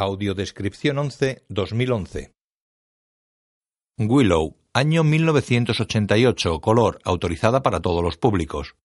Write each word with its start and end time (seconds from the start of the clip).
Audiodescripción 0.00 0.96
11 0.96 1.42
2011 1.48 2.32
Willow, 3.98 4.56
año 4.72 5.02
1988, 5.02 6.60
color, 6.60 7.00
autorizada 7.02 7.64
para 7.64 7.80
todos 7.80 8.00
los 8.04 8.16
públicos. 8.16 8.76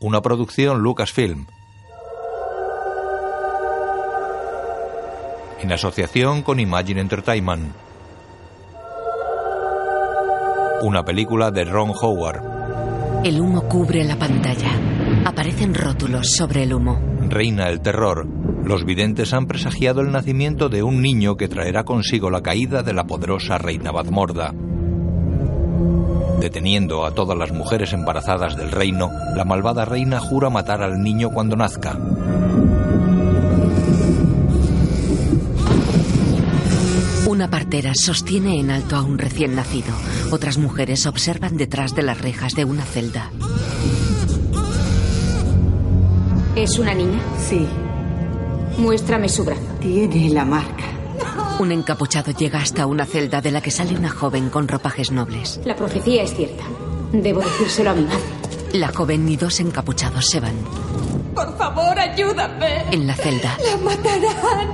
Una 0.00 0.20
producción 0.22 0.80
Lucasfilm. 0.80 1.46
En 5.60 5.70
asociación 5.70 6.42
con 6.42 6.58
Imagine 6.58 7.02
Entertainment. 7.02 7.76
Una 10.82 11.04
película 11.04 11.52
de 11.52 11.64
Ron 11.64 11.90
Howard. 11.90 13.24
El 13.24 13.40
humo 13.40 13.68
cubre 13.68 14.02
la 14.02 14.16
pantalla. 14.16 14.72
Aparecen 15.24 15.76
rótulos 15.76 16.32
sobre 16.32 16.64
el 16.64 16.74
humo. 16.74 17.09
Reina 17.30 17.68
el 17.68 17.80
terror. 17.80 18.26
Los 18.64 18.84
videntes 18.84 19.32
han 19.32 19.46
presagiado 19.46 20.00
el 20.00 20.10
nacimiento 20.10 20.68
de 20.68 20.82
un 20.82 21.00
niño 21.00 21.36
que 21.36 21.46
traerá 21.46 21.84
consigo 21.84 22.28
la 22.28 22.42
caída 22.42 22.82
de 22.82 22.92
la 22.92 23.04
poderosa 23.04 23.56
reina 23.56 23.92
Badmorda. 23.92 24.52
Deteniendo 26.40 27.06
a 27.06 27.14
todas 27.14 27.38
las 27.38 27.52
mujeres 27.52 27.92
embarazadas 27.92 28.56
del 28.56 28.72
reino, 28.72 29.12
la 29.36 29.44
malvada 29.44 29.84
reina 29.84 30.18
jura 30.18 30.50
matar 30.50 30.82
al 30.82 31.02
niño 31.02 31.30
cuando 31.30 31.54
nazca. 31.54 31.96
Una 37.28 37.48
partera 37.48 37.92
sostiene 37.94 38.58
en 38.58 38.72
alto 38.72 38.96
a 38.96 39.02
un 39.02 39.18
recién 39.18 39.54
nacido. 39.54 39.94
Otras 40.32 40.58
mujeres 40.58 41.06
observan 41.06 41.56
detrás 41.56 41.94
de 41.94 42.02
las 42.02 42.20
rejas 42.20 42.56
de 42.56 42.64
una 42.64 42.82
celda. 42.82 43.30
¿Es 46.56 46.78
una 46.78 46.94
niña? 46.94 47.20
Sí, 47.38 47.66
Muéstrame 48.78 49.28
su 49.28 49.44
brazo. 49.44 49.60
tiene 49.80 50.30
la 50.30 50.44
marca. 50.44 50.84
Un 51.58 51.72
encapuchado 51.72 52.32
llega 52.32 52.60
hasta 52.60 52.86
una 52.86 53.04
celda 53.04 53.40
de 53.42 53.50
la 53.50 53.60
que 53.60 53.70
sale 53.70 53.94
una 53.96 54.08
joven 54.08 54.48
con 54.48 54.66
ropajes 54.68 55.10
nobles. 55.10 55.60
La 55.64 55.76
profecía 55.76 56.22
es 56.22 56.34
cierta. 56.34 56.64
Debo 57.12 57.40
decírselo 57.40 57.90
a 57.90 57.94
mi 57.94 58.02
madre. 58.04 58.20
La 58.72 58.88
joven 58.88 59.28
y 59.28 59.36
dos 59.36 59.60
encapuchados 59.60 60.26
se 60.26 60.40
van. 60.40 60.54
Por 61.34 61.56
favor, 61.58 61.98
ayúdame. 61.98 62.84
En 62.90 63.06
la 63.06 63.14
celda, 63.14 63.56
La 63.70 63.76
matarán. 63.78 64.68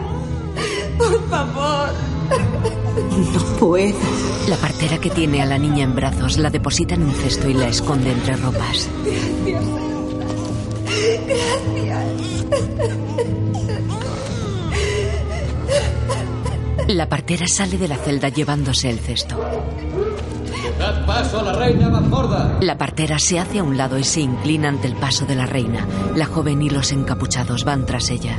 Por 0.99 1.29
favor. 1.29 1.89
No 3.11 3.41
puedo. 3.59 3.97
la 4.49 4.57
partera 4.57 4.99
que 4.99 5.11
tiene 5.11 5.43
a 5.43 5.47
la 5.47 5.59
niña 5.59 5.85
en 5.85 5.95
brazos 5.95 6.39
la 6.39 6.51
deposita 6.51 6.95
en 6.95 7.03
un 7.05 7.13
cesto 7.15 7.49
y 7.49 7.55
la 7.55 7.69
esconde 7.69 8.13
entre 8.13 8.37
ropas. 8.37 8.89
La 16.89 17.09
partera 17.09 17.47
sale 17.49 17.79
de 17.79 17.89
la 17.89 17.97
celda 17.97 18.29
llevándose 18.29 18.89
el 18.89 19.01
cesto. 19.01 19.37
¡Dad 20.79 21.07
paso 21.07 21.41
a 21.41 21.43
la 21.43 21.53
reina 21.53 21.89
Bazmorda! 21.89 22.59
La 22.61 22.79
partera 22.79 23.19
se 23.19 23.39
hace 23.39 23.59
a 23.59 23.65
un 23.65 23.77
lado 23.77 23.99
y 23.99 24.05
se 24.05 24.21
inclina 24.21 24.69
ante 24.69 24.87
el 24.87 24.95
paso 24.95 25.27
de 25.27 25.35
la 25.35 25.47
reina. 25.47 25.87
La 26.15 26.27
joven 26.27 26.63
y 26.63 26.71
los 26.71 26.93
encapuchados 26.93 27.65
van 27.65 27.87
tras 27.87 28.11
ella. 28.11 28.39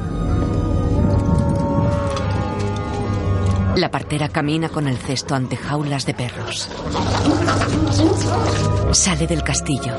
La 3.75 3.91
partera 3.91 4.29
camina 4.29 4.69
con 4.69 4.87
el 4.87 4.97
cesto 4.97 5.35
ante 5.35 5.57
jaulas 5.57 6.05
de 6.05 6.13
perros. 6.13 6.69
Sale 8.91 9.27
del 9.27 9.43
castillo. 9.43 9.93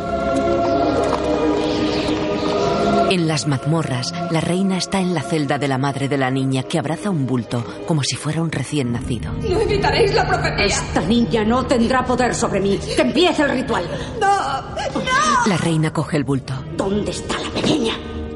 En 3.10 3.26
las 3.26 3.46
mazmorras, 3.46 4.12
la 4.30 4.40
reina 4.40 4.76
está 4.76 5.00
en 5.00 5.14
la 5.14 5.22
celda 5.22 5.56
de 5.58 5.66
la 5.66 5.78
madre 5.78 6.08
de 6.08 6.18
la 6.18 6.30
niña 6.30 6.62
que 6.64 6.78
abraza 6.78 7.08
un 7.08 7.26
bulto 7.26 7.64
como 7.86 8.02
si 8.02 8.16
fuera 8.16 8.42
un 8.42 8.52
recién 8.52 8.92
nacido. 8.92 9.32
No 9.32 9.60
evitaréis 9.60 10.14
la 10.14 10.26
profecía. 10.26 10.66
Esta 10.66 11.00
niña 11.00 11.44
no 11.44 11.64
tendrá 11.66 12.04
poder 12.04 12.34
sobre 12.34 12.60
mí. 12.60 12.78
Que 12.78 13.00
empiece 13.02 13.42
el 13.42 13.50
ritual. 13.50 13.84
No. 14.20 14.28
No. 14.28 15.46
La 15.46 15.56
reina 15.56 15.90
coge 15.90 16.18
el 16.18 16.24
bulto. 16.24 16.52
¿Dónde 16.76 17.10
está 17.12 17.38
la 17.38 17.48
pequeña? 17.50 17.94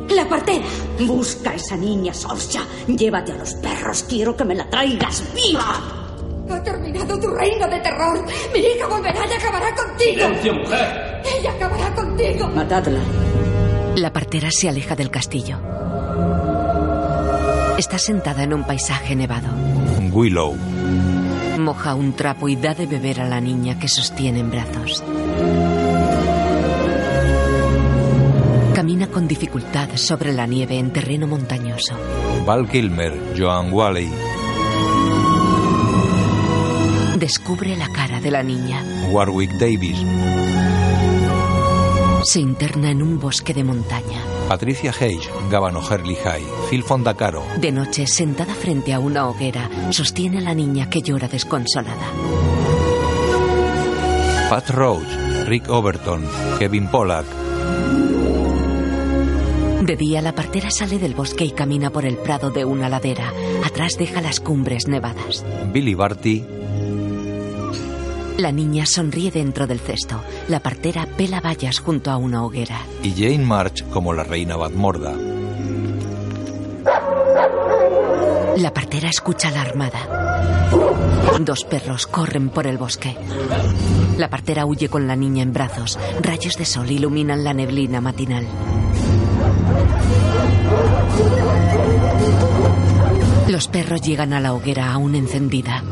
La 0.08 0.26
partera. 0.26 0.64
Busca 1.00 1.50
a 1.50 1.54
esa 1.54 1.76
niña, 1.76 2.14
Sorsha. 2.14 2.60
Llévate 2.86 3.32
a 3.32 3.36
los 3.36 3.54
perros. 3.54 4.04
Quiero 4.08 4.34
que 4.34 4.44
me 4.44 4.54
la 4.54 4.68
traigas 4.70 5.22
viva. 5.34 5.80
Ha 6.50 6.62
terminado 6.62 7.18
tu 7.20 7.28
reino 7.28 7.68
de 7.68 7.78
terror. 7.80 8.24
Mi 8.54 8.60
hija 8.60 8.86
volverá 8.86 9.20
y 9.26 9.32
acabará 9.32 9.74
contigo. 9.74 10.26
¡Silencio, 10.26 10.54
mujer! 10.54 11.22
Ella 11.38 11.52
acabará 11.52 11.94
contigo. 11.94 12.48
Matadla. 12.48 13.00
La 13.96 14.12
partera 14.12 14.50
se 14.50 14.68
aleja 14.68 14.96
del 14.96 15.10
castillo. 15.10 15.58
Está 17.78 17.98
sentada 17.98 18.42
en 18.42 18.54
un 18.54 18.64
paisaje 18.64 19.14
nevado. 19.14 19.48
Willow. 20.10 20.56
Moja 21.58 21.94
un 21.94 22.14
trapo 22.14 22.48
y 22.48 22.56
da 22.56 22.74
de 22.74 22.86
beber 22.86 23.20
a 23.20 23.28
la 23.28 23.40
niña 23.40 23.78
que 23.78 23.88
sostiene 23.88 24.40
en 24.40 24.50
brazos. 24.50 25.04
Camina 28.74 29.06
con 29.08 29.28
dificultad 29.28 29.88
sobre 29.94 30.32
la 30.32 30.46
nieve 30.46 30.78
en 30.78 30.90
terreno 30.90 31.26
montañoso. 31.26 31.94
Val 32.46 32.68
Kilmer, 32.68 33.34
Joan 33.36 33.72
Wally. 33.72 34.10
Descubre 37.16 37.76
la 37.76 37.88
cara 37.92 38.20
de 38.20 38.30
la 38.30 38.42
niña. 38.42 38.82
Warwick 39.10 39.52
Davis. 39.52 39.98
Se 42.32 42.40
interna 42.40 42.90
en 42.90 43.02
un 43.02 43.20
bosque 43.20 43.52
de 43.52 43.62
montaña. 43.62 44.24
Patricia 44.48 44.90
Hage, 44.90 45.28
Gavano 45.50 45.80
Hurley 45.80 46.14
High. 46.14 46.46
Phil 46.70 46.82
Fondacaro. 46.82 47.44
De 47.60 47.70
noche, 47.70 48.06
sentada 48.06 48.54
frente 48.54 48.94
a 48.94 49.00
una 49.00 49.28
hoguera, 49.28 49.68
sostiene 49.90 50.38
a 50.38 50.40
la 50.40 50.54
niña 50.54 50.88
que 50.88 51.02
llora 51.02 51.28
desconsolada. 51.28 52.06
Pat 54.48 54.70
Roach, 54.70 55.06
Rick 55.44 55.68
Overton, 55.68 56.24
Kevin 56.58 56.88
Pollack. 56.88 57.26
De 59.82 59.96
día, 59.98 60.22
la 60.22 60.34
partera 60.34 60.70
sale 60.70 60.98
del 60.98 61.12
bosque 61.12 61.44
y 61.44 61.50
camina 61.50 61.90
por 61.90 62.06
el 62.06 62.16
prado 62.16 62.50
de 62.50 62.64
una 62.64 62.88
ladera. 62.88 63.30
Atrás 63.62 63.98
deja 63.98 64.22
las 64.22 64.40
cumbres 64.40 64.88
nevadas. 64.88 65.44
Billy 65.70 65.94
Barty, 65.94 66.42
La 68.38 68.50
niña 68.50 68.86
sonríe 68.86 69.30
dentro 69.30 69.66
del 69.66 69.78
cesto. 69.78 70.20
La 70.48 70.60
partera 70.60 71.06
pela 71.16 71.40
vallas 71.40 71.78
junto 71.78 72.10
a 72.10 72.16
una 72.16 72.44
hoguera. 72.44 72.78
y 73.02 73.10
Jane 73.12 73.44
March 73.44 73.84
como 73.90 74.12
la 74.12 74.24
reina 74.24 74.56
Badmorda. 74.56 75.12
La 78.56 78.72
partera 78.74 79.08
escucha 79.08 79.50
la 79.50 79.62
armada. 79.62 80.70
Dos 81.40 81.64
perros 81.64 82.06
corren 82.06 82.48
por 82.50 82.66
el 82.66 82.78
bosque. 82.78 83.16
La 84.18 84.28
partera 84.28 84.66
huye 84.66 84.88
con 84.88 85.06
la 85.06 85.16
niña 85.16 85.42
en 85.42 85.52
brazos. 85.52 85.98
Rayos 86.20 86.56
de 86.56 86.64
sol 86.64 86.90
iluminan 86.90 87.44
la 87.44 87.54
neblina 87.54 88.00
matinal. 88.00 88.46
Los 93.48 93.68
perros 93.68 94.00
llegan 94.02 94.32
a 94.32 94.40
la 94.40 94.54
hoguera 94.54 94.92
aún 94.92 95.14
encendida. 95.14 95.82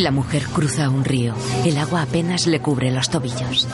La 0.00 0.10
mujer 0.10 0.44
cruza 0.46 0.88
un 0.88 1.04
río. 1.04 1.34
El 1.62 1.76
agua 1.76 2.00
apenas 2.00 2.46
le 2.46 2.60
cubre 2.60 2.90
los 2.90 3.10
tobillos. 3.10 3.68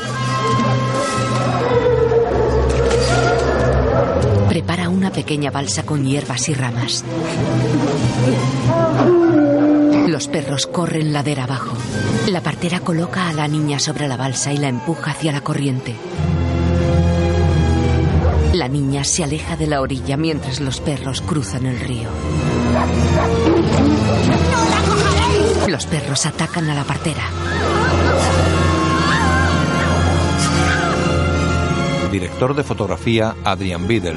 Prepara 4.48 4.88
una 4.88 5.12
pequeña 5.12 5.52
balsa 5.52 5.84
con 5.84 6.04
hierbas 6.04 6.48
y 6.48 6.54
ramas. 6.54 7.04
Los 10.08 10.26
perros 10.26 10.66
corren 10.66 11.12
ladera 11.12 11.44
abajo. 11.44 11.76
La 12.28 12.40
partera 12.40 12.80
coloca 12.80 13.28
a 13.28 13.32
la 13.32 13.46
niña 13.46 13.78
sobre 13.78 14.08
la 14.08 14.16
balsa 14.16 14.52
y 14.52 14.56
la 14.56 14.66
empuja 14.66 15.12
hacia 15.12 15.30
la 15.30 15.42
corriente. 15.42 15.94
La 18.52 18.66
niña 18.66 19.04
se 19.04 19.22
aleja 19.22 19.56
de 19.56 19.68
la 19.68 19.80
orilla 19.80 20.16
mientras 20.16 20.58
los 20.58 20.80
perros 20.80 21.20
cruzan 21.20 21.66
el 21.66 21.78
río. 21.78 22.08
Los 25.76 25.84
perros 25.84 26.24
atacan 26.24 26.70
a 26.70 26.74
la 26.74 26.84
partera. 26.84 27.22
Director 32.10 32.56
de 32.56 32.64
fotografía 32.64 33.36
Adrian 33.44 33.86
Biddle. 33.86 34.16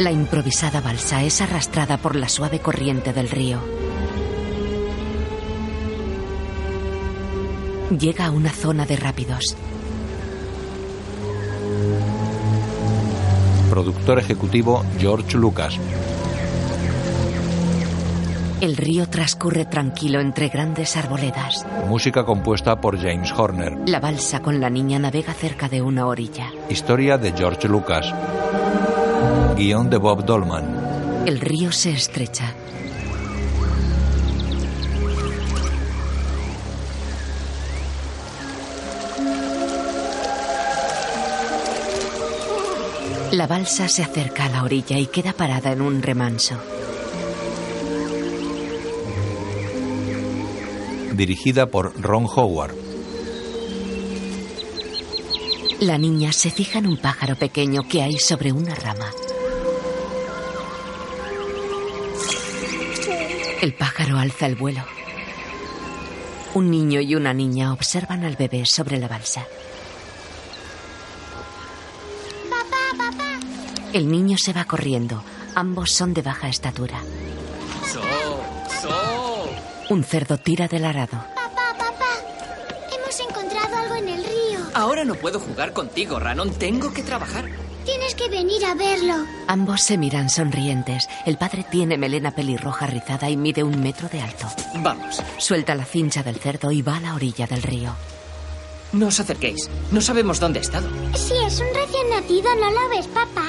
La 0.00 0.10
improvisada 0.10 0.82
balsa 0.82 1.22
es 1.22 1.40
arrastrada 1.40 1.96
por 1.96 2.14
la 2.14 2.28
suave 2.28 2.58
corriente 2.58 3.14
del 3.14 3.30
río. 3.30 3.62
Llega 7.98 8.26
a 8.26 8.30
una 8.30 8.50
zona 8.50 8.84
de 8.84 8.96
rápidos. 8.96 9.56
Productor 13.70 14.18
ejecutivo 14.18 14.84
George 14.98 15.38
Lucas. 15.38 15.78
El 18.60 18.76
río 18.76 19.08
transcurre 19.08 19.64
tranquilo 19.64 20.20
entre 20.20 20.48
grandes 20.48 20.94
arboledas. 20.98 21.66
Música 21.88 22.26
compuesta 22.26 22.78
por 22.78 22.98
James 23.00 23.32
Horner. 23.32 23.72
La 23.86 24.00
balsa 24.00 24.42
con 24.42 24.60
la 24.60 24.68
niña 24.68 24.98
navega 24.98 25.32
cerca 25.32 25.70
de 25.70 25.80
una 25.80 26.06
orilla. 26.06 26.52
Historia 26.68 27.16
de 27.16 27.32
George 27.32 27.66
Lucas. 27.68 28.12
Guión 29.56 29.88
de 29.88 29.96
Bob 29.96 30.26
Dolman. 30.26 31.24
El 31.24 31.40
río 31.40 31.72
se 31.72 31.92
estrecha. 31.92 32.54
La 43.32 43.46
balsa 43.46 43.88
se 43.88 44.02
acerca 44.02 44.44
a 44.44 44.48
la 44.50 44.64
orilla 44.64 44.98
y 44.98 45.06
queda 45.06 45.32
parada 45.32 45.72
en 45.72 45.80
un 45.80 46.02
remanso. 46.02 46.60
Dirigida 51.20 51.66
por 51.66 52.00
Ron 52.00 52.24
Howard. 52.34 52.74
La 55.80 55.98
niña 55.98 56.32
se 56.32 56.50
fija 56.50 56.78
en 56.78 56.86
un 56.86 56.96
pájaro 56.96 57.36
pequeño 57.36 57.82
que 57.86 58.00
hay 58.00 58.18
sobre 58.18 58.52
una 58.52 58.74
rama. 58.74 59.04
El 63.60 63.74
pájaro 63.74 64.16
alza 64.16 64.46
el 64.46 64.54
vuelo. 64.54 64.82
Un 66.54 66.70
niño 66.70 67.02
y 67.02 67.14
una 67.14 67.34
niña 67.34 67.74
observan 67.74 68.24
al 68.24 68.36
bebé 68.36 68.64
sobre 68.64 68.96
la 68.96 69.06
balsa. 69.06 69.46
Papá, 72.48 72.96
papá. 72.96 73.40
El 73.92 74.10
niño 74.10 74.38
se 74.38 74.54
va 74.54 74.64
corriendo. 74.64 75.22
Ambos 75.54 75.92
son 75.92 76.14
de 76.14 76.22
baja 76.22 76.48
estatura. 76.48 77.02
Un 79.90 80.04
cerdo 80.04 80.38
tira 80.38 80.68
del 80.68 80.84
arado. 80.84 81.18
Papá, 81.34 81.74
papá. 81.76 82.06
Hemos 82.96 83.20
encontrado 83.28 83.76
algo 83.76 83.96
en 83.96 84.08
el 84.08 84.22
río. 84.24 84.60
Ahora 84.72 85.04
no 85.04 85.16
puedo 85.16 85.40
jugar 85.40 85.72
contigo, 85.72 86.20
Ranon. 86.20 86.50
Tengo 86.52 86.92
que 86.94 87.02
trabajar. 87.02 87.46
Tienes 87.84 88.14
que 88.14 88.28
venir 88.28 88.64
a 88.66 88.76
verlo. 88.76 89.14
Ambos 89.48 89.82
se 89.82 89.98
miran 89.98 90.30
sonrientes. 90.30 91.08
El 91.26 91.38
padre 91.38 91.66
tiene 91.68 91.98
melena 91.98 92.30
pelirroja 92.30 92.86
rizada 92.86 93.28
y 93.30 93.36
mide 93.36 93.64
un 93.64 93.82
metro 93.82 94.08
de 94.08 94.20
alto. 94.20 94.46
Vamos. 94.76 95.20
Suelta 95.38 95.74
la 95.74 95.84
cincha 95.84 96.22
del 96.22 96.36
cerdo 96.36 96.70
y 96.70 96.82
va 96.82 96.98
a 96.98 97.00
la 97.00 97.14
orilla 97.16 97.48
del 97.48 97.62
río. 97.62 97.92
No 98.92 99.08
os 99.08 99.18
acerquéis. 99.18 99.68
No 99.90 100.00
sabemos 100.00 100.38
dónde 100.38 100.60
ha 100.60 100.62
estado. 100.62 100.88
Sí, 101.16 101.34
es 101.44 101.58
un 101.58 101.74
recién 101.74 102.10
nacido, 102.10 102.54
¿no 102.60 102.70
lo 102.70 102.88
ves, 102.90 103.08
papá? 103.08 103.48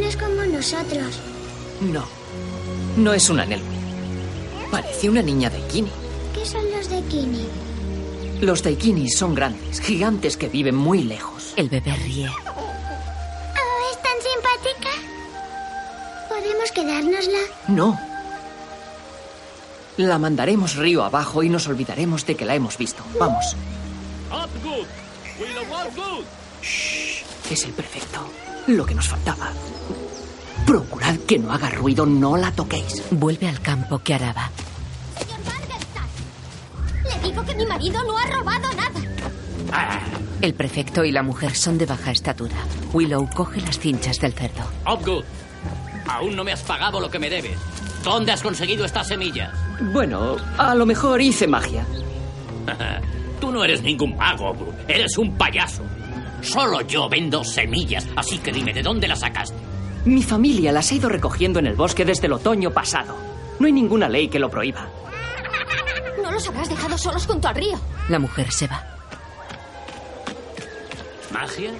No 0.00 0.06
es 0.06 0.16
como 0.16 0.44
nosotros. 0.46 1.20
No. 1.82 2.04
No 2.96 3.12
es 3.12 3.28
un 3.28 3.40
anhelo. 3.40 3.73
Parece 4.74 5.08
una 5.08 5.22
niña 5.22 5.48
daikini. 5.50 5.88
¿Qué 6.34 6.44
son 6.44 6.68
los 6.72 6.88
de 6.90 7.00
Kini? 7.02 7.46
Los 8.40 8.60
daikinis 8.64 9.16
son 9.16 9.32
grandes, 9.32 9.80
gigantes 9.80 10.36
que 10.36 10.48
viven 10.48 10.74
muy 10.74 11.04
lejos. 11.04 11.54
El 11.54 11.68
bebé 11.68 11.94
ríe. 11.94 12.28
Oh, 12.28 13.92
es 13.92 14.02
tan 14.02 14.18
simpática. 14.20 14.90
¿Podemos 16.28 16.72
quedárnosla? 16.72 17.38
No. 17.68 17.96
La 19.96 20.18
mandaremos 20.18 20.74
río 20.74 21.04
abajo 21.04 21.44
y 21.44 21.48
nos 21.48 21.68
olvidaremos 21.68 22.26
de 22.26 22.34
que 22.34 22.44
la 22.44 22.56
hemos 22.56 22.76
visto. 22.76 23.04
Vamos. 23.16 23.54
Shh, 26.62 27.22
es 27.48 27.64
el 27.64 27.72
prefecto. 27.74 28.28
Lo 28.66 28.84
que 28.84 28.96
nos 28.96 29.06
faltaba. 29.06 29.52
Procurad 30.66 31.16
que 31.26 31.38
no 31.38 31.52
haga 31.52 31.70
ruido, 31.70 32.06
no 32.06 32.36
la 32.36 32.50
toquéis. 32.52 33.02
Vuelve 33.10 33.48
al 33.48 33.60
campo 33.60 33.98
que 33.98 34.14
araba. 34.14 34.50
Señor 35.18 35.38
Bargerstadt, 35.44 36.10
le 37.22 37.28
digo 37.28 37.44
que 37.44 37.54
mi 37.54 37.66
marido 37.66 38.02
no 38.04 38.16
ha 38.16 38.26
robado 38.26 38.68
nada. 38.74 40.00
El 40.40 40.54
prefecto 40.54 41.04
y 41.04 41.12
la 41.12 41.22
mujer 41.22 41.54
son 41.54 41.78
de 41.78 41.86
baja 41.86 42.10
estatura. 42.10 42.56
Willow 42.92 43.28
coge 43.34 43.60
las 43.60 43.78
cinchas 43.78 44.18
del 44.20 44.32
cerdo. 44.32 44.62
Hopgood, 44.86 45.24
aún 46.08 46.36
no 46.36 46.44
me 46.44 46.52
has 46.52 46.62
pagado 46.62 47.00
lo 47.00 47.10
que 47.10 47.18
me 47.18 47.30
debes. 47.30 47.58
¿Dónde 48.02 48.32
has 48.32 48.42
conseguido 48.42 48.84
estas 48.84 49.08
semillas? 49.08 49.52
Bueno, 49.92 50.36
a 50.58 50.74
lo 50.74 50.86
mejor 50.86 51.20
hice 51.20 51.46
magia. 51.46 51.86
Tú 53.40 53.50
no 53.50 53.64
eres 53.64 53.82
ningún 53.82 54.16
mago, 54.16 54.52
Brooke. 54.54 54.84
Eres 54.88 55.18
un 55.18 55.36
payaso. 55.36 55.82
Solo 56.42 56.82
yo 56.82 57.08
vendo 57.08 57.42
semillas, 57.42 58.06
así 58.16 58.38
que 58.38 58.52
dime 58.52 58.72
de 58.74 58.82
dónde 58.82 59.08
las 59.08 59.20
sacaste. 59.20 59.56
Mi 60.04 60.22
familia 60.22 60.70
las 60.72 60.90
ha 60.90 60.94
ido 60.94 61.08
recogiendo 61.08 61.58
en 61.58 61.66
el 61.66 61.76
bosque 61.76 62.04
desde 62.04 62.26
el 62.26 62.34
otoño 62.34 62.70
pasado. 62.70 63.16
No 63.58 63.66
hay 63.66 63.72
ninguna 63.72 64.08
ley 64.08 64.28
que 64.28 64.38
lo 64.38 64.50
prohíba. 64.50 64.88
No 66.22 66.30
los 66.30 66.46
habrás 66.48 66.68
dejado 66.68 66.98
solos 66.98 67.26
junto 67.26 67.48
al 67.48 67.54
río. 67.54 67.78
La 68.08 68.18
mujer 68.18 68.50
se 68.52 68.66
va. 68.66 68.84
¿Magia? 71.32 71.72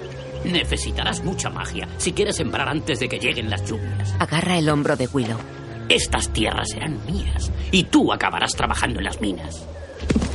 Necesitarás 0.43 1.23
mucha 1.23 1.49
magia 1.49 1.87
si 1.97 2.13
quieres 2.13 2.35
sembrar 2.35 2.67
antes 2.67 2.99
de 2.99 3.09
que 3.09 3.19
lleguen 3.19 3.49
las 3.49 3.63
lluvias. 3.67 4.13
Agarra 4.19 4.57
el 4.57 4.69
hombro 4.69 4.95
de 4.95 5.07
Willow. 5.07 5.39
Estas 5.87 6.29
tierras 6.29 6.69
serán 6.69 6.99
mías 7.05 7.51
y 7.71 7.83
tú 7.85 8.11
acabarás 8.11 8.55
trabajando 8.55 8.99
en 8.99 9.05
las 9.05 9.21
minas. 9.21 9.65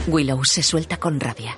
Willow 0.07 0.45
se 0.45 0.63
suelta 0.63 0.97
con 0.99 1.19
rabia. 1.21 1.57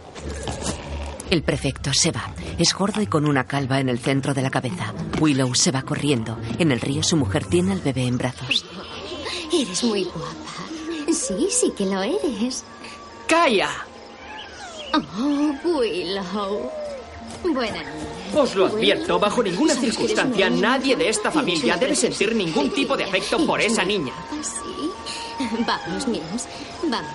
El 1.33 1.43
prefecto 1.43 1.95
se 1.95 2.13
va. 2.13 2.31
Es 2.59 2.75
gordo 2.75 3.01
y 3.01 3.07
con 3.07 3.25
una 3.25 3.47
calva 3.47 3.81
en 3.81 3.89
el 3.89 3.99
centro 3.99 4.35
de 4.35 4.43
la 4.43 4.51
cabeza. 4.51 4.93
Willow 5.19 5.55
se 5.55 5.71
va 5.71 5.81
corriendo. 5.81 6.37
En 6.59 6.71
el 6.71 6.79
río 6.79 7.03
su 7.03 7.17
mujer 7.17 7.47
tiene 7.47 7.73
al 7.73 7.81
bebé 7.81 8.03
en 8.03 8.19
brazos. 8.19 8.67
Eres 9.51 9.83
muy 9.83 10.05
guapa. 10.05 10.67
Sí, 11.11 11.49
sí 11.49 11.73
que 11.75 11.87
lo 11.87 12.03
eres. 12.03 12.65
¡Calla! 13.27 13.71
Oh, 14.93 15.55
Willow. 15.65 16.71
Buena 17.45 17.79
niña. 17.79 18.37
Os 18.37 18.55
lo 18.55 18.67
advierto, 18.67 19.19
bajo 19.19 19.43
ninguna 19.43 19.75
circunstancia 19.75 20.51
nadie 20.51 20.97
de 20.97 21.09
esta 21.09 21.31
familia 21.31 21.79
debe 21.79 21.97
sentir 21.97 22.37
ningún 22.37 22.69
tipo 22.75 22.95
de 22.95 23.05
afecto 23.05 23.47
por 23.47 23.59
esa 23.59 23.87
niña. 23.87 24.13
Sí. 24.43 24.91
Vamos, 25.67 26.07
Mims. 26.09 26.47
Vamos. 26.83 27.11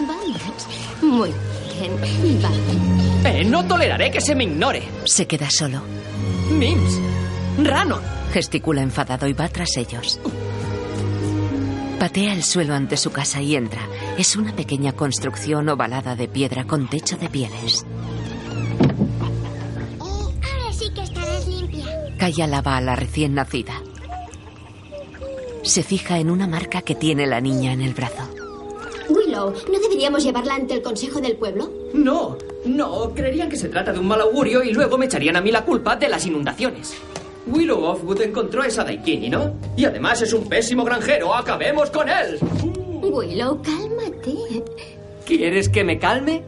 Vamos. 0.00 1.00
Muy 1.00 1.32
bien. 1.80 2.42
Vamos. 2.42 3.07
Eh, 3.24 3.44
no 3.44 3.66
toleraré 3.66 4.10
que 4.10 4.20
se 4.20 4.34
me 4.34 4.44
ignore. 4.44 4.82
Se 5.04 5.26
queda 5.26 5.50
solo. 5.50 5.82
Mims. 6.50 6.98
Ranon. 7.62 8.00
Gesticula 8.32 8.82
enfadado 8.82 9.26
y 9.26 9.32
va 9.32 9.48
tras 9.48 9.76
ellos. 9.76 10.20
Patea 11.98 12.32
el 12.32 12.44
suelo 12.44 12.74
ante 12.74 12.96
su 12.96 13.10
casa 13.10 13.42
y 13.42 13.56
entra. 13.56 13.80
Es 14.16 14.36
una 14.36 14.54
pequeña 14.54 14.92
construcción 14.92 15.68
ovalada 15.68 16.14
de 16.14 16.28
piedra 16.28 16.64
con 16.64 16.88
techo 16.88 17.16
de 17.16 17.28
pieles. 17.28 17.84
Ahora 19.98 20.72
sí 20.72 20.90
que 20.94 21.02
estarás 21.02 21.46
limpia. 21.48 21.86
Kaya 22.18 22.46
lava 22.46 22.76
a 22.76 22.80
la 22.80 22.94
recién 22.94 23.34
nacida. 23.34 23.82
Se 25.64 25.82
fija 25.82 26.18
en 26.18 26.30
una 26.30 26.46
marca 26.46 26.82
que 26.82 26.94
tiene 26.94 27.26
la 27.26 27.40
niña 27.40 27.72
en 27.72 27.82
el 27.82 27.94
brazo. 27.94 28.28
Willow, 29.08 29.52
¿no 29.70 29.78
deberíamos 29.80 30.22
llevarla 30.22 30.54
ante 30.54 30.74
el 30.74 30.82
consejo 30.82 31.20
del 31.20 31.36
pueblo? 31.36 31.70
No, 31.94 32.36
no, 32.64 33.12
creerían 33.14 33.48
que 33.48 33.56
se 33.56 33.68
trata 33.68 33.92
de 33.92 33.98
un 33.98 34.08
mal 34.08 34.20
augurio 34.20 34.62
y 34.62 34.72
luego 34.72 34.98
me 34.98 35.06
echarían 35.06 35.36
a 35.36 35.40
mí 35.40 35.50
la 35.50 35.64
culpa 35.64 35.96
de 35.96 36.08
las 36.08 36.26
inundaciones. 36.26 36.94
Willow 37.46 37.82
Offwood 37.82 38.20
encontró 38.20 38.62
esa 38.62 38.84
Daikini, 38.84 39.30
¿no? 39.30 39.54
Y 39.76 39.84
además 39.84 40.20
es 40.22 40.32
un 40.32 40.48
pésimo 40.48 40.84
granjero. 40.84 41.34
¡Acabemos 41.34 41.90
con 41.90 42.08
él! 42.08 42.38
Willow, 43.00 43.62
cálmate. 43.62 44.64
¿Quieres 45.24 45.68
que 45.68 45.84
me 45.84 45.98
calme? 45.98 46.42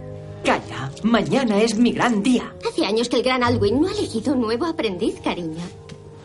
Calla, 0.44 0.90
mañana 1.02 1.60
es 1.60 1.76
mi 1.76 1.92
gran 1.92 2.22
día. 2.22 2.52
Hace 2.68 2.84
años 2.84 3.08
que 3.08 3.16
el 3.16 3.22
gran 3.22 3.42
Alwyn 3.42 3.80
no 3.80 3.88
ha 3.88 3.92
elegido 3.92 4.34
un 4.34 4.42
nuevo 4.42 4.66
aprendiz, 4.66 5.20
cariño. 5.22 5.62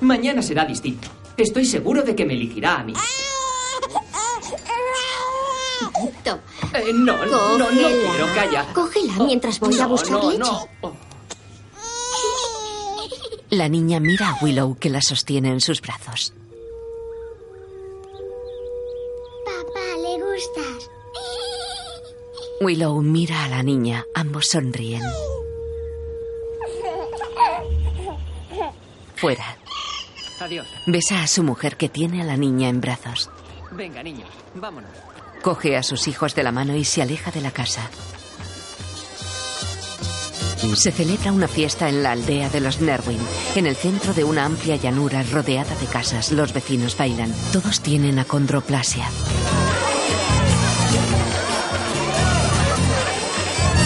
Mañana 0.01 0.41
será 0.41 0.65
distinto. 0.65 1.07
Estoy 1.37 1.65
seguro 1.65 2.01
de 2.01 2.15
que 2.15 2.25
me 2.25 2.33
elegirá 2.33 2.79
a 2.79 2.83
mí. 2.83 2.93
Toma. 6.23 6.41
Eh, 6.73 6.91
no, 6.93 7.25
no, 7.25 7.57
no 7.57 7.67
quiero, 7.67 8.27
calla. 8.33 8.65
Cógela 8.73 9.13
mientras 9.25 9.59
voy 9.59 9.79
a 9.79 9.85
oh, 9.85 9.89
buscar 9.89 10.11
no, 10.11 10.29
leche. 10.31 10.39
no. 10.39 10.67
Oh. 10.81 10.93
La 13.49 13.69
niña 13.69 13.99
mira 13.99 14.29
a 14.29 14.43
Willow 14.43 14.77
que 14.77 14.89
la 14.89 15.01
sostiene 15.01 15.49
en 15.49 15.61
sus 15.61 15.81
brazos. 15.81 16.33
Papá, 19.45 19.85
le 20.01 20.23
gustas. 20.23 20.89
Willow 22.61 23.01
mira 23.01 23.43
a 23.45 23.49
la 23.49 23.63
niña, 23.63 24.05
ambos 24.13 24.47
sonríen. 24.47 25.03
Fuera. 29.15 29.57
Adiós. 30.39 30.67
Besa 30.85 31.23
a 31.23 31.27
su 31.27 31.43
mujer 31.43 31.77
que 31.77 31.89
tiene 31.89 32.21
a 32.21 32.25
la 32.25 32.37
niña 32.37 32.69
en 32.69 32.81
brazos. 32.81 33.29
Venga, 33.71 34.03
niños, 34.03 34.29
vámonos. 34.53 34.91
Coge 35.45 35.77
a 35.77 35.83
sus 35.83 36.07
hijos 36.07 36.33
de 36.33 36.41
la 36.41 36.51
mano 36.51 36.75
y 36.75 36.83
se 36.83 37.03
aleja 37.03 37.29
de 37.29 37.39
la 37.39 37.51
casa. 37.51 37.87
Se 40.73 40.91
celebra 40.91 41.31
una 41.31 41.47
fiesta 41.47 41.87
en 41.87 42.01
la 42.01 42.13
aldea 42.13 42.49
de 42.49 42.61
los 42.61 42.81
Nerwin. 42.81 43.19
En 43.53 43.67
el 43.67 43.75
centro 43.75 44.15
de 44.15 44.23
una 44.23 44.45
amplia 44.45 44.75
llanura 44.75 45.21
rodeada 45.21 45.75
de 45.75 45.85
casas, 45.85 46.31
los 46.31 46.51
vecinos 46.51 46.97
bailan. 46.97 47.31
Todos 47.53 47.81
tienen 47.81 48.17
acondroplasia. 48.17 49.07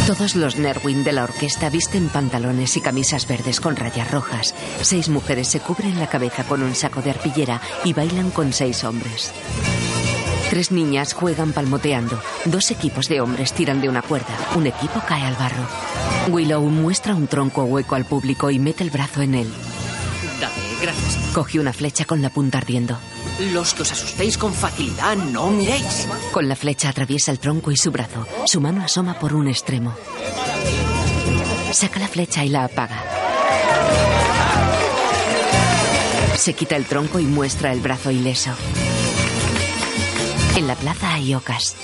Todos 0.07 0.37
los 0.37 0.55
Nerwin 0.55 1.03
de 1.03 1.11
la 1.11 1.25
orquesta 1.25 1.69
visten 1.69 2.07
pantalones 2.07 2.77
y 2.77 2.81
camisas 2.81 3.27
verdes 3.27 3.59
con 3.59 3.75
rayas 3.75 4.09
rojas. 4.11 4.55
Seis 4.81 5.09
mujeres 5.09 5.49
se 5.49 5.59
cubren 5.59 5.99
la 5.99 6.07
cabeza 6.07 6.45
con 6.45 6.63
un 6.63 6.73
saco 6.73 7.01
de 7.01 7.09
arpillera 7.09 7.59
y 7.83 7.91
bailan 7.91 8.31
con 8.31 8.53
seis 8.53 8.85
hombres. 8.85 9.33
Tres 10.49 10.71
niñas 10.71 11.13
juegan 11.13 11.53
palmoteando. 11.53 12.19
Dos 12.45 12.71
equipos 12.71 13.07
de 13.07 13.21
hombres 13.21 13.53
tiran 13.53 13.81
de 13.81 13.89
una 13.89 14.01
cuerda. 14.01 14.35
Un 14.55 14.65
equipo 14.65 14.99
cae 15.07 15.23
al 15.23 15.35
barro. 15.35 15.63
Willow 16.29 16.61
muestra 16.63 17.13
un 17.13 17.27
tronco 17.27 17.63
hueco 17.63 17.93
al 17.95 18.05
público 18.05 18.49
y 18.49 18.57
mete 18.57 18.83
el 18.83 18.89
brazo 18.89 19.21
en 19.21 19.35
él. 19.35 19.47
Dale, 20.41 20.53
gracias. 20.81 21.17
Coge 21.33 21.59
una 21.59 21.71
flecha 21.71 22.05
con 22.05 22.23
la 22.23 22.31
punta 22.31 22.57
ardiendo. 22.57 22.97
Los 23.53 23.75
que 23.75 23.83
os 23.83 23.91
asustéis 23.91 24.37
con 24.39 24.51
facilidad, 24.51 25.15
no 25.15 25.51
miréis. 25.51 26.07
Con 26.31 26.49
la 26.49 26.55
flecha 26.55 26.89
atraviesa 26.89 27.31
el 27.31 27.39
tronco 27.39 27.71
y 27.71 27.77
su 27.77 27.91
brazo. 27.91 28.25
Su 28.45 28.59
mano 28.59 28.83
asoma 28.83 29.19
por 29.19 29.35
un 29.35 29.47
extremo. 29.47 29.93
Saca 31.71 31.99
la 31.99 32.07
flecha 32.07 32.43
y 32.43 32.49
la 32.49 32.65
apaga. 32.65 33.03
Se 36.35 36.53
quita 36.53 36.75
el 36.75 36.85
tronco 36.85 37.19
y 37.19 37.25
muestra 37.25 37.71
el 37.71 37.81
brazo 37.81 38.09
ileso. 38.09 38.51
En 40.55 40.67
la 40.67 40.75
plaza 40.75 41.13
hay 41.13 41.33
ocas. 41.33 41.75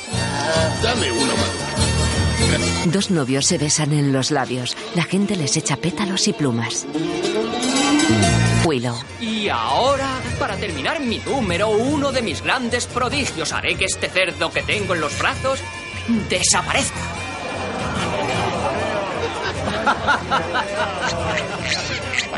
Dame 0.82 1.12
uno 1.12 1.34
más. 1.38 1.66
Dos 2.86 3.10
novios 3.12 3.46
se 3.46 3.58
besan 3.58 3.94
en 3.94 4.14
los 4.14 4.32
labios. 4.32 4.76
La 4.96 5.04
gente 5.04 5.36
les 5.36 5.58
echa 5.58 5.78
pétalos 5.78 6.28
y 6.28 6.34
plumas. 6.34 6.86
Willow. 8.66 8.96
Y 9.22 9.48
ahora, 9.50 10.10
para 10.40 10.56
terminar 10.58 11.00
mi 11.00 11.20
número, 11.20 11.70
uno 11.70 12.12
de 12.12 12.22
mis 12.22 12.42
grandes 12.42 12.86
prodigios, 12.86 13.54
haré 13.54 13.76
que 13.76 13.86
este 13.86 14.10
cerdo 14.10 14.52
que 14.52 14.62
tengo 14.64 14.96
en 14.96 15.02
los 15.02 15.18
brazos 15.20 15.60
desaparezca. 16.30 17.00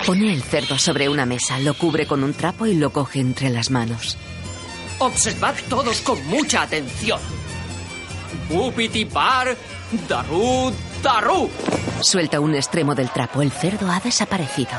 Pone 0.06 0.34
el 0.34 0.44
cerdo 0.44 0.78
sobre 0.78 1.10
una 1.10 1.26
mesa, 1.26 1.60
lo 1.60 1.74
cubre 1.74 2.08
con 2.08 2.24
un 2.24 2.34
trapo 2.34 2.66
y 2.66 2.76
lo 2.76 2.92
coge 2.92 3.20
entre 3.20 3.50
las 3.50 3.72
manos. 3.72 4.18
Observad 5.00 5.56
todos 5.70 6.02
con 6.02 6.26
mucha 6.28 6.64
atención. 6.64 7.20
Upiti 8.50 9.06
par, 9.06 9.56
daru, 10.08 10.74
daru. 11.04 11.50
Suelta 12.02 12.40
un 12.40 12.56
extremo 12.56 12.96
del 12.96 13.10
trapo. 13.12 13.42
El 13.42 13.52
cerdo 13.52 13.92
ha 13.92 14.00
desaparecido. 14.00 14.72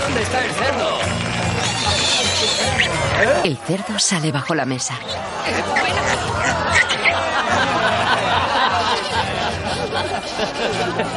¿Dónde 0.00 0.22
está 0.22 0.44
el 0.44 0.50
cerdo? 0.52 0.98
El 3.44 3.56
cerdo 3.58 3.98
sale 3.98 4.32
bajo 4.32 4.54
la 4.54 4.64
mesa. 4.64 4.94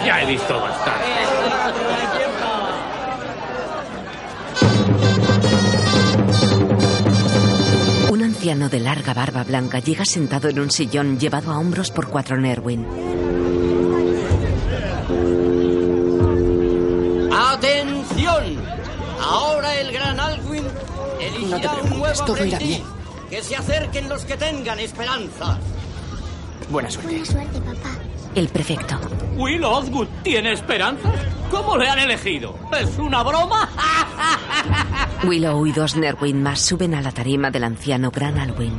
Ya 0.05 0.21
he 0.21 0.25
visto 0.25 0.59
bastante. 0.59 2.28
Anciano 8.49 8.69
de 8.69 8.79
larga 8.79 9.13
barba 9.13 9.43
blanca 9.43 9.77
llega 9.77 10.03
sentado 10.05 10.49
en 10.49 10.59
un 10.59 10.71
sillón 10.71 11.19
llevado 11.19 11.51
a 11.51 11.59
hombros 11.59 11.91
por 11.91 12.09
cuatro 12.09 12.35
Nerwin. 12.35 12.83
¡Atención! 17.31 18.57
Ahora 19.21 19.79
el 19.79 19.91
gran 19.91 20.19
Alwyn 20.19 20.65
elegirá 21.19 21.57
No 21.57 21.61
te 21.61 21.93
un 21.93 21.99
nuevo 21.99 22.25
todo 22.25 22.43
irá 22.43 22.57
bien. 22.57 22.81
Que 23.29 23.43
se 23.43 23.55
acerquen 23.55 24.09
los 24.09 24.25
que 24.25 24.35
tengan 24.35 24.79
esperanza. 24.79 25.59
Buena 26.71 26.89
suerte. 26.89 27.11
Buena 27.11 27.25
suerte, 27.25 27.61
papá. 27.61 28.08
El 28.35 28.47
prefecto. 28.49 28.99
¿Will 29.37 29.63
Osgood 29.63 30.07
tiene 30.23 30.53
esperanza? 30.53 31.11
¿Cómo 31.49 31.77
le 31.77 31.89
han 31.89 31.99
elegido? 31.99 32.55
¿Es 32.79 32.97
una 32.97 33.23
broma? 33.23 33.67
Willow 35.27 35.65
y 35.65 35.71
dos 35.71 35.95
Nerwin 35.95 36.43
más 36.43 36.61
suben 36.61 36.93
a 36.93 37.01
la 37.01 37.11
tarima 37.11 37.49
del 37.49 37.63
anciano 37.63 38.11
Gran 38.11 38.37
Alwyn. 38.37 38.73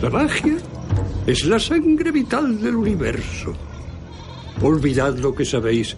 La 0.00 0.08
magia 0.08 0.56
es 1.26 1.44
la 1.44 1.58
sangre 1.58 2.10
vital 2.10 2.60
del 2.60 2.76
universo. 2.76 3.54
Olvidad 4.62 5.16
lo 5.18 5.34
que 5.34 5.44
sabéis 5.44 5.96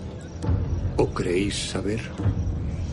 o 0.97 1.09
creéis 1.09 1.71
saber. 1.71 2.01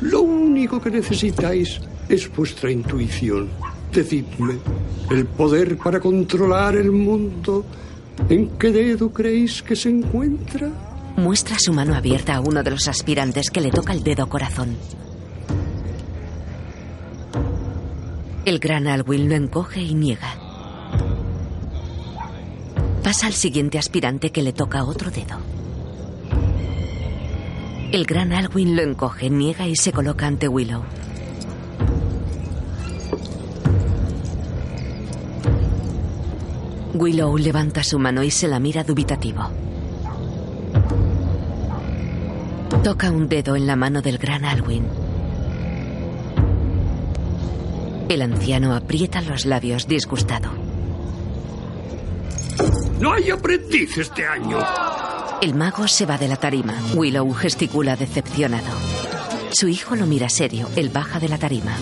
Lo 0.01 0.21
único 0.21 0.81
que 0.81 0.91
necesitáis 0.91 1.79
es 2.09 2.33
vuestra 2.35 2.71
intuición. 2.71 3.49
Decidme, 3.91 4.59
el 5.09 5.25
poder 5.25 5.77
para 5.77 5.99
controlar 5.99 6.75
el 6.75 6.91
mundo, 6.91 7.65
¿en 8.29 8.49
qué 8.57 8.71
dedo 8.71 9.11
creéis 9.11 9.63
que 9.63 9.75
se 9.75 9.89
encuentra? 9.89 10.69
Muestra 11.17 11.57
su 11.59 11.73
mano 11.73 11.95
abierta 11.95 12.35
a 12.35 12.39
uno 12.39 12.61
de 12.61 12.71
los 12.71 12.87
aspirantes 12.87 13.49
que 13.49 13.61
le 13.61 13.71
toca 13.71 13.93
el 13.93 14.03
dedo 14.03 14.29
corazón. 14.29 14.77
El 18.45 18.59
gran 18.59 18.87
Alwyn 18.87 19.27
lo 19.27 19.35
encoge 19.35 19.81
y 19.81 19.93
niega. 19.95 20.35
Pasa 23.03 23.27
al 23.27 23.33
siguiente 23.33 23.77
aspirante 23.79 24.31
que 24.31 24.43
le 24.43 24.53
toca 24.53 24.83
otro 24.83 25.09
dedo. 25.11 25.39
El 27.91 28.05
gran 28.05 28.33
Alwyn 28.33 28.75
lo 28.75 28.83
encoge, 28.83 29.29
niega 29.29 29.67
y 29.67 29.75
se 29.75 29.91
coloca 29.91 30.27
ante 30.27 30.47
Willow. 30.47 30.83
Willow 36.93 37.37
levanta 37.37 37.83
su 37.83 37.99
mano 37.99 38.23
y 38.23 38.31
se 38.31 38.47
la 38.47 38.59
mira 38.59 38.83
dubitativo. 38.83 39.49
Toca 42.83 43.11
un 43.11 43.27
dedo 43.27 43.55
en 43.55 43.67
la 43.67 43.75
mano 43.75 44.01
del 44.01 44.17
gran 44.17 44.45
Alwyn. 44.45 44.85
El 48.07 48.21
anciano 48.23 48.75
aprieta 48.75 49.21
los 49.21 49.45
labios 49.45 49.87
disgustado. 49.87 50.49
No 52.99 53.13
hay 53.13 53.29
aprendiz 53.29 53.97
este 53.97 54.25
año. 54.25 54.57
El 55.41 55.53
mago 55.53 55.87
se 55.87 56.05
va 56.05 56.17
de 56.17 56.27
la 56.27 56.35
tarima. 56.35 56.73
Willow 56.95 57.31
gesticula 57.33 57.95
decepcionado. 57.95 58.73
Su 59.51 59.67
hijo 59.67 59.95
lo 59.95 60.05
mira 60.05 60.27
serio. 60.27 60.67
Él 60.75 60.89
baja 60.89 61.19
de 61.19 61.29
la 61.29 61.37
tarima. 61.37 61.75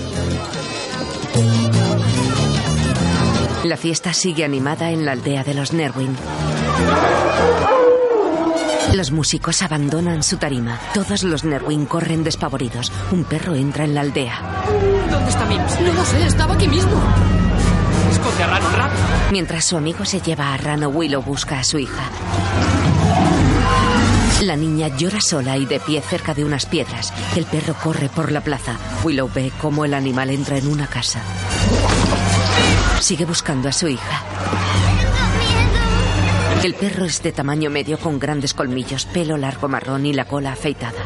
La 3.67 3.75
fiesta 3.75 4.13
sigue 4.13 4.45
animada 4.45 4.91
en 4.91 5.05
la 5.05 5.11
aldea 5.11 5.43
de 5.43 5.53
los 5.53 5.73
Nerwin. 5.73 6.15
Los 8.93 9.11
músicos 9.11 9.61
abandonan 9.61 10.23
su 10.23 10.37
tarima. 10.37 10.79
Todos 10.93 11.23
los 11.23 11.43
Nerwin 11.43 11.85
corren 11.85 12.23
despavoridos. 12.23 12.93
Un 13.11 13.25
perro 13.25 13.55
entra 13.55 13.83
en 13.83 13.93
la 13.93 14.01
aldea. 14.01 14.39
¿Dónde 15.11 15.29
está 15.29 15.45
Mims? 15.45 15.81
No 15.81 15.91
lo 15.91 16.05
sé, 16.05 16.25
estaba 16.25 16.53
aquí 16.53 16.69
mismo. 16.69 16.93
Esconde 18.09 18.43
a 18.43 18.47
Rano 18.47 18.69
rápido. 18.69 19.03
Mientras 19.31 19.65
su 19.65 19.75
amigo 19.75 20.05
se 20.05 20.21
lleva 20.21 20.53
a 20.53 20.57
Rano, 20.57 20.87
Willow 20.87 21.21
busca 21.21 21.59
a 21.59 21.65
su 21.65 21.77
hija. 21.77 22.03
La 24.43 24.55
niña 24.55 24.95
llora 24.95 25.19
sola 25.19 25.57
y 25.57 25.65
de 25.65 25.81
pie 25.81 25.99
cerca 25.99 26.33
de 26.33 26.45
unas 26.45 26.65
piedras. 26.65 27.11
El 27.35 27.43
perro 27.43 27.73
corre 27.83 28.07
por 28.07 28.31
la 28.31 28.39
plaza. 28.39 28.77
Willow 29.03 29.29
ve 29.35 29.51
cómo 29.59 29.83
el 29.83 29.93
animal 29.93 30.29
entra 30.29 30.57
en 30.57 30.69
una 30.69 30.87
casa. 30.87 31.19
Sigue 32.99 33.25
buscando 33.25 33.69
a 33.69 33.71
su 33.71 33.87
hija. 33.87 34.23
El 36.63 36.73
perro 36.73 37.05
es 37.05 37.21
de 37.21 37.31
tamaño 37.31 37.69
medio 37.69 37.99
con 37.99 38.19
grandes 38.19 38.53
colmillos, 38.53 39.05
pelo 39.05 39.37
largo 39.37 39.67
marrón 39.67 40.05
y 40.05 40.13
la 40.13 40.25
cola 40.25 40.53
afeitada. 40.53 41.03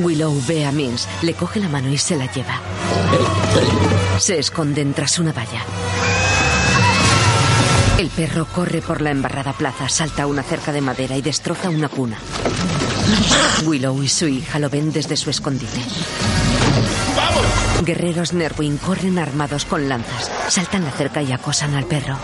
Willow 0.00 0.40
ve 0.46 0.64
a 0.64 0.72
Mins, 0.72 1.08
le 1.22 1.34
coge 1.34 1.60
la 1.60 1.68
mano 1.68 1.92
y 1.92 1.98
se 1.98 2.16
la 2.16 2.30
lleva. 2.32 2.60
Se 4.18 4.38
esconden 4.38 4.94
tras 4.94 5.18
una 5.18 5.32
valla. 5.32 5.62
El 7.98 8.08
perro 8.08 8.46
corre 8.46 8.80
por 8.80 9.00
la 9.02 9.10
embarrada 9.10 9.52
plaza, 9.52 9.88
salta 9.88 10.26
una 10.26 10.42
cerca 10.42 10.72
de 10.72 10.80
madera 10.80 11.16
y 11.16 11.22
destroza 11.22 11.68
una 11.68 11.88
cuna. 11.88 12.18
Willow 13.64 14.02
y 14.02 14.08
su 14.08 14.26
hija 14.26 14.58
lo 14.58 14.70
ven 14.70 14.92
desde 14.92 15.16
su 15.16 15.30
escondite. 15.30 15.80
Guerreros 17.84 18.32
Nerwin 18.32 18.78
corren 18.78 19.18
armados 19.18 19.64
con 19.64 19.88
lanzas, 19.88 20.30
saltan 20.48 20.84
la 20.84 20.92
cerca 20.92 21.22
y 21.22 21.32
acosan 21.32 21.74
al 21.74 21.84
perro. 21.84 22.16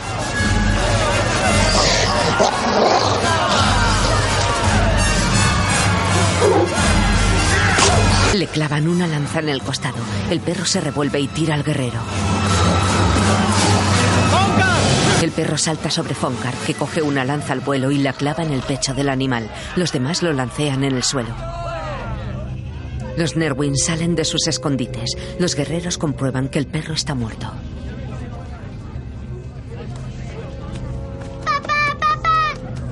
Le 8.34 8.46
clavan 8.46 8.86
una 8.86 9.06
lanza 9.06 9.40
en 9.40 9.48
el 9.48 9.62
costado. 9.62 9.96
El 10.30 10.40
perro 10.40 10.64
se 10.64 10.80
revuelve 10.80 11.18
y 11.18 11.26
tira 11.26 11.54
al 11.54 11.64
guerrero. 11.64 11.98
El 15.22 15.32
perro 15.32 15.58
salta 15.58 15.90
sobre 15.90 16.14
Fonkar, 16.14 16.54
que 16.64 16.74
coge 16.74 17.02
una 17.02 17.24
lanza 17.24 17.52
al 17.52 17.60
vuelo 17.60 17.90
y 17.90 17.98
la 17.98 18.12
clava 18.12 18.44
en 18.44 18.52
el 18.52 18.60
pecho 18.60 18.94
del 18.94 19.08
animal. 19.08 19.50
Los 19.74 19.90
demás 19.90 20.22
lo 20.22 20.32
lancean 20.32 20.84
en 20.84 20.94
el 20.94 21.02
suelo. 21.02 21.34
Los 23.18 23.34
Nerwin 23.36 23.76
salen 23.76 24.14
de 24.14 24.24
sus 24.24 24.46
escondites. 24.46 25.16
Los 25.40 25.56
guerreros 25.56 25.98
comprueban 25.98 26.48
que 26.48 26.60
el 26.60 26.68
perro 26.68 26.94
está 26.94 27.16
muerto. 27.16 27.50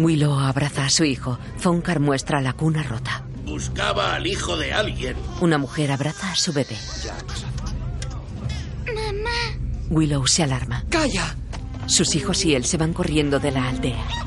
Willow 0.01 0.37
abraza 0.41 0.87
a 0.87 0.91
su 0.91 1.05
hijo. 1.05 1.39
Fonkar 1.59 2.01
muestra 2.01 2.41
la 2.41 2.55
cuna 2.55 2.83
rota. 2.83 3.23
Buscaba 3.45 4.17
al 4.17 4.27
hijo 4.27 4.57
de 4.57 4.73
alguien. 4.73 5.17
Una 5.41 5.59
mujer 5.59 5.93
abraza 5.93 6.33
a 6.33 6.35
su 6.35 6.53
bebé. 6.53 6.77
Mamá. 8.85 9.61
Willow 9.91 10.27
se 10.27 10.43
alarma. 10.43 10.85
¡Calla! 10.91 11.37
Sus 11.87 12.17
hijos 12.17 12.45
y 12.45 12.57
él 12.57 12.65
se 12.65 12.79
van 12.79 12.93
corriendo 12.93 13.39
de 13.39 13.53
la 13.53 13.69
aldea. 13.69 14.26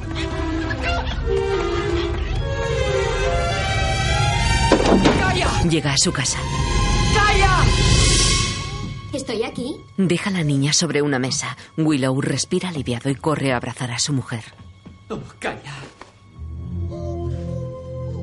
Llega 5.68 5.92
a 5.92 5.98
su 5.98 6.14
casa. 6.14 6.40
¡Calla! 7.14 7.66
¿Estoy 9.12 9.44
aquí? 9.44 9.76
Deja 9.98 10.30
a 10.30 10.34
la 10.34 10.44
niña 10.44 10.72
sobre 10.72 11.02
una 11.02 11.20
mesa. 11.20 11.58
Willow 11.78 12.22
respira 12.22 12.70
aliviado 12.70 13.10
y 13.10 13.16
corre 13.16 13.52
a 13.52 13.58
abrazar 13.58 13.92
a 13.92 14.00
su 14.00 14.14
mujer. 14.14 14.44
Oh, 15.10 15.20
calla. 15.40 15.74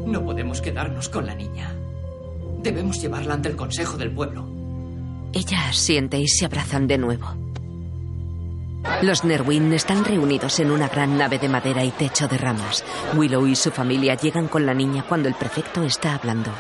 No 0.07 0.25
podemos 0.25 0.63
quedarnos 0.63 1.09
con 1.09 1.27
la 1.27 1.35
niña. 1.35 1.75
Debemos 2.63 3.01
llevarla 3.03 3.35
ante 3.35 3.51
el 3.51 3.57
Consejo 3.57 3.99
del 3.99 4.13
Pueblo. 4.13 4.49
Ella 5.33 5.69
asiente 5.69 6.19
y 6.19 6.29
se 6.29 6.47
abrazan 6.47 6.87
de 6.87 6.97
nuevo. 6.97 7.35
Los 9.03 9.25
Nerwin 9.25 9.73
están 9.73 10.05
reunidos 10.05 10.59
en 10.61 10.71
una 10.71 10.89
gran 10.89 11.19
nave 11.19 11.39
de 11.39 11.49
madera 11.49 11.85
y 11.85 11.91
techo 11.91 12.29
de 12.29 12.39
ramas. 12.39 12.83
Willow 13.15 13.47
y 13.47 13.57
su 13.57 13.71
familia 13.71 14.15
llegan 14.15 14.49
con 14.49 14.65
la 14.65 14.73
niña 14.73 15.05
cuando 15.07 15.29
el 15.29 15.35
prefecto 15.35 15.83
está 15.83 16.15
hablando. 16.15 16.51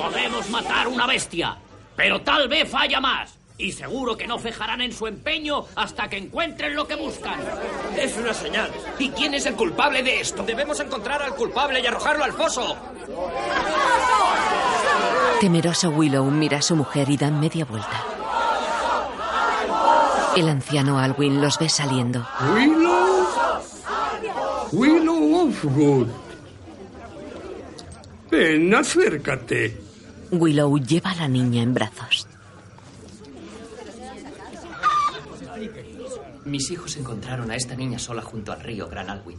Podemos 0.00 0.48
matar 0.48 0.88
una 0.88 1.06
bestia, 1.06 1.56
pero 1.94 2.22
tal 2.22 2.48
vez 2.48 2.70
falla 2.70 3.00
más. 3.00 3.34
Y 3.58 3.72
seguro 3.72 4.16
que 4.16 4.26
no 4.26 4.38
cejarán 4.38 4.80
en 4.80 4.92
su 4.94 5.06
empeño 5.06 5.66
hasta 5.76 6.08
que 6.08 6.16
encuentren 6.16 6.74
lo 6.74 6.88
que 6.88 6.94
buscan. 6.94 7.38
Es 7.98 8.16
una 8.16 8.32
señal. 8.32 8.70
¿Y 8.98 9.10
quién 9.10 9.34
es 9.34 9.44
el 9.44 9.54
culpable 9.54 10.02
de 10.02 10.20
esto? 10.20 10.42
Debemos 10.42 10.80
encontrar 10.80 11.22
al 11.22 11.34
culpable 11.34 11.80
y 11.80 11.86
arrojarlo 11.86 12.24
al 12.24 12.32
foso. 12.32 12.74
Temeroso 15.42 15.90
Willow 15.90 16.24
mira 16.30 16.58
a 16.58 16.62
su 16.62 16.74
mujer 16.76 17.10
y 17.10 17.18
dan 17.18 17.38
media 17.38 17.66
vuelta. 17.66 18.02
El 20.34 20.48
anciano 20.48 20.98
Alwyn 20.98 21.42
los 21.42 21.58
ve 21.58 21.68
saliendo. 21.68 22.26
Willow. 22.54 23.26
Willow 24.72 25.48
Offgood. 25.48 26.08
Ven, 28.30 28.74
acércate. 28.74 29.89
Willow 30.30 30.78
lleva 30.78 31.10
a 31.10 31.16
la 31.16 31.28
niña 31.28 31.62
en 31.62 31.74
brazos. 31.74 32.26
Mis 36.44 36.70
hijos 36.70 36.96
encontraron 36.96 37.50
a 37.50 37.56
esta 37.56 37.74
niña 37.74 37.98
sola 37.98 38.22
junto 38.22 38.52
al 38.52 38.60
río 38.60 38.88
Gran 38.88 39.10
Alwyn. 39.10 39.38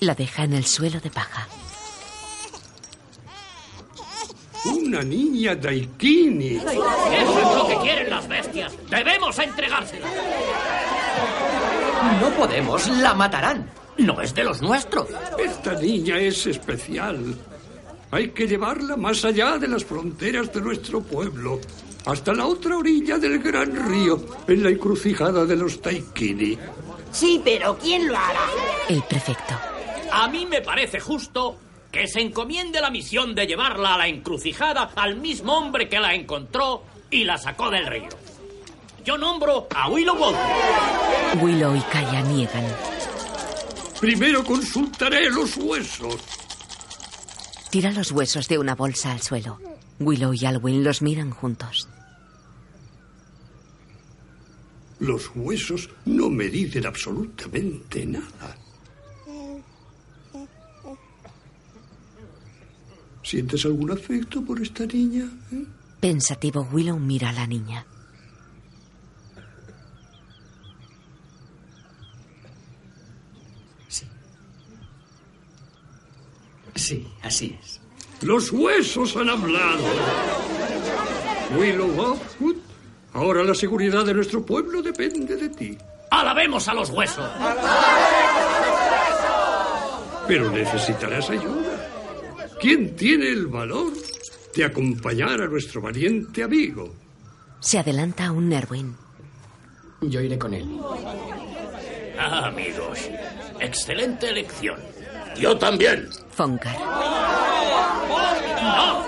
La 0.00 0.14
deja 0.14 0.44
en 0.44 0.54
el 0.54 0.64
suelo 0.64 1.00
de 1.00 1.10
paja. 1.10 1.48
Una 4.64 5.02
niña 5.02 5.54
Daikini. 5.54 6.56
Eso 6.56 6.70
es 6.72 7.56
lo 7.56 7.68
que 7.68 7.76
quieren 7.82 8.10
las 8.10 8.28
bestias. 8.28 8.72
Debemos 8.88 9.38
entregársela. 9.38 10.06
No 12.20 12.30
podemos, 12.30 12.88
la 12.88 13.14
matarán. 13.14 13.70
No 13.98 14.20
es 14.20 14.34
de 14.34 14.44
los 14.44 14.62
nuestros. 14.62 15.08
Esta 15.38 15.74
niña 15.74 16.18
es 16.18 16.46
especial. 16.46 17.36
Hay 18.10 18.30
que 18.30 18.46
llevarla 18.46 18.96
más 18.96 19.24
allá 19.24 19.58
de 19.58 19.68
las 19.68 19.84
fronteras 19.84 20.52
de 20.52 20.60
nuestro 20.60 21.02
pueblo, 21.02 21.60
hasta 22.06 22.32
la 22.32 22.46
otra 22.46 22.76
orilla 22.76 23.18
del 23.18 23.38
gran 23.38 23.74
río, 23.90 24.24
en 24.46 24.62
la 24.62 24.70
encrucijada 24.70 25.44
de 25.44 25.56
los 25.56 25.80
Taikini. 25.82 26.58
Sí, 27.12 27.40
pero 27.44 27.76
¿quién 27.78 28.08
lo 28.08 28.16
hará? 28.16 28.46
El 28.88 29.02
prefecto. 29.02 29.54
A 30.10 30.28
mí 30.28 30.46
me 30.46 30.62
parece 30.62 31.00
justo 31.00 31.58
que 31.92 32.06
se 32.06 32.20
encomiende 32.20 32.80
la 32.80 32.90
misión 32.90 33.34
de 33.34 33.46
llevarla 33.46 33.94
a 33.94 33.98
la 33.98 34.08
encrucijada 34.08 34.90
al 34.96 35.16
mismo 35.16 35.58
hombre 35.58 35.88
que 35.88 36.00
la 36.00 36.14
encontró 36.14 36.84
y 37.10 37.24
la 37.24 37.36
sacó 37.36 37.70
del 37.70 37.86
río. 37.86 38.08
Yo 39.04 39.16
nombro 39.16 39.68
a 39.74 39.88
Willow 39.88 40.16
Wolf. 40.16 40.38
Willow 41.40 41.76
y 41.76 41.80
Kaya 41.80 42.22
niegan. 42.22 42.64
Primero 44.00 44.44
consultaré 44.44 45.30
los 45.30 45.56
huesos. 45.56 46.16
Tira 47.70 47.92
los 47.92 48.12
huesos 48.12 48.48
de 48.48 48.58
una 48.58 48.74
bolsa 48.74 49.12
al 49.12 49.20
suelo. 49.20 49.58
Willow 50.00 50.32
y 50.32 50.44
Alwyn 50.46 50.82
los 50.84 51.02
miran 51.02 51.30
juntos. 51.30 51.88
Los 55.00 55.30
huesos 55.34 55.90
no 56.06 56.28
me 56.30 56.48
dicen 56.48 56.86
absolutamente 56.86 58.04
nada. 58.06 58.56
¿Sientes 63.22 63.64
algún 63.66 63.90
afecto 63.90 64.42
por 64.42 64.60
esta 64.60 64.86
niña? 64.86 65.28
eh? 65.52 65.64
Pensativo, 66.00 66.66
Willow 66.72 66.98
mira 66.98 67.28
a 67.28 67.32
la 67.32 67.46
niña. 67.46 67.84
Sí, 76.78 77.04
así 77.22 77.58
es. 77.60 77.80
Los 78.22 78.52
huesos 78.52 79.16
han 79.16 79.28
hablado. 79.28 79.82
Willow 81.58 81.98
Offwood, 82.12 82.56
ahora 83.12 83.42
la 83.42 83.54
seguridad 83.54 84.04
de 84.04 84.14
nuestro 84.14 84.46
pueblo 84.46 84.80
depende 84.80 85.36
de 85.36 85.48
ti. 85.48 85.76
¡Alabemos 86.10 86.68
a 86.68 86.74
los 86.74 86.90
huesos! 86.90 87.28
Pero 90.28 90.50
necesitarás 90.52 91.30
ayuda. 91.30 91.90
¿Quién 92.60 92.94
tiene 92.94 93.28
el 93.28 93.46
valor 93.46 93.92
de 94.54 94.64
acompañar 94.64 95.40
a 95.42 95.46
nuestro 95.48 95.80
valiente 95.80 96.44
amigo? 96.44 96.94
Se 97.60 97.78
adelanta 97.78 98.26
a 98.26 98.32
un 98.32 98.48
Nerwin. 98.48 98.94
Yo 100.02 100.20
iré 100.20 100.38
con 100.38 100.54
él. 100.54 100.80
Ah, 102.18 102.46
amigos, 102.46 102.98
excelente 103.58 104.28
elección. 104.28 104.78
Yo 105.38 105.56
también. 105.56 106.08
Fonkar. 106.30 106.78
¡No! 108.60 109.04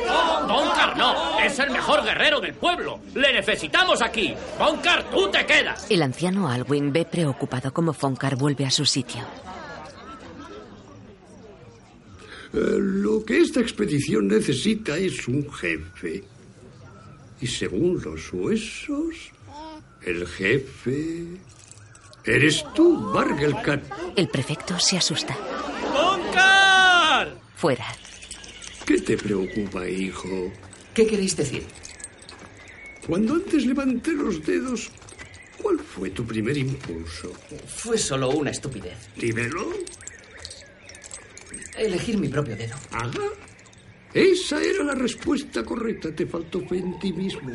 ¡Bonkar 0.47 0.97
no! 0.97 1.41
¡Es 1.41 1.59
el 1.59 1.71
mejor 1.71 2.05
guerrero 2.05 2.41
del 2.41 2.55
pueblo! 2.55 3.01
¡Le 3.15 3.33
necesitamos 3.33 4.01
aquí! 4.03 4.35
¡Bonkar, 4.59 5.11
tú 5.11 5.29
te 5.31 5.45
quedas! 5.45 5.87
El 5.91 6.03
anciano 6.03 6.49
Alwyn 6.49 6.93
ve 6.93 7.05
preocupado 7.05 7.73
como 7.73 7.93
Fonkar 7.93 8.37
vuelve 8.37 8.65
a 8.67 8.71
su 8.71 8.85
sitio. 8.85 9.23
Eh, 12.53 12.59
lo 12.79 13.25
que 13.25 13.41
esta 13.41 13.61
expedición 13.61 14.29
necesita 14.29 14.97
es 14.97 15.27
un 15.29 15.51
jefe. 15.53 16.25
Y 17.41 17.47
según 17.47 18.01
los 18.03 18.33
huesos, 18.33 19.15
el 20.03 20.27
jefe 20.27 21.27
eres 22.25 22.65
tú, 22.75 23.13
Bargelcat. 23.13 23.83
El 24.17 24.29
prefecto 24.29 24.79
se 24.79 24.99
asusta. 24.99 25.37
Fuera. 27.57 27.87
¿Qué 28.87 29.01
te 29.01 29.17
preocupa, 29.17 29.89
hijo? 29.89 30.53
¿Qué 30.95 31.07
queréis 31.07 31.37
decir? 31.37 31.65
Cuando 33.07 33.35
antes 33.35 33.67
levanté 33.67 34.13
los 34.13 34.45
dedos, 34.47 34.91
¿cuál 35.61 35.81
fue 35.81 36.11
tu 36.11 36.25
primer 36.25 36.57
impulso? 36.57 37.33
Fue 37.67 37.99
solo 37.99 38.31
una 38.31 38.51
estupidez. 38.51 39.09
Dímelo. 39.17 39.73
Elegir 41.77 42.17
mi 42.17 42.29
propio 42.29 42.55
dedo. 42.55 42.77
Ajá. 42.93 43.11
Esa 44.15 44.63
era 44.63 44.85
la 44.85 44.95
respuesta 44.95 45.65
correcta. 45.65 46.15
Te 46.15 46.27
faltó 46.27 46.61
fe 46.61 46.79
en 46.79 46.97
ti 47.01 47.13
mismo. 47.13 47.51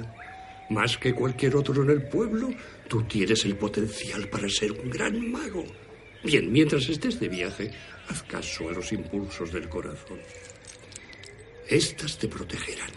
Más 0.70 0.98
que 0.98 1.13
cualquier 1.13 1.56
otro 1.56 1.82
en 1.84 1.91
el 1.91 2.04
pueblo, 2.10 2.50
tú 2.89 3.04
tienes 3.04 3.46
el 3.46 3.56
potencial 3.56 4.28
para 4.28 4.50
ser 4.50 4.74
un 4.74 4.89
gran 4.89 5.32
mago. 5.32 5.63
Bien, 6.24 6.52
mientras 6.52 6.89
estés 6.89 7.20
de 7.20 7.30
viaje, 7.30 7.72
haz 8.10 8.24
caso 8.24 8.70
a 8.70 8.74
los 8.74 8.91
impulsos 8.91 9.52
del 9.52 9.70
corazón. 9.70 10.20
Estas 11.68 12.18
te 12.18 12.28
protegerán. 12.28 12.91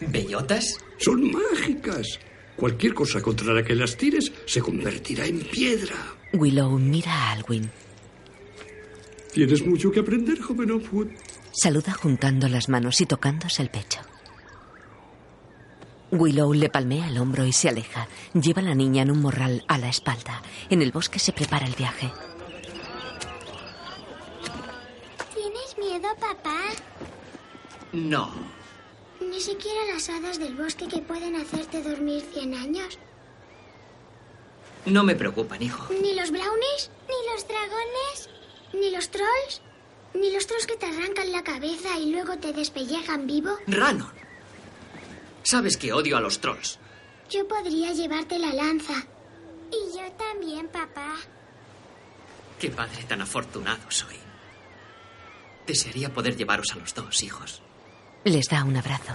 ¿Bellotas? 0.00 0.78
Son 0.98 1.30
mágicas. 1.30 2.18
Cualquier 2.56 2.94
cosa 2.94 3.20
contra 3.20 3.52
la 3.52 3.64
que 3.64 3.74
las 3.74 3.96
tires 3.96 4.32
se 4.46 4.60
convertirá 4.60 5.26
en 5.26 5.40
piedra. 5.40 5.94
Willow 6.32 6.78
mira 6.78 7.12
a 7.12 7.32
Alwyn. 7.32 7.70
Tienes 9.32 9.66
mucho 9.66 9.90
que 9.90 10.00
aprender, 10.00 10.40
joven 10.40 10.70
Offwood. 10.70 11.08
Saluda 11.52 11.92
juntando 11.92 12.48
las 12.48 12.68
manos 12.68 13.00
y 13.00 13.06
tocándose 13.06 13.62
el 13.62 13.70
pecho. 13.70 14.00
Willow 16.10 16.52
le 16.52 16.68
palmea 16.68 17.08
el 17.08 17.18
hombro 17.18 17.44
y 17.44 17.52
se 17.52 17.68
aleja. 17.68 18.08
Lleva 18.34 18.62
a 18.62 18.64
la 18.64 18.74
niña 18.74 19.02
en 19.02 19.10
un 19.10 19.20
morral 19.20 19.64
a 19.66 19.78
la 19.78 19.88
espalda. 19.88 20.42
En 20.70 20.82
el 20.82 20.92
bosque 20.92 21.18
se 21.18 21.32
prepara 21.32 21.66
el 21.66 21.74
viaje. 21.74 22.12
¿Tienes 26.04 26.16
miedo, 26.16 26.16
papá? 26.16 26.60
No. 27.92 28.30
Ni 29.20 29.40
siquiera 29.40 29.92
las 29.92 30.08
hadas 30.08 30.38
del 30.38 30.54
bosque 30.54 30.86
que 30.88 30.98
pueden 30.98 31.36
hacerte 31.36 31.82
dormir 31.82 32.22
100 32.32 32.54
años. 32.54 32.98
No 34.86 35.02
me 35.02 35.14
preocupan, 35.14 35.62
hijo. 35.62 35.92
Ni 36.02 36.14
los 36.14 36.30
brownies, 36.30 36.90
ni 37.08 37.32
los 37.32 37.48
dragones, 37.48 38.28
ni 38.74 38.90
los 38.90 39.08
trolls, 39.10 39.62
ni 40.12 40.30
los 40.30 40.46
trolls 40.46 40.66
que 40.66 40.76
te 40.76 40.86
arrancan 40.86 41.32
la 41.32 41.42
cabeza 41.42 41.98
y 41.98 42.10
luego 42.12 42.36
te 42.36 42.52
despellejan 42.52 43.26
vivo. 43.26 43.56
Ranon. 43.66 44.12
Sabes 45.42 45.76
que 45.76 45.92
odio 45.92 46.16
a 46.16 46.20
los 46.20 46.40
trolls. 46.40 46.78
Yo 47.30 47.48
podría 47.48 47.92
llevarte 47.92 48.38
la 48.38 48.52
lanza. 48.52 48.94
Y 49.70 49.96
yo 49.96 50.12
también, 50.12 50.68
papá. 50.68 51.16
Qué 52.58 52.70
padre 52.70 53.04
tan 53.04 53.22
afortunado 53.22 53.90
soy. 53.90 54.23
Desearía 55.66 56.12
poder 56.12 56.36
llevaros 56.36 56.72
a 56.72 56.76
los 56.76 56.94
dos, 56.94 57.22
hijos. 57.22 57.62
Les 58.24 58.48
da 58.48 58.64
un 58.64 58.76
abrazo. 58.76 59.12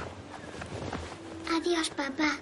Adiós, 1.55 1.89
papá. 1.89 2.37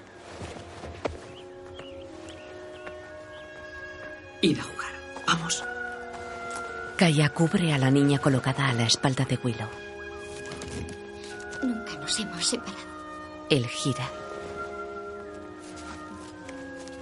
Id 4.42 4.60
a 4.60 4.64
jugar. 4.64 4.92
Vamos. 5.26 5.64
Kaya 6.98 7.30
cubre 7.30 7.74
a 7.74 7.78
la 7.78 7.92
niña 7.92 8.20
colocada 8.20 8.70
a 8.70 8.74
la 8.74 8.84
espalda 8.86 9.26
de 9.26 9.40
Willow. 9.44 9.70
Nunca 11.64 11.94
nos 12.00 12.20
hemos 12.20 12.46
separado. 12.46 12.88
Él 13.50 13.68
gira. 13.68 14.10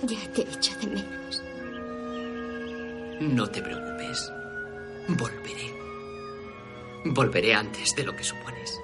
Ya 0.04 0.20
te 0.34 0.42
echo 0.42 0.76
de 0.80 0.88
menos. 0.88 1.44
No 3.22 3.48
te 3.48 3.62
preocupes. 3.62 4.32
Volveré. 5.08 5.75
Volveré 7.06 7.54
antes 7.54 7.96
de 7.96 8.04
lo 8.04 8.16
que 8.16 8.24
supones. 8.24 8.82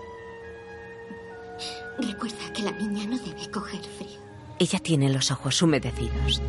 Recuerda 1.97 2.53
que 2.53 2.62
la 2.62 2.71
niña 2.71 3.05
no 3.05 3.17
debe 3.17 3.49
coger 3.49 3.81
frío. 3.81 4.19
Ella 4.60 4.79
tiene 4.79 5.10
los 5.10 5.31
ojos 5.31 5.60
humedecidos. 5.62 6.39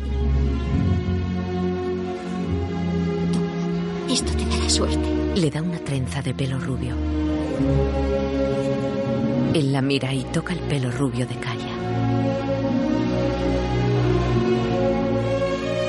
Esto 4.07 4.31
te 4.33 4.45
dará 4.45 4.69
suerte. 4.69 5.09
Le 5.35 5.49
da 5.49 5.63
una 5.63 5.79
trenza 5.79 6.21
de 6.21 6.35
pelo 6.35 6.59
rubio. 6.59 6.95
Él 9.55 9.73
la 9.73 9.81
mira 9.81 10.13
y 10.13 10.23
toca 10.25 10.53
el 10.53 10.59
pelo 10.59 10.91
rubio 10.91 11.25
de 11.25 11.35
Kaya. 11.35 11.73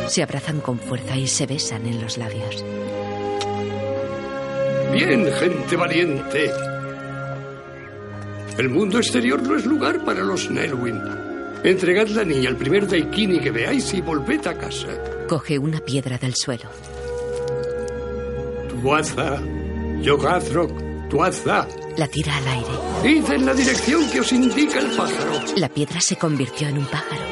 Se 0.09 0.23
abrazan 0.23 0.61
con 0.61 0.79
fuerza 0.79 1.17
y 1.17 1.27
se 1.27 1.45
besan 1.45 1.87
en 1.87 2.01
los 2.01 2.17
labios. 2.17 2.65
Bien, 4.93 5.33
gente 5.33 5.77
valiente. 5.77 6.51
El 8.59 8.69
mundo 8.69 8.99
exterior 8.99 9.43
no 9.43 9.57
es 9.57 9.67
lugar 9.67 10.05
para 10.05 10.23
los 10.23 10.51
Nelwyn. 10.51 11.01
Entregad 11.65 12.09
la 12.09 12.25
niña 12.25 12.51
al 12.51 12.57
primer 12.57 12.87
Daikini 12.87 13.41
que 13.41 13.51
veáis 13.51 13.93
y 13.95 14.01
volved 14.01 14.47
a 14.47 14.55
casa. 14.55 14.89
Coge 15.29 15.59
una 15.59 15.81
piedra 15.81 16.19
del 16.19 16.35
suelo. 16.35 16.69
Tuaza, 18.69 19.41
Yogadrok, 20.01 21.09
Tuaza. 21.09 21.67
La 21.97 22.07
tira 22.07 22.37
al 22.37 22.49
aire. 22.49 23.19
Id 23.19 23.31
en 23.31 23.47
la 23.47 23.55
dirección 23.55 24.09
que 24.11 24.21
os 24.21 24.33
indica 24.33 24.79
el 24.79 24.91
pájaro. 24.97 25.41
La 25.57 25.69
piedra 25.69 26.01
se 26.01 26.17
convirtió 26.17 26.69
en 26.69 26.79
un 26.79 26.87
pájaro. 26.87 27.23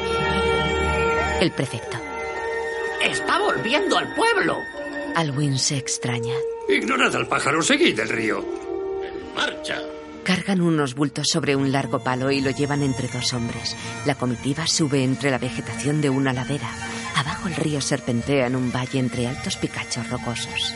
El 1.39 1.51
prefecto. 1.51 1.97
¡Está 3.03 3.39
volviendo 3.39 3.97
al 3.97 4.13
pueblo! 4.15 4.57
Alwyn 5.15 5.59
se 5.59 5.77
extraña. 5.77 6.33
Ignorad 6.69 7.15
al 7.15 7.27
pájaro, 7.27 7.61
seguid 7.61 7.99
el 7.99 8.09
río. 8.09 8.45
¡Marcha! 9.35 9.79
Cargan 10.23 10.61
unos 10.61 10.95
bultos 10.95 11.27
sobre 11.29 11.55
un 11.55 11.71
largo 11.71 11.99
palo 11.99 12.31
y 12.31 12.39
lo 12.39 12.49
llevan 12.51 12.81
entre 12.81 13.09
dos 13.09 13.33
hombres. 13.33 13.75
La 14.05 14.15
comitiva 14.15 14.65
sube 14.67 15.03
entre 15.03 15.31
la 15.31 15.37
vegetación 15.37 16.01
de 16.01 16.09
una 16.09 16.31
ladera. 16.31 16.69
Abajo 17.15 17.49
el 17.49 17.55
río 17.55 17.81
serpentea 17.81 18.47
en 18.47 18.55
un 18.55 18.71
valle 18.71 18.99
entre 18.99 19.27
altos 19.27 19.57
picachos 19.57 20.09
rocosos. 20.09 20.73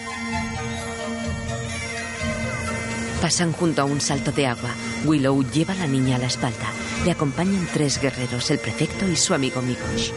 Pasan 3.21 3.54
junto 3.54 3.82
a 3.82 3.86
un 3.86 4.02
salto 4.02 4.32
de 4.32 4.47
agua. 4.47 4.69
Willow 5.06 5.43
lleva 5.52 5.73
a 5.73 5.78
la 5.78 5.88
niña 5.88 6.17
a 6.17 6.19
la 6.19 6.28
espalda. 6.28 6.71
Le 7.06 7.12
acompañan 7.12 7.67
tres 7.73 8.00
guerreros, 8.02 8.52
el 8.52 8.60
prefecto 8.60 9.08
y 9.08 9.15
su 9.15 9.34
amigo 9.34 9.62
Mikosh. 9.62 10.12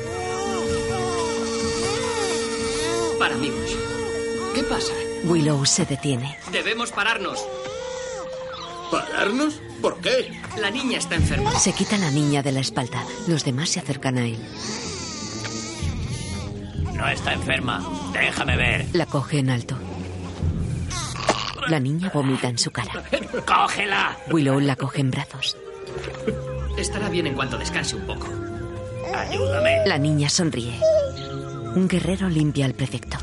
Willow 5.24 5.64
se 5.66 5.84
detiene. 5.84 6.36
Debemos 6.50 6.92
pararnos. 6.92 7.38
¿Pararnos? 8.90 9.60
¿Por 9.80 10.00
qué? 10.00 10.32
La 10.58 10.70
niña 10.70 10.98
está 10.98 11.14
enferma. 11.14 11.52
Se 11.58 11.72
quita 11.72 11.96
la 11.98 12.10
niña 12.10 12.42
de 12.42 12.52
la 12.52 12.60
espalda. 12.60 13.04
Los 13.26 13.44
demás 13.44 13.70
se 13.70 13.80
acercan 13.80 14.18
a 14.18 14.24
él. 14.24 14.38
No 16.94 17.08
está 17.08 17.32
enferma. 17.32 17.82
Déjame 18.12 18.56
ver. 18.56 18.86
La 18.92 19.06
coge 19.06 19.38
en 19.38 19.50
alto. 19.50 19.76
La 21.68 21.78
niña 21.80 22.10
vomita 22.12 22.48
en 22.48 22.58
su 22.58 22.70
cara. 22.70 23.04
¡Cógela! 23.46 24.16
Willow 24.30 24.58
la 24.60 24.76
coge 24.76 25.00
en 25.00 25.10
brazos. 25.10 25.56
Estará 26.76 27.08
bien 27.08 27.26
en 27.26 27.34
cuanto 27.34 27.58
descanse 27.58 27.96
un 27.96 28.06
poco. 28.06 28.26
Ayúdame. 29.14 29.86
La 29.86 29.98
niña 29.98 30.28
sonríe. 30.28 30.78
Un 31.74 31.86
guerrero 31.88 32.28
limpia 32.28 32.66
al 32.66 32.74
prefecto. 32.74 33.18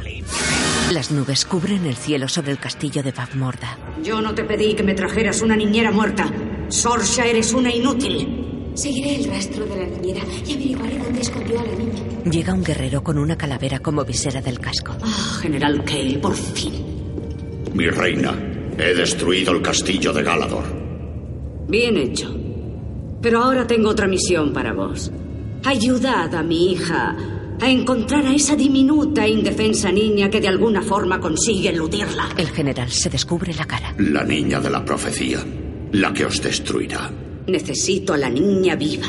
Las 0.92 1.12
nubes 1.12 1.44
cubren 1.44 1.86
el 1.86 1.96
cielo 1.96 2.30
sobre 2.30 2.52
el 2.52 2.60
castillo 2.60 3.04
de 3.04 3.12
Bavmorda. 3.12 3.78
Yo 4.02 4.22
no 4.22 4.34
te 4.34 4.46
pedí 4.46 4.74
que 4.74 4.84
me 4.84 4.94
trajeras 4.94 5.42
una 5.42 5.56
niñera 5.56 5.92
muerta. 5.92 6.32
Sorsha, 6.70 7.26
eres 7.26 7.54
una 7.54 7.74
inútil. 7.74 8.72
Seguiré 8.74 9.16
el 9.16 9.26
rastro 9.26 9.66
de 9.66 9.76
la 9.76 9.86
niñera 9.86 10.22
y 10.46 10.54
averiguaré 10.54 10.98
dónde 10.98 11.20
escondió 11.20 11.60
a 11.60 11.64
la 11.64 11.74
niña. 11.74 12.04
Llega 12.32 12.54
un 12.54 12.64
guerrero 12.64 13.04
con 13.04 13.18
una 13.18 13.38
calavera 13.38 13.80
como 13.80 14.06
visera 14.06 14.42
del 14.42 14.60
casco. 14.60 14.96
Ah, 15.04 15.40
General 15.42 15.84
Kale, 15.84 16.20
por 16.20 16.36
fin. 16.36 16.74
Mi 17.74 17.90
reina, 17.90 18.34
he 18.78 18.94
destruido 18.94 19.52
el 19.52 19.62
castillo 19.62 20.14
de 20.14 20.24
Galador. 20.24 20.64
Bien 21.68 21.98
hecho. 21.98 22.34
Pero 23.22 23.44
ahora 23.44 23.68
tengo 23.68 23.90
otra 23.90 24.08
misión 24.08 24.54
para 24.54 24.74
vos. 24.74 25.12
Ayudad 25.66 26.34
a 26.34 26.44
mi 26.44 26.72
hija 26.72 27.37
a 27.60 27.70
encontrar 27.70 28.26
a 28.26 28.34
esa 28.34 28.56
diminuta 28.56 29.26
e 29.26 29.30
indefensa 29.30 29.92
niña 29.92 30.30
que 30.30 30.40
de 30.40 30.48
alguna 30.48 30.82
forma 30.82 31.20
consigue 31.20 31.70
eludirla. 31.70 32.30
El 32.38 32.50
general 32.50 32.92
se 32.92 33.10
descubre 33.10 33.54
la 33.54 33.66
cara. 33.66 33.94
La 33.98 34.24
niña 34.24 34.60
de 34.60 34.70
la 34.70 34.86
profecía, 34.86 35.40
la 35.92 36.14
que 36.14 36.26
os 36.26 36.42
destruirá. 36.42 37.12
Necesito 37.48 38.14
a 38.14 38.18
la 38.18 38.30
niña 38.30 38.76
viva. 38.76 39.08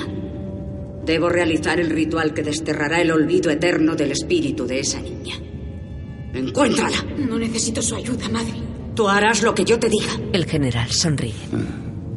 Debo 1.05 1.29
realizar 1.29 1.81
el 1.81 1.91
ritual 1.91 2.33
que 2.35 2.43
desterrará 2.43 3.01
el 3.01 3.11
olvido 3.11 3.51
eterno 3.51 3.95
del 3.95 4.13
espíritu 4.13 4.67
de 4.67 4.81
esa 4.81 5.01
niña. 5.01 5.35
¡Encuéntrala! 6.35 7.03
No 7.17 7.39
necesito 7.39 7.83
su 7.83 7.95
ayuda, 7.97 8.29
madre. 8.29 8.55
Tú 8.95 9.09
harás 9.09 9.43
lo 9.43 9.55
que 9.55 9.65
yo 9.65 9.79
te 9.79 9.89
diga. 9.89 10.11
El 10.33 10.45
general 10.45 10.91
sonríe. 10.91 11.35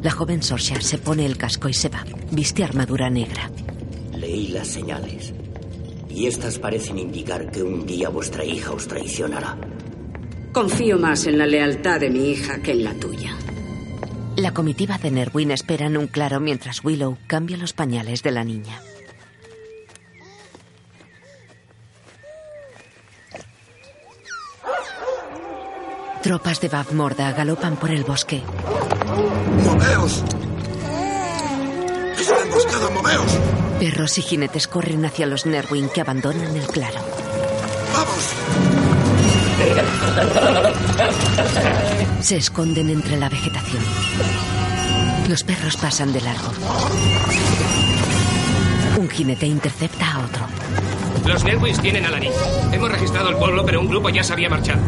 La 0.02 0.10
joven 0.10 0.42
Sorsha 0.42 0.80
se 0.80 0.98
pone 0.98 1.24
el 1.24 1.36
casco 1.36 1.68
y 1.68 1.74
se 1.74 1.88
va. 1.88 2.04
Viste 2.30 2.64
armadura 2.64 3.08
negra. 3.08 3.50
Leí 4.18 4.48
las 4.48 4.68
señales. 4.68 5.32
Y 6.14 6.26
estas 6.26 6.58
parecen 6.58 6.98
indicar 6.98 7.50
que 7.50 7.62
un 7.62 7.86
día 7.86 8.10
vuestra 8.10 8.44
hija 8.44 8.72
os 8.72 8.86
traicionará. 8.86 9.56
Confío 10.52 10.98
más 10.98 11.26
en 11.26 11.38
la 11.38 11.46
lealtad 11.46 12.00
de 12.00 12.10
mi 12.10 12.30
hija 12.30 12.60
que 12.60 12.72
en 12.72 12.84
la 12.84 12.94
tuya. 12.94 13.34
La 14.36 14.52
comitiva 14.52 14.98
de 14.98 15.10
Nerwin 15.10 15.50
espera 15.50 15.86
en 15.86 15.96
un 15.96 16.06
claro 16.06 16.40
mientras 16.40 16.84
Willow 16.84 17.16
cambia 17.26 17.56
los 17.56 17.72
pañales 17.72 18.22
de 18.22 18.30
la 18.30 18.44
niña. 18.44 18.80
Tropas 26.22 26.60
de 26.60 26.68
Bavmorda 26.68 27.32
galopan 27.32 27.76
por 27.76 27.90
el 27.90 28.04
bosque. 28.04 28.42
¡Moveos! 29.64 30.22
¡Es 32.18 32.28
una 32.28 32.42
emboscada, 32.42 32.90
moveos! 32.90 33.61
Perros 33.82 34.16
y 34.16 34.22
jinetes 34.22 34.68
corren 34.68 35.04
hacia 35.04 35.26
los 35.26 35.44
Nerwin 35.44 35.88
que 35.88 36.00
abandonan 36.00 36.56
el 36.56 36.68
claro. 36.68 37.00
Se 42.20 42.36
esconden 42.36 42.90
entre 42.90 43.16
la 43.16 43.28
vegetación. 43.28 43.82
Los 45.28 45.42
perros 45.42 45.76
pasan 45.78 46.12
de 46.12 46.20
largo. 46.20 46.52
Un 49.00 49.08
jinete 49.08 49.46
intercepta 49.46 50.12
a 50.12 50.26
otro. 50.26 50.46
Los 51.26 51.42
Nerwins 51.42 51.80
tienen 51.80 52.06
a. 52.06 52.10
Hemos 52.72 52.88
registrado 52.88 53.30
el 53.30 53.36
pueblo, 53.36 53.66
pero 53.66 53.80
un 53.80 53.88
grupo 53.88 54.10
ya 54.10 54.22
se 54.22 54.32
había 54.32 54.48
marchado. 54.48 54.80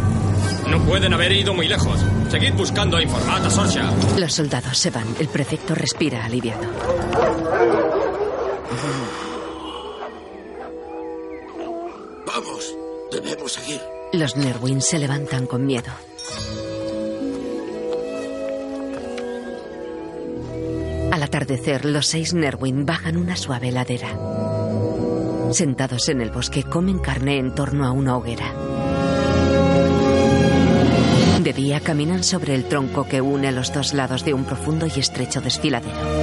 No 0.68 0.80
pueden 0.85 1.12
haber 1.12 1.33
ido 1.33 1.52
muy 1.52 1.66
lejos. 1.66 1.98
Seguid 2.30 2.52
buscando 2.52 2.98
a 2.98 3.02
Informata 3.02 3.50
Sorsha. 3.50 3.90
Los 4.16 4.35
soldados 4.35 4.78
se 4.78 4.90
van. 4.90 5.16
El 5.18 5.26
prefecto 5.26 5.74
respira 5.74 6.24
aliviado. 6.24 7.93
Vamos, 12.27 12.77
debemos 13.12 13.53
seguir. 13.53 13.81
Los 14.12 14.37
Nerwin 14.37 14.81
se 14.81 14.98
levantan 14.98 15.46
con 15.46 15.66
miedo. 15.66 15.92
Al 21.12 21.22
atardecer, 21.22 21.85
los 21.85 22.07
seis 22.07 22.35
Nerwin 22.35 22.87
bajan 22.87 23.16
una 23.16 23.37
suave 23.37 23.70
ladera. 23.70 24.09
Sentados 25.53 26.09
en 26.09 26.20
el 26.20 26.31
bosque, 26.31 26.64
comen 26.64 26.98
carne 26.98 27.38
en 27.38 27.55
torno 27.55 27.87
a 27.87 27.92
una 27.92 28.16
hoguera. 28.16 28.53
De 31.40 31.53
día 31.53 31.79
caminan 31.81 32.24
sobre 32.24 32.55
el 32.55 32.64
tronco 32.64 33.05
que 33.07 33.20
une 33.20 33.53
los 33.53 33.72
dos 33.72 33.94
lados 33.94 34.24
de 34.24 34.35
un 34.35 34.44
profundo 34.44 34.87
y 34.87 34.98
estrecho 34.98 35.40
desfiladero. 35.40 36.13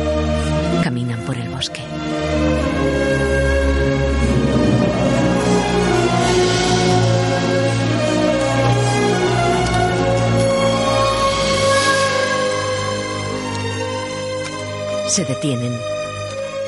Se 15.12 15.26
detienen. 15.26 15.78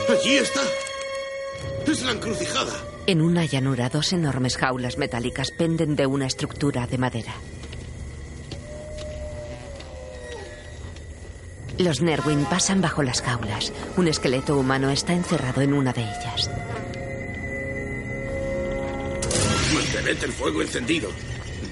Allí 0.10 0.36
está. 0.36 0.60
Es 1.90 2.04
la 2.04 2.12
encrucijada. 2.12 2.74
En 3.08 3.22
una 3.22 3.46
llanura, 3.46 3.88
dos 3.88 4.12
enormes 4.12 4.58
jaulas 4.58 4.98
metálicas 4.98 5.50
penden 5.52 5.96
de 5.96 6.08
una 6.08 6.28
estructura 6.28 6.86
de 6.86 6.98
madera. 6.98 7.36
Los 11.78 12.02
Nerwin 12.02 12.44
pasan 12.44 12.82
bajo 12.82 13.02
las 13.02 13.22
jaulas. 13.22 13.72
Un 13.96 14.10
esqueleto 14.10 14.58
humano 14.60 14.90
está 14.90 15.14
encerrado 15.14 15.62
en 15.62 15.74
una 15.74 15.94
de 15.94 16.02
ellas. 16.02 16.50
Mantened 19.74 20.22
el 20.22 20.34
fuego 20.34 20.62
encendido. 20.62 21.10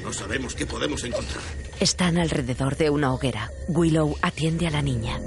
No 0.06 0.14
sabemos 0.14 0.56
qué 0.56 0.66
podemos 0.66 1.04
encontrar. 1.04 1.44
Están 1.82 2.18
alrededor 2.18 2.78
de 2.78 2.90
una 2.90 3.14
hoguera. 3.14 3.52
Willow 3.68 4.16
atiende 4.22 4.68
a 4.68 4.72
la 4.72 4.82
niña. 4.82 5.20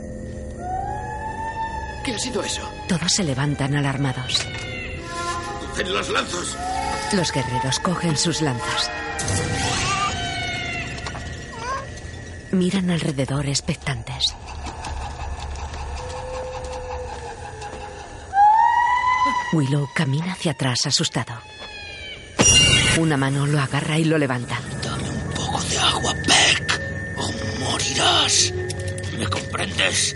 ¿Qué 2.04 2.14
ha 2.14 2.18
sido 2.18 2.42
eso? 2.42 2.60
Todos 2.86 3.12
se 3.12 3.24
levantan 3.24 3.74
alarmados. 3.74 4.46
¡En 5.78 5.94
las 5.94 6.10
lanzas! 6.10 6.56
Los 7.14 7.32
guerreros 7.32 7.80
cogen 7.80 8.16
sus 8.16 8.42
lanzas. 8.42 8.90
Miran 12.52 12.90
alrededor 12.90 13.46
expectantes. 13.46 14.34
Willow 19.54 19.88
camina 19.94 20.32
hacia 20.32 20.52
atrás 20.52 20.84
asustado. 20.84 21.32
Una 22.98 23.16
mano 23.16 23.46
lo 23.46 23.60
agarra 23.60 23.98
y 23.98 24.04
lo 24.04 24.18
levanta. 24.18 24.58
Un 25.00 25.32
poco 25.34 25.62
de 25.62 25.78
agua, 25.78 26.14
Peck, 26.14 26.80
o 27.16 27.32
morirás. 27.60 28.52
¿Me 29.18 29.26
comprendes? 29.26 30.14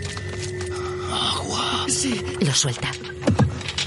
Agua. 1.11 1.85
Sí. 1.89 2.23
Lo 2.41 2.53
suelta. 2.53 2.91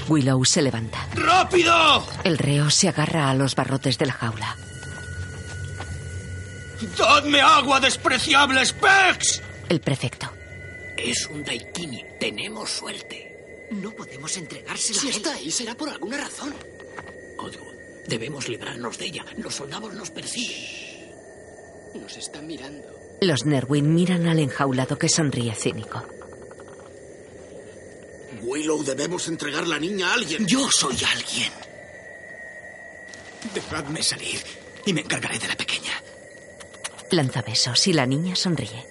Willow 0.07 0.43
se 0.45 0.61
levanta. 0.61 1.07
¡Rápido! 1.15 2.05
El 2.23 2.37
reo 2.37 2.69
se 2.69 2.89
agarra 2.89 3.29
a 3.29 3.33
los 3.33 3.55
barrotes 3.55 3.97
de 3.97 4.05
la 4.07 4.13
jaula. 4.13 4.57
¡Dadme 6.97 7.39
agua, 7.41 7.79
despreciables 7.79 8.73
Pex! 8.73 9.41
El 9.69 9.79
prefecto. 9.79 10.29
Es 10.97 11.27
un 11.27 11.43
Daikini. 11.43 12.03
Tenemos 12.19 12.69
suerte. 12.69 13.67
No 13.71 13.91
podemos 13.91 14.35
entregársela 14.37 14.99
Si 14.99 15.07
a 15.07 15.09
él. 15.11 15.15
está 15.17 15.33
ahí, 15.33 15.49
será 15.51 15.75
por 15.75 15.89
alguna 15.89 16.17
razón. 16.17 16.53
Código, 17.37 17.65
debemos 18.07 18.49
librarnos 18.49 18.97
de 18.97 19.05
ella. 19.05 19.25
Los 19.37 19.55
soldados 19.55 19.93
nos 19.93 20.11
persiguen. 20.11 21.09
Nos 21.95 22.17
están 22.17 22.45
mirando. 22.45 22.87
Los 23.21 23.45
Nerwin 23.45 23.93
miran 23.93 24.27
al 24.27 24.39
enjaulado 24.39 24.97
que 24.97 25.07
sonríe 25.07 25.55
cínico. 25.55 26.03
Willow, 28.53 28.83
debemos 28.83 29.27
entregar 29.29 29.67
la 29.67 29.79
niña 29.79 30.11
a 30.11 30.13
alguien. 30.13 30.45
Yo 30.45 30.69
soy 30.69 30.95
alguien. 31.11 31.51
Dejadme 33.51 34.03
salir 34.03 34.39
y 34.85 34.93
me 34.93 35.01
encargaré 35.01 35.39
de 35.39 35.47
la 35.47 35.57
pequeña. 35.57 35.91
Lanza 37.09 37.41
besos 37.41 37.87
y 37.87 37.93
la 37.93 38.05
niña 38.05 38.35
sonríe. 38.35 38.85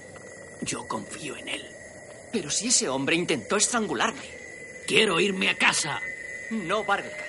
Yo 0.63 0.89
confío 0.89 1.37
en 1.37 1.49
él. 1.49 1.65
Pero 2.33 2.51
si 2.51 2.69
ese 2.69 2.89
hombre 2.89 3.15
intentó 3.15 3.57
estrangularme. 3.57 4.29
Quiero 4.85 5.21
irme 5.21 5.49
a 5.49 5.57
casa. 5.57 6.01
No, 6.51 6.83
Bargelcat. 6.83 7.27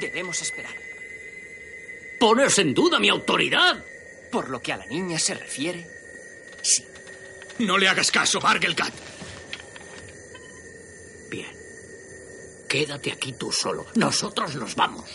Debemos 0.00 0.42
esperar. 0.42 0.74
¿Pones 2.18 2.58
en 2.58 2.74
duda 2.74 2.98
mi 2.98 3.08
autoridad? 3.08 3.84
Por 4.32 4.48
lo 4.50 4.60
que 4.60 4.72
a 4.72 4.78
la 4.78 4.86
niña 4.86 5.20
se 5.20 5.34
refiere, 5.34 5.86
sí. 6.60 6.84
No 7.60 7.78
le 7.78 7.88
hagas 7.88 8.10
caso, 8.10 8.40
Bargelcat. 8.40 8.92
Quédate 12.68 13.12
aquí 13.12 13.32
tú 13.32 13.50
solo. 13.50 13.86
Nosotros 13.94 14.54
nos 14.56 14.74
vamos. 14.74 15.08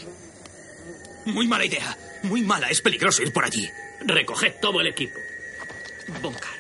Muy 1.26 1.48
mala 1.48 1.66
idea. 1.66 1.98
Muy 2.24 2.42
mala. 2.42 2.70
Es 2.70 2.82
peligroso 2.82 3.22
ir 3.22 3.32
por 3.32 3.46
allí. 3.46 3.70
Recoged 4.02 4.56
todo 4.62 4.82
el 4.82 4.88
equipo. 4.88 5.18
Bonkar. 6.22 6.52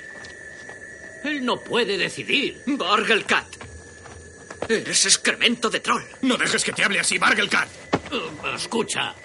Él 1.23 1.43
no 1.43 1.59
puede 1.61 1.97
decidir. 1.97 2.61
Bargelcat. 2.65 3.47
Eres 4.69 5.05
excremento 5.05 5.69
de 5.69 5.79
troll. 5.79 6.03
No 6.21 6.37
dejes 6.37 6.63
que 6.63 6.71
te 6.71 6.83
hable 6.83 6.99
así, 6.99 7.17
Bargelcat. 7.17 7.69
Uh, 8.11 8.47
escucha. 8.55 9.15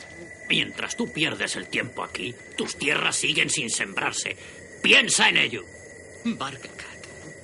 Mientras 0.48 0.96
tú 0.96 1.12
pierdes 1.12 1.56
el 1.56 1.68
tiempo 1.68 2.02
aquí, 2.02 2.34
tus 2.56 2.76
tierras 2.76 3.14
siguen 3.16 3.50
sin 3.50 3.68
sembrarse. 3.68 4.36
Piensa 4.82 5.28
en 5.28 5.36
ello. 5.36 5.64
Bargelcat. 6.24 6.88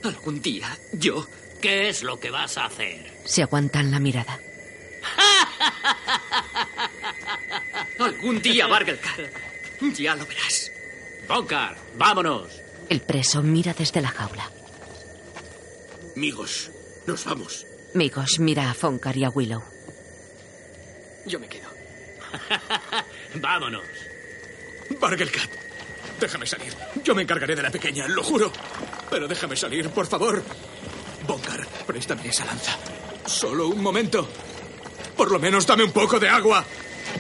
Algún 0.05 0.41
día 0.41 0.77
yo. 0.93 1.27
¿Qué 1.61 1.89
es 1.89 2.03
lo 2.03 2.21
que 2.21 2.31
vas 2.31 2.59
a 2.59 2.67
hacer? 2.67 3.11
Se 3.25 3.43
aguantan 3.43 3.91
la 3.91 3.99
mirada. 4.01 4.39
Algún 7.99 8.41
día, 8.43 8.67
Bargelcat. 8.67 9.19
Ya 9.97 10.15
lo 10.15 10.27
verás. 10.27 10.71
Bonkar, 11.29 11.77
vámonos. 11.97 12.49
El 12.89 13.01
preso 13.01 13.43
mira 13.43 13.73
desde 13.73 14.01
la 14.01 14.09
jaula. 14.09 14.51
Amigos, 16.17 16.71
nos 17.07 17.25
vamos. 17.25 17.67
Migos 17.95 18.39
mira 18.39 18.71
a 18.71 18.75
Fonkar 18.75 19.17
y 19.17 19.25
a 19.25 19.31
Willow. 19.31 19.63
Yo 21.27 21.39
me 21.41 21.49
quedo. 21.49 21.69
vámonos. 23.37 23.85
Bargelcat, 25.01 25.51
déjame 26.21 26.47
salir. 26.47 26.75
Yo 27.03 27.15
me 27.15 27.23
encargaré 27.23 27.57
de 27.57 27.63
la 27.63 27.71
pequeña, 27.71 28.07
lo 28.09 28.23
juro. 28.23 28.53
Pero 29.11 29.27
déjame 29.29 29.57
salir, 29.57 29.89
por 29.91 30.07
favor. 30.07 30.43
Bonkar, 31.27 31.67
préstame 31.87 32.29
esa 32.29 32.45
lanza. 32.45 32.77
Solo 33.27 33.69
un 33.69 33.83
momento. 33.83 34.29
Por 35.17 35.31
lo 35.31 35.39
menos 35.39 35.67
dame 35.67 35.85
un 35.85 35.93
poco 35.93 36.19
de 36.19 36.29
agua. 36.29 36.65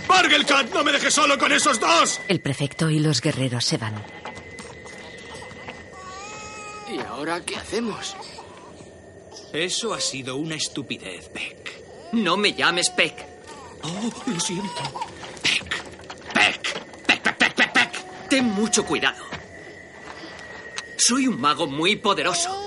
¡Bargelcat, 0.08 0.72
no 0.72 0.82
me 0.84 0.92
dejes 0.92 1.14
solo 1.14 1.38
con 1.38 1.52
esos 1.52 1.78
dos! 1.78 2.20
El 2.28 2.40
prefecto 2.40 2.90
y 2.90 2.98
los 2.98 3.20
guerreros 3.20 3.64
se 3.64 3.78
van. 3.78 4.02
¿Y 6.90 6.98
ahora 7.00 7.40
qué 7.44 7.56
hacemos? 7.56 8.16
Eso 9.52 9.94
ha 9.94 10.00
sido 10.00 10.36
una 10.36 10.56
estupidez, 10.56 11.28
Peck. 11.28 12.12
No 12.12 12.36
me 12.36 12.52
llames 12.54 12.90
Peck. 12.90 13.14
Oh, 13.82 14.10
lo 14.26 14.40
siento. 14.40 14.82
Peck. 15.42 15.84
Peck. 16.34 17.06
Peck, 17.06 17.22
Peck, 17.22 17.36
Peck, 17.36 17.54
Peck, 17.54 17.72
Peck. 17.72 18.28
Ten 18.28 18.44
mucho 18.46 18.84
cuidado. 18.84 19.22
Soy 20.96 21.28
un 21.28 21.40
mago 21.40 21.66
muy 21.66 21.96
poderoso. 21.96 22.63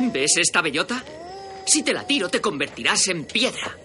¿Ves 0.00 0.38
esta 0.38 0.62
bellota? 0.62 1.04
Si 1.66 1.82
te 1.82 1.92
la 1.92 2.06
tiro, 2.06 2.28
te 2.28 2.40
convertirás 2.40 3.08
en 3.08 3.24
piedra. 3.24 3.76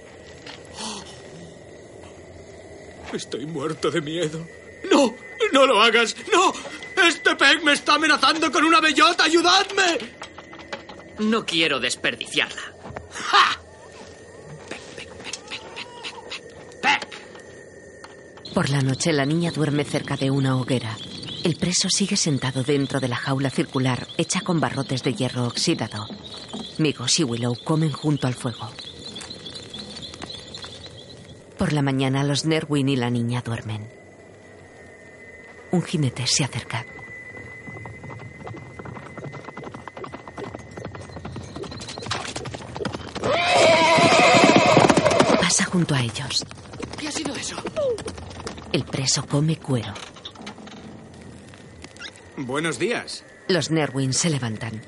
Estoy 3.13 3.45
muerto 3.45 3.91
de 3.91 4.01
miedo. 4.01 4.47
¡No! 4.89 5.13
¡No 5.51 5.65
lo 5.65 5.81
hagas! 5.81 6.15
¡No! 6.31 6.53
¡Este 7.03 7.35
Peck 7.35 7.63
me 7.63 7.73
está 7.73 7.95
amenazando 7.95 8.51
con 8.51 8.63
una 8.63 8.79
bellota! 8.79 9.25
¡Ayudadme! 9.25 9.99
No 11.19 11.45
quiero 11.45 11.79
desperdiciarla. 11.79 12.61
¡Ja! 13.11 13.61
Por 18.53 18.69
la 18.69 18.81
noche 18.81 19.11
la 19.11 19.25
niña 19.25 19.51
duerme 19.51 19.83
cerca 19.83 20.15
de 20.15 20.31
una 20.31 20.55
hoguera. 20.55 20.97
El 21.45 21.57
preso 21.57 21.89
sigue 21.91 22.17
sentado 22.17 22.63
dentro 22.63 22.99
de 22.99 23.07
la 23.07 23.17
jaula 23.17 23.51
circular 23.51 24.07
hecha 24.17 24.41
con 24.41 24.59
barrotes 24.59 25.03
de 25.03 25.13
hierro 25.13 25.45
oxidado. 25.45 26.07
Migos 26.79 27.19
y 27.19 27.23
Willow 27.23 27.55
comen 27.63 27.91
junto 27.91 28.25
al 28.25 28.33
fuego. 28.33 28.71
Por 31.55 31.71
la 31.71 31.83
mañana 31.83 32.23
los 32.23 32.45
Nerwin 32.45 32.89
y 32.89 32.95
la 32.95 33.11
niña 33.11 33.43
duermen. 33.45 33.87
Un 35.69 35.83
jinete 35.83 36.25
se 36.25 36.45
acerca. 36.45 36.83
Pasa 45.39 45.65
junto 45.65 45.93
a 45.93 46.01
ellos. 46.01 46.43
¿Qué 46.99 47.07
ha 47.07 47.11
sido 47.11 47.35
eso? 47.35 47.55
El 48.71 48.83
preso 48.83 49.27
come 49.27 49.57
cuero. 49.57 49.93
Buenos 52.37 52.79
días. 52.79 53.23
Los 53.47 53.71
Nerwin 53.71 54.13
se 54.13 54.29
levantan. 54.29 54.81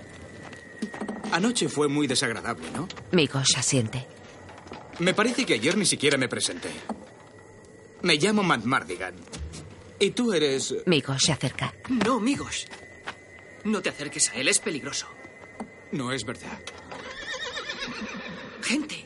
Anoche 1.32 1.70
fue 1.70 1.88
muy 1.88 2.08
desagradable, 2.08 2.70
¿no? 2.72 2.88
Migos 3.12 3.56
asiente. 3.58 4.06
Me 5.00 5.14
parece 5.14 5.46
que 5.46 5.54
ayer 5.54 5.78
ni 5.78 5.86
siquiera 5.86 6.18
me 6.18 6.28
presenté. 6.28 6.70
Me 8.02 8.16
llamo 8.16 8.44
Matt 8.44 8.64
Mardigan. 8.64 9.16
Y 10.00 10.12
tú 10.12 10.34
eres... 10.34 10.76
Migos 10.86 11.24
se 11.24 11.32
acerca. 11.34 11.74
No, 11.90 12.16
amigos. 12.18 12.68
No 13.64 13.82
te 13.82 13.90
acerques 13.90 14.30
a 14.30 14.36
él, 14.36 14.48
es 14.48 14.60
peligroso. 14.60 15.08
No 15.92 16.12
es 16.12 16.26
verdad. 16.26 16.60
Gente. 18.62 19.06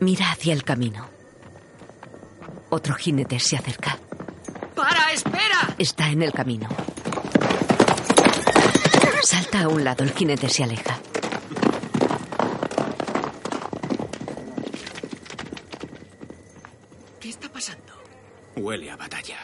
Mira 0.00 0.32
hacia 0.32 0.52
el 0.52 0.64
camino. 0.64 1.08
Otro 2.70 2.94
jinete 2.94 3.38
se 3.38 3.56
acerca. 3.56 3.98
¡Para, 4.74 5.12
espera! 5.12 5.74
Está 5.78 6.10
en 6.10 6.22
el 6.22 6.32
camino. 6.32 6.68
Salta 9.24 9.62
a 9.62 9.68
un 9.68 9.82
lado, 9.82 10.04
el 10.04 10.12
jinete 10.12 10.50
se 10.50 10.64
aleja. 10.64 11.00
¿Qué 17.20 17.30
está 17.30 17.48
pasando? 17.50 17.94
Huele 18.54 18.90
a 18.90 18.96
batalla. 18.96 19.38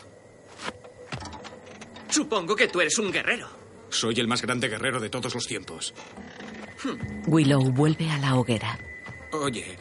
Supongo 2.11 2.55
que 2.55 2.69
tú 2.69 2.83
eres 2.83 2.99
un 2.99 3.11
guerrero. 3.11 3.49
Soy 3.89 4.21
el 4.21 4.29
más 4.29 4.43
grande 4.43 4.69
guerrero 4.69 5.01
de 5.01 5.09
todos 5.09 5.35
los 5.35 5.47
tiempos. 5.47 5.95
Willow 7.27 7.73
vuelve 7.73 8.11
a 8.11 8.19
la 8.19 8.37
hoguera. 8.37 8.79
Oye, 9.33 9.79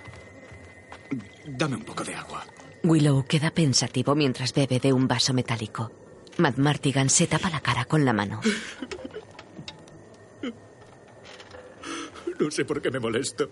dame 1.46 1.76
un 1.76 1.84
poco 1.84 2.06
de 2.06 2.16
agua. 2.16 2.46
Willow 2.84 3.26
queda 3.26 3.52
pensativo 3.52 4.16
mientras 4.16 4.54
bebe 4.54 4.80
de 4.80 4.94
un 4.94 5.10
vaso 5.10 5.34
metálico. 5.34 5.92
Matt 6.38 6.58
Martigan 6.58 7.10
se 7.10 7.28
tapa 7.28 7.50
la 7.50 7.60
cara 7.60 7.84
con 7.84 8.06
la 8.06 8.14
mano. 8.14 8.40
No 12.40 12.50
sé 12.52 12.66
por 12.66 12.82
qué 12.82 12.90
me 12.90 13.00
molesto. 13.00 13.50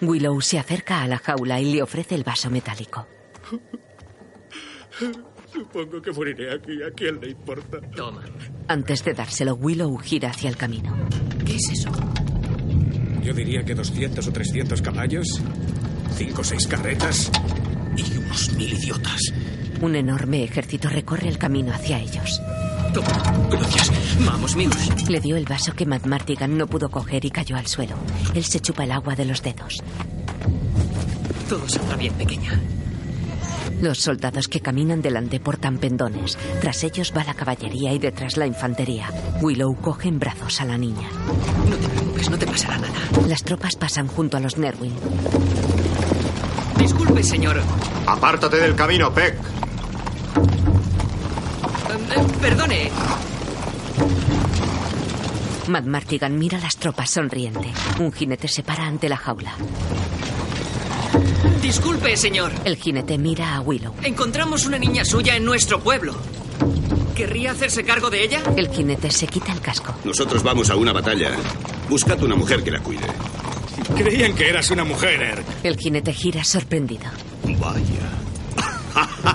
Willow 0.00 0.40
se 0.40 0.58
acerca 0.58 1.02
a 1.02 1.08
la 1.08 1.18
jaula 1.18 1.60
y 1.60 1.72
le 1.72 1.82
ofrece 1.82 2.14
el 2.14 2.24
vaso 2.24 2.50
metálico. 2.50 3.06
Supongo 5.52 6.02
que 6.02 6.12
moriré 6.12 6.54
aquí. 6.54 6.82
¿A 6.82 6.90
quién 6.90 7.20
le 7.20 7.30
importa? 7.30 7.80
Toma. 7.94 8.22
Antes 8.68 9.04
de 9.04 9.14
dárselo, 9.14 9.54
Willow 9.54 9.96
gira 9.98 10.30
hacia 10.30 10.50
el 10.50 10.56
camino. 10.56 10.94
¿Qué 11.44 11.56
es 11.56 11.70
eso? 11.70 11.90
Yo 13.22 13.32
diría 13.32 13.62
que 13.64 13.74
200 13.74 14.26
o 14.26 14.32
300 14.32 14.82
caballos, 14.82 15.40
5 16.16 16.40
o 16.40 16.44
6 16.44 16.66
carretas 16.66 17.30
y 17.96 18.18
unos 18.18 18.52
mil 18.54 18.72
idiotas. 18.72 19.20
Un 19.80 19.96
enorme 19.96 20.44
ejército 20.44 20.88
recorre 20.88 21.28
el 21.28 21.38
camino 21.38 21.72
hacia 21.72 21.98
ellos. 22.00 22.40
Toma, 22.92 23.22
gracias. 23.50 23.90
Vamos, 24.24 24.54
amigos. 24.54 25.08
Le 25.08 25.20
dio 25.20 25.36
el 25.36 25.44
vaso 25.44 25.72
que 25.74 25.86
Matt 25.86 26.06
Martigan 26.06 26.56
no 26.56 26.66
pudo 26.66 26.88
coger 26.90 27.24
y 27.24 27.30
cayó 27.30 27.56
al 27.56 27.66
suelo. 27.66 27.96
Él 28.34 28.44
se 28.44 28.60
chupa 28.60 28.84
el 28.84 28.92
agua 28.92 29.14
de 29.14 29.24
los 29.24 29.42
dedos. 29.42 29.82
Todo 31.48 31.68
saldrá 31.68 31.96
bien, 31.96 32.14
pequeña. 32.14 32.60
Los 33.80 33.98
soldados 33.98 34.48
que 34.48 34.60
caminan 34.60 35.02
delante 35.02 35.38
portan 35.38 35.78
pendones. 35.78 36.36
Tras 36.60 36.82
ellos 36.82 37.12
va 37.16 37.22
la 37.24 37.34
caballería 37.34 37.92
y 37.92 37.98
detrás 37.98 38.36
la 38.36 38.46
infantería. 38.46 39.08
Willow 39.40 39.76
coge 39.76 40.08
en 40.08 40.18
brazos 40.18 40.60
a 40.60 40.64
la 40.64 40.76
niña. 40.76 41.08
No 41.68 41.76
te 41.76 41.88
preocupes, 41.88 42.30
no 42.30 42.38
te 42.38 42.46
pasará 42.46 42.78
nada. 42.78 42.92
Las 43.28 43.44
tropas 43.44 43.76
pasan 43.76 44.08
junto 44.08 44.36
a 44.36 44.40
los 44.40 44.58
Nerwin. 44.58 44.92
Disculpe, 46.76 47.22
señor. 47.22 47.62
Apártate 48.06 48.56
del 48.56 48.74
camino, 48.74 49.12
Peck. 49.14 49.36
Eh, 52.10 52.26
perdone. 52.40 52.90
Matt 55.68 55.84
Martigan 55.84 56.38
mira 56.38 56.58
a 56.58 56.60
las 56.60 56.76
tropas 56.76 57.10
sonriente. 57.10 57.72
Un 57.98 58.10
jinete 58.12 58.48
se 58.48 58.62
para 58.62 58.86
ante 58.86 59.08
la 59.08 59.16
jaula. 59.16 59.52
Disculpe, 61.60 62.16
señor. 62.16 62.52
El 62.64 62.76
jinete 62.76 63.18
mira 63.18 63.54
a 63.54 63.60
Willow. 63.60 63.92
Encontramos 64.02 64.64
una 64.64 64.78
niña 64.78 65.04
suya 65.04 65.36
en 65.36 65.44
nuestro 65.44 65.80
pueblo. 65.80 66.14
¿Querría 67.14 67.50
hacerse 67.50 67.84
cargo 67.84 68.08
de 68.10 68.24
ella? 68.24 68.42
El 68.56 68.68
jinete 68.70 69.10
se 69.10 69.26
quita 69.26 69.52
el 69.52 69.60
casco. 69.60 69.94
Nosotros 70.04 70.42
vamos 70.42 70.70
a 70.70 70.76
una 70.76 70.92
batalla. 70.92 71.32
Buscad 71.90 72.22
una 72.22 72.36
mujer 72.36 72.62
que 72.62 72.70
la 72.70 72.80
cuide. 72.80 73.06
Creían 73.96 74.34
que 74.34 74.48
eras 74.48 74.70
una 74.70 74.84
mujer, 74.84 75.20
Erk. 75.20 75.44
El 75.64 75.76
jinete 75.76 76.12
gira 76.12 76.44
sorprendido. 76.44 77.10
Vaya. 77.58 78.08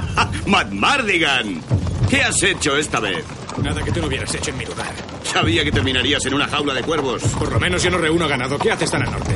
¡Matt 0.46 0.72
Mardigan! 0.72 1.62
¿Qué 2.10 2.22
has 2.22 2.44
hecho 2.44 2.76
esta 2.78 3.00
vez? 3.00 3.24
Nada 3.62 3.82
que 3.82 3.92
tú 3.92 4.02
no 4.02 4.08
hubieras 4.08 4.34
hecho 4.36 4.52
en 4.52 4.58
mi 4.58 4.66
lugar. 4.66 4.94
Sabía 5.24 5.64
que 5.64 5.72
terminarías 5.72 6.26
en 6.26 6.34
una 6.34 6.48
jaula 6.48 6.74
de 6.74 6.82
cuervos. 6.84 7.24
Por 7.24 7.52
lo 7.52 7.60
menos 7.60 7.82
yo 7.82 7.90
no 7.90 7.98
reúno 7.98 8.28
ganado. 8.28 8.58
¿Qué 8.60 8.72
haces 8.72 8.92
tan 8.92 9.04
al 9.04 9.12
norte? 9.12 9.36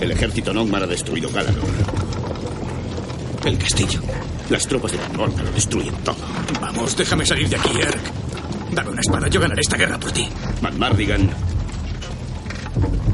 El 0.00 0.10
ejército 0.10 0.52
Nogmar 0.52 0.82
ha 0.82 0.86
destruido 0.86 1.30
Galador. 1.30 1.64
El 3.44 3.58
castillo. 3.58 4.00
Las 4.50 4.66
tropas 4.66 4.92
de 4.92 4.98
Nogmar 4.98 5.44
lo 5.44 5.50
destruyen 5.52 5.94
todo. 6.04 6.16
Vamos, 6.60 6.96
déjame 6.96 7.24
salir 7.24 7.48
de 7.48 7.56
aquí, 7.56 7.70
Erk. 7.80 8.00
Dame 8.72 8.90
una 8.90 9.00
espada, 9.00 9.28
yo 9.28 9.40
ganaré 9.40 9.60
esta 9.60 9.76
guerra 9.76 9.98
por 9.98 10.12
ti. 10.12 10.28
Matt 10.60 10.74
Mardigan. 10.74 11.30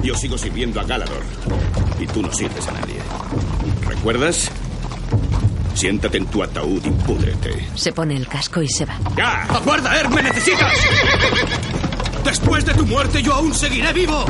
Yo 0.03 0.15
sigo 0.15 0.37
sirviendo 0.37 0.81
a 0.81 0.85
Galador. 0.85 1.23
Y 2.01 2.07
tú 2.07 2.23
no 2.23 2.33
sirves 2.33 2.67
a 2.69 2.73
nadie. 2.73 2.97
¿Recuerdas? 3.89 4.51
Siéntate 5.75 6.19
en 6.19 6.27
tu 6.27 6.43
ataúd 6.43 6.85
y 6.85 6.91
púdrete. 6.91 7.69
Se 7.75 7.93
pone 7.93 8.17
el 8.17 8.27
casco 8.29 8.63
y 8.63 8.69
se 8.69 8.85
va. 8.85 8.99
¡Ya! 9.17 9.43
¡Aguarda, 9.45 9.99
Erk! 9.99 10.11
¡Me 10.11 10.23
necesitas! 10.23 10.73
Después 12.25 12.65
de 12.65 12.75
tu 12.75 12.87
muerte 12.87 13.23
yo 13.23 13.35
aún 13.35 13.55
seguiré 13.55 13.93
vivo. 13.93 14.25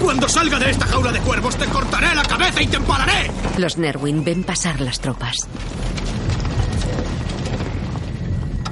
Cuando 0.00 0.28
salga 0.28 0.58
de 0.58 0.70
esta 0.70 0.86
jaula 0.86 1.12
de 1.12 1.20
cuervos 1.20 1.56
te 1.56 1.66
cortaré 1.66 2.14
la 2.14 2.22
cabeza 2.22 2.62
y 2.62 2.66
te 2.66 2.76
empalaré. 2.76 3.30
Los 3.58 3.76
Nerwin 3.78 4.24
ven 4.24 4.44
pasar 4.44 4.80
las 4.80 5.00
tropas. 5.00 5.36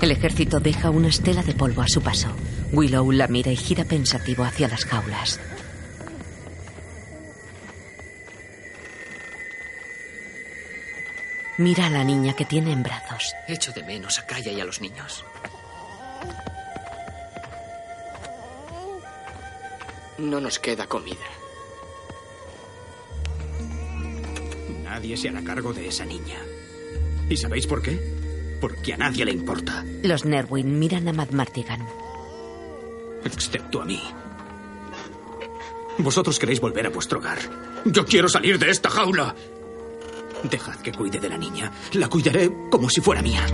El 0.00 0.10
ejército 0.10 0.58
deja 0.60 0.90
una 0.90 1.08
estela 1.08 1.42
de 1.42 1.54
polvo 1.54 1.82
a 1.82 1.88
su 1.88 2.02
paso. 2.02 2.28
Willow 2.72 3.12
la 3.12 3.28
mira 3.28 3.52
y 3.52 3.56
gira 3.56 3.84
pensativo 3.84 4.44
hacia 4.44 4.68
las 4.68 4.84
jaulas. 4.84 5.38
Mira 11.58 11.86
a 11.86 11.90
la 11.90 12.02
niña 12.04 12.34
que 12.34 12.44
tiene 12.44 12.72
en 12.72 12.82
brazos. 12.82 13.34
Echo 13.46 13.72
de 13.72 13.82
menos 13.82 14.18
a 14.18 14.26
Kaya 14.26 14.52
y 14.52 14.60
a 14.60 14.64
los 14.64 14.80
niños. 14.80 15.24
No 20.18 20.40
nos 20.40 20.58
queda 20.58 20.86
comida. 20.86 21.26
Nadie 24.84 25.16
se 25.16 25.28
hará 25.28 25.42
cargo 25.42 25.72
de 25.72 25.88
esa 25.88 26.04
niña. 26.04 26.38
¿Y 27.28 27.36
sabéis 27.36 27.66
por 27.66 27.82
qué? 27.82 27.98
Porque 28.60 28.94
a 28.94 28.96
nadie 28.96 29.24
le 29.24 29.32
importa. 29.32 29.84
Los 30.02 30.24
Nerwin 30.24 30.78
miran 30.78 31.08
a 31.08 31.12
Matt 31.12 31.32
Martigan. 31.32 31.86
Excepto 33.24 33.82
a 33.82 33.84
mí. 33.84 34.00
Vosotros 35.98 36.38
queréis 36.38 36.60
volver 36.60 36.86
a 36.86 36.90
vuestro 36.90 37.18
hogar. 37.18 37.38
Yo 37.84 38.04
quiero 38.04 38.28
salir 38.28 38.58
de 38.58 38.70
esta 38.70 38.90
jaula. 38.90 39.34
Dejad 40.50 40.76
que 40.76 40.92
cuide 40.92 41.20
de 41.20 41.28
la 41.28 41.38
niña. 41.38 41.70
La 41.92 42.08
cuidaré 42.08 42.50
como 42.70 42.88
si 42.90 43.00
fuera 43.00 43.22
mía. 43.22 43.46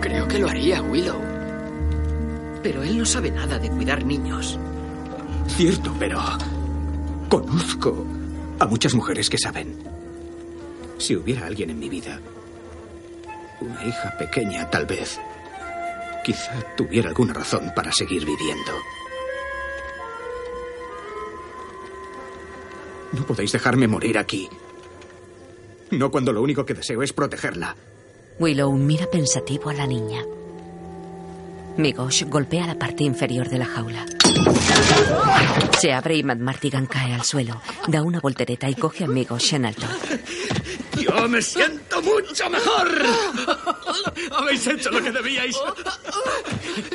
Creo 0.00 0.26
que 0.26 0.38
lo 0.38 0.48
haría, 0.48 0.82
Willow. 0.82 1.20
Pero 2.62 2.82
él 2.82 2.98
no 2.98 3.04
sabe 3.04 3.30
nada 3.30 3.58
de 3.58 3.70
cuidar 3.70 4.04
niños. 4.04 4.58
Cierto, 5.48 5.94
pero 5.98 6.20
conozco 7.28 8.06
a 8.58 8.66
muchas 8.66 8.94
mujeres 8.94 9.28
que 9.28 9.38
saben. 9.38 9.76
Si 10.98 11.16
hubiera 11.16 11.46
alguien 11.46 11.70
en 11.70 11.78
mi 11.78 11.88
vida, 11.88 12.20
una 13.60 13.84
hija 13.84 14.16
pequeña 14.18 14.68
tal 14.70 14.86
vez, 14.86 15.18
quizá 16.24 16.52
tuviera 16.76 17.08
alguna 17.08 17.32
razón 17.32 17.72
para 17.74 17.92
seguir 17.92 18.24
viviendo. 18.24 18.72
No 23.12 23.26
podéis 23.26 23.52
dejarme 23.52 23.88
morir 23.88 24.18
aquí. 24.18 24.48
No 25.90 26.10
cuando 26.10 26.32
lo 26.32 26.42
único 26.42 26.64
que 26.64 26.74
deseo 26.74 27.02
es 27.02 27.12
protegerla. 27.12 27.76
Willow 28.38 28.72
mira 28.72 29.06
pensativo 29.10 29.70
a 29.70 29.74
la 29.74 29.86
niña. 29.86 30.22
Migosh 31.76 32.24
golpea 32.24 32.66
la 32.66 32.74
parte 32.78 33.04
inferior 33.04 33.48
de 33.48 33.58
la 33.58 33.66
jaula. 33.66 34.06
Se 35.78 35.92
abre 35.92 36.16
y 36.16 36.22
Matt 36.22 36.38
Martigan 36.38 36.86
cae 36.86 37.14
al 37.14 37.24
suelo. 37.24 37.60
Da 37.88 38.02
una 38.02 38.20
voltereta 38.20 38.68
y 38.68 38.74
coge 38.74 39.04
a 39.04 39.08
Migosh 39.08 39.54
en 39.54 39.66
alto. 39.66 39.86
Yo 40.98 41.28
me 41.28 41.40
siento 41.40 42.02
mucho 42.02 42.50
mejor. 42.50 42.88
Habéis 44.32 44.66
hecho 44.66 44.90
lo 44.90 45.02
que 45.02 45.10
debíais. 45.10 45.56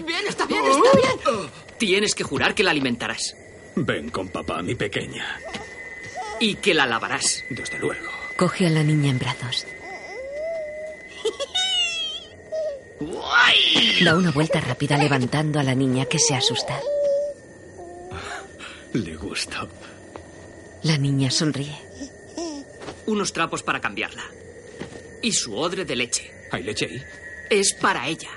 Bien, 0.05 0.25
está 0.27 0.45
bien, 0.45 0.63
está 0.65 1.31
bien. 1.31 1.49
Tienes 1.77 2.13
que 2.13 2.23
jurar 2.23 2.53
que 2.53 2.63
la 2.63 2.71
alimentarás. 2.71 3.35
Ven 3.75 4.09
con 4.09 4.29
papá, 4.29 4.61
mi 4.61 4.75
pequeña. 4.75 5.39
Y 6.39 6.55
que 6.55 6.73
la 6.73 6.85
lavarás. 6.85 7.43
Desde 7.49 7.79
luego. 7.79 8.14
Coge 8.37 8.67
a 8.67 8.69
la 8.69 8.83
niña 8.83 9.11
en 9.11 9.19
brazos. 9.19 9.65
Da 14.03 14.15
una 14.15 14.31
vuelta 14.31 14.59
rápida 14.59 14.97
levantando 14.97 15.59
a 15.59 15.63
la 15.63 15.73
niña 15.73 16.05
que 16.05 16.19
se 16.19 16.35
asusta. 16.35 16.79
Le 18.93 19.15
gusta. 19.15 19.67
La 20.83 20.97
niña 20.97 21.31
sonríe. 21.31 21.77
Unos 23.05 23.31
trapos 23.31 23.63
para 23.63 23.79
cambiarla. 23.79 24.23
Y 25.21 25.31
su 25.31 25.55
odre 25.55 25.85
de 25.85 25.95
leche. 25.95 26.31
¿Hay 26.51 26.63
leche 26.63 26.85
ahí? 26.85 27.01
Es 27.49 27.73
para 27.73 28.07
ella. 28.07 28.29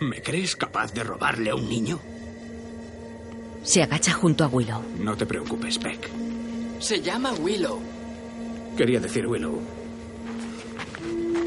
¿Me 0.00 0.22
crees 0.22 0.56
capaz 0.56 0.92
de 0.92 1.04
robarle 1.04 1.50
a 1.50 1.54
un 1.54 1.68
niño? 1.68 2.00
Se 3.62 3.82
agacha 3.82 4.12
junto 4.12 4.44
a 4.44 4.48
Willow. 4.48 4.82
No 4.98 5.16
te 5.16 5.26
preocupes, 5.26 5.78
Peck. 5.78 6.08
Se 6.78 7.00
llama 7.00 7.32
Willow. 7.32 7.95
Quería 8.76 9.00
decir 9.00 9.26
Willow. 9.26 9.58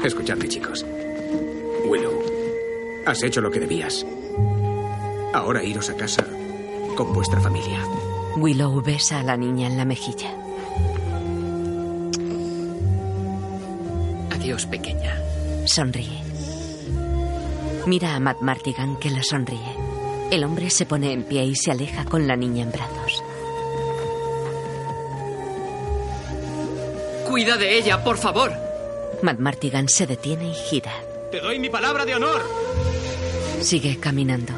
Escuchadme, 0.04 0.48
chicos. 0.48 0.84
Willow, 1.86 2.12
has 3.06 3.22
hecho 3.22 3.40
lo 3.40 3.50
que 3.50 3.60
debías. 3.60 4.04
Ahora 5.32 5.62
iros 5.62 5.88
a 5.90 5.96
casa 5.96 6.26
con 6.96 7.12
vuestra 7.12 7.40
familia. 7.40 7.84
Willow 8.36 8.82
besa 8.82 9.20
a 9.20 9.22
la 9.22 9.36
niña 9.36 9.68
en 9.68 9.76
la 9.76 9.84
mejilla. 9.84 10.34
Adiós, 14.32 14.66
pequeña. 14.66 15.16
Sonríe. 15.66 16.22
Mira 17.86 18.16
a 18.16 18.20
Matt 18.20 18.40
Martigan 18.40 18.96
que 18.96 19.10
la 19.10 19.22
sonríe. 19.22 19.76
El 20.32 20.42
hombre 20.42 20.70
se 20.70 20.84
pone 20.84 21.12
en 21.12 21.22
pie 21.22 21.44
y 21.44 21.54
se 21.54 21.70
aleja 21.70 22.04
con 22.04 22.26
la 22.26 22.36
niña 22.36 22.64
en 22.64 22.72
brazos. 22.72 23.22
Cuida 27.30 27.56
de 27.56 27.78
ella, 27.78 28.02
por 28.02 28.18
favor. 28.18 28.50
Matt 29.22 29.38
Martigan 29.38 29.88
se 29.88 30.04
detiene 30.04 30.48
y 30.48 30.52
gira. 30.52 30.90
Te 31.30 31.38
doy 31.38 31.60
mi 31.60 31.68
palabra 31.70 32.04
de 32.04 32.16
honor. 32.16 32.42
Sigue 33.60 34.00
caminando. 34.00 34.52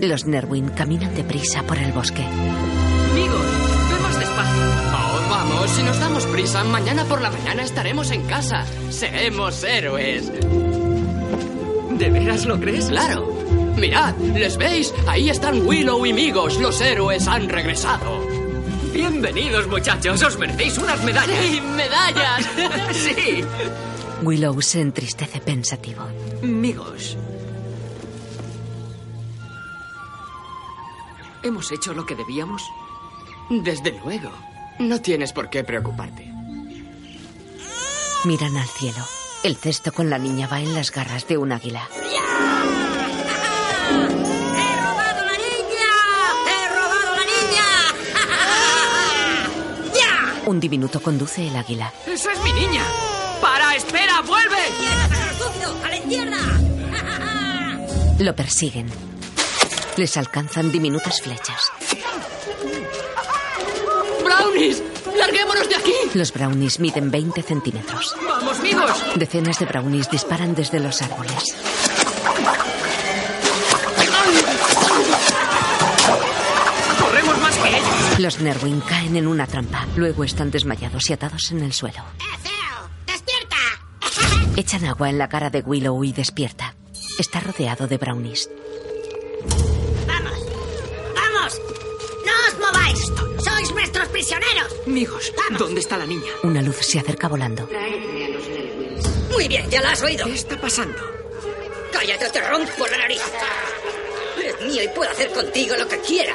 Los 0.00 0.24
Nerwin 0.24 0.68
caminan 0.68 1.16
deprisa 1.16 1.64
por 1.64 1.78
el 1.78 1.90
bosque. 1.90 2.22
Amigos, 2.22 3.44
ve 3.90 4.00
más 4.00 4.18
despacio. 4.20 4.62
Oh, 4.94 5.30
vamos, 5.30 5.70
si 5.70 5.82
nos 5.82 5.98
damos 5.98 6.26
prisa, 6.26 6.62
mañana 6.62 7.04
por 7.04 7.20
la 7.20 7.32
mañana 7.32 7.64
estaremos 7.64 8.12
en 8.12 8.22
casa. 8.28 8.64
Seremos 8.90 9.64
héroes. 9.64 10.30
¿De 11.98 12.08
veras 12.08 12.46
lo 12.46 12.60
crees? 12.60 12.84
Claro. 12.84 13.34
Mirad, 13.76 14.14
¿les 14.16 14.56
veis? 14.58 14.94
Ahí 15.08 15.28
están 15.28 15.66
Willow 15.66 16.06
y 16.06 16.12
Migos. 16.12 16.56
Los 16.60 16.80
héroes 16.80 17.26
han 17.26 17.48
regresado. 17.48 18.27
Bienvenidos, 18.98 19.68
muchachos. 19.68 20.20
Os 20.24 20.36
merecéis 20.40 20.76
unas 20.76 21.00
medallas. 21.04 21.38
¡Sí, 21.40 21.60
medallas! 21.60 22.50
sí. 22.96 23.44
Willow 24.22 24.60
se 24.60 24.80
entristece 24.80 25.40
pensativo. 25.40 26.02
Amigos. 26.42 27.16
¿Hemos 31.44 31.70
hecho 31.70 31.94
lo 31.94 32.04
que 32.04 32.16
debíamos? 32.16 32.60
Desde 33.48 33.92
luego. 34.00 34.32
No 34.80 35.00
tienes 35.00 35.32
por 35.32 35.48
qué 35.48 35.62
preocuparte. 35.62 36.28
Miran 38.24 38.56
al 38.56 38.66
cielo. 38.66 39.04
El 39.44 39.54
cesto 39.54 39.92
con 39.92 40.10
la 40.10 40.18
niña 40.18 40.48
va 40.48 40.58
en 40.58 40.74
las 40.74 40.90
garras 40.90 41.28
de 41.28 41.38
un 41.38 41.52
águila. 41.52 41.88
¡He 43.94 44.27
Un 50.48 50.60
diminuto 50.60 51.02
conduce 51.02 51.46
el 51.46 51.54
águila. 51.56 51.92
¡Esa 52.06 52.32
es 52.32 52.42
mi 52.42 52.50
niña! 52.54 52.82
¡Para! 53.38 53.76
¡Espera! 53.76 54.22
¡Vuelve! 54.22 54.56
¡Estúpido! 55.30 55.76
¡A 55.84 55.88
la 55.90 55.96
izquierda! 55.98 56.38
Lo 58.18 58.34
persiguen. 58.34 58.90
Les 59.98 60.16
alcanzan 60.16 60.72
diminutas 60.72 61.20
flechas. 61.20 61.60
¡Brownies! 64.24 64.82
¡Larguémonos 65.18 65.68
de 65.68 65.76
aquí! 65.76 65.92
Los 66.14 66.32
brownies 66.32 66.80
miden 66.80 67.10
20 67.10 67.42
centímetros. 67.42 68.16
¡Vamos, 68.26 68.58
amigos! 68.58 68.90
Decenas 69.16 69.58
de 69.58 69.66
brownies 69.66 70.08
disparan 70.08 70.54
desde 70.54 70.80
los 70.80 71.02
árboles. 71.02 71.44
Los 78.18 78.40
Nerwin 78.40 78.80
caen 78.80 79.14
en 79.14 79.28
una 79.28 79.46
trampa. 79.46 79.86
Luego 79.94 80.24
están 80.24 80.50
desmayados 80.50 81.08
y 81.08 81.12
atados 81.12 81.52
en 81.52 81.60
el 81.60 81.72
suelo. 81.72 82.02
¡Despierta! 83.06 83.56
Echan 84.56 84.84
agua 84.86 85.08
en 85.08 85.18
la 85.18 85.28
cara 85.28 85.50
de 85.50 85.60
Willow 85.60 86.02
y 86.02 86.12
despierta. 86.12 86.74
Está 87.16 87.38
rodeado 87.38 87.86
de 87.86 87.96
brownies. 87.96 88.50
¡Vamos! 90.08 90.38
¡Vamos! 91.14 91.60
¡No 92.26 92.32
os 92.48 92.58
mováis! 92.58 93.12
¡Sois 93.44 93.72
nuestros 93.72 94.08
prisioneros! 94.08 94.74
Amigos, 94.84 95.32
¿dónde 95.56 95.80
está 95.80 95.96
la 95.96 96.06
niña? 96.06 96.32
Una 96.42 96.60
luz 96.60 96.78
se 96.78 96.98
acerca 96.98 97.28
volando. 97.28 97.68
Muy 99.30 99.46
bien, 99.46 99.70
ya 99.70 99.80
la 99.80 99.92
has 99.92 100.02
oído. 100.02 100.26
¿Qué 100.26 100.34
está 100.34 100.60
pasando? 100.60 100.98
Cállate 101.92 102.28
te 102.30 102.40
rompo 102.48 102.84
la 102.88 102.98
nariz. 102.98 103.22
Es 104.42 104.66
mío 104.66 104.82
y 104.82 104.88
puedo 104.88 105.08
hacer 105.08 105.30
contigo 105.30 105.76
lo 105.76 105.86
que 105.86 106.00
quiera. 106.00 106.34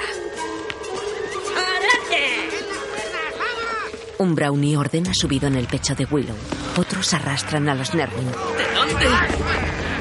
Un 4.19 4.35
brownie 4.35 4.77
ordena 4.77 5.13
subido 5.13 5.47
en 5.47 5.55
el 5.55 5.67
pecho 5.67 5.95
de 5.95 6.05
Willow. 6.05 6.35
Otros 6.77 7.13
arrastran 7.13 7.67
a 7.67 7.75
los 7.75 7.93
Nerwin. 7.93 8.27
¿De 8.27 8.33
dónde? 8.73 9.05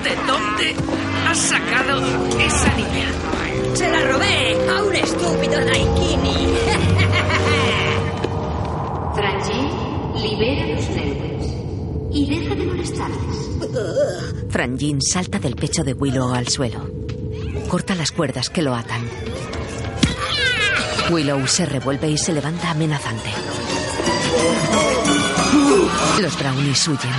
¿De 0.05 0.17
dónde 0.27 0.77
has 1.27 1.39
sacado 1.39 1.99
esa 2.39 2.77
niña? 2.77 3.09
¡Se 3.75 3.91
la 3.91 4.01
robé 4.13 4.57
a 4.71 4.83
un 4.85 4.95
estúpido 4.95 5.65
Daikini! 5.65 6.55
Franjin, 9.15 9.69
libera 10.23 10.65
a 10.65 10.69
los 10.69 10.89
Nerwins. 10.91 11.47
Y 12.13 12.27
deja 12.27 12.55
de 12.55 12.67
molestarles. 12.67 13.51
Franjin 14.51 15.01
salta 15.01 15.39
del 15.39 15.57
pecho 15.57 15.83
de 15.83 15.95
Willow 15.95 16.33
al 16.33 16.49
suelo. 16.49 16.89
Corta 17.69 17.95
las 17.95 18.13
cuerdas 18.13 18.51
que 18.51 18.63
lo 18.63 18.75
atan. 18.75 19.03
Willow 21.13 21.47
se 21.47 21.67
revuelve 21.67 22.09
y 22.11 22.17
se 22.17 22.33
levanta 22.33 22.71
amenazante. 22.71 23.29
Los 26.23 26.39
brownies 26.39 26.89
huyen. 26.89 27.13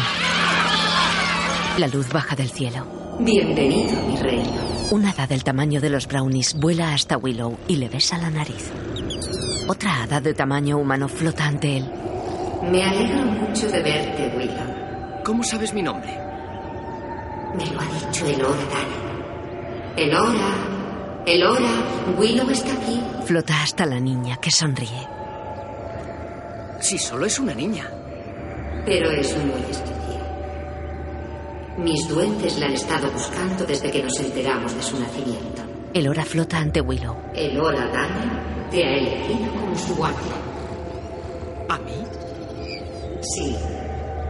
La 1.77 1.87
luz 1.87 2.09
baja 2.09 2.35
del 2.35 2.49
cielo. 2.49 2.87
Bienvenido, 3.19 4.01
mi 4.07 4.17
reino. 4.17 4.49
Una 4.89 5.11
hada 5.11 5.27
del 5.27 5.43
tamaño 5.43 5.79
de 5.79 5.91
los 5.91 6.07
brownies 6.07 6.55
vuela 6.55 6.91
hasta 6.95 7.17
Willow 7.17 7.55
y 7.67 7.75
le 7.75 7.87
besa 7.87 8.17
la 8.17 8.31
nariz. 8.31 8.71
Otra 9.67 10.01
hada 10.01 10.19
de 10.19 10.33
tamaño 10.33 10.79
humano 10.79 11.07
flota 11.07 11.45
ante 11.45 11.77
él. 11.77 11.91
Me 12.63 12.83
alegro 12.83 13.25
mucho 13.25 13.67
de 13.67 13.83
verte, 13.83 14.33
Willow. 14.35 15.21
¿Cómo 15.23 15.43
sabes 15.43 15.71
mi 15.71 15.83
nombre? 15.83 16.17
Me 17.55 17.65
lo 17.67 17.79
ha 17.79 17.85
dicho 17.85 18.25
Elora 18.25 18.55
Dana. 18.55 19.95
Elora, 19.95 20.72
Elora, 21.25 21.71
Willow 22.17 22.49
está 22.49 22.73
aquí. 22.73 22.99
Flota 23.25 23.63
hasta 23.63 23.85
la 23.85 23.99
niña 23.99 24.37
que 24.41 24.51
sonríe. 24.51 25.07
Si 26.81 26.97
solo 26.97 27.25
es 27.25 27.39
una 27.39 27.53
niña. 27.53 27.89
Pero 28.85 29.09
es 29.11 29.35
muy 29.37 29.61
especial. 29.71 29.93
Mis 31.77 32.07
duendes 32.09 32.59
la 32.59 32.65
han 32.65 32.73
estado 32.73 33.09
buscando 33.09 33.65
desde 33.65 33.89
que 33.89 34.03
nos 34.03 34.19
enteramos 34.19 34.75
de 34.75 34.83
su 34.83 34.99
nacimiento. 34.99 35.61
Elora 35.93 36.25
flota 36.25 36.57
ante 36.57 36.81
Willow. 36.81 37.15
Elora 37.33 37.87
Dana 37.87 38.67
te 38.69 38.83
ha 38.83 38.93
elegido 38.97 39.49
como 39.53 39.77
su 39.77 39.95
guardia. 39.95 40.33
¿A 41.69 41.77
mí? 41.77 42.03
Sí, 43.21 43.55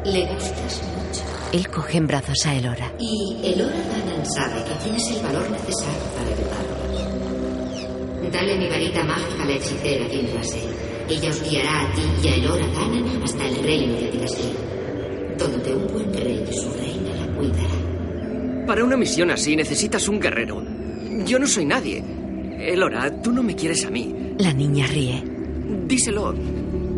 le 0.06 0.28
gustas 0.28 0.82
mucho. 0.84 1.22
Él 1.54 1.68
coge 1.70 1.98
en 1.98 2.08
brazos 2.08 2.46
a 2.46 2.54
Elora. 2.54 2.92
Y 3.00 3.40
Elora 3.44 3.74
Danan 3.74 4.26
sabe 4.26 4.64
que 4.64 4.76
tienes 4.84 5.08
el 5.10 5.24
valor 5.24 5.50
necesario 5.50 6.04
para 6.16 6.30
ayudarnos. 6.30 6.53
Dale 8.34 8.58
mi 8.58 8.68
varita 8.68 9.04
mágica 9.04 9.44
a 9.44 9.46
la 9.46 9.54
hechicera 9.54 10.06
Yggdrasil. 10.08 10.70
Ella 11.08 11.30
os 11.30 11.44
guiará 11.48 11.82
a 11.82 11.94
ti 11.94 12.02
y 12.24 12.28
a 12.28 12.36
Elora 12.36 12.68
Danan 12.68 13.24
hasta 13.24 13.48
el 13.48 13.56
reino 13.64 13.94
de 13.94 14.08
Tigaslir, 14.08 14.56
donde 15.38 15.76
un 15.76 15.88
buen 15.94 16.14
rey 16.14 16.44
y 16.50 16.54
su 16.54 16.72
reina 16.72 17.16
la 17.16 17.28
cuidará. 17.38 18.66
Para 18.66 18.84
una 18.84 18.98
misión 18.98 19.30
así 19.30 19.56
necesitas 19.56 20.08
un 20.08 20.20
guerrero. 20.20 20.66
Yo 21.28 21.38
no 21.38 21.46
soy 21.46 21.66
nadie. 21.66 22.04
Elora, 22.60 23.22
tú 23.22 23.32
no 23.32 23.44
me 23.44 23.56
quieres 23.56 23.86
a 23.86 23.92
mí. 23.92 24.34
La 24.40 24.52
niña 24.52 24.88
ríe. 24.88 25.24
Díselo. 25.86 26.34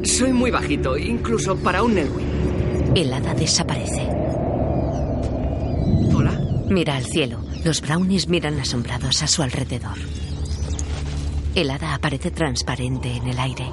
Soy 0.03 0.31
muy 0.31 0.51
bajito, 0.51 0.97
incluso 0.97 1.57
para 1.57 1.83
un 1.83 1.95
Nelwyn. 1.95 2.27
El 2.95 3.11
hada 3.11 3.33
desaparece. 3.33 4.07
Hola. 6.15 6.39
Mira 6.69 6.95
al 6.95 7.05
cielo. 7.05 7.39
Los 7.65 7.81
brownies 7.81 8.29
miran 8.29 8.57
asombrados 8.57 9.21
a 9.21 9.27
su 9.27 9.43
alrededor. 9.43 9.97
El 11.55 11.71
hada 11.71 11.93
aparece 11.93 12.31
transparente 12.31 13.15
en 13.15 13.27
el 13.29 13.39
aire. 13.39 13.63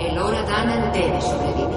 El 0.00 0.16
Hora 0.16 0.42
Danan 0.44 0.90
debe 0.94 1.20
sobrevivir. 1.20 1.76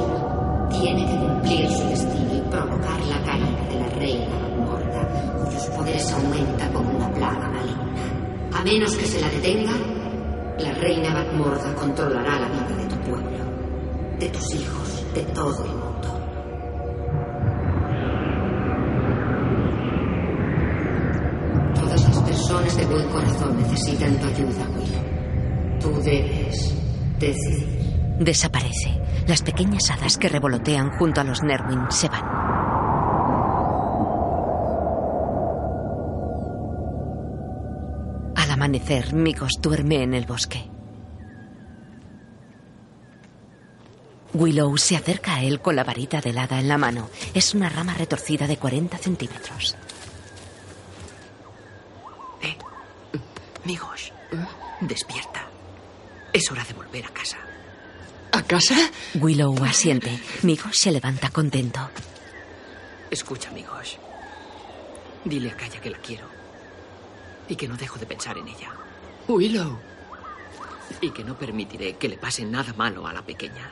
Tiene 0.69 1.05
que 1.05 1.17
cumplir 1.17 1.69
su 1.69 1.89
destino 1.89 2.37
y 2.37 2.49
provocar 2.49 3.03
la 3.03 3.21
caída 3.21 3.67
de 3.67 3.75
la 3.75 3.89
reina 3.89 4.39
Morda, 4.65 5.43
cuyos 5.43 5.65
poderes 5.75 6.13
aumentan 6.13 6.71
como 6.71 6.89
una 6.89 7.11
plaga 7.11 7.49
maligna. 7.49 8.57
A 8.57 8.63
menos 8.63 8.95
que 8.95 9.05
se 9.05 9.19
la 9.19 9.27
detenga, 9.27 9.73
la 10.57 10.71
reina 10.75 11.15
Batmorda 11.15 11.75
controlará 11.75 12.39
la 12.39 12.47
vida 12.47 12.77
de 12.77 12.85
tu 12.85 12.95
pueblo, 13.01 13.45
de 14.19 14.29
tus 14.29 14.55
hijos, 14.55 15.03
de 15.13 15.23
todo 15.33 15.65
el 15.65 15.71
mundo. 15.71 15.90
De 22.97 23.05
corazón 23.07 23.57
necesitan 23.57 24.15
tu 24.17 24.27
ayuda, 24.27 24.67
Will. 24.75 25.79
Tú 25.79 26.01
debes 26.01 26.75
decidir. 27.19 27.67
Desaparece. 28.19 29.01
Las 29.27 29.41
pequeñas 29.41 29.89
hadas 29.89 30.17
que 30.17 30.29
revolotean 30.29 30.91
junto 30.91 31.21
a 31.21 31.23
los 31.23 31.41
Nerwin 31.43 31.85
se 31.89 32.07
van. 32.07 32.23
Al 38.35 38.51
amanecer, 38.51 39.13
Migos 39.13 39.53
duerme 39.61 40.03
en 40.03 40.13
el 40.13 40.25
bosque. 40.25 40.69
Willow 44.33 44.77
se 44.77 44.95
acerca 44.95 45.35
a 45.35 45.43
él 45.43 45.59
con 45.59 45.75
la 45.75 45.83
varita 45.83 46.21
del 46.21 46.37
hada 46.37 46.59
en 46.59 46.67
la 46.67 46.77
mano. 46.77 47.09
Es 47.33 47.53
una 47.53 47.69
rama 47.69 47.93
retorcida 47.93 48.47
de 48.47 48.57
40 48.57 48.97
centímetros. 48.97 49.75
Migos, 53.63 54.11
despierta. 54.81 55.47
Es 56.33 56.49
hora 56.51 56.63
de 56.63 56.73
volver 56.73 57.05
a 57.05 57.09
casa. 57.09 57.37
¿A 58.31 58.41
casa? 58.43 58.75
Willow 59.15 59.55
asiente. 59.63 60.19
Migos 60.41 60.77
se 60.77 60.91
levanta 60.91 61.29
contento. 61.29 61.79
Escucha, 63.09 63.49
amigos. 63.49 63.97
Dile 65.25 65.51
a 65.51 65.57
Kaya 65.57 65.79
que 65.79 65.89
la 65.89 65.97
quiero. 65.99 66.25
Y 67.49 67.55
que 67.55 67.67
no 67.67 67.75
dejo 67.75 67.99
de 67.99 68.05
pensar 68.05 68.37
en 68.37 68.47
ella. 68.47 68.71
Willow. 69.27 69.77
Y 71.01 71.11
que 71.11 71.23
no 71.23 71.37
permitiré 71.37 71.97
que 71.97 72.09
le 72.09 72.17
pase 72.17 72.45
nada 72.45 72.73
malo 72.73 73.05
a 73.05 73.13
la 73.13 73.21
pequeña. 73.21 73.71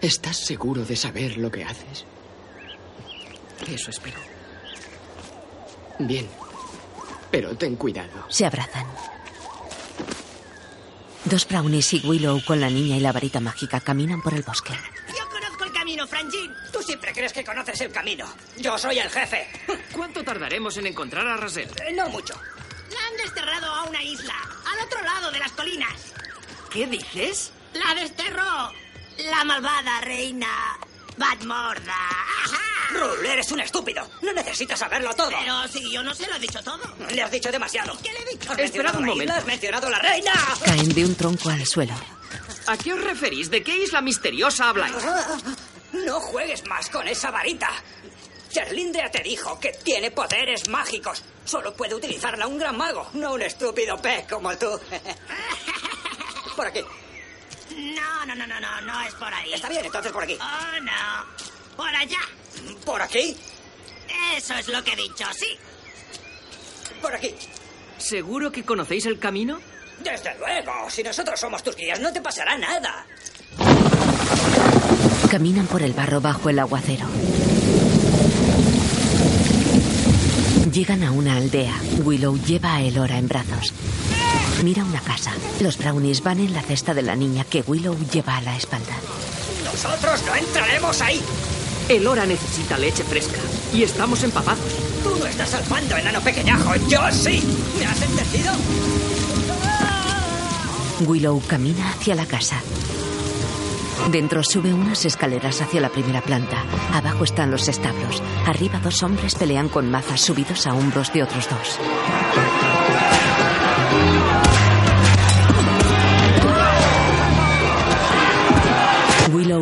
¿Estás 0.00 0.36
seguro 0.44 0.84
de 0.84 0.96
saber 0.96 1.38
lo 1.38 1.50
que 1.50 1.64
haces? 1.64 2.04
Eso 3.66 3.90
espero. 3.90 4.18
Bien. 6.00 6.28
Pero 7.30 7.56
ten 7.56 7.76
cuidado. 7.76 8.26
Se 8.28 8.44
abrazan. 8.44 8.86
Dos 11.24 11.46
brownies 11.46 11.92
y 11.92 12.00
Willow 12.04 12.42
con 12.44 12.60
la 12.60 12.68
niña 12.68 12.96
y 12.96 13.00
la 13.00 13.12
varita 13.12 13.38
mágica 13.40 13.80
caminan 13.80 14.20
por 14.22 14.34
el 14.34 14.42
bosque. 14.42 14.72
Yo 15.16 15.28
conozco 15.30 15.64
el 15.64 15.72
camino, 15.72 16.06
Franjin. 16.06 16.52
Tú 16.72 16.82
siempre 16.82 17.12
crees 17.12 17.32
que 17.32 17.44
conoces 17.44 17.80
el 17.80 17.92
camino. 17.92 18.26
Yo 18.56 18.76
soy 18.76 18.98
el 18.98 19.08
jefe. 19.08 19.48
¿Cuánto 19.92 20.24
tardaremos 20.24 20.76
en 20.78 20.88
encontrar 20.88 21.26
a 21.26 21.36
Razel? 21.36 21.68
Eh, 21.86 21.92
no 21.94 22.08
mucho. 22.08 22.34
La 22.90 23.06
han 23.06 23.16
desterrado 23.18 23.66
a 23.72 23.84
una 23.84 24.02
isla, 24.02 24.34
al 24.72 24.84
otro 24.84 25.00
lado 25.02 25.30
de 25.30 25.38
las 25.38 25.52
colinas. 25.52 26.12
¿Qué 26.70 26.86
dices? 26.86 27.52
La 27.72 27.94
desterró 27.94 28.72
la 29.30 29.44
malvada 29.44 30.00
reina 30.00 30.78
Batmorda. 31.16 31.94
Eres 33.24 33.50
un 33.52 33.60
estúpido. 33.60 34.08
No 34.20 34.32
necesitas 34.32 34.78
saberlo 34.78 35.14
todo. 35.14 35.30
Pero 35.30 35.68
si 35.68 35.90
yo 35.90 36.02
no 36.02 36.14
se 36.14 36.26
lo 36.26 36.36
he 36.36 36.38
dicho 36.38 36.62
todo. 36.62 36.80
Le 37.10 37.22
has 37.22 37.30
dicho 37.30 37.50
demasiado. 37.50 37.96
¿Qué 38.02 38.12
le 38.12 38.18
he 38.20 38.36
dicho? 38.36 38.52
Has 38.52 38.58
Esperad 38.58 38.96
un 38.96 39.06
momento. 39.06 39.34
Has 39.34 39.44
mencionado 39.46 39.86
a 39.86 39.90
la 39.90 39.98
reina. 39.98 40.32
Caen 40.64 40.88
de 40.94 41.04
un 41.04 41.14
tronco 41.14 41.48
al 41.50 41.66
suelo. 41.66 41.94
¿A 42.66 42.76
qué 42.76 42.92
os 42.92 43.02
referís? 43.02 43.50
¿De 43.50 43.62
qué 43.62 43.76
isla 43.76 44.00
misteriosa 44.00 44.68
habláis? 44.68 44.94
No 45.92 46.20
juegues 46.20 46.66
más 46.66 46.88
con 46.88 47.06
esa 47.06 47.30
varita. 47.30 47.70
Cherlindrea 48.50 49.10
te 49.10 49.22
dijo 49.22 49.58
que 49.58 49.72
tiene 49.72 50.10
poderes 50.10 50.68
mágicos. 50.68 51.22
Solo 51.44 51.74
puede 51.74 51.94
utilizarla 51.94 52.46
un 52.46 52.58
gran 52.58 52.76
mago, 52.76 53.08
no 53.14 53.32
un 53.32 53.42
estúpido 53.42 54.00
pez 54.00 54.26
como 54.28 54.56
tú. 54.56 54.78
Por 56.56 56.66
aquí. 56.66 56.80
No, 57.70 58.26
no, 58.26 58.34
no, 58.34 58.46
no, 58.46 58.60
no, 58.60 58.80
no 58.82 59.00
es 59.02 59.14
por 59.14 59.32
ahí. 59.32 59.54
Está 59.54 59.68
bien, 59.68 59.84
entonces 59.86 60.12
por 60.12 60.22
aquí. 60.22 60.36
Oh, 60.40 60.80
no. 60.80 61.51
Por 61.82 61.96
allá. 61.96 62.20
¿Por 62.84 63.02
aquí? 63.02 63.36
Eso 64.36 64.54
es 64.54 64.68
lo 64.68 64.84
que 64.84 64.92
he 64.92 64.96
dicho, 64.96 65.24
sí. 65.34 65.58
Por 67.00 67.12
aquí. 67.12 67.34
¿Seguro 67.98 68.52
que 68.52 68.64
conocéis 68.64 69.06
el 69.06 69.18
camino? 69.18 69.58
Desde 69.98 70.32
luego. 70.38 70.88
Si 70.88 71.02
nosotros 71.02 71.40
somos 71.40 71.60
tus 71.64 71.74
guías, 71.74 71.98
no 71.98 72.12
te 72.12 72.20
pasará 72.20 72.56
nada. 72.56 73.04
Caminan 75.28 75.66
por 75.66 75.82
el 75.82 75.92
barro 75.92 76.20
bajo 76.20 76.50
el 76.50 76.60
aguacero. 76.60 77.06
Llegan 80.72 81.02
a 81.02 81.10
una 81.10 81.34
aldea. 81.34 81.74
Willow 82.04 82.38
lleva 82.44 82.76
a 82.76 82.82
Elora 82.82 83.18
en 83.18 83.26
brazos. 83.26 83.74
Mira 84.62 84.84
una 84.84 85.00
casa. 85.00 85.32
Los 85.60 85.78
brownies 85.78 86.22
van 86.22 86.38
en 86.38 86.54
la 86.54 86.62
cesta 86.62 86.94
de 86.94 87.02
la 87.02 87.16
niña 87.16 87.42
que 87.42 87.62
Willow 87.62 87.98
lleva 88.12 88.36
a 88.36 88.40
la 88.42 88.56
espalda. 88.56 88.94
Nosotros 89.64 90.22
no 90.22 90.36
entraremos 90.36 91.00
ahí. 91.00 91.20
Elora 91.88 92.26
necesita 92.26 92.78
leche 92.78 93.04
fresca 93.04 93.38
y 93.72 93.82
estamos 93.82 94.22
empapados. 94.22 94.64
Tú 95.02 95.16
no 95.18 95.26
estás 95.26 95.54
al 95.54 95.68
mando, 95.68 95.96
enano 95.96 96.20
pequeñajo. 96.20 96.74
Yo 96.88 97.00
sí. 97.10 97.42
¿Me 97.78 97.86
has 97.86 98.02
entendido? 98.02 98.52
Willow 101.06 101.42
camina 101.46 101.90
hacia 101.90 102.14
la 102.14 102.26
casa. 102.26 102.60
Dentro 104.10 104.42
sube 104.42 104.72
unas 104.72 105.04
escaleras 105.04 105.60
hacia 105.60 105.80
la 105.80 105.88
primera 105.88 106.22
planta. 106.22 106.64
Abajo 106.92 107.24
están 107.24 107.50
los 107.50 107.68
establos. 107.68 108.22
Arriba 108.46 108.80
dos 108.82 109.02
hombres 109.02 109.34
pelean 109.34 109.68
con 109.68 109.90
mazas 109.90 110.20
subidos 110.20 110.66
a 110.66 110.74
hombros 110.74 111.12
de 111.12 111.22
otros 111.22 111.48
dos. 111.48 111.78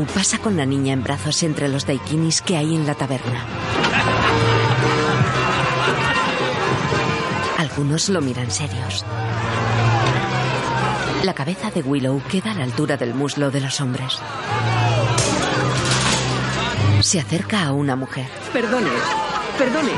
Pasa 0.07 0.39
con 0.39 0.57
la 0.57 0.67
niña 0.67 0.93
en 0.93 1.03
brazos 1.03 1.43
entre 1.43 1.69
los 1.69 1.87
daikinis 1.87 2.43
que 2.43 2.57
hay 2.57 2.75
en 2.75 2.87
la 2.87 2.95
taberna. 2.95 3.45
Algunos 7.59 8.09
lo 8.09 8.21
miran 8.21 8.51
serios. 8.51 9.05
La 11.23 11.35
cabeza 11.35 11.71
de 11.71 11.83
Willow 11.83 12.23
queda 12.31 12.53
a 12.53 12.55
la 12.55 12.65
altura 12.65 12.97
del 12.97 13.15
muslo 13.15 13.51
de 13.51 13.61
los 13.61 13.81
hombres. 13.81 14.19
Se 17.01 17.21
acerca 17.21 17.65
a 17.65 17.73
una 17.73 17.97
mujer. 17.97 18.27
Perdone, 18.53 18.91
perdone. 19.59 19.93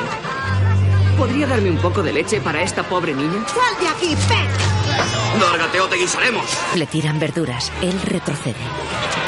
¿Podría 1.17 1.47
darme 1.47 1.71
un 1.71 1.79
poco 1.79 2.03
de 2.03 2.13
leche 2.13 2.41
para 2.41 2.63
esta 2.63 2.83
pobre 2.83 3.15
niña? 3.15 3.45
¡Sal 3.47 3.81
de 3.81 3.89
aquí, 3.89 4.17
Peck! 4.29 5.41
¡Lárgate 5.41 5.81
o 5.81 5.89
te 5.89 5.97
guisaremos! 5.97 6.45
Le 6.75 6.87
tiran 6.87 7.19
verduras. 7.19 7.71
Él 7.81 8.01
retrocede. 8.03 8.57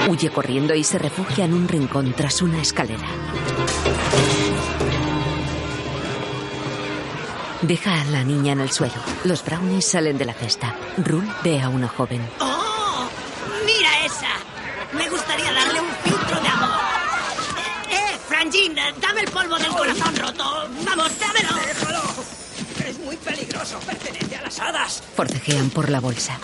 Huye 0.08 0.30
corriendo 0.30 0.74
y 0.74 0.84
se 0.84 0.98
refugia 0.98 1.44
en 1.46 1.54
un 1.54 1.66
rincón 1.66 2.12
tras 2.12 2.42
una 2.42 2.60
escalera. 2.60 3.06
Deja 7.62 8.02
a 8.02 8.04
la 8.04 8.22
niña 8.22 8.52
en 8.52 8.60
el 8.60 8.70
suelo. 8.70 8.94
Los 9.24 9.42
brownies 9.42 9.86
salen 9.86 10.18
de 10.18 10.26
la 10.26 10.34
cesta. 10.34 10.76
Rule 10.98 11.26
ve 11.42 11.62
a 11.62 11.70
una 11.70 11.88
joven. 11.88 12.20
¡Oh! 12.40 13.08
¡Mira 13.64 14.04
esa! 14.04 14.28
Me 14.92 15.08
gustaría 15.08 15.50
darle 15.50 15.80
un 15.80 15.88
filtro 16.02 16.40
de 16.40 16.48
amor. 16.48 16.68
Eh, 17.88 17.94
eh, 17.94 18.18
Franjin, 18.28 18.74
dame 19.00 19.22
el 19.22 19.30
polvo 19.30 19.56
del 19.56 19.68
corazón 19.68 20.16
roto. 20.16 20.68
Vamos, 20.84 21.10
dámelo. 21.18 21.54
Déjalo. 21.66 22.02
Es 22.86 22.98
muy 22.98 23.16
peligroso. 23.16 23.78
Pertenece 23.86 24.36
a 24.36 24.42
las 24.42 24.60
hadas. 24.60 25.02
Forcejean 25.16 25.70
por 25.70 25.88
la 25.88 26.00
bolsa. 26.00 26.38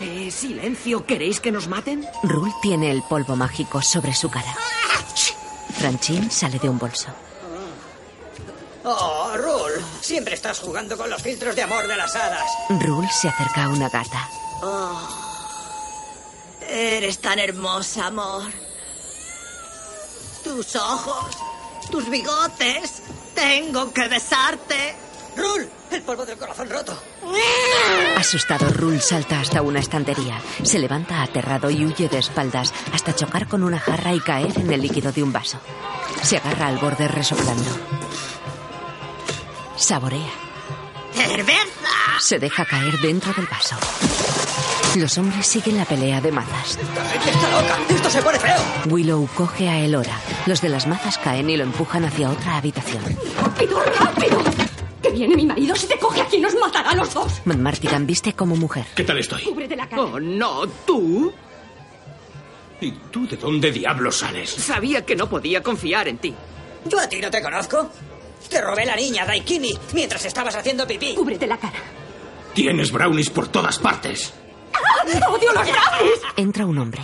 Eh, 0.00 0.30
silencio. 0.30 1.04
¿Queréis 1.04 1.40
que 1.40 1.52
nos 1.52 1.68
maten? 1.68 2.06
Rule 2.22 2.52
tiene 2.62 2.90
el 2.90 3.02
polvo 3.02 3.36
mágico 3.36 3.82
sobre 3.82 4.14
su 4.14 4.30
cara. 4.30 4.54
Francine 5.78 6.30
sale 6.30 6.58
de 6.58 6.68
un 6.68 6.78
bolso. 6.78 7.08
Oh, 8.84 9.32
Rul. 9.36 9.72
Siempre 10.00 10.34
estás 10.34 10.58
jugando 10.60 10.96
con 10.96 11.10
los 11.10 11.22
filtros 11.22 11.54
de 11.54 11.62
amor 11.62 11.86
de 11.86 11.96
las 11.96 12.16
hadas. 12.16 12.50
Rule 12.70 13.08
se 13.12 13.28
acerca 13.28 13.64
a 13.64 13.68
una 13.68 13.88
gata. 13.90 14.28
Oh, 14.62 15.00
eres 16.68 17.18
tan 17.18 17.38
hermosa, 17.38 18.06
amor. 18.06 18.50
Tus 20.42 20.76
ojos, 20.76 21.36
tus 21.90 22.08
bigotes. 22.08 23.02
Tengo 23.34 23.92
que 23.92 24.08
besarte. 24.08 24.94
Rul, 25.36 25.68
el 25.92 26.02
polvo 26.02 26.24
del 26.24 26.38
corazón 26.38 26.68
roto. 26.68 26.98
Asustado, 28.16 28.68
Rule 28.70 29.00
salta 29.00 29.40
hasta 29.40 29.62
una 29.62 29.80
estantería. 29.80 30.40
Se 30.62 30.78
levanta 30.78 31.22
aterrado 31.22 31.70
y 31.70 31.84
huye 31.84 32.08
de 32.08 32.18
espaldas 32.18 32.72
hasta 32.92 33.14
chocar 33.14 33.48
con 33.48 33.62
una 33.62 33.78
jarra 33.78 34.12
y 34.14 34.20
caer 34.20 34.58
en 34.58 34.72
el 34.72 34.82
líquido 34.82 35.12
de 35.12 35.22
un 35.22 35.32
vaso. 35.32 35.58
Se 36.22 36.36
agarra 36.36 36.68
al 36.68 36.78
borde 36.78 37.08
resoplando. 37.08 37.70
Saborea. 39.76 40.30
¡Cerveza! 41.12 41.90
Se 42.20 42.38
deja 42.38 42.64
caer 42.64 42.98
dentro 43.00 43.32
del 43.32 43.46
vaso. 43.46 43.76
Los 44.96 45.16
hombres 45.18 45.46
siguen 45.46 45.78
la 45.78 45.84
pelea 45.84 46.20
de 46.20 46.32
mazas. 46.32 46.76
¡Está 47.26 47.50
loca! 47.50 47.78
¡Esto 47.88 48.10
se 48.10 48.22
pone 48.22 48.38
feo! 48.38 48.60
Willow 48.86 49.28
coge 49.34 49.68
a 49.68 49.78
Elora. 49.78 50.20
Los 50.46 50.60
de 50.60 50.68
las 50.68 50.86
mazas 50.86 51.16
caen 51.18 51.48
y 51.48 51.56
lo 51.56 51.64
empujan 51.64 52.04
hacia 52.04 52.30
otra 52.30 52.56
habitación. 52.56 53.02
¡Rápido, 53.40 53.82
rápido! 53.98 54.69
Que 55.02 55.10
viene 55.10 55.34
mi 55.36 55.46
marido, 55.46 55.74
si 55.76 55.86
te 55.86 55.98
coge 55.98 56.20
aquí 56.20 56.38
nos 56.38 56.54
matará 56.56 56.90
a 56.90 56.94
los 56.94 57.14
dos. 57.14 57.40
Martigan 57.44 58.06
viste 58.06 58.34
como 58.34 58.54
mujer. 58.56 58.86
¿Qué 58.94 59.04
tal 59.04 59.18
estoy? 59.18 59.42
Cúbrete 59.42 59.76
la 59.76 59.88
cara. 59.88 60.02
Oh, 60.02 60.20
no, 60.20 60.66
tú. 60.86 61.32
¿Y 62.80 62.92
tú 63.10 63.26
de 63.26 63.36
dónde 63.36 63.70
diablos 63.72 64.16
sales? 64.18 64.50
Sabía 64.50 65.04
que 65.04 65.16
no 65.16 65.28
podía 65.28 65.62
confiar 65.62 66.08
en 66.08 66.18
ti. 66.18 66.34
¿Yo 66.84 66.98
a 66.98 67.08
ti 67.08 67.20
no 67.20 67.30
te 67.30 67.42
conozco? 67.42 67.90
Te 68.48 68.60
robé 68.60 68.84
la 68.86 68.96
niña, 68.96 69.24
Daikini, 69.26 69.72
mientras 69.92 70.24
estabas 70.24 70.54
haciendo 70.56 70.86
pipí. 70.86 71.14
Cúbrete 71.14 71.46
la 71.46 71.58
cara. 71.58 71.78
Tienes 72.54 72.90
brownies 72.90 73.30
por 73.30 73.48
todas 73.48 73.78
partes. 73.78 74.32
¡Ah! 74.72 75.28
¡Odio 75.30 75.52
los 75.52 75.62
brownies! 75.62 76.20
Entra 76.36 76.66
un 76.66 76.78
hombre. 76.78 77.02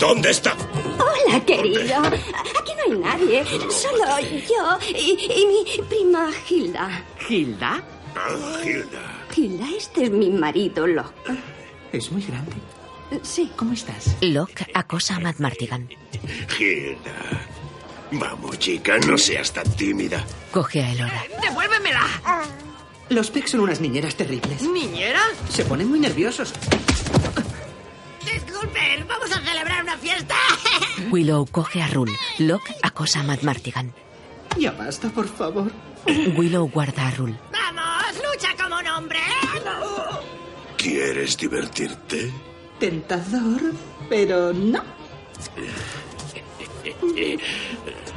¿Dónde 0.00 0.30
está? 0.30 0.54
Hola, 0.98 1.40
querido. 1.44 2.02
Aquí 2.04 2.71
hay 2.92 2.98
nadie. 2.98 3.44
Solo 3.70 4.04
yo 4.20 4.78
y, 4.94 5.18
y 5.40 5.46
mi 5.46 5.82
prima 5.88 6.30
Hilda. 6.48 7.04
¿Hilda? 7.28 7.82
Ah, 8.16 8.60
Hilda. 8.64 9.24
Hilda, 9.34 9.66
este 9.76 10.04
es 10.04 10.10
mi 10.10 10.30
marido, 10.30 10.86
Locke. 10.86 11.32
Es 11.92 12.10
muy 12.12 12.22
grande. 12.22 12.52
Sí. 13.22 13.50
¿Cómo 13.56 13.72
estás? 13.72 14.16
Locke 14.20 14.66
acosa 14.74 15.16
a 15.16 15.20
Matt 15.20 15.38
Martigan. 15.38 15.88
Hilda. 16.58 17.46
Vamos, 18.12 18.58
chica, 18.58 18.98
no 18.98 19.16
seas 19.16 19.52
tan 19.52 19.68
tímida. 19.74 20.22
Coge 20.50 20.82
a 20.82 20.92
Elora. 20.92 21.24
¡Devuélvemela! 21.42 22.06
Los 23.08 23.30
Peck 23.30 23.46
son 23.46 23.60
unas 23.60 23.80
niñeras 23.80 24.14
terribles. 24.16 24.62
¿Niñera? 24.62 25.20
Se 25.48 25.64
ponen 25.64 25.88
muy 25.88 25.98
nerviosos. 26.00 26.52
Disculpen, 28.24 29.06
vamos 29.08 29.32
a 29.32 29.40
celebrar 29.40 29.82
una 29.82 29.96
fiesta. 29.98 30.34
Willow 31.10 31.46
coge 31.46 31.82
a 31.82 31.88
Rule. 31.88 32.12
Locke 32.38 32.74
acosa 32.82 33.20
a 33.20 33.22
Matt 33.22 33.42
Martigan. 33.42 33.92
Ya 34.58 34.72
basta, 34.72 35.08
por 35.10 35.28
favor. 35.28 35.72
Willow 36.36 36.68
guarda 36.68 37.08
a 37.08 37.10
Rule. 37.12 37.38
¡Vamos, 37.52 38.16
lucha 38.16 38.54
como 38.62 38.78
un 38.78 38.86
hombre! 38.86 39.20
¿Quieres 40.76 41.36
divertirte? 41.36 42.32
Tentador, 42.78 43.60
pero 44.08 44.52
no. 44.52 44.82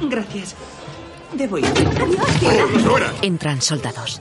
Gracias. 0.00 0.56
Debo 1.36 1.58
ir. 1.58 1.66
¡Ahora! 2.88 3.12
Entran 3.20 3.60
soldados. 3.60 4.20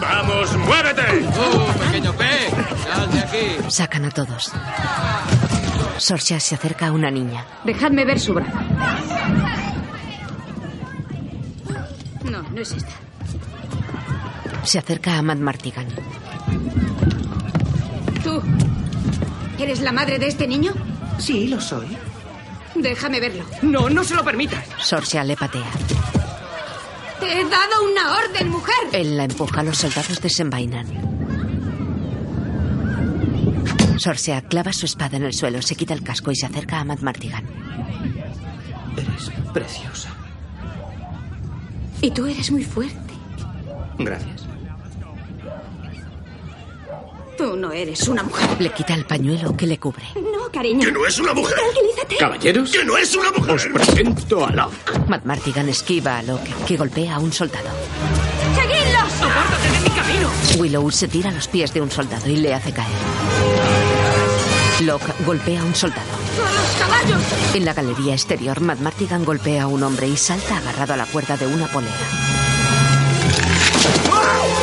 ¡Vamos, 0.00 0.56
muévete! 0.56 1.02
¡Oh, 1.38 1.72
pequeño 1.84 2.12
pez! 2.14 2.50
¡Sal 2.84 3.10
de 3.12 3.18
aquí! 3.18 3.70
Sacan 3.70 4.06
a 4.06 4.10
todos. 4.10 4.50
Sorcia 5.98 6.40
se 6.40 6.54
acerca 6.54 6.86
a 6.88 6.92
una 6.92 7.10
niña. 7.10 7.44
Dejadme 7.64 8.04
ver 8.06 8.18
su 8.18 8.32
brazo. 8.32 8.58
No, 12.24 12.42
no 12.42 12.60
es 12.60 12.72
esta. 12.72 12.92
Se 14.62 14.78
acerca 14.78 15.18
a 15.18 15.22
Matt 15.22 15.38
Martigan. 15.38 15.86
¿Tú? 18.22 18.42
¿Eres 19.58 19.80
la 19.82 19.92
madre 19.92 20.18
de 20.18 20.28
este 20.28 20.46
niño? 20.48 20.72
Sí, 21.18 21.48
lo 21.48 21.60
soy. 21.60 21.86
Déjame 22.74 23.20
verlo. 23.20 23.44
No, 23.62 23.88
no 23.88 24.04
se 24.04 24.14
lo 24.14 24.24
permitas. 24.24 24.64
Sorcia 24.78 25.22
le 25.24 25.36
patea. 25.36 25.70
Te 27.20 27.40
he 27.40 27.44
dado 27.44 27.84
una 27.90 28.16
orden, 28.18 28.48
mujer. 28.48 28.74
Él 28.92 29.16
la 29.16 29.24
empuja. 29.24 29.62
Los 29.62 29.78
soldados 29.78 30.20
desenvainan. 30.20 30.86
Sorcia 33.98 34.42
clava 34.42 34.72
su 34.72 34.86
espada 34.86 35.16
en 35.16 35.24
el 35.24 35.32
suelo, 35.32 35.62
se 35.62 35.76
quita 35.76 35.94
el 35.94 36.02
casco 36.02 36.30
y 36.32 36.36
se 36.36 36.46
acerca 36.46 36.80
a 36.80 36.84
Matt 36.84 37.00
Martigan. 37.00 37.44
Eres 38.96 39.30
preciosa. 39.52 40.10
Y 42.00 42.10
tú 42.10 42.26
eres 42.26 42.50
muy 42.50 42.64
fuerte. 42.64 43.14
Gracias. 43.98 44.46
Tú 47.36 47.56
no 47.56 47.72
eres 47.72 48.06
una 48.08 48.22
mujer. 48.22 48.48
Le 48.60 48.70
quita 48.72 48.94
el 48.94 49.04
pañuelo 49.06 49.56
que 49.56 49.66
le 49.66 49.78
cubre. 49.78 50.04
No, 50.14 50.50
cariño. 50.52 50.80
¡Que 50.86 50.92
no 50.92 51.04
es 51.06 51.18
una 51.18 51.34
mujer! 51.34 51.56
Tranquilízate. 51.56 52.16
Caballeros, 52.16 52.70
¡Que 52.70 52.84
no 52.84 52.96
es 52.96 53.14
una 53.16 53.32
mujer! 53.32 53.54
os 53.54 53.66
presento 53.66 54.46
a 54.46 54.50
Locke. 54.50 54.76
Matt 55.08 55.24
Martigan 55.24 55.68
esquiva 55.68 56.18
a 56.18 56.22
Locke, 56.22 56.54
que 56.66 56.76
golpea 56.76 57.16
a 57.16 57.18
un 57.18 57.32
soldado. 57.32 57.68
¡Seguidlos! 58.54 59.12
¡Apártate 59.20 59.70
de 59.72 59.80
mi 59.80 59.90
camino! 59.96 60.30
Willow 60.58 60.90
se 60.90 61.08
tira 61.08 61.30
a 61.30 61.32
los 61.32 61.48
pies 61.48 61.72
de 61.74 61.80
un 61.80 61.90
soldado 61.90 62.28
y 62.28 62.36
le 62.36 62.54
hace 62.54 62.72
caer. 62.72 62.88
Locke 64.80 65.12
golpea 65.26 65.60
a 65.60 65.64
un 65.64 65.74
soldado. 65.74 66.02
¡A 66.02 66.52
los 66.52 66.70
caballos! 66.78 67.22
En 67.54 67.64
la 67.64 67.74
galería 67.74 68.12
exterior, 68.14 68.60
Matt 68.60 68.78
Martigan 68.80 69.24
golpea 69.24 69.64
a 69.64 69.66
un 69.66 69.82
hombre 69.82 70.06
y 70.08 70.16
salta 70.16 70.58
agarrado 70.58 70.94
a 70.94 70.96
la 70.96 71.06
cuerda 71.06 71.36
de 71.36 71.46
una 71.46 71.66
polera. 71.66 71.94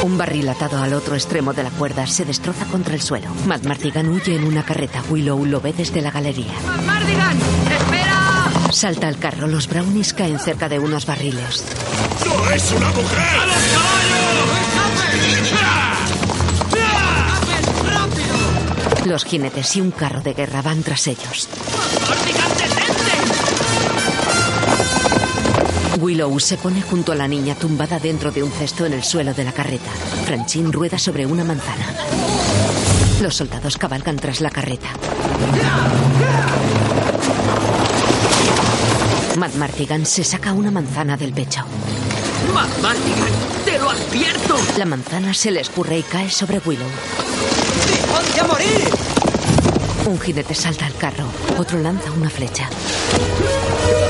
Un 0.04 0.18
barril 0.18 0.50
atado 0.50 0.82
al 0.82 0.94
otro 0.94 1.16
extremo 1.16 1.54
de 1.54 1.64
la 1.64 1.70
cuerda 1.70 2.08
se 2.08 2.26
destroza 2.26 2.66
contra 2.66 2.96
el 2.96 3.02
suelo. 3.02 3.30
Matt 3.46 3.66
Martigan 3.66 4.10
huye 4.10 4.36
en 4.36 4.46
una 4.46 4.64
carreta. 4.64 5.04
Willow 5.10 5.46
lo 5.46 5.62
ve 5.62 5.74
desde 5.74 6.02
la 6.02 6.10
galería. 6.10 6.54
¡Mardigan! 6.86 7.38
¡Espera! 7.72 8.52
Salta 8.72 9.08
al 9.08 9.20
carro. 9.20 9.48
Los 9.48 9.68
brownies 9.68 10.14
caen 10.14 10.40
cerca 10.40 10.68
de 10.70 10.80
unos 10.80 11.06
barriles. 11.06 11.64
¡No 12.26 12.50
es 12.50 12.72
una 12.72 12.90
mujer! 12.90 13.42
Los 19.06 19.26
jinetes 19.26 19.76
y 19.76 19.82
un 19.82 19.92
carro 19.92 20.22
de 20.22 20.34
guerra 20.34 20.62
van 20.62 20.84
tras 20.84 21.08
ellos. 21.08 21.48
¡Mardigan, 22.10 22.51
Willow 26.02 26.40
se 26.40 26.58
pone 26.58 26.82
junto 26.82 27.12
a 27.12 27.16
la 27.16 27.28
niña 27.28 27.54
tumbada 27.54 28.00
dentro 28.00 28.32
de 28.32 28.42
un 28.42 28.52
cesto 28.52 28.88
en 28.88 28.94
el 28.94 29.04
suelo 29.04 29.36
de 29.36 29.44
la 29.44 29.52
carreta. 29.52 29.92
Franchín 30.26 30.74
rueda 30.74 30.98
sobre 30.98 31.28
una 31.28 31.44
manzana. 31.44 31.86
Los 33.22 33.36
soldados 33.36 33.78
cabalgan 33.78 34.16
tras 34.16 34.42
la 34.42 34.50
carreta. 34.50 34.88
Matt 39.38 39.54
Martigan 39.56 40.06
se 40.08 40.24
saca 40.24 40.54
una 40.54 40.72
manzana 40.72 41.18
del 41.18 41.34
pecho. 41.34 41.62
¡Matt 42.52 42.82
Mardigan! 42.82 43.30
¡Te 43.64 43.78
lo 43.78 43.92
advierto! 43.92 44.58
La 44.80 44.86
manzana 44.86 45.36
se 45.36 45.52
le 45.52 45.62
escurre 45.62 46.00
y 46.00 46.04
cae 46.04 46.32
sobre 46.32 46.60
Willow. 46.66 46.90
¡Ponte 48.12 48.40
a 48.40 48.44
morir! 48.46 48.90
Un 50.08 50.20
jinete 50.20 50.56
salta 50.56 50.88
al 50.88 50.96
carro, 50.96 51.26
otro 51.60 51.80
lanza 51.80 52.12
una 52.12 52.30
flecha. 52.30 52.68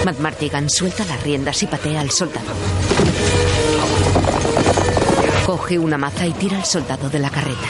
Matt 0.05 0.19
Martigan 0.19 0.69
suelta 0.69 1.05
las 1.05 1.21
riendas 1.23 1.61
y 1.63 1.67
patea 1.67 2.01
al 2.01 2.11
soldado. 2.11 2.47
Coge 5.45 5.77
una 5.77 5.97
maza 5.97 6.25
y 6.25 6.31
tira 6.33 6.57
al 6.57 6.65
soldado 6.65 7.09
de 7.09 7.19
la 7.19 7.29
carreta. 7.29 7.67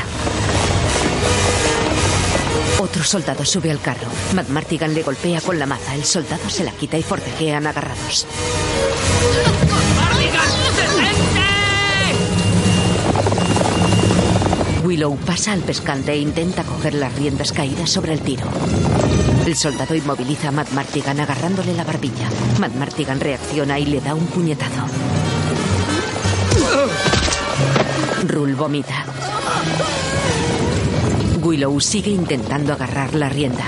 Otro 2.79 3.03
soldado 3.03 3.45
sube 3.45 3.69
al 3.69 3.79
carro. 3.79 4.07
Matt 4.33 4.49
Martigan 4.49 4.93
le 4.93 5.03
golpea 5.03 5.39
con 5.41 5.59
la 5.59 5.65
maza. 5.65 5.93
El 5.95 6.03
soldado 6.03 6.49
se 6.49 6.63
la 6.63 6.71
quita 6.71 6.97
y 6.97 7.03
forcejean 7.03 7.67
agarrados. 7.67 8.25
Willow 14.83 15.15
pasa 15.17 15.53
al 15.53 15.61
pescante 15.61 16.11
e 16.11 16.17
intenta 16.17 16.63
coger 16.63 16.95
las 16.95 17.15
riendas 17.15 17.51
caídas 17.51 17.89
sobre 17.89 18.13
el 18.13 18.21
tiro. 18.21 18.47
El 19.45 19.55
soldado 19.55 19.95
inmoviliza 19.95 20.49
a 20.49 20.51
Matt 20.51 20.71
Martigan 20.71 21.19
agarrándole 21.19 21.73
la 21.73 21.83
barbilla. 21.83 22.29
Matt 22.59 22.75
Martigan 22.75 23.19
reacciona 23.19 23.79
y 23.79 23.85
le 23.85 23.99
da 23.99 24.13
un 24.13 24.27
puñetazo. 24.27 24.85
Rule 28.27 28.53
vomita. 28.53 29.05
Willow 31.41 31.79
sigue 31.79 32.11
intentando 32.11 32.73
agarrar 32.73 33.15
la 33.15 33.29
rienda. 33.29 33.63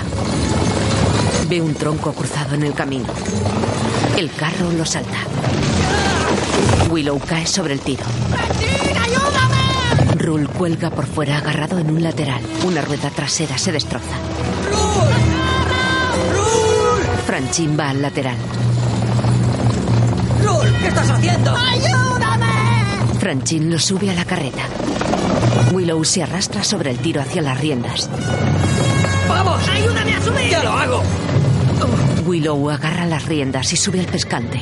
Ve 1.48 1.60
un 1.60 1.74
tronco 1.74 2.12
cruzado 2.12 2.54
en 2.54 2.62
el 2.62 2.72
camino. 2.72 3.08
El 4.16 4.30
carro 4.30 4.70
lo 4.70 4.86
salta. 4.86 5.18
Willow 6.88 7.18
cae 7.18 7.46
sobre 7.46 7.74
el 7.74 7.80
tiro. 7.80 8.04
Rule 10.16 10.46
cuelga 10.46 10.90
por 10.90 11.06
fuera 11.06 11.38
agarrado 11.38 11.78
en 11.78 11.90
un 11.90 12.02
lateral. 12.02 12.40
Una 12.64 12.80
rueda 12.80 13.10
trasera 13.10 13.58
se 13.58 13.72
destroza. 13.72 14.16
Franchin 17.26 17.78
va 17.78 17.90
al 17.90 18.02
lateral. 18.02 18.36
¡Rul! 20.42 20.72
¿Qué 20.80 20.88
estás 20.88 21.10
haciendo? 21.10 21.56
¡Ayúdame! 21.56 23.18
Franchin 23.18 23.70
lo 23.70 23.78
sube 23.78 24.10
a 24.10 24.14
la 24.14 24.24
carreta. 24.24 24.62
Willow 25.72 26.04
se 26.04 26.22
arrastra 26.22 26.62
sobre 26.62 26.90
el 26.90 26.98
tiro 26.98 27.22
hacia 27.22 27.40
las 27.40 27.58
riendas. 27.58 28.10
¡Vamos! 29.28 29.68
¡Ayúdame 29.68 30.14
a 30.14 30.22
subir! 30.22 30.50
¡Ya 30.50 30.62
lo 30.62 30.72
hago! 30.72 31.02
Willow 32.26 32.70
agarra 32.70 33.06
las 33.06 33.24
riendas 33.24 33.72
y 33.72 33.76
sube 33.76 34.00
al 34.00 34.06
pescante. 34.06 34.60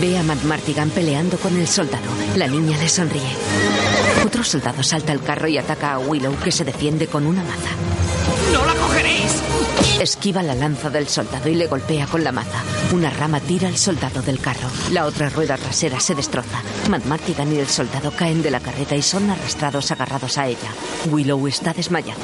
Ve 0.00 0.18
a 0.18 0.22
Matt 0.22 0.42
Martigan 0.44 0.90
peleando 0.90 1.38
con 1.38 1.56
el 1.56 1.66
soldado. 1.66 2.04
La 2.36 2.46
niña 2.46 2.76
le 2.78 2.88
sonríe. 2.88 3.75
Otro 4.24 4.42
soldado 4.44 4.82
salta 4.82 5.12
al 5.12 5.22
carro 5.22 5.48
y 5.48 5.58
ataca 5.58 5.94
a 5.94 5.98
Willow, 5.98 6.36
que 6.38 6.52
se 6.52 6.64
defiende 6.64 7.06
con 7.06 7.26
una 7.26 7.42
maza. 7.42 7.70
¡No 8.52 8.64
la 8.64 8.74
cogeréis! 8.74 9.42
Esquiva 10.00 10.42
la 10.42 10.54
lanza 10.54 10.90
del 10.90 11.08
soldado 11.08 11.48
y 11.48 11.54
le 11.54 11.66
golpea 11.66 12.06
con 12.06 12.22
la 12.22 12.32
maza. 12.32 12.62
Una 12.92 13.10
rama 13.10 13.40
tira 13.40 13.68
al 13.68 13.76
soldado 13.76 14.22
del 14.22 14.40
carro. 14.40 14.68
La 14.92 15.06
otra 15.06 15.28
rueda 15.30 15.56
trasera 15.56 16.00
se 16.00 16.14
destroza. 16.14 16.62
Matt 16.88 17.04
Martigan 17.06 17.52
y 17.52 17.58
el 17.58 17.68
soldado 17.68 18.10
caen 18.10 18.42
de 18.42 18.50
la 18.50 18.60
carreta 18.60 18.94
y 18.94 19.02
son 19.02 19.30
arrastrados 19.30 19.90
agarrados 19.90 20.38
a 20.38 20.46
ella. 20.46 20.70
Willow 21.10 21.46
está 21.46 21.72
desmayado. 21.72 22.20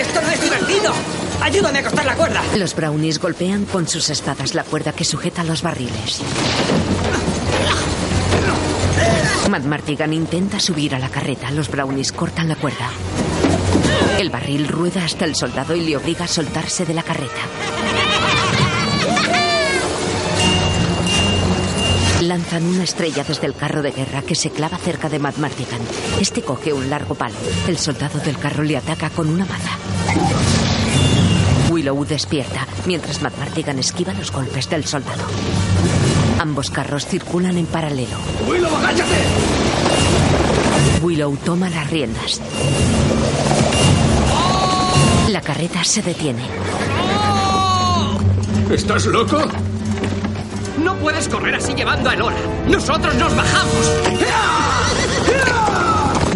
¡Esto 0.00 0.22
no 0.22 0.30
es 0.30 0.42
divertido! 0.42 0.92
¡Ayúdame 1.40 1.78
a 1.78 1.82
cortar 1.82 2.04
la 2.04 2.14
cuerda! 2.14 2.42
Los 2.56 2.74
brownies 2.74 3.18
golpean 3.18 3.64
con 3.66 3.88
sus 3.88 4.10
espadas 4.10 4.54
la 4.54 4.64
cuerda 4.64 4.92
que 4.92 5.04
sujeta 5.04 5.44
los 5.44 5.62
barriles. 5.62 6.22
Matt 9.48 9.64
Martigan 9.64 10.12
intenta 10.12 10.58
subir 10.58 10.94
a 10.94 10.98
la 10.98 11.08
carreta. 11.08 11.50
Los 11.50 11.70
brownies 11.70 12.10
cortan 12.10 12.48
la 12.48 12.56
cuerda. 12.56 12.90
El 14.18 14.30
barril 14.30 14.66
rueda 14.66 15.04
hasta 15.04 15.24
el 15.24 15.36
soldado 15.36 15.76
y 15.76 15.80
le 15.80 15.96
obliga 15.96 16.24
a 16.24 16.28
soltarse 16.28 16.84
de 16.84 16.94
la 16.94 17.02
carreta. 17.02 17.40
Lanzan 22.22 22.64
una 22.64 22.82
estrella 22.82 23.22
desde 23.22 23.46
el 23.46 23.54
carro 23.54 23.82
de 23.82 23.92
guerra 23.92 24.22
que 24.22 24.34
se 24.34 24.50
clava 24.50 24.78
cerca 24.78 25.08
de 25.08 25.20
Matt 25.20 25.36
Martigan. 25.36 25.80
Este 26.20 26.42
coge 26.42 26.72
un 26.72 26.90
largo 26.90 27.14
palo. 27.14 27.36
El 27.68 27.78
soldado 27.78 28.18
del 28.18 28.38
carro 28.38 28.64
le 28.64 28.76
ataca 28.76 29.10
con 29.10 29.28
una 29.28 29.44
maza. 29.44 29.78
Willow 31.70 32.04
despierta 32.04 32.66
mientras 32.86 33.22
Matt 33.22 33.38
Martigan 33.38 33.78
esquiva 33.78 34.12
los 34.12 34.32
golpes 34.32 34.68
del 34.68 34.84
soldado. 34.86 35.24
Ambos 36.56 36.70
carros 36.70 37.04
circulan 37.04 37.58
en 37.58 37.66
paralelo. 37.66 38.16
¡Willow, 38.48 38.74
agáchate! 38.76 39.14
Willow 41.02 41.36
toma 41.44 41.68
las 41.68 41.90
riendas. 41.90 42.40
La 45.28 45.42
carreta 45.42 45.84
se 45.84 46.00
detiene. 46.00 46.46
¿Estás 48.70 49.04
loco? 49.04 49.36
No 50.82 50.96
puedes 50.96 51.28
correr 51.28 51.56
así 51.56 51.74
llevando 51.74 52.08
a 52.08 52.14
Elora. 52.14 52.36
Nosotros 52.66 53.14
nos 53.16 53.36
bajamos. 53.36 53.92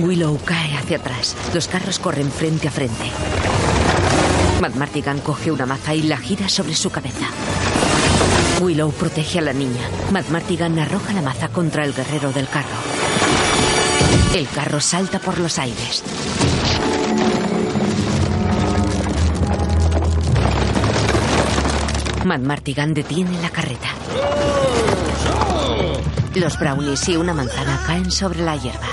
Willow 0.01 0.39
cae 0.45 0.77
hacia 0.77 0.99
atrás. 0.99 1.35
Los 1.55 1.67
carros 1.67 1.99
corren 1.99 2.31
frente 2.31 2.69
a 2.69 2.71
frente. 2.71 3.11
Matt 4.61 4.75
Martigan 4.75 5.21
coge 5.21 5.51
una 5.51 5.65
maza 5.65 5.95
y 5.95 6.03
la 6.03 6.19
gira 6.19 6.51
sobre 6.51 6.75
su 6.75 6.91
cabeza. 6.91 7.25
Willow 8.61 8.93
protege 8.93 9.39
a 9.39 9.43
la 9.43 9.53
niña. 9.55 9.89
Matt 10.13 10.29
Martigan 10.29 10.79
arroja 10.79 11.15
la 11.15 11.23
maza 11.23 11.49
contra 11.49 11.85
el 11.85 11.95
guerrero 11.95 12.31
del 12.31 12.47
carro. 12.47 12.69
El 14.35 14.47
carro 14.49 14.81
salta 14.81 15.19
por 15.19 15.39
los 15.39 15.59
aires. 15.59 16.05
Matt 22.25 22.43
Martigan 22.43 22.93
detiene 22.93 23.41
la 23.41 23.49
carreta. 23.49 23.89
Los 26.35 26.59
brownies 26.59 27.09
y 27.09 27.17
una 27.17 27.33
manzana 27.33 27.83
caen 27.87 28.11
sobre 28.11 28.43
la 28.43 28.57
hierba. 28.57 28.87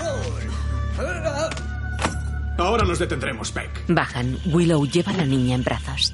Ahora 2.58 2.86
nos 2.86 3.00
detendremos, 3.00 3.52
Peck. 3.52 3.84
Bajan. 3.90 4.38
Willow 4.46 4.86
lleva 4.88 5.12
a 5.12 5.18
la 5.18 5.26
niña 5.26 5.56
en 5.56 5.64
brazos. 5.64 6.14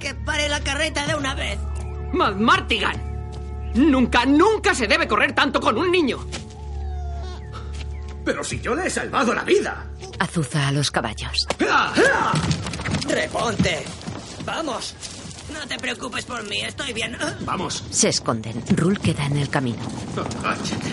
Que 0.00 0.14
pare 0.14 0.48
la 0.48 0.60
carreta 0.60 1.06
de 1.06 1.14
una 1.14 1.34
vez. 1.34 1.58
Martigan. 2.12 3.72
Nunca, 3.74 4.24
nunca 4.24 4.74
se 4.74 4.86
debe 4.86 5.06
correr 5.06 5.34
tanto 5.34 5.60
con 5.60 5.76
un 5.76 5.90
niño. 5.90 6.18
Pero 8.24 8.42
si 8.42 8.60
yo 8.60 8.74
le 8.74 8.86
he 8.86 8.90
salvado 8.90 9.34
la 9.34 9.42
vida. 9.42 9.90
Azuza 10.18 10.68
a 10.68 10.72
los 10.72 10.90
caballos. 10.90 11.46
¡Reponte! 13.08 13.84
¡Vamos! 14.46 14.94
No 15.52 15.66
te 15.66 15.76
preocupes 15.76 16.24
por 16.24 16.42
mí, 16.48 16.62
estoy 16.62 16.94
bien. 16.94 17.18
Vamos. 17.40 17.84
Se 17.90 18.08
esconden. 18.08 18.62
Rul 18.76 18.98
queda 18.98 19.26
en 19.26 19.36
el 19.36 19.50
camino. 19.50 19.82
Agáchate. 20.42 20.90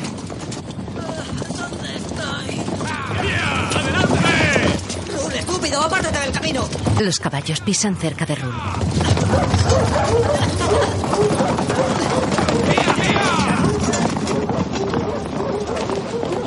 ¿Dónde 1.56 1.96
estoy? 1.96 2.62
¡Rul, 5.22 5.34
estúpido! 5.34 5.82
¡Apártate 5.82 6.20
del 6.20 6.32
camino! 6.32 6.68
Los 7.02 7.20
caballos 7.20 7.60
pisan 7.62 7.96
cerca 7.96 8.26
de 8.26 8.36
Rul. 8.36 8.54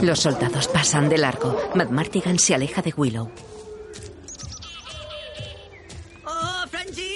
Los 0.02 0.20
soldados 0.20 0.68
pasan 0.68 1.08
de 1.08 1.18
largo. 1.18 1.56
Matt 1.74 1.90
Martigan 1.90 2.38
se 2.38 2.54
aleja 2.54 2.80
de 2.80 2.94
Willow. 2.96 3.30
¡Oh! 6.24 6.64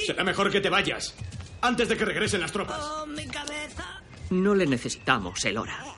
Será 0.06 0.22
mejor 0.22 0.50
que 0.50 0.60
te 0.60 0.68
vayas. 0.68 1.14
Antes 1.62 1.88
de 1.88 1.96
que 1.96 2.04
regresen 2.04 2.42
las 2.42 2.52
tropas. 2.52 2.78
¡Oh, 2.78 3.06
mi 3.06 3.26
cabeza! 3.26 4.02
No 4.30 4.54
le 4.54 4.66
necesitamos, 4.66 5.42
Elora. 5.44 5.93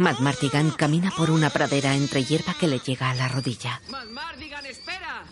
Matt 0.00 0.18
Martigan 0.20 0.70
camina 0.70 1.10
por 1.14 1.30
una 1.30 1.50
pradera 1.50 1.94
entre 1.94 2.24
hierba 2.24 2.54
que 2.54 2.66
le 2.66 2.78
llega 2.78 3.10
a 3.10 3.14
la 3.14 3.28
rodilla. 3.28 3.82
Matt 3.90 4.06
Martigan, 4.06 4.64
espera. 4.64 5.24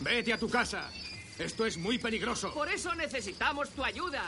Vete 0.00 0.34
a 0.34 0.38
tu 0.38 0.50
casa. 0.50 0.90
Esto 1.38 1.64
es 1.64 1.78
muy 1.78 1.96
peligroso. 1.96 2.52
Por 2.52 2.68
eso 2.68 2.94
necesitamos 2.94 3.70
tu 3.70 3.82
ayuda. 3.82 4.22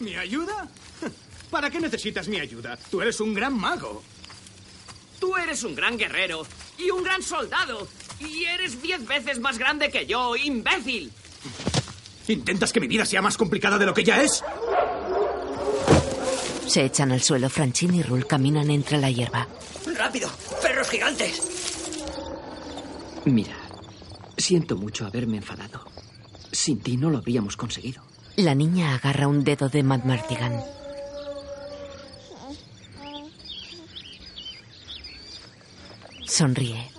¿Mi 0.00 0.16
ayuda? 0.16 0.68
¿Para 1.50 1.70
qué 1.70 1.80
necesitas 1.80 2.28
mi 2.28 2.40
ayuda? 2.40 2.76
Tú 2.90 3.00
eres 3.00 3.20
un 3.20 3.32
gran 3.32 3.58
mago. 3.58 4.02
Tú 5.18 5.34
eres 5.34 5.62
un 5.62 5.74
gran 5.74 5.96
guerrero 5.96 6.46
y 6.76 6.90
un 6.90 7.02
gran 7.02 7.22
soldado. 7.22 7.88
Y 8.20 8.44
eres 8.44 8.82
diez 8.82 9.06
veces 9.06 9.40
más 9.40 9.56
grande 9.56 9.90
que 9.90 10.04
yo, 10.04 10.36
imbécil. 10.36 11.10
¿Intentas 12.28 12.70
que 12.70 12.80
mi 12.80 12.86
vida 12.86 13.06
sea 13.06 13.22
más 13.22 13.38
complicada 13.38 13.78
de 13.78 13.86
lo 13.86 13.94
que 13.94 14.04
ya 14.04 14.20
es? 14.20 14.44
Se 16.72 16.86
echan 16.86 17.12
al 17.12 17.20
suelo. 17.20 17.50
Franchín 17.50 17.92
y 17.92 18.02
Rul 18.02 18.26
caminan 18.26 18.70
entre 18.70 18.96
la 18.96 19.10
hierba. 19.10 19.46
¡Rápido! 19.94 20.30
¡Perros 20.62 20.88
gigantes! 20.88 21.42
Mira, 23.26 23.54
siento 24.38 24.78
mucho 24.78 25.04
haberme 25.04 25.36
enfadado. 25.36 25.84
Sin 26.50 26.80
ti 26.80 26.96
no 26.96 27.10
lo 27.10 27.18
habríamos 27.18 27.58
conseguido. 27.58 28.02
La 28.36 28.54
niña 28.54 28.94
agarra 28.94 29.28
un 29.28 29.44
dedo 29.44 29.68
de 29.68 29.82
Matt 29.82 30.06
Martigan. 30.06 30.64
Sonríe. 36.24 36.90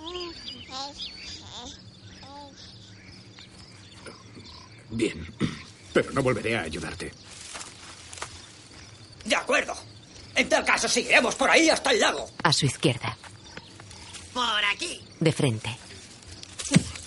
Bien, 4.90 5.26
pero 5.92 6.12
no 6.12 6.22
volveré 6.22 6.58
a 6.58 6.62
ayudarte. 6.62 7.10
De 9.24 9.36
acuerdo. 9.36 9.74
En 10.34 10.48
tal 10.48 10.64
caso, 10.64 10.88
seguiremos 10.88 11.34
por 11.34 11.50
ahí 11.50 11.68
hasta 11.70 11.90
el 11.90 12.00
lago. 12.00 12.28
A 12.42 12.52
su 12.52 12.66
izquierda. 12.66 13.16
Por 14.32 14.64
aquí. 14.72 15.00
De 15.20 15.32
frente. 15.32 15.76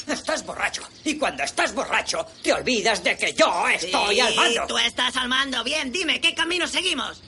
Estás 0.07 0.45
borracho. 0.45 0.83
Y 1.03 1.17
cuando 1.17 1.43
estás 1.43 1.73
borracho, 1.73 2.25
te 2.41 2.53
olvidas 2.53 3.03
de 3.03 3.17
que 3.17 3.33
yo 3.33 3.67
estoy 3.67 4.15
Sí, 4.15 4.21
al 4.21 4.35
mando. 4.35 4.67
Tú 4.67 4.77
estás 4.77 5.15
al 5.17 5.27
mando. 5.27 5.63
Bien, 5.65 5.91
dime, 5.91 6.21
¿qué 6.21 6.33
camino 6.33 6.65
seguimos? 6.65 7.21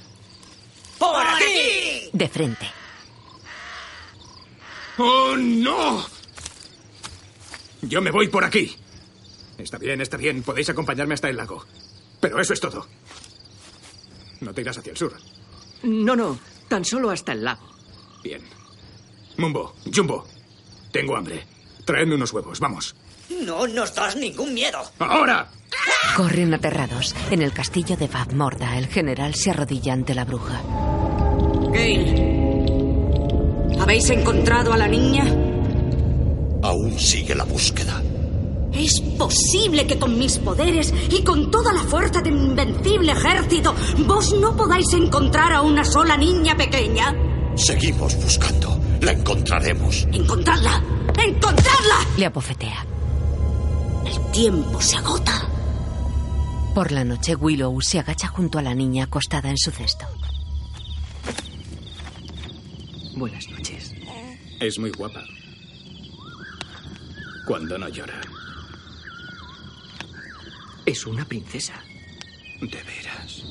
¡Por, 0.98 1.26
aquí! 1.28 2.10
De 2.14 2.30
frente. 2.30 2.72
¡Oh, 4.98 5.36
no! 5.38 6.06
Yo 7.82 8.02
me 8.02 8.12
voy 8.12 8.30
por 8.30 8.44
aquí. 8.44 8.76
Está 9.58 9.78
bien, 9.78 10.00
está 10.02 10.16
bien. 10.18 10.44
Podéis 10.44 10.70
acompañarme 10.70 11.14
hasta 11.14 11.30
el 11.30 11.38
lago. 11.38 11.66
Pero 12.22 12.40
eso 12.40 12.54
es 12.54 12.60
todo. 12.60 12.88
No 14.42 14.54
te 14.54 14.62
irás 14.62 14.78
hacia 14.78 14.92
el 14.92 14.98
sur. 14.98 15.14
No, 15.84 16.16
no, 16.16 16.38
tan 16.68 16.84
solo 16.86 17.10
hasta 17.10 17.32
el 17.34 17.44
lago. 17.44 17.68
Bien. 18.24 18.42
Mumbo, 19.38 19.74
Jumbo, 19.94 20.26
tengo 20.92 21.16
hambre. 21.16 21.46
Traedme 21.86 22.16
unos 22.16 22.34
huevos, 22.34 22.60
vamos. 22.60 22.96
No 23.46 23.68
nos 23.68 23.94
das 23.96 24.16
ningún 24.16 24.54
miedo. 24.54 24.80
¡Ahora! 25.00 25.50
Corren 26.16 26.54
aterrados. 26.54 27.16
En 27.32 27.42
el 27.42 27.54
castillo 27.54 27.96
de 27.96 28.08
Bab 28.08 28.34
Morda, 28.34 28.78
el 28.78 28.88
general 28.88 29.36
se 29.36 29.52
arrodilla 29.52 29.94
ante 29.94 30.14
la 30.16 30.26
bruja. 30.26 30.62
Gale, 31.72 32.66
¿habéis 33.80 34.10
encontrado 34.10 34.74
a 34.74 34.78
la 34.78 34.88
niña? 34.88 35.24
Aún 36.64 37.00
sigue 37.00 37.36
la 37.36 37.44
búsqueda. 37.46 38.02
¿Es 38.74 39.02
posible 39.18 39.88
que 39.88 39.98
con 39.98 40.18
mis 40.18 40.38
poderes 40.38 40.94
y 41.10 41.24
con 41.24 41.50
toda 41.52 41.74
la 41.74 41.84
fuerza 41.84 42.22
de 42.22 42.32
mi 42.32 42.46
invencible 42.46 43.12
ejército 43.12 43.76
vos 44.06 44.34
no 44.34 44.56
podáis 44.56 44.94
encontrar 44.94 45.52
a 45.54 45.62
una 45.62 45.84
sola 45.84 46.16
niña 46.16 46.56
pequeña? 46.56 47.16
Seguimos 47.56 48.16
buscando. 48.24 48.80
La 49.02 49.12
encontraremos. 49.14 50.08
¡Encontrarla! 50.12 50.84
¡Encontrarla! 51.18 52.08
Le 52.18 52.26
abofetea. 52.26 52.86
El 54.06 54.32
tiempo 54.32 54.82
se 54.82 54.98
agota. 54.98 55.48
Por 56.76 56.92
la 56.92 57.04
noche, 57.04 57.36
Willow 57.36 57.82
se 57.82 58.00
agacha 58.00 58.28
junto 58.28 58.60
a 58.60 58.62
la 58.62 58.76
niña 58.76 59.06
acostada 59.06 59.50
en 59.50 59.58
su 59.58 59.72
cesto. 59.72 60.06
Buenas 63.16 63.50
noches. 63.50 63.94
Es 64.60 64.80
muy 64.80 64.92
guapa. 64.92 65.24
Cuando 67.46 67.78
no 67.78 67.90
llora. 67.90 68.22
Es 70.90 71.06
una 71.06 71.24
princesa. 71.24 71.76
De 72.60 72.82
veras. 72.82 73.44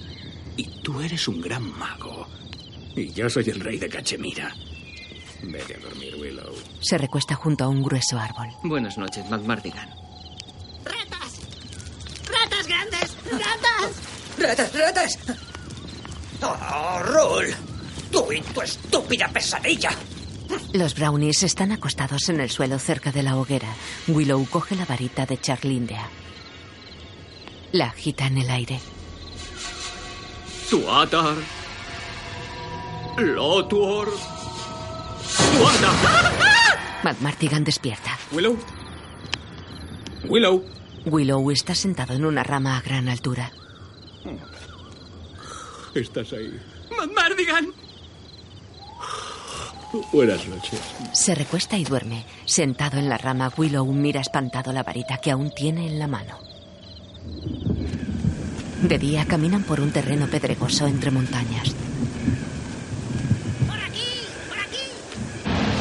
Y 0.56 0.64
tú 0.82 1.00
eres 1.00 1.28
un 1.28 1.40
gran 1.40 1.62
mago. 1.78 2.26
Y 2.96 3.12
yo 3.12 3.30
soy 3.30 3.44
el 3.50 3.60
rey 3.60 3.78
de 3.78 3.88
Cachemira. 3.88 4.52
Vete 5.44 5.76
a 5.76 5.78
dormir, 5.78 6.16
Willow. 6.16 6.52
Se 6.80 6.98
recuesta 6.98 7.36
junto 7.36 7.62
a 7.62 7.68
un 7.68 7.80
grueso 7.80 8.18
árbol. 8.18 8.48
Buenas 8.64 8.98
noches, 8.98 9.24
McMardigan. 9.30 9.88
¡Ratas! 10.84 11.38
¡Ratas 12.26 12.66
grandes! 12.66 13.16
¡Ratas! 13.30 14.36
¡Ratas, 14.36 14.74
ratas! 14.74 15.18
¡Oh, 16.42 16.98
Rul! 17.04 17.54
¡Tú 18.10 18.32
y 18.32 18.40
tu 18.40 18.62
estúpida 18.62 19.28
pesadilla! 19.28 19.90
Los 20.72 20.96
brownies 20.96 21.44
están 21.44 21.70
acostados 21.70 22.28
en 22.30 22.40
el 22.40 22.50
suelo 22.50 22.80
cerca 22.80 23.12
de 23.12 23.22
la 23.22 23.36
hoguera. 23.36 23.72
Willow 24.08 24.44
coge 24.50 24.74
la 24.74 24.86
varita 24.86 25.24
de 25.24 25.40
Charlindea. 25.40 26.10
La 27.72 27.86
agita 27.86 28.26
en 28.26 28.38
el 28.38 28.50
aire. 28.50 28.80
Tuatar. 30.70 31.36
Lotuor. 33.18 34.08
Tuatar. 35.58 36.32
Matt 37.02 37.20
Martigan 37.20 37.64
despierta. 37.64 38.18
Willow. 38.32 38.56
Willow. 40.24 40.64
Willow 41.04 41.50
está 41.50 41.74
sentado 41.74 42.14
en 42.14 42.24
una 42.24 42.42
rama 42.42 42.76
a 42.76 42.80
gran 42.80 43.08
altura. 43.08 43.52
Estás 45.94 46.32
ahí. 46.32 46.58
¡Mardigan! 47.14 47.72
Buenas 50.12 50.46
noches. 50.46 50.80
Se 51.12 51.34
recuesta 51.34 51.76
y 51.76 51.84
duerme. 51.84 52.24
Sentado 52.44 52.98
en 52.98 53.08
la 53.08 53.18
rama, 53.18 53.52
Willow 53.56 53.86
mira 53.92 54.20
espantado 54.20 54.72
la 54.72 54.82
varita 54.82 55.18
que 55.18 55.30
aún 55.30 55.50
tiene 55.54 55.86
en 55.86 55.98
la 55.98 56.06
mano. 56.06 56.47
De 58.82 58.98
día 58.98 59.24
caminan 59.26 59.64
por 59.64 59.80
un 59.80 59.90
terreno 59.90 60.28
pedregoso 60.28 60.86
entre 60.86 61.10
montañas. 61.10 61.74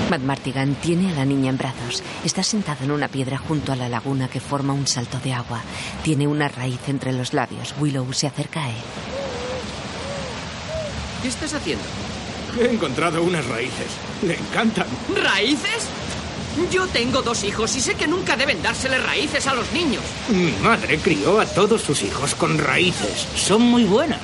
Matt 0.10 0.22
Martigan 0.22 0.76
tiene 0.76 1.12
a 1.12 1.16
la 1.16 1.26
niña 1.26 1.50
en 1.50 1.58
brazos. 1.58 2.02
Está 2.24 2.42
sentado 2.42 2.86
en 2.86 2.92
una 2.92 3.10
piedra 3.10 3.38
junto 3.38 3.74
a 3.74 3.76
la 3.76 3.90
laguna 3.90 4.30
que 4.30 4.40
forma 4.40 4.74
un 4.74 4.88
salto 4.88 5.20
de 5.20 5.34
agua. 5.34 5.62
Tiene 6.04 6.28
una 6.28 6.48
raíz 6.48 6.80
entre 6.88 7.12
los 7.12 7.34
labios. 7.34 7.76
Willow 7.80 8.12
se 8.14 8.28
acerca 8.28 8.64
a 8.64 8.70
él. 8.70 8.76
¿Qué 11.22 11.28
estás 11.28 11.54
haciendo? 11.54 11.84
He 12.60 12.74
encontrado 12.74 13.22
unas 13.22 13.46
raíces. 13.48 13.88
Le 14.24 14.36
encantan. 14.36 14.88
¿Raíces? 15.14 15.88
Yo 16.72 16.88
tengo 16.88 17.22
dos 17.22 17.44
hijos 17.44 17.76
y 17.76 17.82
sé 17.82 17.96
que 17.96 18.08
nunca 18.08 18.36
deben 18.36 18.62
dárseles 18.62 19.04
raíces 19.04 19.46
a 19.48 19.54
los 19.54 19.72
niños. 19.72 20.04
Mi 20.30 20.52
madre 20.64 20.98
crió 20.98 21.40
a 21.40 21.46
todos 21.46 21.82
sus 21.82 22.02
hijos 22.04 22.36
con 22.36 22.58
raíces. 22.58 23.28
Son 23.36 23.62
muy 23.62 23.84
buenas. 23.84 24.20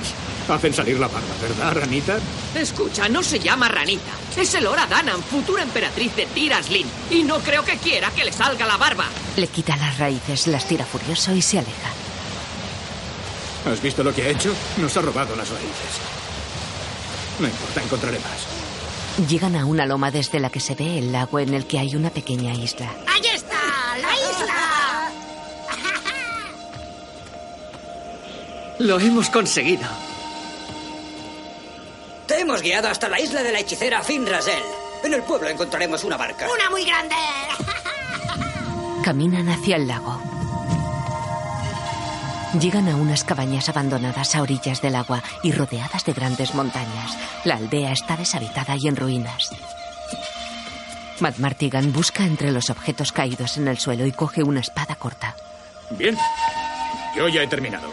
Hacen 0.48 0.74
salir 0.74 0.98
la 0.98 1.08
barba, 1.08 1.34
¿verdad, 1.40 1.74
Ranita? 1.74 2.18
Escucha, 2.54 3.08
no 3.08 3.22
se 3.22 3.38
llama 3.38 3.68
Ranita. 3.68 4.12
Es 4.36 4.52
Elora 4.54 4.86
Danan, 4.86 5.22
futura 5.22 5.62
emperatriz 5.62 6.14
de 6.16 6.26
Tiraslin. 6.26 6.86
Y 7.10 7.22
no 7.22 7.38
creo 7.38 7.64
que 7.64 7.78
quiera 7.78 8.10
que 8.10 8.24
le 8.24 8.32
salga 8.32 8.66
la 8.66 8.76
barba. 8.76 9.06
Le 9.36 9.46
quita 9.46 9.76
las 9.76 9.98
raíces, 9.98 10.46
las 10.48 10.66
tira 10.66 10.84
furioso 10.84 11.32
y 11.34 11.40
se 11.40 11.58
aleja. 11.58 11.90
¿Has 13.70 13.80
visto 13.80 14.04
lo 14.04 14.14
que 14.14 14.22
ha 14.22 14.28
hecho? 14.28 14.52
Nos 14.76 14.94
ha 14.96 15.00
robado 15.00 15.34
las 15.34 15.48
raíces. 15.48 16.00
No 17.38 17.46
importa, 17.48 17.82
encontraré 17.82 18.18
más. 18.18 18.63
Llegan 19.16 19.54
a 19.54 19.64
una 19.64 19.86
loma 19.86 20.10
desde 20.10 20.40
la 20.40 20.50
que 20.50 20.58
se 20.58 20.74
ve 20.74 20.98
el 20.98 21.12
lago 21.12 21.38
en 21.38 21.54
el 21.54 21.66
que 21.66 21.78
hay 21.78 21.94
una 21.94 22.10
pequeña 22.10 22.52
isla. 22.52 22.90
¡Ahí 23.06 23.22
está! 23.32 23.60
¡La 24.00 24.12
isla! 24.12 25.12
Lo 28.80 28.98
hemos 28.98 29.30
conseguido. 29.30 29.88
Te 32.26 32.40
hemos 32.40 32.60
guiado 32.60 32.88
hasta 32.88 33.08
la 33.08 33.20
isla 33.20 33.44
de 33.44 33.52
la 33.52 33.60
hechicera 33.60 34.02
Finrasel. 34.02 34.62
En 35.04 35.14
el 35.14 35.22
pueblo 35.22 35.48
encontraremos 35.48 36.02
una 36.02 36.16
barca. 36.16 36.48
¡Una 36.52 36.70
muy 36.70 36.84
grande! 36.84 37.14
Caminan 39.04 39.48
hacia 39.48 39.76
el 39.76 39.86
lago. 39.86 40.33
Llegan 42.60 42.88
a 42.88 42.94
unas 42.96 43.24
cabañas 43.24 43.68
abandonadas 43.68 44.36
a 44.36 44.42
orillas 44.42 44.80
del 44.80 44.94
agua 44.94 45.22
y 45.42 45.50
rodeadas 45.50 46.04
de 46.04 46.12
grandes 46.12 46.54
montañas. 46.54 47.16
La 47.44 47.56
aldea 47.56 47.92
está 47.92 48.16
deshabitada 48.16 48.76
y 48.76 48.86
en 48.86 48.94
ruinas. 48.96 49.50
Matt 51.18 51.38
Martigan 51.38 51.92
busca 51.92 52.24
entre 52.24 52.52
los 52.52 52.70
objetos 52.70 53.10
caídos 53.10 53.56
en 53.56 53.66
el 53.66 53.78
suelo 53.78 54.06
y 54.06 54.12
coge 54.12 54.42
una 54.42 54.60
espada 54.60 54.94
corta. 54.94 55.34
Bien. 55.90 56.16
Yo 57.16 57.28
ya 57.28 57.42
he 57.42 57.46
terminado. 57.46 57.90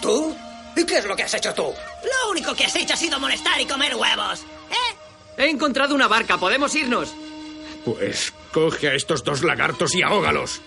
¿Tú? 0.00 0.34
¿Y 0.74 0.84
qué 0.84 0.98
es 0.98 1.04
lo 1.04 1.14
que 1.14 1.24
has 1.24 1.34
hecho 1.34 1.52
tú? 1.52 1.62
Lo 1.64 2.30
único 2.30 2.54
que 2.54 2.64
has 2.64 2.76
hecho 2.76 2.94
ha 2.94 2.96
sido 2.96 3.20
molestar 3.20 3.60
y 3.60 3.66
comer 3.66 3.94
huevos. 3.94 4.40
¿Eh? 4.70 4.96
He 5.36 5.50
encontrado 5.50 5.94
una 5.94 6.08
barca, 6.08 6.38
podemos 6.38 6.74
irnos. 6.74 7.14
Pues 7.84 8.32
coge 8.52 8.88
a 8.88 8.94
estos 8.94 9.22
dos 9.22 9.42
lagartos 9.42 9.94
y 9.94 10.02
ahógalos. 10.02 10.62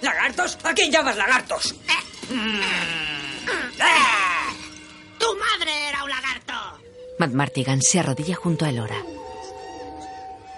¿Lagartos? 0.00 0.58
¿A 0.62 0.72
quién 0.74 0.90
llamas 0.90 1.16
lagartos? 1.16 1.74
¡Tu 5.18 5.26
madre 5.36 5.88
era 5.88 6.04
un 6.04 6.10
lagarto! 6.10 6.52
Matt 7.18 7.32
Martigan 7.32 7.80
se 7.82 8.00
arrodilla 8.00 8.34
junto 8.34 8.64
a 8.64 8.70
Elora. 8.70 9.02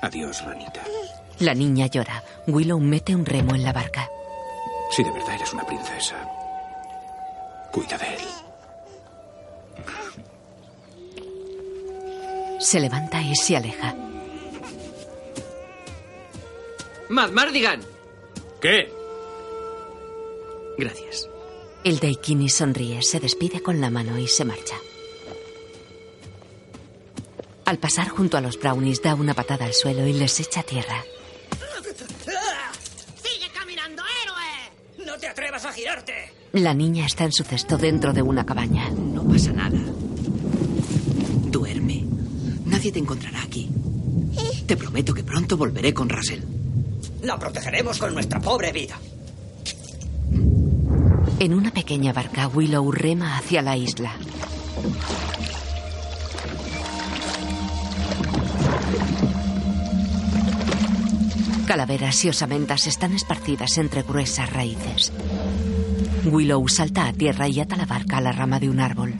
Adiós, 0.02 0.44
Ranita. 0.44 0.82
La 1.40 1.54
niña 1.54 1.86
llora. 1.86 2.22
Willow 2.46 2.80
mete 2.80 3.14
un 3.14 3.24
remo 3.26 3.54
en 3.54 3.62
la 3.62 3.72
barca. 3.72 4.08
Si 4.90 5.02
de 5.04 5.10
verdad 5.12 5.34
eres 5.34 5.52
una 5.52 5.64
princesa, 5.66 6.16
cuida 7.72 7.98
de 7.98 8.14
él. 8.14 8.20
Se 12.60 12.80
levanta 12.80 13.20
y 13.20 13.36
se 13.36 13.56
aleja. 13.56 13.94
Matt 17.08 17.30
Mardigan. 17.30 17.80
¿Qué? 18.60 18.92
Gracias. 20.76 21.28
El 21.84 22.00
Daikini 22.00 22.48
sonríe, 22.48 23.02
se 23.02 23.20
despide 23.20 23.62
con 23.62 23.80
la 23.80 23.90
mano 23.90 24.18
y 24.18 24.26
se 24.26 24.44
marcha. 24.44 24.74
Al 27.64 27.78
pasar 27.78 28.08
junto 28.08 28.36
a 28.36 28.40
los 28.40 28.58
brownies 28.58 29.02
da 29.02 29.14
una 29.14 29.34
patada 29.34 29.64
al 29.66 29.74
suelo 29.74 30.06
y 30.06 30.12
les 30.12 30.40
echa 30.40 30.62
tierra. 30.62 31.04
¡Sigue 33.22 33.50
caminando, 33.52 34.02
héroe! 34.24 35.06
¡No 35.06 35.18
te 35.18 35.28
atrevas 35.28 35.64
a 35.64 35.72
girarte! 35.72 36.32
La 36.52 36.74
niña 36.74 37.06
está 37.06 37.24
en 37.24 37.32
su 37.32 37.44
cesto 37.44 37.76
dentro 37.76 38.12
de 38.12 38.22
una 38.22 38.44
cabaña. 38.44 38.90
No 38.90 39.22
pasa 39.28 39.52
nada. 39.52 39.78
Duerme. 41.50 42.04
Nadie 42.64 42.90
te 42.90 42.98
encontrará 42.98 43.42
aquí. 43.42 43.68
Te 44.66 44.76
prometo 44.76 45.14
que 45.14 45.22
pronto 45.22 45.56
volveré 45.56 45.94
con 45.94 46.08
Russell. 46.08 46.40
La 47.22 47.38
protegeremos 47.38 47.98
con 47.98 48.14
nuestra 48.14 48.40
pobre 48.40 48.72
vida. 48.72 48.98
En 51.40 51.54
una 51.54 51.70
pequeña 51.70 52.12
barca, 52.12 52.48
Willow 52.48 52.90
rema 52.90 53.36
hacia 53.36 53.62
la 53.62 53.76
isla. 53.76 54.10
Calaveras 61.64 62.24
y 62.24 62.30
osamentas 62.30 62.88
están 62.88 63.12
esparcidas 63.12 63.78
entre 63.78 64.02
gruesas 64.02 64.52
raíces. 64.52 65.12
Willow 66.24 66.66
salta 66.66 67.06
a 67.06 67.12
tierra 67.12 67.46
y 67.46 67.60
ata 67.60 67.76
la 67.76 67.86
barca 67.86 68.16
a 68.16 68.20
la 68.20 68.32
rama 68.32 68.58
de 68.58 68.68
un 68.68 68.80
árbol. 68.80 69.14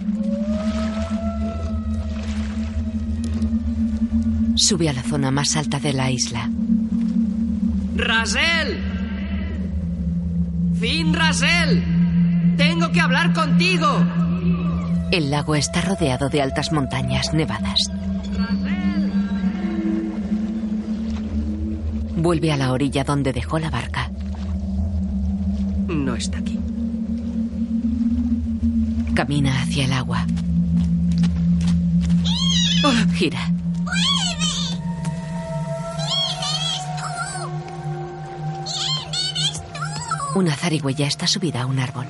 Sube 4.57 4.89
a 4.89 4.93
la 4.93 5.05
zona 5.05 5.31
más 5.31 5.57
alta 5.57 5.79
de 5.79 5.93
la 5.93 6.11
isla. 6.11 6.51
¡Rasel! 7.95 8.83
¡Fin 10.81 11.15
Rasel! 11.15 11.98
¡Tengo 12.59 12.93
que 12.93 13.01
hablar 13.01 13.33
contigo! 13.33 13.87
El 15.11 15.31
lago 15.31 15.55
está 15.55 15.81
rodeado 15.81 16.29
de 16.29 16.43
altas 16.43 16.71
montañas 16.73 17.33
nevadas. 17.33 17.79
Vuelve 22.17 22.53
a 22.53 22.57
la 22.57 22.73
orilla 22.73 23.05
donde 23.05 23.33
dejó 23.33 23.59
la 23.59 23.71
barca. 23.71 24.11
No 25.89 26.15
está 26.15 26.39
aquí. 26.39 26.59
Camina 29.15 29.63
hacia 29.63 29.87
el 29.87 29.93
agua. 29.93 30.27
Gira. 33.15 33.41
Una 40.35 40.55
zarigüeya 40.55 41.07
está 41.07 41.27
subida 41.27 41.63
a 41.63 41.67
un 41.67 41.79
árbol. 41.79 42.07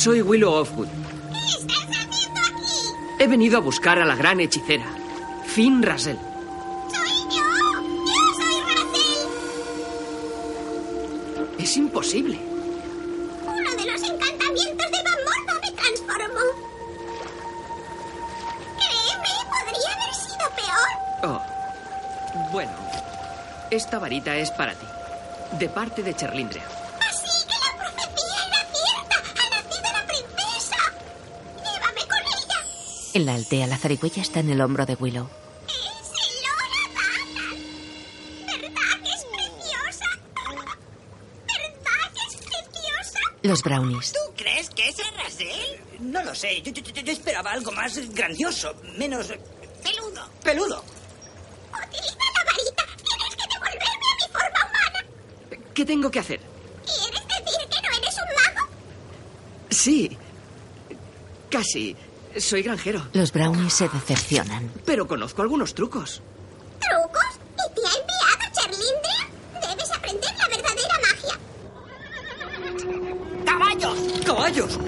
Soy 0.00 0.22
Willow 0.22 0.54
Offwood. 0.54 0.88
¿Qué 0.88 1.38
estás 1.58 1.84
haciendo 1.84 2.40
aquí? 2.40 2.72
He 3.18 3.26
venido 3.26 3.58
a 3.58 3.60
buscar 3.60 3.98
a 3.98 4.06
la 4.06 4.16
gran 4.16 4.40
hechicera, 4.40 4.86
Finn 5.44 5.82
Rassel. 5.82 6.18
¡Soy 6.90 7.36
yo! 7.36 7.44
¡Yo 8.06 8.34
soy 8.40 8.62
Racel! 8.62 9.28
Es 11.58 11.76
imposible. 11.76 12.40
Uno 13.44 13.70
de 13.76 13.92
los 13.92 14.02
encantamientos 14.02 14.90
de 14.90 15.02
Van 15.04 15.18
me 15.60 15.70
transformó. 15.72 16.46
Créeme, 18.78 19.34
podría 19.50 19.90
haber 19.96 20.14
sido 20.14 20.46
peor. 20.56 20.90
Oh. 21.24 21.42
Bueno, 22.52 22.72
esta 23.70 23.98
varita 23.98 24.34
es 24.34 24.50
para 24.50 24.72
ti. 24.72 24.86
De 25.58 25.68
parte 25.68 26.02
de 26.02 26.14
Cherlindrea. 26.16 26.79
En 33.14 33.26
la 33.26 33.34
aldea, 33.34 33.66
la 33.66 33.76
zarigüeya 33.76 34.22
está 34.22 34.40
en 34.40 34.50
el 34.50 34.60
hombro 34.60 34.86
de 34.86 34.94
Willow. 34.94 35.28
Es 35.66 36.10
Elora 36.30 36.82
Dana. 36.94 37.48
¿Verdad 38.46 39.02
que 39.02 39.10
es 39.10 39.24
preciosa? 39.24 40.06
¿Verdad 41.46 42.12
que 42.14 42.20
es 42.28 42.36
preciosa? 42.36 43.20
Los 43.42 43.62
brownies. 43.62 44.12
¿Tú 44.12 44.20
crees 44.36 44.70
que 44.70 44.88
es 44.88 44.96
Racel? 45.16 45.80
No 45.98 46.22
lo 46.22 46.34
sé. 46.34 46.62
Yo, 46.62 46.72
yo- 46.72 46.82
yo- 46.82 47.02
yo 47.02 47.12
esperaba 47.12 47.50
algo 47.52 47.72
más 47.72 47.96
grandioso, 48.14 48.74
menos 48.96 49.26
Peludo. 49.82 50.28
peludo. 50.44 50.84
Utiliza 51.72 52.16
la 52.36 52.44
varita. 52.44 52.84
Tienes 52.96 53.36
que 53.36 53.48
devolverme 53.52 54.06
a 54.06 54.16
mi 54.16 54.32
forma 54.32 54.70
humana. 54.70 55.04
¿Qué 55.74 55.84
tengo 55.84 56.10
que 56.10 56.18
hacer? 56.20 56.40
¿Quieres 56.84 57.26
decir 57.26 57.68
que 57.68 57.88
no 57.88 57.96
eres 57.96 58.14
un 58.18 58.54
mago? 58.54 58.68
Sí. 59.70 60.16
Casi. 61.50 61.96
Soy 62.38 62.62
granjero. 62.62 63.02
Los 63.12 63.32
brownies 63.32 63.72
se 63.72 63.88
decepcionan. 63.88 64.70
Pero 64.84 65.06
conozco 65.06 65.42
algunos 65.42 65.74
trucos. 65.74 66.22
¿Trucos? 66.78 67.40
¿Y 67.54 67.74
te 67.74 67.80
ha 67.86 67.92
enviado 68.00 68.44
Cherlindrea? 68.52 69.28
Debes 69.68 69.90
aprender 69.92 70.30
la 70.38 70.48
verdadera 70.48 70.96
magia. 71.02 71.38
¡Caballos! 73.44 73.98
¡Caballos! 74.24 74.78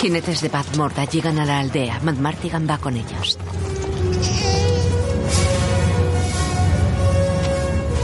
Jinetes 0.00 0.40
de 0.40 0.48
Bad 0.48 0.76
Morda 0.76 1.04
llegan 1.04 1.38
a 1.38 1.44
la 1.44 1.60
aldea. 1.60 2.00
Matt 2.02 2.16
Martigan 2.18 2.68
va 2.68 2.78
con 2.78 2.96
ellos. 2.96 3.38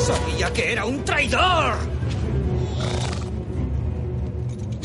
Sabía 0.07 0.53
que 0.53 0.73
era 0.73 0.85
un 0.85 1.05
traidor. 1.05 1.96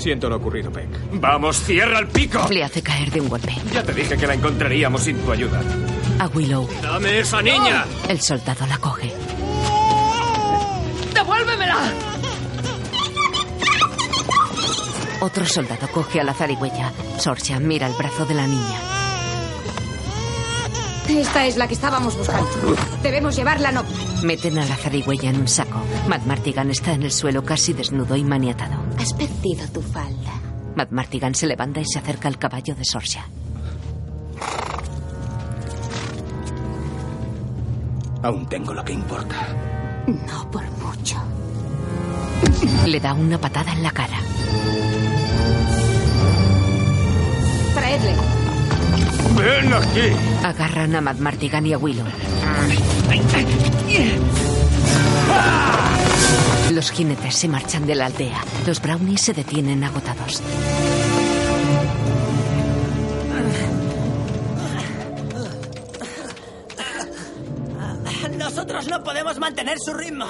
Siento 0.02 0.28
lo 0.28 0.38
ocurrido, 0.38 0.72
Peck. 0.72 0.90
¡Vamos, 1.14 1.58
cierra 1.58 2.00
el 2.00 2.08
pico! 2.08 2.48
Le 2.50 2.64
hace 2.64 2.82
caer 2.82 3.12
de 3.12 3.22
un 3.22 3.30
golpe. 3.30 3.56
Ya 3.72 3.84
te 3.84 3.94
dije 3.94 4.18
que 4.18 4.26
la 4.26 4.34
encontraríamos 4.34 5.04
sin 5.04 5.16
tu 5.20 5.32
ayuda. 5.32 5.62
A 6.18 6.28
Willow. 6.30 6.68
¡Dame 6.82 7.20
esa 7.20 7.40
niña! 7.44 7.86
El 8.10 8.20
soldado 8.20 8.66
la 8.66 8.80
coge. 8.80 9.14
¡Devuélvemela! 11.14 11.78
Otro 15.20 15.46
soldado 15.46 15.88
coge 15.92 16.20
a 16.20 16.24
la 16.24 16.34
zarigüeya. 16.34 16.92
Sorcia 17.20 17.60
mira 17.60 17.86
el 17.86 17.94
brazo 17.94 18.26
de 18.26 18.34
la 18.34 18.48
niña. 18.48 18.80
Esta 21.10 21.46
es 21.46 21.58
la 21.58 21.68
que 21.68 21.76
estábamos 21.76 22.18
buscando. 22.18 22.50
Debemos 23.04 23.36
llevarla 23.36 23.72
no. 23.72 23.84
Meten 24.24 24.58
a 24.58 24.66
la 24.66 24.76
zarigüeya 24.78 25.30
en 25.30 25.42
un 25.42 25.48
saco. 25.48 25.80
Matt 26.08 26.26
Martigan 26.26 26.72
está 26.72 26.94
en 26.94 27.04
el 27.04 27.12
suelo 27.12 27.44
casi 27.44 27.74
desnudo 27.74 28.16
y 28.16 28.24
maniatado. 28.24 28.81
Has 28.98 29.14
perdido 29.14 29.68
tu 29.74 29.82
falda. 29.82 30.34
Matt 30.76 30.92
Martigan 30.92 31.36
se 31.36 31.48
levanta 31.48 31.80
y 31.82 31.86
se 31.86 32.00
acerca 32.00 32.28
al 32.28 32.38
caballo 32.38 32.76
de 32.76 32.86
Sorcia. 32.86 33.26
Aún 38.24 38.46
tengo 38.48 38.74
lo 38.74 38.84
que 38.84 38.94
importa. 38.94 39.36
No 40.08 40.50
por 40.52 40.64
mucho. 40.78 41.18
Le 42.86 43.00
da 43.00 43.14
una 43.14 43.38
patada 43.38 43.74
en 43.74 43.84
la 43.84 43.92
cara. 43.92 44.18
Traedle. 47.74 48.16
¡Ven 49.38 49.74
aquí! 49.74 50.46
Agarran 50.46 50.96
a 50.96 51.02
Matt 51.02 51.20
Martigan 51.20 51.66
y 51.66 51.74
a 51.74 51.78
Willow. 51.78 52.06
Los 56.72 56.92
jinetes 56.92 57.36
se 57.36 57.48
marchan 57.48 57.86
de 57.86 57.96
la 57.96 58.06
aldea. 58.06 58.44
Los 58.66 58.82
brownies 58.82 59.22
se 59.22 59.34
detienen 59.34 59.84
agotados. 59.84 60.42
Nosotros 68.38 68.88
no 68.88 69.04
podemos 69.04 69.38
mantener 69.40 69.78
su 69.80 69.94
ritmo. 69.94 70.28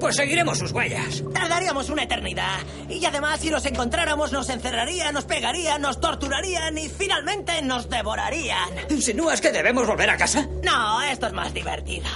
Pues 0.00 0.16
seguiremos 0.16 0.58
sus 0.58 0.72
huellas. 0.72 1.22
Tardaríamos 1.32 1.88
una 1.88 2.02
eternidad. 2.02 2.58
Y 2.88 3.04
además, 3.04 3.38
si 3.40 3.50
los 3.50 3.64
encontráramos, 3.66 4.32
nos 4.32 4.48
encerrarían, 4.48 5.14
nos 5.14 5.24
pegarían, 5.24 5.80
nos 5.80 6.00
torturarían 6.00 6.76
y 6.76 6.88
finalmente 6.88 7.62
nos 7.62 7.88
devorarían. 7.88 8.68
¿Insinúas 8.90 9.40
que 9.40 9.52
debemos 9.52 9.86
volver 9.86 10.10
a 10.10 10.16
casa? 10.16 10.48
No, 10.64 11.00
esto 11.02 11.28
es 11.28 11.32
más 11.32 11.54
divertido. 11.54 12.08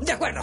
De 0.00 0.12
acuerdo. 0.12 0.42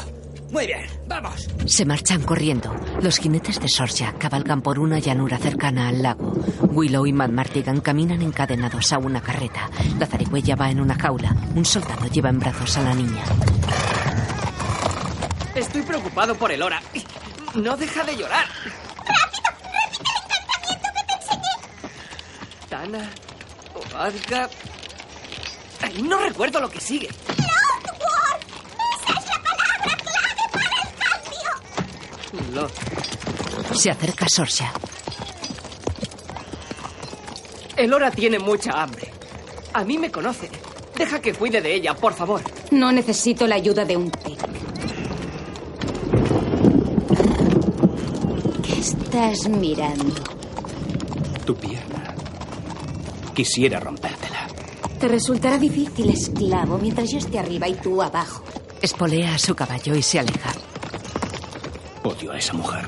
Muy 0.55 0.67
bien, 0.67 0.85
vamos. 1.05 1.49
Se 1.65 1.83
marchan 1.83 2.21
corriendo. 2.21 2.73
Los 3.01 3.17
jinetes 3.17 3.59
de 3.59 3.67
Sorcia 3.67 4.13
cabalgan 4.17 4.61
por 4.61 4.79
una 4.79 4.99
llanura 4.99 5.37
cercana 5.37 5.89
al 5.89 6.01
lago. 6.01 6.31
Willow 6.71 7.05
y 7.05 7.11
Matt 7.11 7.31
Martigan 7.31 7.81
caminan 7.81 8.21
encadenados 8.21 8.93
a 8.93 8.97
una 8.97 9.19
carreta. 9.21 9.69
La 9.99 10.05
zarigüeya 10.05 10.55
va 10.55 10.71
en 10.71 10.79
una 10.79 10.95
jaula. 10.95 11.35
Un 11.55 11.65
soldado 11.65 12.07
lleva 12.07 12.29
en 12.29 12.39
brazos 12.39 12.77
a 12.77 12.83
la 12.83 12.93
niña. 12.95 13.21
Estoy 15.55 15.81
preocupado 15.81 16.35
por 16.35 16.49
el 16.53 16.61
hora. 16.61 16.81
No 17.55 17.75
deja 17.75 18.05
de 18.05 18.15
llorar. 18.15 18.45
¡Rápido! 19.05 19.49
¡Repite 19.73 20.09
el 20.09 20.23
encantamiento 20.23 20.87
que 20.95 21.03
te 21.03 21.13
enseñé! 21.21 21.51
Tana, 22.69 23.09
Oadka. 23.93 24.49
No 26.01 26.17
recuerdo 26.19 26.61
lo 26.61 26.69
que 26.69 26.79
sigue. 26.79 27.09
¡Lord 27.27 27.97
Ward! 27.99 28.41
¡Esa 29.03 29.19
es 29.19 29.25
la 29.27 29.43
palabra 29.43 29.97
clave 29.97 30.45
Se 33.73 33.91
acerca 33.91 34.27
Sorcia. 34.29 34.71
Elora 37.75 38.11
tiene 38.11 38.39
mucha 38.39 38.71
hambre. 38.81 39.11
A 39.73 39.83
mí 39.83 39.97
me 39.97 40.09
conoce. 40.09 40.49
Deja 40.95 41.19
que 41.19 41.33
cuide 41.33 41.61
de 41.61 41.73
ella, 41.75 41.93
por 41.93 42.13
favor. 42.13 42.41
No 42.71 42.91
necesito 42.91 43.45
la 43.47 43.55
ayuda 43.55 43.83
de 43.83 43.97
un 43.97 44.09
pez. 44.09 44.37
¿Qué 48.63 48.79
estás 48.79 49.49
mirando? 49.49 50.15
Tu 51.45 51.55
pierna. 51.55 52.15
Quisiera 53.33 53.79
rompértela. 53.81 54.47
Te 54.99 55.09
resultará 55.09 55.57
difícil, 55.57 56.09
esclavo, 56.09 56.77
mientras 56.77 57.11
yo 57.11 57.17
esté 57.17 57.37
arriba 57.37 57.67
y 57.67 57.73
tú 57.75 58.01
abajo. 58.01 58.43
Espolea 58.81 59.35
a 59.35 59.39
su 59.39 59.53
caballo 59.53 59.93
y 59.95 60.01
se 60.01 60.19
aleja. 60.19 60.53
Odio 62.05 62.31
a 62.33 62.37
esa 62.37 62.53
mujer. 62.53 62.85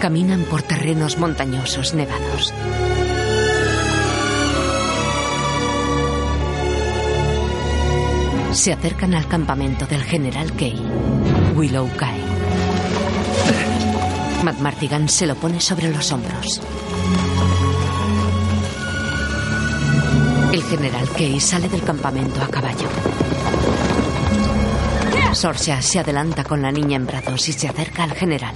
Caminan 0.00 0.44
por 0.44 0.62
terrenos 0.62 1.18
montañosos 1.18 1.92
nevados. 1.94 2.54
Se 8.52 8.72
acercan 8.72 9.14
al 9.14 9.26
campamento 9.26 9.86
del 9.86 10.04
general 10.04 10.52
Kay. 10.52 10.80
Willow 11.56 11.90
cae. 11.96 12.20
Matt 14.44 14.60
Martigan 14.60 15.08
se 15.08 15.26
lo 15.26 15.34
pone 15.34 15.60
sobre 15.60 15.90
los 15.90 16.12
hombros. 16.12 16.60
General 20.66 21.08
Kay 21.16 21.40
sale 21.40 21.68
del 21.68 21.82
campamento 21.82 22.42
a 22.42 22.48
caballo. 22.48 22.88
Sorcia 25.32 25.82
se 25.82 25.98
adelanta 25.98 26.44
con 26.44 26.62
la 26.62 26.72
niña 26.72 26.96
en 26.96 27.06
brazos 27.06 27.48
y 27.48 27.52
se 27.52 27.68
acerca 27.68 28.04
al 28.04 28.12
general. 28.12 28.54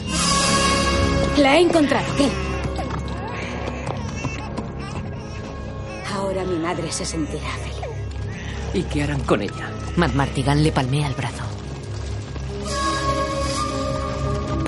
La 1.37 1.57
he 1.57 1.61
encontrado. 1.61 2.07
¿Qué? 2.17 2.29
Ahora 6.15 6.45
mi 6.45 6.59
madre 6.59 6.91
se 6.91 7.05
sentirá 7.05 7.51
feliz. 7.63 7.81
¿Y 8.75 8.83
qué 8.85 9.03
harán 9.03 9.21
con 9.23 9.43
ella? 9.43 9.71
Matt 9.97 10.15
Martigan 10.15 10.63
le 10.63 10.73
palmea 10.73 11.09
el 11.09 11.15
brazo. 11.15 11.50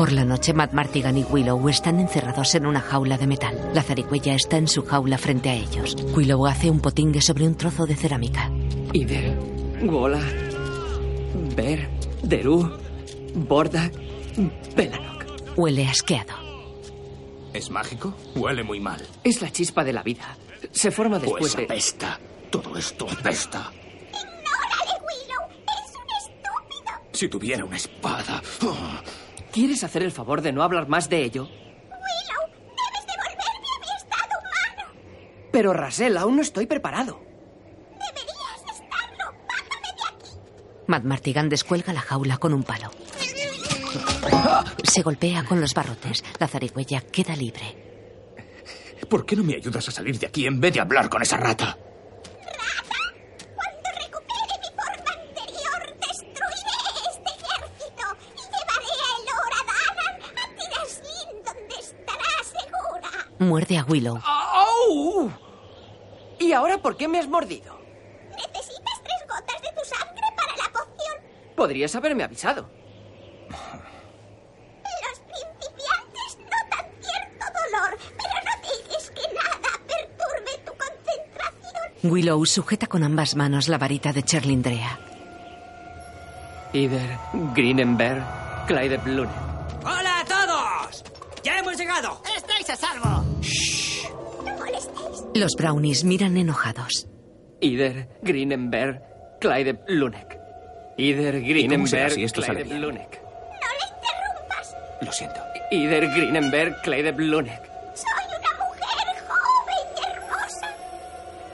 Por 0.02 0.10
la 0.10 0.24
noche, 0.24 0.52
Matt 0.52 0.72
Martigan 0.72 1.16
y 1.16 1.22
Willow 1.22 1.68
están 1.68 2.00
encerrados 2.00 2.56
en 2.56 2.66
una 2.66 2.80
jaula 2.80 3.16
de 3.16 3.28
metal. 3.28 3.70
La 3.72 3.84
zarigüeya 3.84 4.34
está 4.34 4.56
en 4.56 4.66
su 4.66 4.84
jaula 4.84 5.16
frente 5.16 5.48
a 5.48 5.54
ellos. 5.54 5.94
Willow 6.16 6.44
hace 6.44 6.68
un 6.68 6.80
potingue 6.80 7.22
sobre 7.22 7.46
un 7.46 7.54
trozo 7.54 7.86
de 7.86 7.94
cerámica. 7.94 8.50
Ider, 8.92 9.38
Wola, 9.84 10.20
Ber, 11.54 11.88
Deru, 12.24 12.68
Bordak, 13.46 13.92
Belanok. 14.74 15.24
Huele 15.56 15.86
asqueado. 15.86 16.34
¿Es 17.52 17.70
mágico? 17.70 18.12
Huele 18.34 18.64
muy 18.64 18.80
mal. 18.80 19.00
Es 19.22 19.40
la 19.40 19.52
chispa 19.52 19.84
de 19.84 19.92
la 19.92 20.02
vida. 20.02 20.36
Se 20.72 20.90
forma 20.90 21.20
después 21.20 21.42
Pues 21.42 21.56
de... 21.56 21.62
apesta. 21.62 22.18
Todo 22.50 22.76
esto 22.76 23.06
apesta. 23.08 23.70
¡Ignórale, 24.10 24.98
Willow! 25.06 25.48
¡Es 25.62 25.94
un 25.94 26.34
estúpido! 26.34 26.92
Si 27.12 27.28
tuviera 27.28 27.64
una 27.64 27.76
espada. 27.76 28.42
oh, 28.64 29.00
¿Quieres 29.52 29.84
hacer 29.84 30.02
el 30.02 30.12
favor 30.12 30.40
de 30.40 30.52
no 30.52 30.62
hablar 30.62 30.88
más 30.88 31.08
de 31.08 31.22
ello? 31.22 31.42
Willow, 31.44 32.48
debes 32.50 33.06
devolverme 33.06 33.68
a 33.76 33.80
mi 33.80 33.96
estado 33.96 34.38
humano. 34.40 35.00
Pero, 35.52 35.72
Rasel, 35.74 36.16
aún 36.16 36.36
no 36.36 36.42
estoy 36.42 36.66
preparado. 36.66 37.20
Deberías 37.92 38.80
estarlo. 38.80 39.38
Bájame 39.46 39.88
de 39.96 40.04
aquí. 40.08 40.30
Matt 40.86 41.04
Martigan 41.04 41.48
descuelga 41.48 41.92
la 41.92 42.00
jaula 42.00 42.38
con 42.38 42.54
un 42.54 42.62
palo. 42.62 42.90
Se 44.84 45.02
golpea 45.02 45.44
con 45.44 45.60
los 45.60 45.74
barrotes. 45.74 46.24
La 46.38 46.48
zarigüeya 46.48 47.02
queda 47.02 47.36
libre. 47.36 47.76
¿Por 49.08 49.26
qué 49.26 49.36
no 49.36 49.44
me 49.44 49.54
ayudas 49.56 49.86
a 49.88 49.92
salir 49.92 50.18
de 50.18 50.26
aquí 50.26 50.46
en 50.46 50.60
vez 50.60 50.72
de 50.72 50.80
hablar 50.80 51.10
con 51.10 51.20
esa 51.20 51.36
rata? 51.36 51.76
Muerde 63.42 63.76
a 63.76 63.84
Willow. 63.84 64.18
¡Au! 64.24 65.30
¿Y 66.38 66.52
ahora 66.52 66.78
por 66.78 66.96
qué 66.96 67.08
me 67.08 67.18
has 67.18 67.28
mordido? 67.28 67.76
Necesitas 68.30 69.02
tres 69.02 69.20
gotas 69.28 69.60
de 69.60 69.68
tu 69.68 69.84
sangre 69.84 70.22
para 70.36 70.56
la 70.56 70.64
poción. 70.72 71.16
Podrías 71.56 71.94
haberme 71.96 72.24
avisado. 72.24 72.68
Los 75.02 75.18
principiantes 75.20 76.38
notan 76.38 76.86
cierto 77.00 77.46
dolor, 77.60 77.98
pero 78.16 78.36
no 78.46 78.52
dejes 78.62 79.10
que 79.10 79.34
nada 79.34 79.70
perturbe 79.86 80.52
tu 80.64 80.72
concentración. 80.78 82.12
Willow 82.12 82.46
sujeta 82.46 82.86
con 82.86 83.02
ambas 83.04 83.34
manos 83.34 83.68
la 83.68 83.78
varita 83.78 84.12
de 84.12 84.22
Cherlindrea. 84.22 84.98
Ider, 86.72 87.18
Greenenberg, 87.54 88.24
Clyde 88.66 88.98
Blune. 88.98 89.30
¡Hola 89.84 90.20
a 90.20 90.24
todos! 90.24 91.04
¡Ya 91.42 91.58
hemos 91.58 91.76
llegado! 91.76 92.22
¡Estáis 92.36 92.70
a 92.70 92.76
salvo! 92.76 93.31
Los 95.34 95.52
brownies 95.56 96.04
miran 96.04 96.36
enojados. 96.36 97.08
Ider, 97.60 98.08
Greenenberg, 98.22 99.00
Clyde 99.40 99.78
Lunek. 99.88 100.38
Ider, 100.98 101.40
Greenenberg, 101.40 102.12
Clyde? 102.32 102.64
Lunek. 102.78 103.20
No 103.22 103.68
le 103.70 103.86
interrumpas. 103.88 104.76
Lo 105.00 105.12
siento. 105.12 105.40
Ider, 105.70 106.08
Greenenberg, 106.08 106.82
Clyde 106.82 107.12
Lunek. 107.12 107.62
Soy 107.94 108.24
una 108.28 108.64
mujer 108.64 109.24
joven 109.26 109.86
y 109.96 110.12
hermosa. 110.12 110.66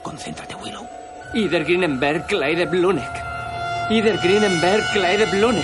Concéntrate, 0.03 0.55
Willow. 0.55 0.85
Ider, 1.33 1.63
Greenenberg, 1.63 2.25
Clyde 2.27 2.65
Lunek. 2.75 3.11
Ider, 3.89 4.19
Greenenberg, 4.21 4.83
Clyde 4.91 5.39
Lunek. 5.39 5.63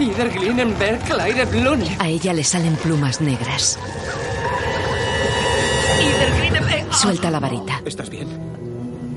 Ider, 0.00 0.30
Greenenberg, 0.30 1.00
Clyde 1.04 1.60
Lunek. 1.62 2.00
A 2.00 2.08
ella 2.08 2.32
le 2.32 2.42
salen 2.42 2.74
plumas 2.76 3.20
negras. 3.20 3.78
Suelta 7.00 7.30
la 7.30 7.40
varita. 7.40 7.80
¿Estás 7.86 8.10
bien? 8.10 8.28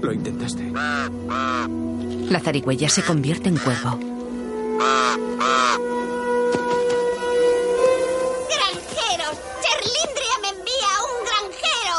Lo 0.02 0.14
intentaste. 0.14 0.72
La 0.72 2.40
zarigüeya 2.40 2.88
se 2.88 3.04
convierte 3.04 3.50
en 3.50 3.58
cuervo. 3.58 4.00
¡Granjeros! 8.48 9.38
¡Cherlindria 9.62 10.36
me 10.42 10.48
envía 10.48 10.90
a 10.96 11.04
un 11.04 11.18
granjero! 11.28 11.98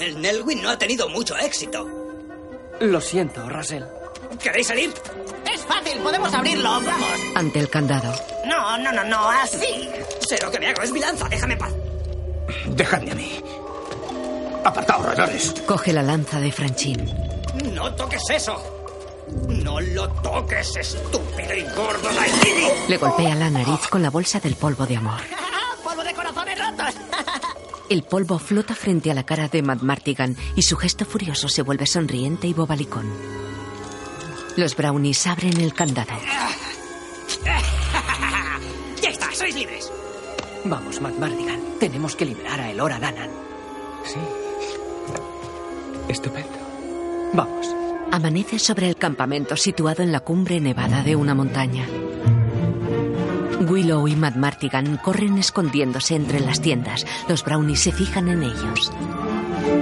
El 0.00 0.20
Nelwyn 0.20 0.60
no 0.60 0.70
ha 0.70 0.76
tenido 0.76 1.08
mucho 1.08 1.36
éxito. 1.36 1.86
Lo 2.80 3.00
siento, 3.00 3.48
Russell. 3.48 3.84
¿Queréis 4.42 4.66
salir? 4.66 4.92
Es 5.54 5.60
fácil, 5.60 5.98
podemos 6.00 6.34
abrirlo, 6.34 6.68
vamos. 6.68 7.20
Ante 7.36 7.60
el 7.60 7.68
candado. 7.68 8.12
No, 8.44 8.76
no, 8.78 8.90
no, 8.90 9.04
no, 9.04 9.30
así. 9.30 9.88
Sé 10.28 10.36
lo 10.42 10.50
que 10.50 10.58
me 10.58 10.66
hago, 10.66 10.82
es 10.82 10.90
mi 10.90 10.98
lanza, 10.98 11.28
déjame 11.28 11.56
paz. 11.56 11.72
Dejadme 12.66 13.12
a 13.12 13.14
mí. 13.14 13.40
Apartaos, 14.64 15.04
roedores. 15.04 15.54
Coge 15.66 15.92
la 15.92 16.02
lanza 16.02 16.40
de 16.40 16.52
Franchín. 16.52 17.04
No 17.74 17.94
toques 17.94 18.22
eso. 18.30 18.56
No 19.48 19.80
lo 19.80 20.08
toques, 20.08 20.76
estúpido 20.76 21.54
y 21.54 21.62
gordo 21.74 22.08
Daikini. 22.14 22.68
Le 22.88 22.96
golpea 22.98 23.34
la 23.34 23.50
nariz 23.50 23.88
con 23.88 24.02
la 24.02 24.10
bolsa 24.10 24.40
del 24.40 24.56
polvo 24.56 24.86
de 24.86 24.96
amor. 24.96 25.20
¡Polvo 25.84 26.04
de 26.04 26.14
corazones 26.14 26.58
rotos! 26.58 26.94
El 27.88 28.04
polvo 28.04 28.38
flota 28.38 28.74
frente 28.74 29.10
a 29.10 29.14
la 29.14 29.24
cara 29.24 29.48
de 29.48 29.62
Matt 29.62 29.82
Martigan 29.82 30.36
y 30.54 30.62
su 30.62 30.76
gesto 30.76 31.04
furioso 31.04 31.48
se 31.48 31.62
vuelve 31.62 31.86
sonriente 31.86 32.46
y 32.46 32.54
bobalicón. 32.54 33.12
Los 34.56 34.76
brownies 34.76 35.26
abren 35.26 35.60
el 35.60 35.74
candado. 35.74 36.12
ya 39.02 39.08
está, 39.08 39.34
sois 39.34 39.54
libres. 39.54 39.90
Vamos, 40.64 41.00
Matt 41.00 41.18
Mardigan. 41.18 41.60
Tenemos 41.80 42.16
que 42.16 42.24
liberar 42.24 42.60
a 42.60 42.70
Elora 42.70 42.98
Danan. 42.98 43.30
Sí. 44.04 44.18
Estupendo. 46.08 46.50
Vamos. 47.32 47.74
Amanece 48.10 48.58
sobre 48.58 48.88
el 48.88 48.96
campamento 48.96 49.56
situado 49.56 50.02
en 50.02 50.12
la 50.12 50.20
cumbre 50.20 50.60
nevada 50.60 51.02
de 51.02 51.16
una 51.16 51.34
montaña. 51.34 51.86
Willow 53.60 54.06
y 54.08 54.16
Matt 54.16 54.36
Martigan 54.36 54.98
corren 54.98 55.38
escondiéndose 55.38 56.14
entre 56.14 56.40
las 56.40 56.60
tiendas. 56.60 57.06
Los 57.28 57.44
brownies 57.44 57.80
se 57.80 57.92
fijan 57.92 58.28
en 58.28 58.42
ellos. 58.42 58.92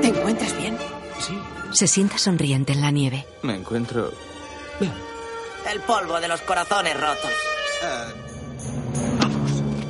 ¿Te 0.02 0.08
encuentras 0.08 0.56
bien? 0.56 0.76
Sí. 1.18 1.36
Se 1.72 1.86
sienta 1.86 2.18
sonriente 2.18 2.72
en 2.72 2.82
la 2.82 2.90
nieve. 2.90 3.26
Me 3.42 3.56
encuentro. 3.56 4.12
Bien. 4.78 4.92
El 5.72 5.80
polvo 5.80 6.20
de 6.20 6.28
los 6.28 6.40
corazones 6.42 6.94
rotos. 6.94 7.32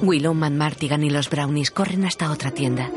Willow, 0.03 0.35
Matt 0.35 0.53
Martigan 0.53 1.03
y 1.05 1.11
los 1.11 1.29
brownies 1.29 1.71
corren 1.71 2.07
hasta 2.07 2.31
otra 2.31 2.51
tienda. 2.53 2.91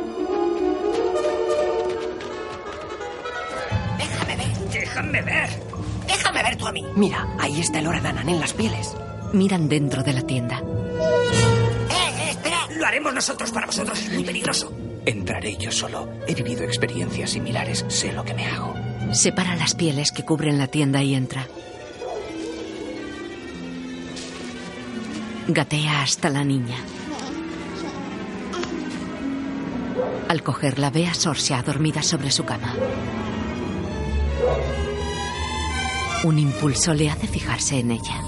Mira, 6.95 7.27
ahí 7.39 7.59
está 7.59 7.79
Elora 7.79 8.01
Danan 8.01 8.29
en 8.29 8.39
las 8.39 8.53
pieles. 8.53 8.95
Miran 9.33 9.67
dentro 9.67 10.03
de 10.03 10.13
la 10.13 10.21
tienda. 10.21 10.59
¡Eh, 10.59 12.29
espera! 12.29 12.67
Lo 12.77 12.85
haremos 12.85 13.13
nosotros 13.13 13.51
para 13.51 13.65
vosotros, 13.65 13.99
es 13.99 14.13
muy 14.13 14.23
peligroso. 14.23 14.71
Entraré 15.05 15.57
yo 15.57 15.71
solo. 15.71 16.07
He 16.27 16.35
vivido 16.35 16.63
experiencias 16.63 17.31
similares. 17.31 17.83
Sé 17.89 18.13
lo 18.13 18.23
que 18.23 18.33
me 18.33 18.45
hago. 18.45 18.75
Separa 19.11 19.55
las 19.55 19.75
pieles 19.75 20.11
que 20.11 20.23
cubren 20.23 20.57
la 20.57 20.67
tienda 20.67 21.01
y 21.01 21.15
entra. 21.15 21.47
Gatea 25.47 26.03
hasta 26.03 26.29
la 26.29 26.43
niña. 26.43 26.77
Al 30.29 30.41
cogerla 30.41 30.89
ve 30.89 31.07
a 31.07 31.13
Sorcia 31.13 31.61
dormida 31.63 32.01
sobre 32.01 32.31
su 32.31 32.45
cama. 32.45 32.73
Un 36.23 36.39
impulso 36.39 36.93
le 36.93 37.09
hace 37.09 37.27
fijarse 37.27 37.79
en 37.79 37.91
ella. 37.91 38.23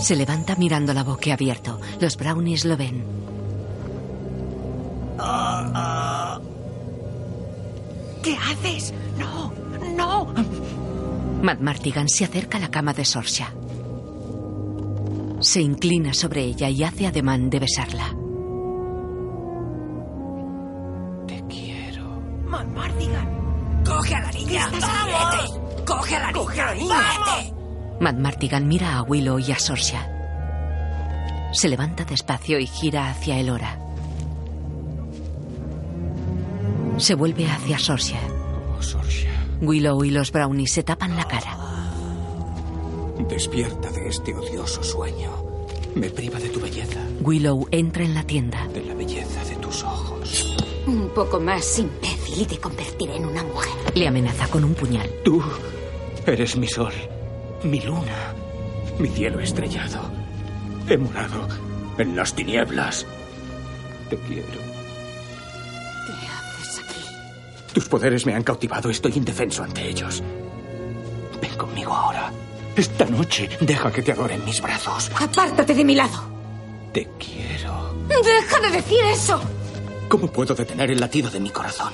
Se 0.00 0.14
levanta 0.14 0.54
mirando 0.56 0.94
la 0.94 1.02
boca 1.02 1.32
abierto. 1.32 1.80
Los 2.00 2.16
brownies 2.16 2.64
lo 2.64 2.76
ven. 2.76 3.04
¿Qué 8.22 8.36
haces? 8.36 8.94
No, 9.18 9.52
no. 9.96 10.32
Matt 11.42 11.60
Martigan 11.60 12.08
se 12.08 12.24
acerca 12.24 12.58
a 12.58 12.60
la 12.60 12.70
cama 12.70 12.92
de 12.92 13.04
Sorcia. 13.04 13.52
Se 15.40 15.60
inclina 15.60 16.14
sobre 16.14 16.44
ella 16.44 16.68
y 16.68 16.84
hace 16.84 17.06
ademán 17.06 17.50
de 17.50 17.60
besarla. 17.60 18.14
Matt 22.54 22.68
Mardigan. 22.68 23.82
¡Coge 23.84 24.14
a 24.14 24.20
la 24.20 24.30
niña! 24.30 24.70
¡Vamos! 24.80 25.33
¡Coge 26.04 26.16
a 26.16 26.20
la 26.20 26.32
niña! 26.32 26.44
¡Coge 26.44 26.60
a 26.60 26.74
la. 26.74 27.98
Matt 27.98 28.16
Martigan 28.18 28.68
mira 28.68 28.98
a 28.98 29.02
Willow 29.04 29.38
y 29.38 29.52
a 29.52 29.58
Sorcia. 29.58 30.06
Se 31.54 31.66
levanta 31.66 32.04
despacio 32.04 32.58
y 32.58 32.66
gira 32.66 33.08
hacia 33.08 33.38
Elora. 33.38 33.78
Se 36.98 37.14
vuelve 37.14 37.50
hacia 37.50 37.78
Sorcia. 37.78 38.20
Oh. 38.28 39.64
Willow 39.64 40.04
y 40.04 40.10
los 40.10 40.30
brownies 40.30 40.72
se 40.72 40.82
tapan 40.82 41.16
la 41.16 41.24
cara. 41.24 41.56
Despierta 43.26 43.90
de 43.90 44.08
este 44.08 44.34
odioso 44.34 44.82
sueño. 44.82 45.30
Me 45.94 46.10
priva 46.10 46.38
de 46.38 46.50
tu 46.50 46.60
belleza, 46.60 47.00
Willow 47.22 47.66
entra 47.70 48.04
en 48.04 48.12
la 48.12 48.24
tienda. 48.24 48.68
de 48.68 48.84
la 48.84 48.92
belleza 48.92 49.42
de 49.44 49.56
tus 49.56 49.82
ojos. 49.82 50.54
Un 50.86 51.08
poco 51.14 51.40
más 51.40 51.78
imbécil 51.78 52.42
y 52.42 52.44
te 52.44 52.58
convertiré 52.58 53.16
en 53.16 53.24
una 53.24 53.42
mujer. 53.42 53.72
Le 53.94 54.06
amenaza 54.06 54.46
con 54.48 54.64
un 54.64 54.74
puñal. 54.74 55.08
Tú 55.24 55.42
eres 56.26 56.56
mi 56.56 56.66
sol, 56.66 56.92
mi 57.62 57.80
luna, 57.80 58.34
mi 58.98 59.08
cielo 59.08 59.40
estrellado. 59.40 60.00
He 60.88 60.96
morado 60.96 61.48
en 61.98 62.16
las 62.16 62.34
tinieblas. 62.34 63.06
Te 64.10 64.16
quiero. 64.18 64.60
¿Qué 66.06 66.12
haces 66.26 66.82
aquí? 66.84 67.00
Tus 67.72 67.88
poderes 67.88 68.26
me 68.26 68.34
han 68.34 68.42
cautivado. 68.42 68.90
Estoy 68.90 69.12
indefenso 69.16 69.62
ante 69.62 69.88
ellos. 69.88 70.22
Ven 71.40 71.54
conmigo 71.56 71.92
ahora. 71.92 72.30
Esta 72.76 73.04
noche 73.06 73.48
deja 73.60 73.90
que 73.92 74.02
te 74.02 74.12
adore 74.12 74.34
en 74.34 74.44
mis 74.44 74.60
brazos. 74.60 75.10
Apártate 75.20 75.74
de 75.74 75.84
mi 75.84 75.94
lado. 75.94 76.24
Te 76.92 77.08
quiero. 77.18 77.94
Deja 78.08 78.60
de 78.60 78.70
decir 78.76 79.04
eso. 79.06 79.40
¿Cómo 80.08 80.28
puedo 80.28 80.54
detener 80.54 80.90
el 80.90 81.00
latido 81.00 81.30
de 81.30 81.40
mi 81.40 81.50
corazón? 81.50 81.92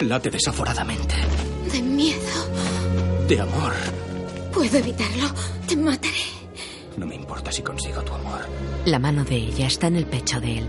Late 0.00 0.30
desaforadamente. 0.30 1.14
De 1.72 1.82
miedo. 1.82 2.18
De 3.30 3.40
amor. 3.40 3.72
Puedo 4.52 4.76
evitarlo. 4.76 5.28
Te 5.68 5.76
mataré. 5.76 6.26
No 6.96 7.06
me 7.06 7.14
importa 7.14 7.52
si 7.52 7.62
consigo 7.62 8.02
tu 8.02 8.12
amor. 8.12 8.40
La 8.86 8.98
mano 8.98 9.22
de 9.22 9.36
ella 9.36 9.68
está 9.68 9.86
en 9.86 9.94
el 9.94 10.06
pecho 10.06 10.40
de 10.40 10.58
él. 10.58 10.68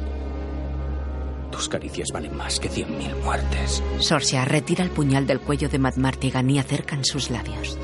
Tus 1.52 1.68
caricias 1.68 2.10
valen 2.14 2.38
más 2.38 2.60
que 2.60 2.70
cien 2.70 2.96
mil 3.00 3.16
muertes. 3.16 3.82
Sorcia 3.98 4.46
retira 4.46 4.84
el 4.84 4.92
puñal 4.92 5.26
del 5.26 5.40
cuello 5.40 5.70
de 5.70 5.80
Mad 5.80 5.96
Martigan 5.96 6.48
y 6.52 6.60
acercan 6.60 7.04
sus 7.04 7.32
labios. 7.32 7.80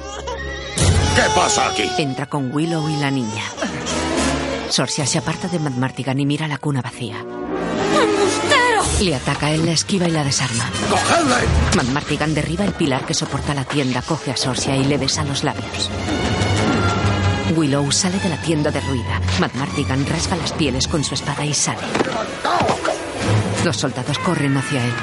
¿Qué 1.15 1.23
pasa 1.33 1.71
aquí? 1.71 1.89
Entra 1.97 2.27
con 2.27 2.53
Willow 2.53 2.87
y 2.87 2.97
la 2.97 3.09
niña. 3.09 3.45
Sorcia 4.69 5.07
se 5.07 5.17
aparta 5.17 5.47
de 5.47 5.57
Mad 5.57 5.71
Martigan 5.71 6.19
y 6.19 6.27
mira 6.27 6.47
la 6.47 6.59
cuna 6.59 6.83
vacía. 6.83 7.25
Le 9.01 9.13
ataca, 9.15 9.51
él 9.51 9.65
la 9.65 9.73
esquiva 9.73 10.07
y 10.07 10.11
la 10.11 10.23
desarma. 10.23 10.69
¡Cogedle! 10.89 11.75
Mad 11.75 11.85
Martigan 11.93 12.33
derriba 12.33 12.65
el 12.65 12.73
pilar 12.73 13.05
que 13.05 13.13
soporta 13.13 13.53
la 13.53 13.63
tienda, 13.63 14.01
coge 14.01 14.31
a 14.31 14.37
Sorcia 14.37 14.75
y 14.75 14.85
le 14.85 14.97
besa 14.97 15.23
los 15.23 15.43
labios. 15.43 15.91
Willow 17.55 17.91
sale 17.91 18.17
de 18.19 18.29
la 18.29 18.37
tienda 18.37 18.71
derruida. 18.71 19.21
Mad 19.39 19.51
Martigan 19.53 20.05
rasga 20.07 20.35
las 20.35 20.51
pieles 20.51 20.87
con 20.87 21.03
su 21.03 21.13
espada 21.13 21.45
y 21.45 21.53
sale. 21.53 21.79
Los 23.63 23.77
soldados 23.77 24.17
corren 24.19 24.57
hacia 24.57 24.83
él. 24.83 24.93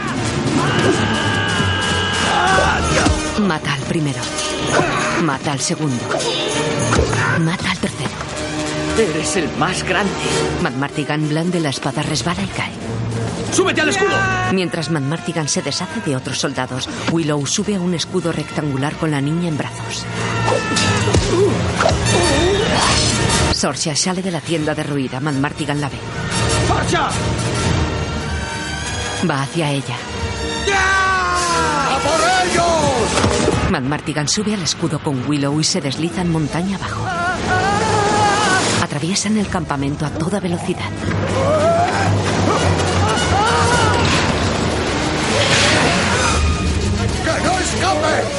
Mata 3.42 3.74
al 3.74 3.82
primero. 3.82 4.20
Mata 5.22 5.52
al 5.52 5.60
segundo. 5.60 6.04
Mata 7.40 7.70
al 7.70 7.78
tercero. 7.78 8.10
Eres 8.98 9.36
el 9.36 9.48
más 9.56 9.84
grande. 9.84 10.12
Mad 10.62 10.72
Martigan 10.72 11.28
blande 11.28 11.60
la 11.60 11.68
espada, 11.68 12.02
resbala 12.02 12.42
y 12.42 12.48
cae. 12.48 12.72
¡Súbete 13.54 13.82
al 13.82 13.88
escudo! 13.88 14.10
Mientras 14.52 14.90
Mad 14.90 15.02
Martigan 15.02 15.48
se 15.48 15.62
deshace 15.62 16.00
de 16.00 16.16
otros 16.16 16.40
soldados, 16.40 16.88
Willow 17.12 17.46
sube 17.46 17.76
a 17.76 17.80
un 17.80 17.94
escudo 17.94 18.32
rectangular 18.32 18.94
con 18.96 19.12
la 19.12 19.20
niña 19.20 19.48
en 19.48 19.56
brazos. 19.56 20.04
Sorcia 23.52 23.94
sale 23.94 24.22
de 24.22 24.32
la 24.32 24.40
tienda 24.40 24.74
derruida. 24.74 25.20
Mad 25.20 25.34
Martigan 25.34 25.80
la 25.80 25.88
ve. 25.88 25.98
¡Marcha! 26.68 27.08
Va 29.30 29.42
hacia 29.42 29.70
ella. 29.70 29.96
¡A 30.74 31.98
por 32.00 32.20
ellos! 32.50 33.70
Mad 33.70 33.82
Martigan 33.82 34.26
sube 34.28 34.54
al 34.54 34.62
escudo 34.62 34.98
con 34.98 35.28
Willow 35.28 35.60
y 35.60 35.64
se 35.64 35.80
deslizan 35.80 36.28
montaña 36.28 36.76
abajo. 36.76 37.06
Atraviesan 38.82 39.36
el 39.38 39.46
campamento 39.46 40.04
a 40.04 40.10
toda 40.10 40.40
velocidad. 40.40 40.90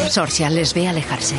Sorcia 0.09 0.49
les 0.49 0.73
ve 0.73 0.87
alejarse. 0.87 1.35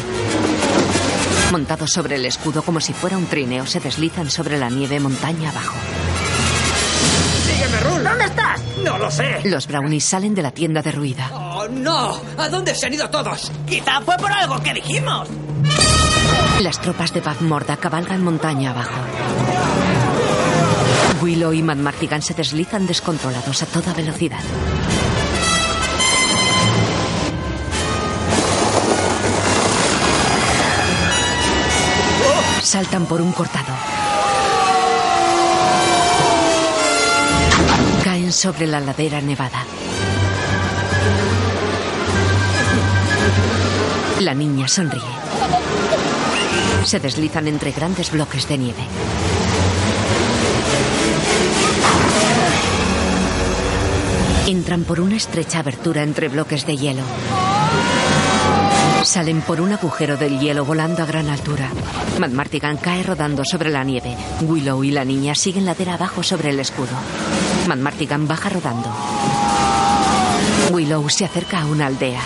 Montados 1.53 1.93
sobre 1.93 2.17
el 2.17 2.27
escudo 2.27 2.63
como 2.63 2.81
si 2.81 2.93
fuera 2.93 3.17
un 3.17 3.27
trineo, 3.27 3.67
se 3.67 3.81
deslizan 3.81 4.31
sobre 4.31 4.59
la 4.59 4.69
nieve 4.69 5.01
montaña 5.01 5.51
abajo. 5.51 5.77
¡Sígueme, 7.47 7.81
Rul! 7.81 8.05
¿Dónde 8.05 8.25
estás? 8.25 8.61
No 8.83 8.99
lo 8.99 9.11
sé. 9.11 9.41
Los 9.45 9.67
brownies 9.67 10.05
salen 10.05 10.35
de 10.35 10.43
la 10.43 10.51
tienda 10.51 10.83
derruida. 10.83 11.31
¡Oh, 11.33 11.69
no! 11.69 12.21
¿A 12.37 12.49
dónde 12.49 12.75
se 12.75 12.87
han 12.87 12.95
ido 12.95 13.09
todos? 13.09 13.51
Quizá 13.67 14.01
fue 14.03 14.17
por 14.17 14.33
algo 14.33 14.61
que 14.61 14.75
dijimos. 14.75 15.29
Las 16.61 16.81
tropas 16.81 17.13
de 17.13 17.21
Bad 17.21 17.41
Morda 17.41 17.77
cabalgan 17.77 18.23
montaña 18.23 18.71
abajo. 18.71 19.01
Willow 21.23 21.53
y 21.53 21.63
Mad 21.63 21.77
Martigan 21.77 22.23
se 22.23 22.35
deslizan 22.35 22.87
descontrolados 22.87 23.63
a 23.63 23.67
toda 23.67 23.95
velocidad. 23.95 24.41
Saltan 32.67 33.07
por 33.07 33.21
un 33.21 33.31
cortado. 33.31 33.73
Caen 38.03 38.33
sobre 38.33 38.67
la 38.67 38.81
ladera 38.81 39.21
nevada. 39.21 39.65
La 44.19 44.35
niña 44.35 44.67
sonríe. 44.67 45.01
Se 46.83 46.99
deslizan 46.99 47.47
entre 47.47 47.71
grandes 47.71 48.11
bloques 48.11 48.49
de 48.49 48.59
nieve. 48.59 48.83
Entran 54.49 54.83
por 54.83 54.99
una 54.99 55.15
estrecha 55.15 55.61
abertura 55.61 56.03
entre 56.03 56.27
bloques 56.27 56.67
de 56.67 56.77
hielo. 56.77 57.05
Salen 59.17 59.41
por 59.41 59.63
un 59.63 59.73
agujero 59.73 60.19
del 60.19 60.39
hielo 60.39 60.67
volando 60.67 61.03
a 61.03 61.07
gran 61.07 61.31
altura. 61.31 61.71
Mad 62.19 62.33
Martigan 62.33 62.77
cae 62.77 63.03
rodando 63.03 63.47
sobre 63.47 63.71
la 63.71 63.83
nieve. 63.83 64.15
Willow 64.43 64.85
y 64.85 64.91
la 64.91 65.07
niña 65.07 65.35
siguen 65.35 65.65
ladera 65.65 65.95
abajo 65.95 66.23
sobre 66.23 66.51
el 66.51 66.61
escudo. 66.61 66.93
Mad 67.67 67.79
Martigan 67.79 68.29
baja 68.29 68.51
rodando. 68.51 68.95
Willow 70.71 71.09
se 71.09 71.25
acerca 71.25 71.63
a 71.63 71.65
una 71.65 71.87
aldea. 71.87 72.21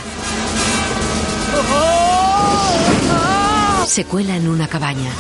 Se 3.86 4.04
cuela 4.06 4.34
en 4.34 4.48
una 4.48 4.66
cabaña. 4.66 5.12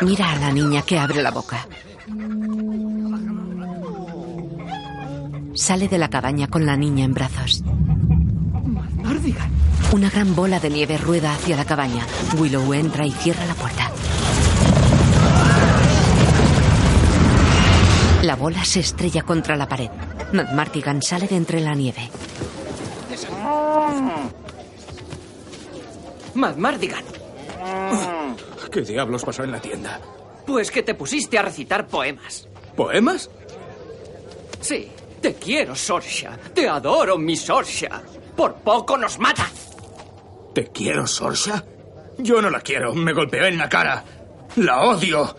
Mira 0.00 0.30
a 0.30 0.36
la 0.36 0.52
niña 0.52 0.82
que 0.82 0.96
abre 0.96 1.20
la 1.20 1.32
boca. 1.32 1.66
Sale 5.64 5.88
de 5.88 5.96
la 5.96 6.10
cabaña 6.10 6.46
con 6.46 6.66
la 6.66 6.76
niña 6.76 7.06
en 7.06 7.14
brazos. 7.14 7.62
Mardigan. 9.02 9.50
Una 9.94 10.10
gran 10.10 10.36
bola 10.36 10.60
de 10.60 10.68
nieve 10.68 10.98
rueda 10.98 11.32
hacia 11.32 11.56
la 11.56 11.64
cabaña. 11.64 12.06
Willow 12.36 12.74
entra 12.74 13.06
y 13.06 13.10
cierra 13.12 13.46
la 13.46 13.54
puerta. 13.54 13.90
La 18.24 18.36
bola 18.36 18.62
se 18.62 18.80
estrella 18.80 19.22
contra 19.22 19.56
la 19.56 19.66
pared. 19.66 19.88
Mad 20.34 20.52
Martigan 20.52 21.00
sale 21.00 21.28
de 21.28 21.36
entre 21.36 21.60
la 21.60 21.74
nieve. 21.74 22.10
Mad 26.34 26.56
Mardigan. 26.56 27.04
¿Qué 28.70 28.82
diablos 28.82 29.24
pasó 29.24 29.44
en 29.44 29.52
la 29.52 29.60
tienda? 29.62 29.98
Pues 30.46 30.70
que 30.70 30.82
te 30.82 30.92
pusiste 30.92 31.38
a 31.38 31.42
recitar 31.42 31.86
poemas. 31.86 32.46
¿Poemas? 32.76 33.30
Sí, 34.60 34.90
te 35.24 35.32
quiero, 35.36 35.74
Sorsha. 35.74 36.36
Te 36.52 36.68
adoro, 36.68 37.16
mi 37.16 37.34
Sorsha. 37.34 38.02
Por 38.36 38.56
poco 38.56 38.98
nos 38.98 39.18
mata. 39.18 39.50
¿Te 40.54 40.66
quiero, 40.66 41.06
Sorsha? 41.06 41.64
Yo 42.18 42.42
no 42.42 42.50
la 42.50 42.60
quiero. 42.60 42.94
Me 42.94 43.14
golpeó 43.14 43.46
en 43.46 43.56
la 43.56 43.66
cara. 43.66 44.04
La 44.56 44.82
odio. 44.82 45.34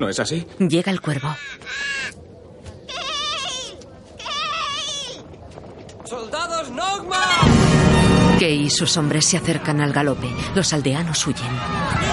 ¿No 0.00 0.08
es 0.08 0.18
así? 0.18 0.44
Llega 0.58 0.90
el 0.90 1.00
cuervo. 1.00 1.28
¡Soldados 6.04 6.68
Nogma! 6.70 7.24
Kay 8.40 8.64
y 8.64 8.70
sus 8.70 8.96
hombres 8.96 9.26
se 9.26 9.36
acercan 9.36 9.80
al 9.80 9.92
galope. 9.92 10.28
Los 10.56 10.72
aldeanos 10.72 11.24
huyen. 11.24 12.11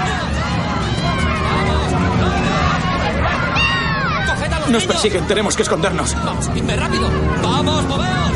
Nos 4.70 4.86
persiguen. 4.86 5.26
Tenemos 5.26 5.56
que 5.56 5.64
escondernos. 5.64 6.16
¡Vamos, 6.24 6.46
seguidme 6.46 6.76
rápido! 6.76 7.10
¡Vamos, 7.42 7.84
moveos! 7.86 8.32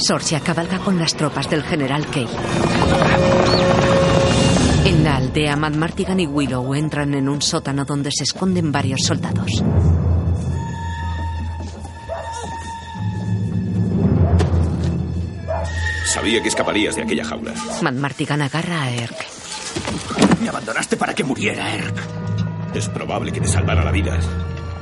Sorcia 0.00 0.40
cabalga 0.40 0.78
con 0.78 0.98
las 0.98 1.14
tropas 1.14 1.50
del 1.50 1.62
general 1.62 2.06
Kay. 2.06 2.26
En 4.86 5.04
la 5.04 5.16
aldea, 5.16 5.56
Mad 5.56 5.74
Martigan 5.74 6.18
y 6.18 6.26
Willow 6.26 6.74
entran 6.74 7.12
en 7.12 7.28
un 7.28 7.42
sótano 7.42 7.84
donde 7.84 8.10
se 8.10 8.24
esconden 8.24 8.72
varios 8.72 9.02
soldados. 9.02 9.62
Sabía 16.06 16.42
que 16.42 16.48
escaparías 16.48 16.96
de 16.96 17.02
aquella 17.02 17.24
jaula. 17.24 17.52
Matt 17.82 17.94
Martigan 17.94 18.42
agarra 18.42 18.82
a 18.82 18.90
Erk. 18.90 19.26
Me 20.40 20.48
abandonaste 20.48 20.96
para 20.96 21.14
que 21.14 21.22
muriera, 21.22 21.72
Erk. 21.74 21.96
Es 22.74 22.88
probable 22.88 23.30
que 23.30 23.40
te 23.40 23.48
salvara 23.48 23.84
la 23.84 23.92
vida. 23.92 24.18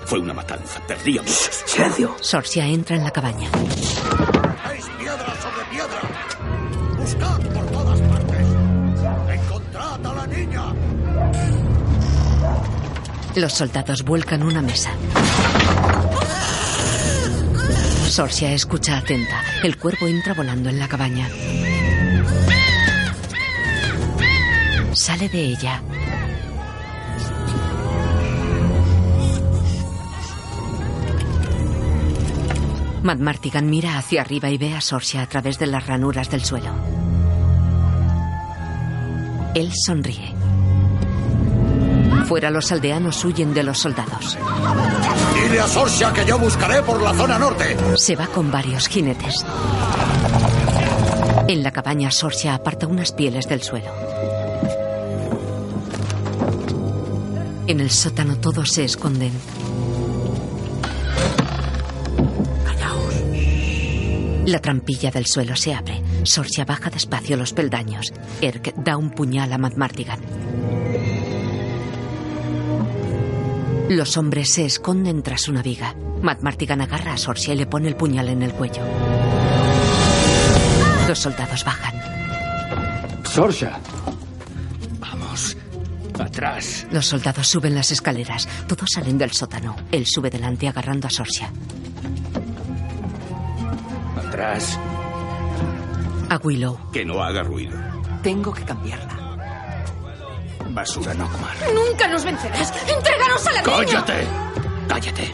Fue 0.08 0.18
una 0.20 0.32
matanza. 0.32 0.80
Perdí 0.86 1.18
a 1.18 1.20
muchos. 1.20 1.62
Silencio. 1.66 2.16
Sorcia 2.22 2.64
entra 2.66 2.96
en 2.96 3.04
la 3.04 3.10
cabaña. 3.10 3.50
¡Veis 3.50 4.86
piedra 4.98 5.36
sobre 5.42 5.64
piedra! 5.70 6.00
¡Buscad 6.98 7.40
por 7.52 7.66
todas 7.66 8.00
partes! 8.00 8.46
¡Encontrad 9.28 10.06
a 10.06 10.14
la 10.14 10.26
niña! 10.26 10.72
Los 13.36 13.52
soldados 13.52 14.02
vuelcan 14.02 14.42
una 14.44 14.62
mesa. 14.62 14.92
Sorcia 18.08 18.50
escucha 18.54 18.96
atenta. 18.96 19.42
El 19.62 19.76
cuervo 19.76 20.06
entra 20.06 20.32
volando 20.32 20.70
en 20.70 20.78
la 20.78 20.88
cabaña. 20.88 21.28
Sale 24.94 25.28
de 25.28 25.38
ella. 25.38 25.82
Matt 33.08 33.20
Martigan 33.20 33.70
mira 33.70 33.96
hacia 33.96 34.20
arriba 34.20 34.50
y 34.50 34.58
ve 34.58 34.74
a 34.74 34.82
Sorcia 34.82 35.22
a 35.22 35.26
través 35.26 35.58
de 35.58 35.66
las 35.66 35.86
ranuras 35.86 36.28
del 36.28 36.44
suelo. 36.44 36.68
Él 39.54 39.72
sonríe. 39.74 40.34
Fuera 42.26 42.50
los 42.50 42.70
aldeanos 42.70 43.24
huyen 43.24 43.54
de 43.54 43.62
los 43.62 43.78
soldados. 43.78 44.36
Dile 45.34 45.58
a 45.58 45.66
Sorcia 45.66 46.12
que 46.12 46.26
yo 46.26 46.38
buscaré 46.38 46.82
por 46.82 47.00
la 47.00 47.14
zona 47.14 47.38
norte. 47.38 47.78
Se 47.96 48.14
va 48.14 48.26
con 48.26 48.50
varios 48.50 48.86
jinetes. 48.88 49.42
En 51.48 51.62
la 51.62 51.70
cabaña, 51.70 52.10
Sorcia 52.10 52.56
aparta 52.56 52.86
unas 52.86 53.12
pieles 53.12 53.48
del 53.48 53.62
suelo. 53.62 53.90
En 57.66 57.80
el 57.80 57.90
sótano 57.90 58.36
todos 58.36 58.68
se 58.68 58.84
esconden. 58.84 59.32
La 64.48 64.60
trampilla 64.60 65.10
del 65.10 65.26
suelo 65.26 65.54
se 65.54 65.74
abre. 65.74 66.02
Sorcia 66.22 66.64
baja 66.64 66.88
despacio 66.88 67.36
los 67.36 67.52
peldaños. 67.52 68.14
Erk 68.40 68.74
da 68.76 68.96
un 68.96 69.10
puñal 69.10 69.52
a 69.52 69.58
Matt 69.58 69.76
Martigan. 69.76 70.20
Los 73.90 74.16
hombres 74.16 74.50
se 74.54 74.64
esconden 74.64 75.22
tras 75.22 75.48
una 75.48 75.60
viga. 75.60 75.94
Matt 76.22 76.40
Martigan 76.40 76.80
agarra 76.80 77.12
a 77.12 77.18
Sorcia 77.18 77.52
y 77.52 77.58
le 77.58 77.66
pone 77.66 77.88
el 77.88 77.96
puñal 77.96 78.30
en 78.30 78.42
el 78.42 78.54
cuello. 78.54 78.80
Los 81.06 81.18
soldados 81.18 81.62
bajan. 81.62 81.94
Sorcia. 83.24 83.78
Vamos. 84.98 85.58
Atrás. 86.18 86.86
Los 86.90 87.04
soldados 87.04 87.46
suben 87.46 87.74
las 87.74 87.92
escaleras. 87.92 88.48
Todos 88.66 88.88
salen 88.94 89.18
del 89.18 89.32
sótano. 89.32 89.76
Él 89.92 90.06
sube 90.06 90.30
delante 90.30 90.68
agarrando 90.68 91.06
a 91.06 91.10
Sorcia. 91.10 91.52
Atrás. 94.38 94.78
A 96.30 96.36
Willow. 96.44 96.78
Que 96.92 97.04
no 97.04 97.20
haga 97.24 97.42
ruido. 97.42 97.76
Tengo 98.22 98.54
que 98.54 98.62
cambiarla. 98.62 99.18
Basura 100.70 101.12
Nokmar. 101.12 101.56
Nunca 101.74 102.06
nos 102.06 102.24
vencerás. 102.24 102.72
Entréganos 102.88 103.44
a 103.48 103.52
la 103.52 103.62
niña. 103.62 103.76
¡Cállate! 103.76 104.26
¡Cállate! 104.86 105.32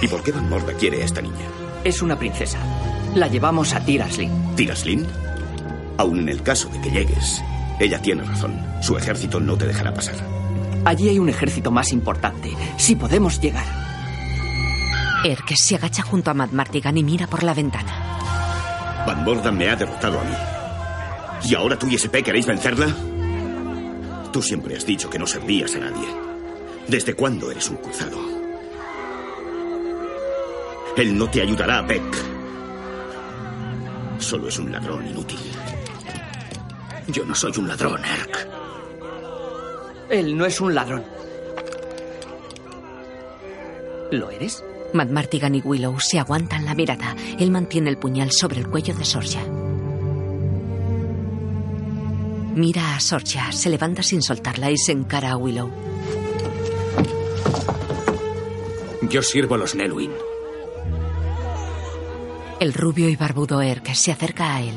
¿Y 0.00 0.06
por 0.06 0.22
qué 0.22 0.30
Van 0.30 0.48
Morda 0.48 0.72
quiere 0.74 1.02
a 1.02 1.06
esta 1.06 1.22
niña? 1.22 1.44
Es 1.82 2.02
una 2.02 2.16
princesa. 2.16 2.58
La 3.16 3.26
llevamos 3.26 3.74
a 3.74 3.84
Tiraslin. 3.84 4.54
¿Tiraslin? 4.54 5.04
Aún 5.98 6.20
en 6.20 6.28
el 6.28 6.40
caso 6.40 6.68
de 6.68 6.80
que 6.82 6.90
llegues, 6.92 7.42
ella 7.80 8.00
tiene 8.00 8.22
razón. 8.22 8.64
Su 8.80 8.96
ejército 8.96 9.40
no 9.40 9.58
te 9.58 9.66
dejará 9.66 9.92
pasar. 9.92 10.14
Allí 10.84 11.08
hay 11.08 11.18
un 11.18 11.30
ejército 11.30 11.72
más 11.72 11.92
importante. 11.92 12.52
Si 12.76 12.94
podemos 12.94 13.40
llegar. 13.40 13.66
Erk 15.24 15.56
se 15.56 15.74
agacha 15.74 16.02
junto 16.02 16.30
a 16.30 16.34
Matt 16.34 16.52
Martigan 16.52 16.96
y 16.96 17.02
mira 17.02 17.26
por 17.26 17.42
la 17.42 17.54
ventana. 17.54 18.03
Van 19.06 19.24
Mordan 19.24 19.56
me 19.56 19.68
ha 19.68 19.76
derrotado 19.76 20.18
a 20.20 20.24
mí. 20.24 20.34
¿Y 21.48 21.54
ahora 21.54 21.78
tú 21.78 21.86
y 21.88 21.94
SP 22.00 22.22
queréis 22.24 22.46
vencerla? 22.46 22.86
Tú 24.32 24.40
siempre 24.40 24.76
has 24.76 24.86
dicho 24.86 25.10
que 25.10 25.18
no 25.18 25.26
servías 25.26 25.74
a 25.76 25.80
nadie. 25.80 26.08
¿Desde 26.88 27.14
cuándo 27.14 27.50
eres 27.50 27.68
un 27.68 27.76
cruzado? 27.76 28.18
Él 30.96 31.18
no 31.18 31.28
te 31.28 31.42
ayudará, 31.42 31.82
Beck. 31.82 32.16
Solo 34.18 34.48
es 34.48 34.58
un 34.58 34.72
ladrón 34.72 35.06
inútil. 35.06 35.38
Yo 37.08 37.24
no 37.24 37.34
soy 37.34 37.52
un 37.58 37.68
ladrón, 37.68 38.02
Erk. 38.04 38.48
Él 40.08 40.36
no 40.36 40.46
es 40.46 40.60
un 40.60 40.74
ladrón. 40.74 41.04
¿Lo 44.10 44.30
eres? 44.30 44.64
Matt 44.94 45.10
Martigan 45.10 45.56
y 45.56 45.60
Willow 45.60 45.98
se 45.98 46.20
aguantan 46.20 46.64
la 46.64 46.74
mirada. 46.74 47.16
Él 47.38 47.50
mantiene 47.50 47.90
el 47.90 47.98
puñal 47.98 48.30
sobre 48.30 48.60
el 48.60 48.68
cuello 48.68 48.94
de 48.94 49.04
Sorcia. 49.04 49.44
Mira 52.54 52.94
a 52.94 53.00
Sorcia, 53.00 53.50
se 53.50 53.68
levanta 53.68 54.04
sin 54.04 54.22
soltarla 54.22 54.70
y 54.70 54.78
se 54.78 54.92
encara 54.92 55.32
a 55.32 55.36
Willow. 55.36 55.68
Yo 59.10 59.20
sirvo 59.22 59.56
a 59.56 59.58
los 59.58 59.74
Nelwyn. 59.74 60.12
El 62.60 62.72
rubio 62.72 63.08
y 63.08 63.16
barbudo 63.16 63.60
Erk 63.60 63.92
se 63.94 64.12
acerca 64.12 64.54
a 64.54 64.62
él. 64.62 64.74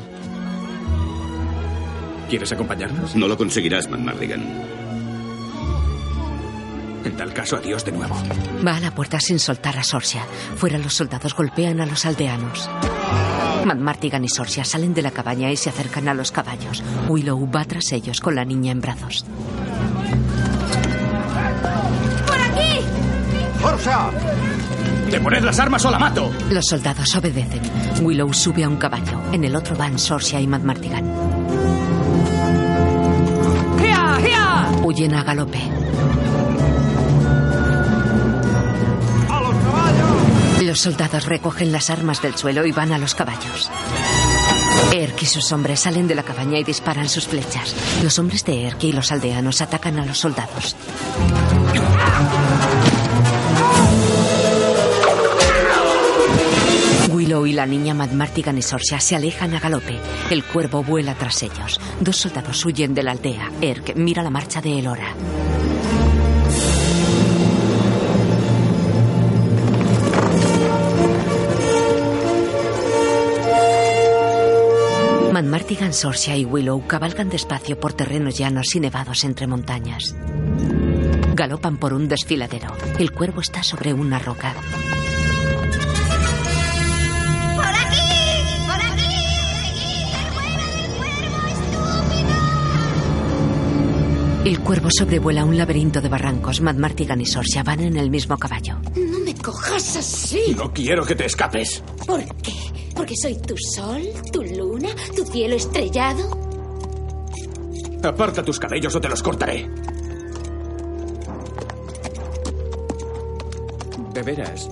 ¿Quieres 2.28 2.50
acompañarnos? 2.50 3.14
No 3.14 3.28
lo 3.28 3.36
conseguirás, 3.38 3.88
McMardigan. 3.88 4.77
En 7.04 7.16
tal 7.16 7.32
caso, 7.32 7.56
adiós 7.56 7.84
de 7.84 7.92
nuevo. 7.92 8.14
Va 8.66 8.76
a 8.76 8.80
la 8.80 8.90
puerta 8.94 9.20
sin 9.20 9.38
soltar 9.38 9.78
a 9.78 9.82
Sorcia. 9.82 10.24
Fuera 10.56 10.78
los 10.78 10.94
soldados 10.94 11.34
golpean 11.34 11.80
a 11.80 11.86
los 11.86 12.04
aldeanos. 12.06 12.68
Matt 13.64 13.78
Martigan 13.78 14.24
y 14.24 14.28
Sorcia 14.28 14.64
salen 14.64 14.94
de 14.94 15.02
la 15.02 15.10
cabaña 15.10 15.50
y 15.50 15.56
se 15.56 15.70
acercan 15.70 16.08
a 16.08 16.14
los 16.14 16.32
caballos. 16.32 16.82
Willow 17.08 17.50
va 17.50 17.64
tras 17.64 17.92
ellos 17.92 18.20
con 18.20 18.34
la 18.34 18.44
niña 18.44 18.72
en 18.72 18.80
brazos. 18.80 19.24
¡Por 22.26 22.40
aquí! 22.40 22.80
¡Sorcia! 23.60 24.10
¡Le 25.10 25.20
poned 25.20 25.42
las 25.42 25.58
armas 25.58 25.84
o 25.86 25.90
la 25.90 25.98
mato! 25.98 26.30
Los 26.50 26.66
soldados 26.66 27.14
obedecen. 27.16 27.62
Willow 28.02 28.32
sube 28.32 28.64
a 28.64 28.68
un 28.68 28.76
caballo. 28.76 29.20
En 29.32 29.44
el 29.44 29.56
otro 29.56 29.76
van 29.76 29.98
Sorcia 29.98 30.40
y 30.40 30.46
Matt 30.46 30.62
Martigan. 30.62 31.04
¡Gia! 33.80 34.18
¡Gia! 34.20 34.70
Huyen 34.82 35.14
a 35.14 35.24
galope. 35.24 35.77
Los 40.68 40.80
soldados 40.80 41.24
recogen 41.24 41.72
las 41.72 41.88
armas 41.88 42.20
del 42.20 42.36
suelo 42.36 42.66
y 42.66 42.72
van 42.72 42.92
a 42.92 42.98
los 42.98 43.14
caballos. 43.14 43.70
Erk 44.92 45.22
y 45.22 45.24
sus 45.24 45.50
hombres 45.50 45.80
salen 45.80 46.06
de 46.06 46.14
la 46.14 46.22
cabaña 46.22 46.58
y 46.58 46.62
disparan 46.62 47.08
sus 47.08 47.26
flechas. 47.26 47.74
Los 48.02 48.18
hombres 48.18 48.44
de 48.44 48.66
Erk 48.66 48.84
y 48.84 48.92
los 48.92 49.10
aldeanos 49.10 49.62
atacan 49.62 49.98
a 49.98 50.04
los 50.04 50.18
soldados. 50.18 50.76
Willow 57.08 57.46
y 57.46 57.54
la 57.54 57.64
niña 57.64 57.94
Mad 57.94 58.10
Martigan 58.10 58.58
y 58.58 58.62
Sorcia 58.62 59.00
se 59.00 59.16
alejan 59.16 59.54
a 59.54 59.60
galope. 59.60 59.98
El 60.28 60.44
cuervo 60.44 60.82
vuela 60.82 61.14
tras 61.14 61.42
ellos. 61.44 61.80
Dos 61.98 62.18
soldados 62.18 62.62
huyen 62.66 62.92
de 62.92 63.04
la 63.04 63.12
aldea. 63.12 63.50
Erk 63.62 63.96
mira 63.96 64.22
la 64.22 64.28
marcha 64.28 64.60
de 64.60 64.78
Elora. 64.78 65.14
Mad 75.88 75.94
Martigan, 75.94 75.94
Sorcia 75.94 76.36
y 76.36 76.44
Willow 76.44 76.86
cabalgan 76.86 77.30
despacio 77.30 77.80
por 77.80 77.94
terrenos 77.94 78.36
llanos 78.36 78.74
y 78.74 78.80
nevados 78.80 79.24
entre 79.24 79.46
montañas. 79.46 80.14
Galopan 81.34 81.78
por 81.78 81.94
un 81.94 82.08
desfiladero. 82.08 82.74
El 82.98 83.10
cuervo 83.12 83.40
está 83.40 83.62
sobre 83.62 83.94
una 83.94 84.18
roca. 84.18 84.54
¡Por 87.56 87.64
aquí! 87.64 88.00
¡Por 88.66 88.80
aquí! 88.82 90.12
¡Recuerda 90.12 90.66
del 90.66 90.90
cuervo, 90.98 91.46
estúpido! 91.48 92.36
El 94.44 94.60
cuervo 94.60 94.90
sobrevuela 94.90 95.44
un 95.46 95.56
laberinto 95.56 96.02
de 96.02 96.08
barrancos. 96.10 96.60
Mad 96.60 96.76
Martigan 96.76 97.22
y 97.22 97.26
Sorcia 97.26 97.62
van 97.62 97.80
en 97.80 97.96
el 97.96 98.10
mismo 98.10 98.36
caballo. 98.36 98.76
No 98.94 99.20
me 99.20 99.34
cojas 99.34 99.96
así. 99.96 100.54
No 100.54 100.70
quiero 100.70 101.06
que 101.06 101.14
te 101.14 101.24
escapes. 101.24 101.82
¿Por 102.06 102.22
qué? 102.42 102.52
¿Porque 102.98 103.14
soy 103.16 103.36
tu 103.36 103.54
sol, 103.56 104.02
tu 104.32 104.42
luna, 104.42 104.88
tu 105.14 105.24
cielo 105.24 105.54
estrellado? 105.54 106.28
Aparta 108.02 108.42
tus 108.42 108.58
cabellos 108.58 108.92
o 108.96 109.00
te 109.00 109.08
los 109.08 109.22
cortaré. 109.22 109.70
De 114.12 114.22
veras. 114.22 114.68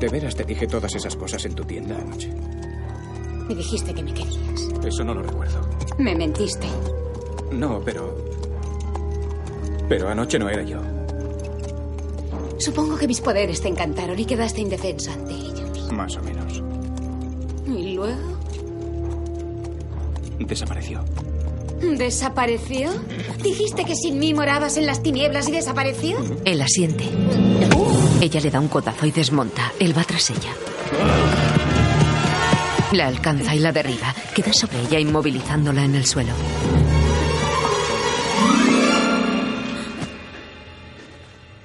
De 0.00 0.08
veras 0.08 0.34
te 0.34 0.44
dije 0.44 0.66
todas 0.66 0.94
esas 0.94 1.14
cosas 1.14 1.44
en 1.44 1.54
tu 1.54 1.62
tienda 1.64 1.94
anoche. 1.94 2.32
Me 3.48 3.54
dijiste 3.54 3.92
que 3.92 4.02
me 4.02 4.14
querías. 4.14 4.62
Eso 4.82 5.04
no 5.04 5.12
lo 5.12 5.22
recuerdo. 5.22 5.60
Me 5.98 6.14
mentiste. 6.14 6.66
No, 7.52 7.82
pero... 7.84 8.16
Pero 9.90 10.08
anoche 10.08 10.38
no 10.38 10.48
era 10.48 10.62
yo. 10.62 10.80
Supongo 12.56 12.96
que 12.96 13.06
mis 13.06 13.20
poderes 13.20 13.60
te 13.60 13.68
encantaron 13.68 14.18
y 14.18 14.24
quedaste 14.24 14.62
indefenso 14.62 15.12
ante 15.12 15.34
ellos. 15.34 15.92
Más 15.92 16.16
o 16.16 16.22
menos. 16.22 16.62
Desapareció. 20.38 21.04
¿Desapareció? 21.80 22.90
¿Dijiste 23.42 23.84
que 23.84 23.94
sin 23.94 24.18
mí 24.18 24.34
morabas 24.34 24.76
en 24.76 24.86
las 24.86 25.02
tinieblas 25.02 25.48
y 25.48 25.52
desapareció? 25.52 26.18
Él 26.44 26.62
asiente. 26.62 27.04
Ella 28.20 28.40
le 28.40 28.50
da 28.50 28.60
un 28.60 28.68
codazo 28.68 29.06
y 29.06 29.10
desmonta. 29.10 29.72
Él 29.78 29.96
va 29.96 30.04
tras 30.04 30.30
ella. 30.30 30.54
La 32.92 33.08
alcanza 33.08 33.54
y 33.54 33.58
la 33.58 33.72
derriba. 33.72 34.14
Queda 34.34 34.52
sobre 34.52 34.80
ella 34.80 34.98
inmovilizándola 34.98 35.84
en 35.84 35.94
el 35.94 36.06
suelo. 36.06 36.32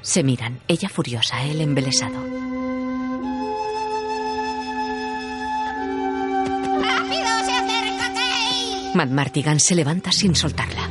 Se 0.01 0.23
miran, 0.23 0.59
ella 0.67 0.89
furiosa, 0.89 1.43
él 1.43 1.61
embelesado. 1.61 2.38
Kay! 8.99 9.05
Matt 9.05 9.11
Martigan 9.11 9.59
se 9.59 9.75
levanta 9.75 10.11
sin 10.11 10.35
soltarla. 10.35 10.89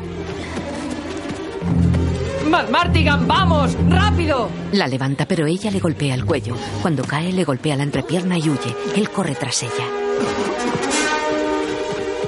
¡Matt 2.49 2.71
Martigan, 2.71 3.29
vamos! 3.29 3.77
¡Rápido! 3.89 4.49
La 4.73 4.87
levanta, 4.87 5.27
pero 5.27 5.47
ella 5.47 5.71
le 5.71 5.79
golpea 5.79 6.15
el 6.15 6.25
cuello. 6.25 6.57
Cuando 6.81 7.05
cae, 7.05 7.33
le 7.33 7.45
golpea 7.45 7.77
la 7.77 7.83
entrepierna 7.83 8.39
y 8.39 8.49
huye. 8.49 8.75
Él 8.97 9.11
corre 9.11 9.35
tras 9.35 9.63
ella. 9.63 9.85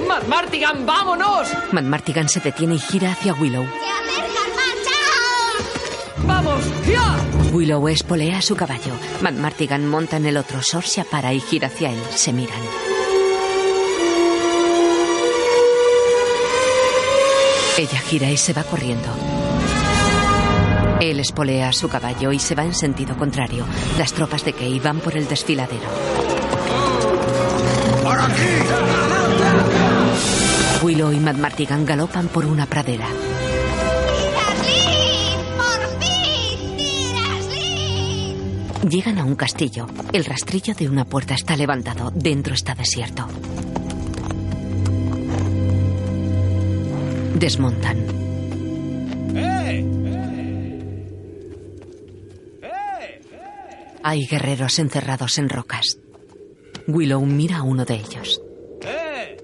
¡Matt 0.07 0.27
Martigan, 0.27 0.85
vámonos! 0.85 1.47
Matt 1.71 1.85
Martigan 1.85 2.29
se 2.29 2.41
detiene 2.41 2.75
y 2.75 2.79
gira 2.79 3.13
hacia 3.13 3.33
Willow. 3.33 3.65
¡Vamos! 6.27 6.63
¡Ya! 6.87 7.17
Willow 7.51 7.87
espolea 7.87 8.37
a 8.37 8.41
su 8.43 8.55
caballo. 8.55 8.93
Matt 9.21 9.35
Martigan 9.35 9.87
monta 9.87 10.17
en 10.17 10.27
el 10.27 10.37
otro. 10.37 10.61
Sor 10.61 10.83
se 10.83 11.03
para 11.05 11.33
y 11.33 11.39
gira 11.39 11.69
hacia 11.69 11.91
él. 11.91 11.99
Se 12.13 12.31
miran. 12.31 13.00
Ella 17.77 17.99
gira 17.99 18.29
y 18.29 18.37
se 18.37 18.53
va 18.53 18.63
corriendo. 18.63 19.07
Él 20.99 21.19
espolea 21.19 21.69
a 21.69 21.73
su 21.73 21.89
caballo 21.89 22.31
y 22.31 22.39
se 22.39 22.53
va 22.53 22.63
en 22.63 22.75
sentido 22.75 23.17
contrario. 23.17 23.65
Las 23.97 24.13
tropas 24.13 24.45
de 24.45 24.53
Kay 24.53 24.79
van 24.79 24.99
por 24.99 25.17
el 25.17 25.27
desfiladero. 25.27 25.89
¡Por 28.03 28.19
aquí! 28.19 28.41
Willow 30.83 31.11
y 31.11 31.19
Matt 31.19 31.37
Martigan 31.37 31.85
galopan 31.85 32.27
por 32.27 32.45
una 32.45 32.65
pradera. 32.65 33.07
Llegan 38.87 39.19
a 39.19 39.25
un 39.25 39.35
castillo. 39.35 39.87
El 40.11 40.25
rastrillo 40.25 40.73
de 40.73 40.89
una 40.89 41.05
puerta 41.05 41.33
está 41.33 41.55
levantado. 41.55 42.11
Dentro 42.13 42.53
está 42.53 42.75
desierto. 42.75 43.27
Desmontan. 47.41 47.97
Hay 54.03 54.27
guerreros 54.27 54.77
encerrados 54.77 55.39
en 55.39 55.49
rocas. 55.49 55.97
Willow 56.87 57.25
mira 57.25 57.57
a 57.57 57.63
uno 57.63 57.83
de 57.83 57.95
ellos. 57.95 58.39
¡Eh! 58.81 59.37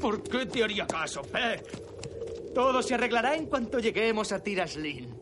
¿Por 0.00 0.24
qué 0.24 0.46
te 0.46 0.64
haría 0.64 0.88
caso, 0.88 1.22
Peck? 1.22 2.52
Todo 2.52 2.82
se 2.82 2.94
arreglará 2.94 3.36
en 3.36 3.46
cuanto 3.46 3.78
lleguemos 3.78 4.32
a 4.32 4.42
Tiraslin. 4.42 5.14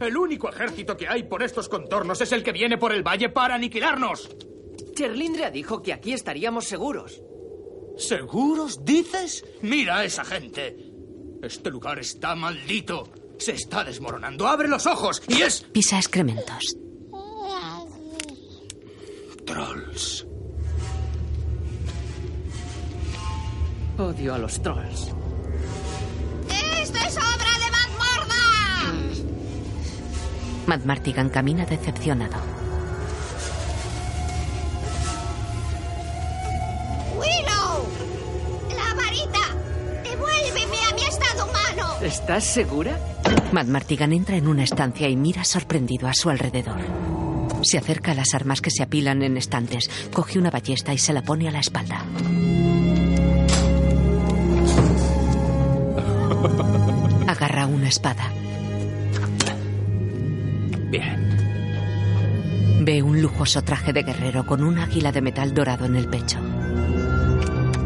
El 0.00 0.16
único 0.16 0.48
ejército 0.48 0.96
que 0.96 1.08
hay 1.08 1.24
por 1.24 1.42
estos 1.42 1.68
contornos 1.68 2.22
es 2.22 2.32
el 2.32 2.42
que 2.42 2.52
viene 2.52 2.78
por 2.78 2.94
el 2.94 3.02
valle 3.02 3.28
para 3.28 3.56
aniquilarnos. 3.56 4.34
Cherlindrea 4.94 5.50
dijo 5.50 5.82
que 5.82 5.92
aquí 5.92 6.14
estaríamos 6.14 6.64
seguros. 6.64 7.22
¿Seguros, 7.96 8.84
dices? 8.84 9.44
Mira 9.62 9.98
a 9.98 10.04
esa 10.04 10.24
gente. 10.24 10.76
Este 11.42 11.70
lugar 11.70 11.98
está 11.98 12.34
maldito. 12.34 13.08
Se 13.38 13.52
está 13.52 13.84
desmoronando. 13.84 14.46
Abre 14.46 14.68
los 14.68 14.86
ojos 14.86 15.22
y 15.28 15.42
es... 15.42 15.62
Pisa 15.62 15.96
excrementos. 15.96 16.76
Trolls. 19.44 20.26
Odio 23.98 24.34
a 24.34 24.38
los 24.38 24.62
trolls. 24.62 25.08
¡Esto 26.80 26.98
es 27.06 27.16
obra 27.16 27.52
de 27.58 27.70
Mazmorda! 27.70 28.94
Matt 30.66 30.84
Martigan 30.84 31.28
camina 31.28 31.66
decepcionado. 31.66 32.61
¿Estás 42.02 42.42
segura? 42.44 42.98
Matt 43.52 43.68
Martigan 43.68 44.12
entra 44.12 44.36
en 44.36 44.48
una 44.48 44.64
estancia 44.64 45.08
y 45.08 45.14
mira 45.14 45.44
sorprendido 45.44 46.08
a 46.08 46.14
su 46.14 46.30
alrededor. 46.30 46.80
Se 47.62 47.78
acerca 47.78 48.10
a 48.10 48.14
las 48.14 48.34
armas 48.34 48.60
que 48.60 48.72
se 48.72 48.82
apilan 48.82 49.22
en 49.22 49.36
estantes, 49.36 49.88
coge 50.12 50.40
una 50.40 50.50
ballesta 50.50 50.92
y 50.92 50.98
se 50.98 51.12
la 51.12 51.22
pone 51.22 51.48
a 51.48 51.52
la 51.52 51.60
espalda. 51.60 52.04
Agarra 57.28 57.66
una 57.66 57.88
espada. 57.88 58.32
Bien. 60.90 61.22
Ve 62.80 63.00
un 63.02 63.22
lujoso 63.22 63.62
traje 63.62 63.92
de 63.92 64.02
guerrero 64.02 64.44
con 64.44 64.64
un 64.64 64.78
águila 64.80 65.12
de 65.12 65.22
metal 65.22 65.54
dorado 65.54 65.84
en 65.84 65.94
el 65.94 66.08
pecho. 66.08 66.38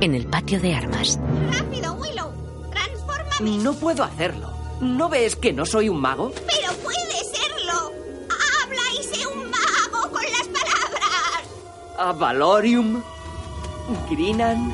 En 0.01 0.15
el 0.15 0.27
patio 0.27 0.59
de 0.59 0.75
armas, 0.75 1.19
¡Rápido. 1.53 1.95
No 3.41 3.75
puedo 3.75 4.03
hacerlo. 4.03 4.51
¿No 4.81 5.09
ves 5.09 5.37
que 5.37 5.53
no 5.53 5.67
soy 5.67 5.89
un 5.89 6.01
mago? 6.01 6.33
¡Pero 6.47 6.73
puede 6.83 7.25
serlo! 7.35 7.93
¡Habla 8.63 8.83
y 8.99 9.03
sé 9.05 9.27
un 9.27 9.51
mago 9.51 10.11
con 10.11 10.23
las 10.23 10.49
palabras! 10.49 11.43
A 11.99 12.13
Valorium, 12.13 13.03
Grinan, 14.11 14.73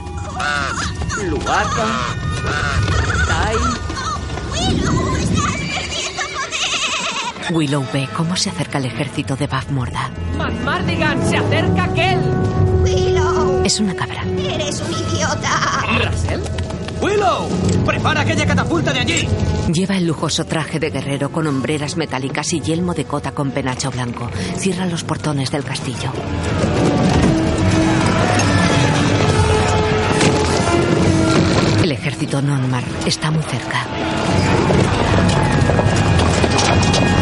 Luaka, 1.28 1.86
Tai. 3.26 3.56
¡Willow! 4.52 5.16
¡Estás 5.16 5.60
perdiendo 5.74 6.22
poder! 6.34 7.52
Willow 7.52 7.86
ve 7.92 8.08
cómo 8.16 8.36
se 8.36 8.50
acerca 8.50 8.78
el 8.78 8.86
ejército 8.86 9.34
de 9.36 9.46
Bafmorda. 9.48 10.10
¡Matt 10.36 10.54
Mardigan! 10.64 11.28
¡Se 11.28 11.36
acerca 11.36 11.84
aquel! 11.84 12.20
¡Willow! 12.82 13.62
Es 13.64 13.80
una 13.80 13.94
cabra. 13.94 14.22
¡Eres 14.22 14.80
un 14.80 14.92
idiota! 14.92 15.84
¿Rasel? 15.98 16.42
¡Willow! 17.02 17.48
¡Prepara 17.84 18.20
aquella 18.20 18.46
catapulta 18.46 18.92
de 18.92 19.00
allí! 19.00 19.28
Lleva 19.72 19.96
el 19.96 20.06
lujoso 20.06 20.44
traje 20.44 20.78
de 20.78 20.90
guerrero 20.90 21.32
con 21.32 21.46
hombreras 21.46 21.96
metálicas 21.96 22.52
y 22.52 22.60
yelmo 22.60 22.94
de 22.94 23.04
cota 23.04 23.32
con 23.32 23.50
penacho 23.50 23.90
blanco. 23.90 24.30
Cierra 24.56 24.86
los 24.86 25.02
portones 25.02 25.50
del 25.50 25.64
castillo. 25.64 26.12
El 31.82 31.90
ejército 31.90 32.40
Nonmar 32.40 32.84
está 33.06 33.30
muy 33.30 33.42
cerca. 33.42 33.86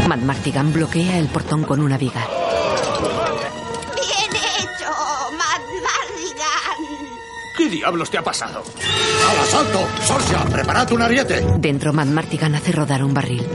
Matt 0.07 0.21
Martigan 0.21 0.73
bloquea 0.73 1.19
el 1.19 1.29
portón 1.29 1.65
con 1.65 1.81
una 1.81 1.97
viga. 1.97 2.40
Diablos 7.71 8.11
te 8.11 8.19
ha 8.19 8.23
pasado? 8.23 8.63
¡Al 9.31 9.39
asalto! 9.39 9.87
¡Sorcia, 10.05 10.45
preparad 10.45 10.91
un 10.93 11.03
ariete! 11.03 11.47
Dentro, 11.59 11.93
Matt 11.93 12.09
Martigan 12.09 12.55
hace 12.55 12.73
rodar 12.73 13.03
un 13.05 13.15
barril. 13.15 13.47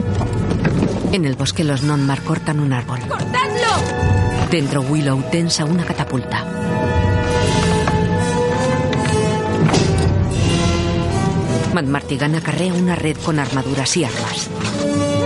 En 1.11 1.25
el 1.25 1.35
bosque, 1.35 1.63
los 1.63 1.83
Nonmar 1.83 2.21
cortan 2.21 2.59
un 2.59 2.73
árbol. 2.73 2.99
¡Cortadlo! 3.07 4.49
Dentro, 4.49 4.81
Willow 4.81 5.21
tensa 5.31 5.65
una 5.65 5.83
catapulta. 5.83 6.45
Matt 11.73 11.85
Martigan 11.85 12.35
acarrea 12.35 12.73
una 12.73 12.95
red 12.95 13.17
con 13.17 13.37
armaduras 13.37 13.97
y 13.97 14.05
armas. 14.05 14.49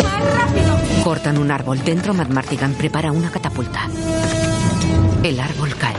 ¡Más 0.03 0.35
rápido! 0.35 1.03
Cortan 1.03 1.37
un 1.37 1.51
árbol. 1.51 1.83
Dentro, 1.83 2.13
Matt 2.15 2.29
Martigan 2.29 2.73
prepara 2.73 3.11
una 3.11 3.29
catapulta. 3.29 3.87
El 5.21 5.39
árbol 5.39 5.75
cae. 5.75 5.98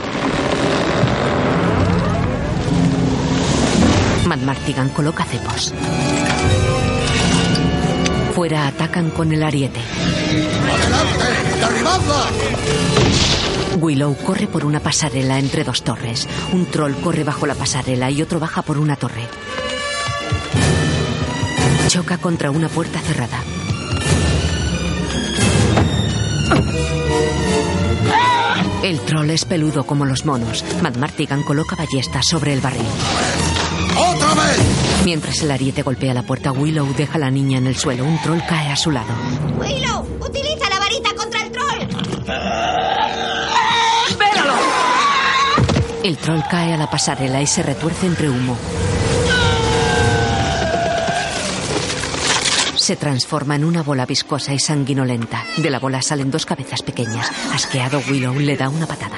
Matt 4.31 4.43
Martigan 4.43 4.87
coloca 4.87 5.25
cepos. 5.25 5.73
Fuera 8.33 8.67
atacan 8.67 9.09
con 9.09 9.29
el 9.33 9.43
ariete. 9.43 9.81
¡Adelante! 10.71 11.59
¡Derribadla! 11.59 12.25
Willow 13.81 14.15
corre 14.15 14.47
por 14.47 14.63
una 14.63 14.79
pasarela 14.79 15.37
entre 15.37 15.65
dos 15.65 15.83
torres. 15.83 16.29
Un 16.53 16.65
troll 16.65 16.93
corre 17.03 17.25
bajo 17.25 17.45
la 17.45 17.55
pasarela 17.55 18.09
y 18.09 18.21
otro 18.21 18.39
baja 18.39 18.61
por 18.61 18.77
una 18.77 18.95
torre. 18.95 19.27
Choca 21.89 22.17
contra 22.17 22.51
una 22.51 22.69
puerta 22.69 23.01
cerrada. 23.01 23.43
El 28.81 29.01
troll 29.01 29.29
es 29.31 29.43
peludo 29.43 29.85
como 29.85 30.05
los 30.05 30.25
monos. 30.25 30.63
Matt 30.81 30.95
Martigan 30.95 31.43
coloca 31.43 31.75
ballestas 31.75 32.25
sobre 32.25 32.53
el 32.53 32.61
barril. 32.61 32.87
¡Otra 33.97 34.33
vez! 34.33 34.81
Mientras 35.05 35.41
el 35.41 35.51
ariete 35.51 35.81
golpea 35.81 36.13
la 36.13 36.23
puerta, 36.23 36.51
Willow 36.51 36.93
deja 36.95 37.15
a 37.15 37.19
la 37.19 37.31
niña 37.31 37.57
en 37.57 37.67
el 37.67 37.75
suelo. 37.75 38.05
Un 38.05 38.19
troll 38.21 38.39
cae 38.47 38.69
a 38.71 38.75
su 38.75 38.91
lado. 38.91 39.13
Willow, 39.57 40.05
utiliza 40.19 40.69
la 40.69 40.79
varita 40.79 41.09
contra 41.15 41.43
el 41.43 41.51
troll. 41.51 41.81
¡Espéralo! 44.09 44.53
El 46.03 46.17
troll 46.17 46.41
cae 46.49 46.73
a 46.73 46.77
la 46.77 46.89
pasarela 46.89 47.41
y 47.41 47.47
se 47.47 47.63
retuerce 47.63 48.05
entre 48.05 48.29
humo. 48.29 48.57
Se 52.75 52.95
transforma 52.95 53.55
en 53.55 53.63
una 53.63 53.83
bola 53.83 54.05
viscosa 54.05 54.53
y 54.53 54.59
sanguinolenta. 54.59 55.43
De 55.57 55.69
la 55.69 55.79
bola 55.79 56.01
salen 56.01 56.31
dos 56.31 56.45
cabezas 56.45 56.81
pequeñas. 56.81 57.29
Asqueado, 57.53 58.01
Willow 58.09 58.39
le 58.39 58.57
da 58.57 58.69
una 58.69 58.87
patada. 58.87 59.17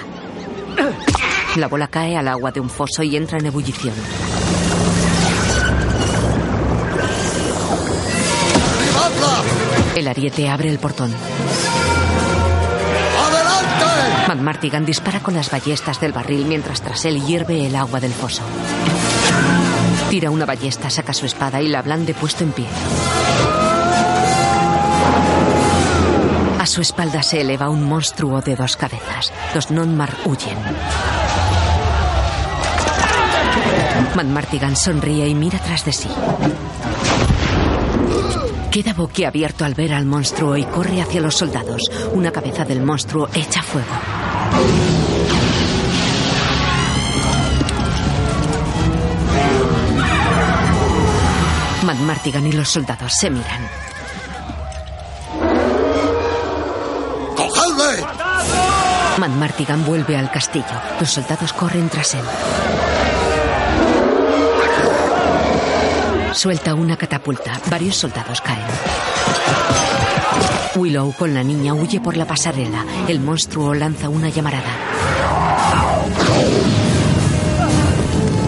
La 1.56 1.68
bola 1.68 1.88
cae 1.88 2.18
al 2.18 2.28
agua 2.28 2.52
de 2.52 2.60
un 2.60 2.70
foso 2.70 3.04
y 3.04 3.16
entra 3.16 3.38
en 3.38 3.46
ebullición. 3.46 3.94
El 9.96 10.08
ariete 10.08 10.50
abre 10.50 10.70
el 10.70 10.80
portón. 10.80 11.14
¡Adelante! 13.20 14.28
Matt 14.28 14.40
Martigan 14.40 14.86
dispara 14.86 15.20
con 15.20 15.36
las 15.36 15.52
ballestas 15.52 16.00
del 16.00 16.12
barril 16.12 16.46
mientras 16.46 16.82
tras 16.82 17.06
él 17.06 17.24
hierve 17.24 17.68
el 17.68 17.76
agua 17.76 18.00
del 18.00 18.14
foso. 18.14 18.42
Tira 20.10 20.32
una 20.32 20.46
ballesta, 20.46 20.90
saca 20.90 21.14
su 21.14 21.26
espada 21.26 21.62
y 21.62 21.68
la 21.68 21.82
blande 21.82 22.14
puesto 22.14 22.44
en 22.44 22.52
pie. 22.54 22.68
A 26.60 26.66
su 26.66 26.82
espalda 26.82 27.22
se 27.22 27.42
eleva 27.42 27.70
un 27.70 27.84
monstruo 27.84 28.42
de 28.42 28.56
dos 28.56 28.78
cabezas. 28.78 29.32
Los 29.54 29.70
Nonmar 29.70 30.14
huyen. 30.26 30.58
Matt 34.16 34.28
Martigan 34.28 34.76
sonríe 34.76 35.28
y 35.28 35.36
mira 35.36 35.60
tras 35.60 35.86
de 35.86 35.92
sí. 35.92 36.10
Queda 38.74 38.94
boquiabierto 38.94 39.66
al 39.66 39.76
ver 39.76 39.94
al 39.94 40.04
monstruo 40.04 40.58
y 40.58 40.66
corre 40.66 41.00
hacia 41.00 41.22
los 41.22 41.36
soldados. 41.36 41.84
Una 42.14 42.32
cabeza 42.32 42.66
del 42.66 42.82
monstruo 42.82 43.30
echa 43.36 43.62
fuego. 43.62 43.86
Matt 51.84 52.00
Martigan 52.00 52.48
y 52.48 52.52
los 52.54 52.68
soldados 52.68 53.14
se 53.14 53.30
miran. 53.30 53.70
¡Cogedle! 57.36 58.04
Matt 59.20 59.32
Martigan 59.34 59.86
vuelve 59.86 60.18
al 60.18 60.32
castillo. 60.32 60.66
Los 61.00 61.12
soldados 61.12 61.54
corren 61.54 61.90
tras 61.90 62.16
él. 62.16 62.24
Suelta 66.34 66.74
una 66.74 66.98
catapulta. 66.98 67.60
Varios 67.70 67.96
soldados 67.96 68.42
caen. 68.42 68.66
Willow 70.76 71.14
con 71.14 71.34
la 71.34 71.44
niña 71.44 71.74
huye 71.74 72.00
por 72.00 72.18
la 72.18 72.26
pasarela. 72.26 72.86
El 73.08 73.20
monstruo 73.20 73.74
lanza 73.74 74.10
una 74.10 74.30
llamarada. 74.30 74.72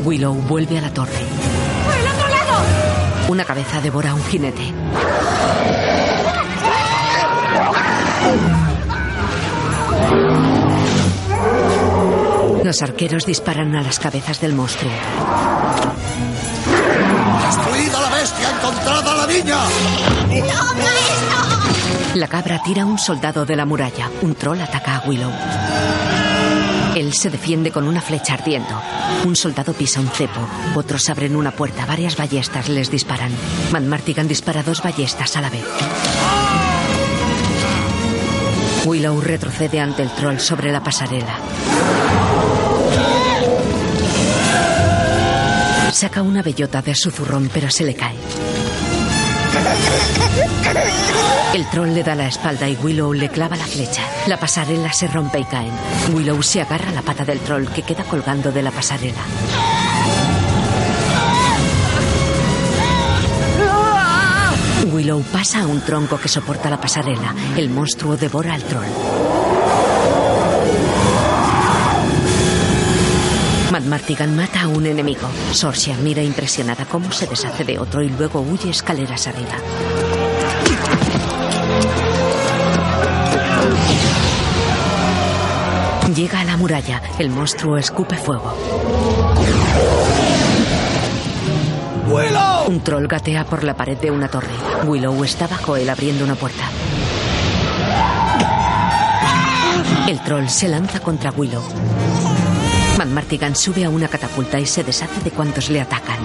Willow 0.03 0.33
vuelve 0.33 0.77
a 0.77 0.81
la 0.81 0.93
torre. 0.93 1.11
¡El 1.11 2.07
otro 2.07 2.27
lado! 2.27 2.63
Una 3.29 3.45
cabeza 3.45 3.79
devora 3.81 4.11
a 4.11 4.15
un 4.15 4.23
jinete. 4.25 4.73
Los 12.63 12.81
arqueros 12.81 13.27
disparan 13.27 13.75
a 13.75 13.83
las 13.83 13.99
cabezas 13.99 14.41
del 14.41 14.53
monstruo. 14.53 14.91
¡Destruid 17.45 17.93
a 17.93 18.01
la 18.01 18.09
bestia! 18.09 18.49
¡Encontrad 18.49 19.07
a 19.07 19.15
la 19.15 19.27
niña! 19.27 19.57
¡Toma 20.27 20.83
esto! 20.83 22.15
La 22.15 22.27
cabra 22.27 22.61
tira 22.63 22.83
a 22.83 22.85
un 22.85 22.97
soldado 22.97 23.45
de 23.45 23.55
la 23.55 23.65
muralla. 23.65 24.09
Un 24.21 24.35
troll 24.35 24.61
ataca 24.61 24.95
a 24.95 25.07
Willow. 25.07 25.31
Él 26.95 27.13
se 27.13 27.29
defiende 27.29 27.71
con 27.71 27.87
una 27.87 28.01
flecha 28.01 28.33
ardiendo. 28.33 28.81
Un 29.25 29.35
soldado 29.35 29.73
pisa 29.73 29.99
un 29.99 30.07
cepo. 30.07 30.39
Otros 30.75 31.09
abren 31.09 31.35
una 31.35 31.51
puerta. 31.51 31.85
Varias 31.85 32.15
ballestas 32.15 32.69
les 32.69 32.89
disparan. 32.89 33.31
Matt 33.71 33.83
Martigan 33.83 34.27
dispara 34.27 34.63
dos 34.63 34.81
ballestas 34.81 35.35
a 35.35 35.41
la 35.41 35.49
vez. 35.49 35.65
Willow 38.85 39.19
retrocede 39.19 39.79
ante 39.79 40.03
el 40.03 40.09
troll 40.11 40.39
sobre 40.39 40.71
la 40.71 40.81
pasarela. 40.81 41.35
Saca 45.95 46.21
una 46.21 46.41
bellota 46.41 46.81
de 46.81 46.93
su 46.93 47.09
zurrón, 47.09 47.49
pero 47.53 47.69
se 47.69 47.85
le 47.85 47.95
cae. 47.95 48.17
El 51.53 51.65
troll 51.69 51.93
le 51.93 52.03
da 52.03 52.15
la 52.15 52.27
espalda 52.27 52.67
y 52.67 52.75
Willow 52.75 53.13
le 53.13 53.29
clava 53.29 53.55
la 53.55 53.63
flecha. 53.63 54.01
La 54.27 54.37
pasarela 54.37 54.91
se 54.91 55.07
rompe 55.07 55.39
y 55.39 55.45
caen. 55.45 55.71
Willow 56.13 56.43
se 56.43 56.59
agarra 56.59 56.89
a 56.89 56.91
la 56.91 57.01
pata 57.01 57.23
del 57.23 57.39
troll 57.39 57.69
que 57.69 57.83
queda 57.83 58.03
colgando 58.03 58.51
de 58.51 58.61
la 58.61 58.71
pasarela. 58.71 59.21
Willow 64.91 65.23
pasa 65.31 65.61
a 65.61 65.65
un 65.65 65.79
tronco 65.79 66.19
que 66.19 66.27
soporta 66.27 66.69
la 66.69 66.81
pasarela. 66.81 67.33
El 67.55 67.69
monstruo 67.69 68.17
devora 68.17 68.53
al 68.53 68.63
troll. 68.63 69.44
Martigan 73.85 74.35
mata 74.35 74.61
a 74.61 74.67
un 74.67 74.85
enemigo. 74.85 75.27
Sorcia 75.51 75.95
mira 75.97 76.21
impresionada 76.21 76.85
cómo 76.85 77.11
se 77.11 77.27
deshace 77.27 77.63
de 77.63 77.79
otro 77.79 78.01
y 78.01 78.09
luego 78.09 78.41
huye 78.41 78.69
escaleras 78.69 79.27
arriba. 79.27 79.55
Llega 86.15 86.39
a 86.39 86.45
la 86.45 86.57
muralla. 86.57 87.01
El 87.19 87.29
monstruo 87.29 87.77
escupe 87.77 88.15
fuego. 88.15 88.55
¡Willow! 92.07 92.67
Un 92.67 92.79
troll 92.81 93.07
gatea 93.07 93.45
por 93.45 93.63
la 93.63 93.75
pared 93.75 93.97
de 93.97 94.11
una 94.11 94.29
torre. 94.29 94.53
Willow 94.85 95.23
está 95.23 95.47
bajo 95.47 95.75
él 95.75 95.89
abriendo 95.89 96.23
una 96.23 96.35
puerta. 96.35 96.69
El 100.07 100.19
troll 100.21 100.47
se 100.47 100.67
lanza 100.67 100.99
contra 100.99 101.31
Willow. 101.31 101.63
Matt 102.97 103.09
Martigan 103.09 103.55
sube 103.57 103.83
a 103.83 103.89
una 103.89 104.07
catapulta 104.07 104.57
y 104.57 104.65
se 104.65 104.83
deshace 104.83 105.21
de 105.21 105.31
cuantos 105.31 105.69
le 105.69 105.81
atacan. 105.81 106.19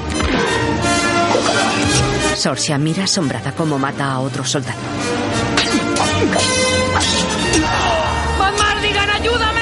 Sorcia 2.37 2.79
mira 2.79 3.05
asombrada 3.05 3.53
cómo 3.53 3.77
mata 3.77 4.13
a 4.13 4.21
otro 4.21 4.45
soldado. 4.45 4.79
¡Van 8.39 8.57
Mardigan, 8.57 9.11
ayúdame! 9.11 9.61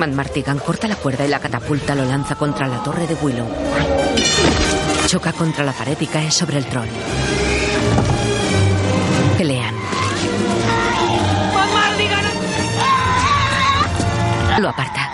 Matt 0.00 0.10
Martigan 0.10 0.58
corta 0.58 0.88
la 0.88 0.96
cuerda 0.96 1.24
y 1.26 1.28
la 1.28 1.38
catapulta 1.38 1.94
lo 1.94 2.04
lanza 2.04 2.34
contra 2.34 2.66
la 2.66 2.82
torre 2.82 3.06
de 3.06 3.14
Willow. 3.14 3.48
Choca 5.06 5.32
contra 5.32 5.64
la 5.64 5.72
pared 5.72 5.96
y 6.00 6.06
cae 6.06 6.32
sobre 6.32 6.58
el 6.58 6.66
troll. 6.66 6.88
Pelean. 9.38 9.74
¡Van 11.54 11.72
Mardigan! 11.72 12.24
Lo 14.60 14.68
aparta. 14.70 15.13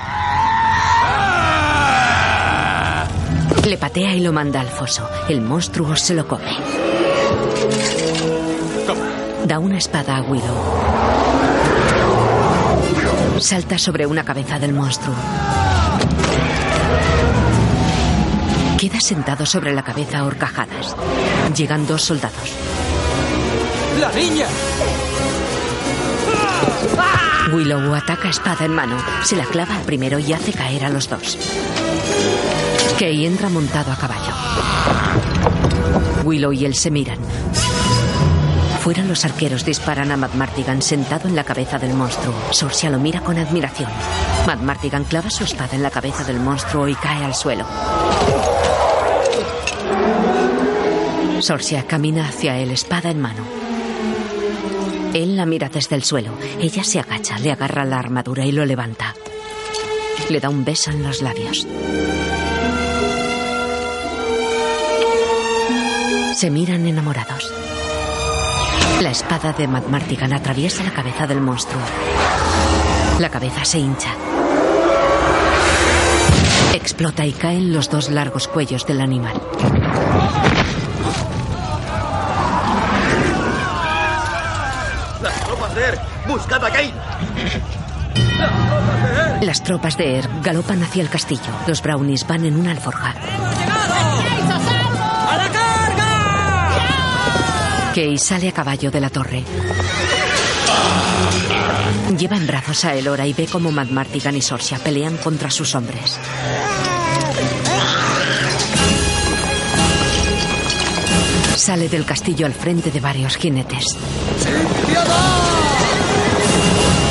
Le 3.70 3.78
patea 3.78 4.16
y 4.16 4.20
lo 4.20 4.32
manda 4.32 4.60
al 4.60 4.66
foso. 4.66 5.09
El 5.28 5.42
monstruo 5.42 5.94
se 5.94 6.12
lo 6.12 6.26
come. 6.26 6.51
Da 9.47 9.60
una 9.60 9.78
espada 9.78 10.16
a 10.16 10.22
Willow. 10.22 10.56
Salta 13.38 13.78
sobre 13.78 14.06
una 14.06 14.24
cabeza 14.24 14.59
del 14.59 14.72
monstruo. 14.72 15.14
Queda 18.76 18.98
sentado 19.01 19.47
sobre 19.47 19.72
la 19.72 19.84
cabeza 19.84 20.18
a 20.18 20.24
horcajadas. 20.24 20.97
Llegan 21.56 21.86
dos 21.86 22.02
soldados. 22.02 22.52
¡La 24.01 24.10
niña! 24.10 24.47
Willow 27.52 27.94
ataca 27.94 28.30
espada 28.30 28.64
en 28.64 28.74
mano. 28.74 28.97
Se 29.22 29.36
la 29.36 29.44
clava 29.44 29.76
al 29.76 29.82
primero 29.82 30.18
y 30.18 30.32
hace 30.32 30.52
caer 30.52 30.86
a 30.86 30.88
los 30.88 31.09
dos. 31.09 31.38
Kay 33.01 33.24
entra 33.24 33.48
montado 33.48 33.93
a 33.93 33.97
caballo. 33.97 34.35
Willow 36.22 36.52
y 36.52 36.66
él 36.66 36.74
se 36.74 36.90
miran. 36.90 37.16
Fuera 38.81 39.02
los 39.05 39.24
arqueros 39.24 39.64
disparan 39.64 40.10
a 40.10 40.18
Matt 40.18 40.35
Martigan 40.35 40.82
sentado 40.82 41.27
en 41.27 41.35
la 41.35 41.44
cabeza 41.44 41.78
del 41.78 41.94
monstruo. 41.94 42.35
Sorcia 42.51 42.90
lo 42.90 42.98
mira 42.98 43.22
con 43.22 43.39
admiración. 43.39 43.89
Matt 44.47 44.60
Martigan 44.60 45.05
clava 45.05 45.31
su 45.31 45.44
espada 45.44 45.77
en 45.77 45.82
la 45.82 45.90
cabeza 45.90 46.24
del 46.24 46.40
monstruo 46.40 46.89
y 46.89 46.94
cae 46.94 47.24
al 47.24 47.35
suelo. 47.35 47.64
Sorcia 51.39 51.86
camina 51.86 52.28
hacia 52.28 52.59
él, 52.59 52.70
espada 52.70 53.10
en 53.10 53.20
mano. 53.22 53.44
Él 55.14 55.39
la 55.39 55.47
mira 55.47 55.70
desde 55.70 55.97
el 55.97 56.05
suelo. 56.05 56.32
Ella 56.60 56.85
se 56.85 57.01
agacha, 57.01 57.39
le 57.39 57.51
agarra 57.51 57.86
la 57.86 57.98
armadura 57.98 58.44
y 58.44 58.52
lo 58.52 58.66
levanta. 58.66 59.14
Le 60.28 60.39
da 60.39 60.51
un 60.51 60.66
beso 60.66 60.90
en 60.90 61.02
los 61.02 61.22
labios. 61.22 61.66
Se 66.40 66.48
miran 66.48 66.86
enamorados. 66.86 67.52
La 69.02 69.10
espada 69.10 69.52
de 69.52 69.68
Matt 69.68 69.88
Martigan 69.88 70.32
atraviesa 70.32 70.82
la 70.82 70.90
cabeza 70.90 71.26
del 71.26 71.38
monstruo. 71.38 71.82
La 73.18 73.28
cabeza 73.28 73.62
se 73.62 73.78
hincha. 73.78 74.08
Explota 76.72 77.26
y 77.26 77.32
caen 77.32 77.74
los 77.74 77.90
dos 77.90 78.08
largos 78.08 78.48
cuellos 78.48 78.86
del 78.86 79.02
animal. 79.02 79.38
¡Las 85.20 85.44
tropas 85.44 85.74
de 85.74 85.84
Erk! 85.84 86.00
¡Buscad 86.26 86.64
a 86.64 86.70
Kate! 86.70 86.94
Las 89.42 89.62
tropas 89.62 89.98
de 89.98 90.20
Erk 90.20 90.42
galopan 90.42 90.82
hacia 90.82 91.02
el 91.02 91.10
castillo. 91.10 91.52
Los 91.66 91.82
brownies 91.82 92.26
van 92.26 92.46
en 92.46 92.56
una 92.56 92.70
alforja. 92.70 93.14
Kay 97.94 98.18
sale 98.18 98.48
a 98.48 98.52
caballo 98.52 98.90
de 98.90 99.00
la 99.00 99.10
torre. 99.10 99.42
Lleva 102.16 102.36
en 102.36 102.46
brazos 102.46 102.84
a 102.84 102.94
Elora 102.94 103.26
y 103.26 103.32
ve 103.32 103.46
cómo 103.46 103.72
Matt 103.72 103.90
Martigan 103.90 104.36
y 104.36 104.42
Sorcia 104.42 104.78
pelean 104.78 105.16
contra 105.16 105.50
sus 105.50 105.74
hombres. 105.74 106.18
Sale 111.56 111.88
del 111.88 112.04
castillo 112.04 112.46
al 112.46 112.54
frente 112.54 112.90
de 112.90 113.00
varios 113.00 113.36
jinetes. 113.36 113.84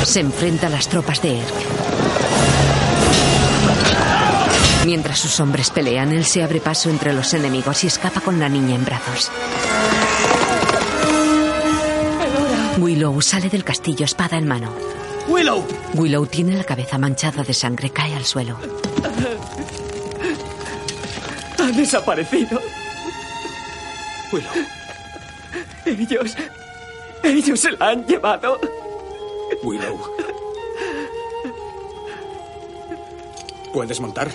Se 0.04 0.20
enfrenta 0.20 0.66
a 0.66 0.70
las 0.70 0.88
tropas 0.88 1.20
de 1.22 1.38
Erk. 1.38 1.54
Mientras 4.86 5.18
sus 5.18 5.38
hombres 5.40 5.70
pelean, 5.70 6.12
él 6.12 6.24
se 6.24 6.42
abre 6.42 6.60
paso 6.60 6.88
entre 6.88 7.12
los 7.12 7.34
enemigos 7.34 7.84
y 7.84 7.86
escapa 7.86 8.20
con 8.20 8.40
la 8.40 8.48
niña 8.48 8.74
en 8.74 8.84
brazos. 8.84 9.30
Willow 12.80 13.20
sale 13.20 13.50
del 13.50 13.62
castillo, 13.62 14.06
espada 14.06 14.38
en 14.38 14.48
mano. 14.48 14.72
¡Willow! 15.28 15.66
Willow 15.94 16.26
tiene 16.26 16.56
la 16.56 16.64
cabeza 16.64 16.96
manchada 16.96 17.42
de 17.42 17.52
sangre, 17.52 17.90
cae 17.90 18.14
al 18.14 18.24
suelo. 18.24 18.56
Ha 21.58 21.66
desaparecido. 21.72 22.58
Willow. 24.32 24.52
Ellos. 25.84 26.36
Ellos 27.22 27.60
se 27.60 27.72
la 27.72 27.90
han 27.90 28.06
llevado. 28.06 28.58
Willow. 29.62 30.00
¿Puedes 33.74 34.00
montar? 34.00 34.30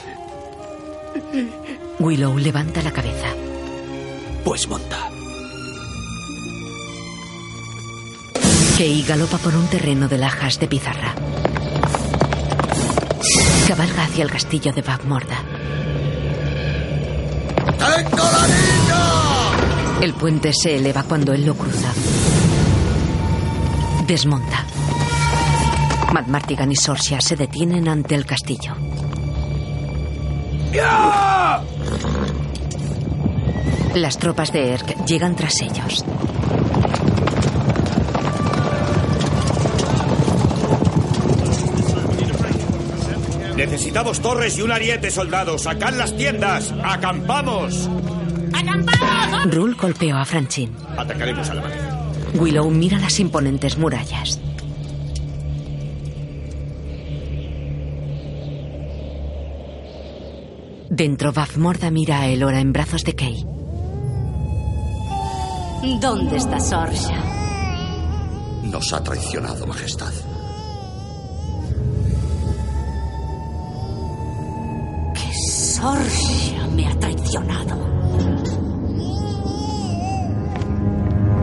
Willow 2.00 2.38
levanta 2.38 2.84
la 2.84 2.92
cabeza. 2.92 3.28
Pues 4.44 4.68
monta. 4.68 5.15
Kay 8.78 9.04
galopa 9.04 9.38
por 9.38 9.56
un 9.56 9.68
terreno 9.68 10.10
de 10.10 10.18
lajas 10.18 10.60
de 10.60 10.68
pizarra. 10.68 11.16
Cabalga 13.70 14.04
hacia 14.04 14.24
el 14.24 14.30
castillo 14.30 14.74
de 14.74 14.82
Bagmorda. 14.82 15.38
¡Tengo 17.78 18.18
la 18.18 18.48
niña! 18.48 20.02
El 20.02 20.14
puente 20.14 20.52
se 20.52 20.76
eleva 20.76 21.04
cuando 21.04 21.32
él 21.32 21.46
lo 21.46 21.56
cruza. 21.56 21.94
Desmonta. 24.06 24.66
Matt 26.12 26.28
Martigan 26.28 26.72
y 26.72 26.76
Sorcia 26.76 27.22
se 27.22 27.38
detienen 27.38 27.88
ante 27.88 28.14
el 28.16 28.26
castillo. 28.26 28.76
Las 33.96 34.18
tropas 34.18 34.52
de 34.52 34.74
Erk 34.74 35.06
llegan 35.06 35.38
tras 35.38 35.62
ellos. 35.62 36.04
Necesitamos 43.76 44.22
torres 44.22 44.58
y 44.58 44.62
un 44.62 44.72
ariete, 44.72 45.12
soldados. 45.12 45.64
¡Sacad 45.64 45.96
las 45.96 46.16
tiendas! 46.16 46.74
¡Acampamos! 46.82 47.90
Rule 49.52 49.76
golpeó 49.78 50.16
a 50.16 50.24
Francine. 50.24 50.72
Atacaremos 50.98 51.50
al 51.50 51.60
amanecer. 51.60 51.90
Willow 52.36 52.72
mira 52.72 52.98
las 53.00 53.20
imponentes 53.20 53.78
murallas. 53.78 54.40
Dentro, 60.90 61.34
Bafmorda 61.34 61.92
mira 61.92 62.22
a 62.22 62.28
Elora 62.30 62.62
en 62.62 62.72
brazos 62.72 63.04
de 63.04 63.14
Kay. 63.14 63.46
¿Dónde 66.00 66.38
está 66.38 66.62
Sorcia? 66.62 67.22
Nos 68.64 68.94
ha 68.94 69.04
traicionado, 69.04 69.68
Majestad. 69.68 70.14
Sorcia 75.76 76.68
me 76.68 76.88
ha 76.88 76.98
traicionado. 76.98 77.76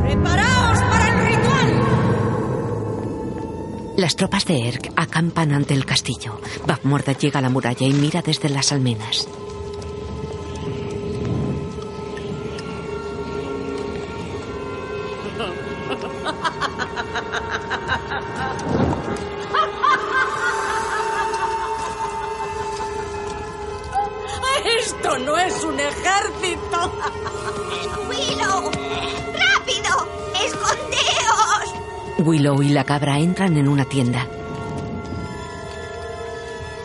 ¡Preparaos 0.03 0.79
para 0.81 1.09
el 1.09 1.27
ritual! 1.27 1.69
Las 3.99 4.17
tropas 4.17 4.47
de 4.47 4.69
Erk 4.69 4.91
acampan 4.97 5.53
ante 5.53 5.75
el 5.75 5.85
castillo. 5.85 6.41
Bafmorda 6.67 7.13
llega 7.13 7.41
a 7.41 7.43
la 7.43 7.51
muralla 7.51 7.87
y 7.87 7.93
mira 7.93 8.23
desde 8.23 8.49
las 8.49 8.73
almenas. 8.73 9.29
La 32.83 32.87
cabra 32.87 33.17
entran 33.17 33.57
en 33.57 33.69
una 33.69 33.85
tienda. 33.85 34.27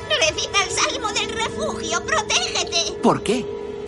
Recita 0.07 0.64
el 0.64 0.69
salmo 0.69 1.11
del 1.11 1.30
refugio. 1.32 2.06
¡Protégete! 2.06 2.99
¿Por 3.02 3.24
qué? 3.24 3.44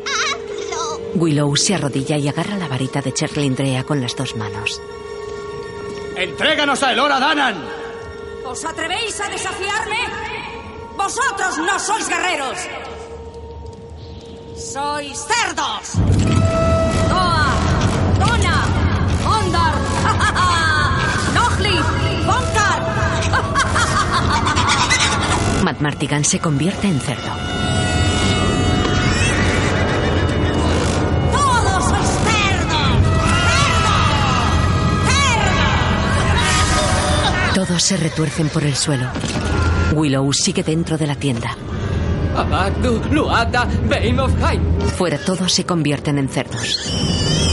¡Hazlo! 0.08 1.02
Willow 1.14 1.56
se 1.56 1.76
arrodilla 1.76 2.18
y 2.18 2.28
agarra 2.28 2.58
la 2.58 2.68
varita 2.68 3.00
de 3.00 3.14
Cherlindrea 3.14 3.84
con 3.84 4.02
las 4.02 4.16
dos 4.16 4.36
manos. 4.36 4.82
¡Entréganos 6.16 6.82
a 6.82 6.94
Elora 6.94 7.20
Danan! 7.20 7.64
¿Os 8.44 8.66
atrevéis 8.66 9.22
a 9.22 9.30
desafiarme? 9.30 10.00
¡Vosotros 10.98 11.60
no 11.60 11.80
sois 11.80 12.10
guerreros! 12.10 12.58
¡Sois 14.58 15.28
cerdos! 15.28 16.19
Matt 25.80 25.94
Martigan 25.94 26.26
se 26.26 26.40
convierte 26.40 26.88
en 26.90 27.00
cerdo. 27.00 27.32
¡Todos 31.32 31.86
sois 31.86 32.10
cerdos! 32.28 32.98
Todos 37.56 37.82
se 37.82 37.96
retuercen 37.96 38.50
por 38.50 38.64
el 38.64 38.76
suelo. 38.76 39.08
Willow 39.94 40.34
sigue 40.34 40.64
dentro 40.64 40.98
de 40.98 41.08
la 41.08 41.16
tienda. 41.16 41.56
Abagdu, 42.36 43.02
Luata, 43.12 43.66
Beim 43.88 44.20
of 44.20 44.34
Hain. 44.44 44.62
Fuera 44.98 45.18
todos 45.18 45.54
se 45.54 45.66
convierten 45.66 46.18
en 46.18 46.28
cerdos. 46.28 47.49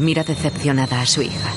Mira 0.00 0.24
decepcionada 0.24 1.00
a 1.00 1.06
su 1.06 1.22
hija. 1.22 1.50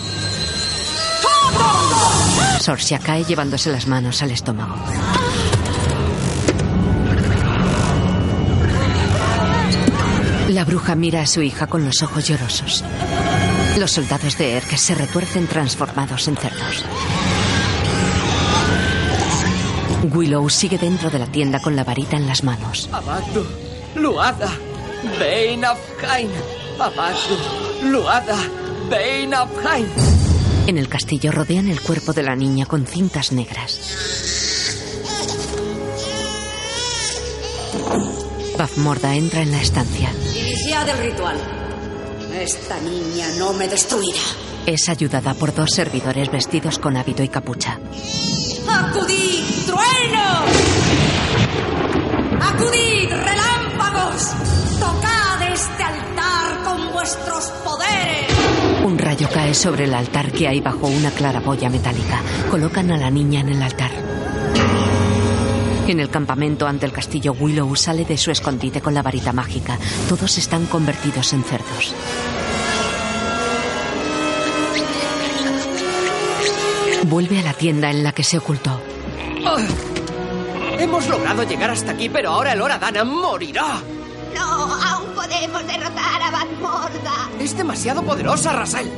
Sorcia 2.59 2.99
cae 2.99 3.23
llevándose 3.23 3.71
las 3.71 3.87
manos 3.87 4.21
al 4.21 4.31
estómago. 4.31 4.75
La 10.49 10.65
bruja 10.65 10.95
mira 10.95 11.21
a 11.21 11.27
su 11.27 11.41
hija 11.41 11.67
con 11.67 11.85
los 11.85 12.01
ojos 12.01 12.27
llorosos. 12.27 12.83
Los 13.77 13.91
soldados 13.91 14.37
de 14.37 14.57
Erk 14.57 14.75
se 14.77 14.95
retuercen 14.95 15.47
transformados 15.47 16.27
en 16.27 16.35
cerdos. 16.37 16.83
Willow 20.03 20.49
sigue 20.49 20.77
dentro 20.77 21.09
de 21.09 21.19
la 21.19 21.27
tienda 21.27 21.59
con 21.61 21.75
la 21.75 21.83
varita 21.83 22.17
en 22.17 22.27
las 22.27 22.43
manos. 22.43 22.89
Abadu, 22.91 23.45
Luada, 23.95 24.51
Bane 25.19 25.67
of. 25.67 25.79
Abadu, 26.79 27.66
Luada, 27.83 28.37
Bane 28.89 29.35
of 29.37 29.49
Hain. 29.65 29.87
En 30.67 30.77
el 30.77 30.89
castillo 30.89 31.31
rodean 31.31 31.67
el 31.67 31.81
cuerpo 31.81 32.13
de 32.13 32.23
la 32.23 32.35
niña 32.35 32.65
con 32.65 32.85
cintas 32.85 33.31
negras. 33.31 33.79
Bafmorda 38.57 39.15
entra 39.15 39.41
en 39.41 39.51
la 39.51 39.61
estancia. 39.61 40.11
Iniciad 40.35 40.89
el 40.89 40.97
ritual. 40.97 41.37
Esta 42.33 42.79
niña 42.81 43.27
no 43.37 43.53
me 43.53 43.67
destruirá. 43.67 44.19
Es 44.65 44.89
ayudada 44.89 45.33
por 45.33 45.53
dos 45.53 45.71
servidores 45.71 46.29
vestidos 46.31 46.79
con 46.79 46.97
hábito 46.97 47.23
y 47.23 47.29
capucha. 47.29 47.79
¡Acudid, 48.67 49.43
trueno! 49.65 50.43
¡Acudid, 52.41 53.09
relámpagos! 53.09 54.56
¡Tocad 57.07 57.29
este 57.29 57.29
altar 57.29 57.37
con 57.37 57.37
vuestros 57.37 57.51
poderes! 57.63 58.83
Un 58.83 58.97
rayo 58.97 59.29
cae 59.33 59.53
sobre 59.53 59.85
el 59.85 59.93
altar 59.93 60.31
que 60.31 60.47
hay 60.47 60.61
bajo 60.61 60.87
una 60.87 61.11
claraboya 61.11 61.69
metálica. 61.69 62.21
Colocan 62.49 62.91
a 62.91 62.97
la 62.97 63.09
niña 63.09 63.41
en 63.41 63.49
el 63.49 63.61
altar. 63.61 63.91
En 65.87 65.99
el 66.01 66.09
campamento 66.09 66.67
ante 66.67 66.85
el 66.85 66.91
castillo, 66.91 67.33
Willow 67.33 67.73
sale 67.75 68.03
de 68.03 68.17
su 68.17 68.31
escondite 68.31 68.81
con 68.81 68.93
la 68.93 69.01
varita 69.01 69.31
mágica. 69.31 69.77
Todos 70.09 70.37
están 70.37 70.65
convertidos 70.65 71.31
en 71.31 71.43
cerdos. 71.43 71.95
Vuelve 77.03 77.39
a 77.39 77.43
la 77.43 77.53
tienda 77.53 77.89
en 77.89 78.03
la 78.03 78.11
que 78.11 78.23
se 78.23 78.37
ocultó. 78.37 78.81
Hemos 80.77 81.07
logrado 81.07 81.43
llegar 81.43 81.69
hasta 81.69 81.93
aquí, 81.93 82.09
pero 82.09 82.31
ahora 82.31 82.51
el 82.51 82.61
Horadana 82.61 83.05
morirá. 83.05 83.81
No, 84.35 84.73
aún 84.73 85.15
podemos 85.15 85.65
derrotar 85.65 86.06
Es 87.39 87.55
demasiado 87.55 88.03
poderosa, 88.03 88.53
Rasel. 88.53 88.91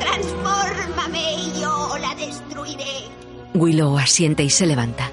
Transfórmame 0.00 1.34
y 1.34 1.60
yo 1.60 1.96
la 1.98 2.14
destruiré. 2.14 3.08
Willow 3.54 3.98
asiente 3.98 4.42
y 4.42 4.50
se 4.50 4.66
levanta. 4.66 5.10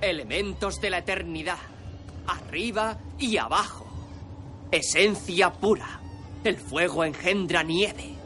Elementos 0.00 0.80
de 0.80 0.90
la 0.90 0.98
eternidad. 0.98 1.58
Arriba 2.26 2.98
y 3.18 3.36
abajo. 3.36 3.86
Esencia 4.70 5.52
pura. 5.52 6.00
El 6.44 6.58
fuego 6.58 7.04
engendra 7.04 7.62
nieve. 7.62 8.16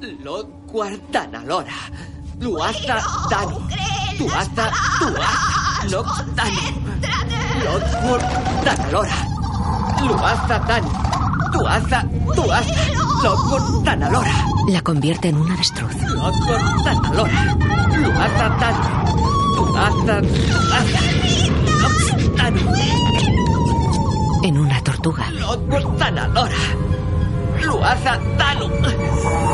Lod 0.00 0.46
Guardanalora. 0.66 1.76
Luaza 2.40 3.00
Dani. 3.30 3.56
Tuaza 4.18 4.72
Tuaza. 4.98 5.86
Nox 5.90 6.34
Dani. 6.34 6.74
Lod 7.64 7.82
Guardanalora. 8.08 9.39
Luaza 10.06 10.58
Dani. 10.66 10.90
Tuaza 11.52 12.04
Tuaza. 12.34 12.74
Lod 13.22 13.38
Guardanalora. 13.48 14.32
La 14.68 14.80
convierte 14.82 15.28
en 15.28 15.36
un 15.36 15.50
avestruz. 15.50 15.94
Lod 16.02 16.34
Guardanalora. 16.46 17.56
Luaza 17.96 18.48
Dani. 18.60 18.78
Tuaza 19.56 20.20
Tuaza. 20.22 21.00
Dani. 22.36 22.62
En 24.42 24.58
una 24.58 24.80
tortuga. 24.82 25.30
Lod 25.30 25.60
Guardanalora. 25.68 26.62
Luaza 27.62 28.18
Danu. 28.38 28.68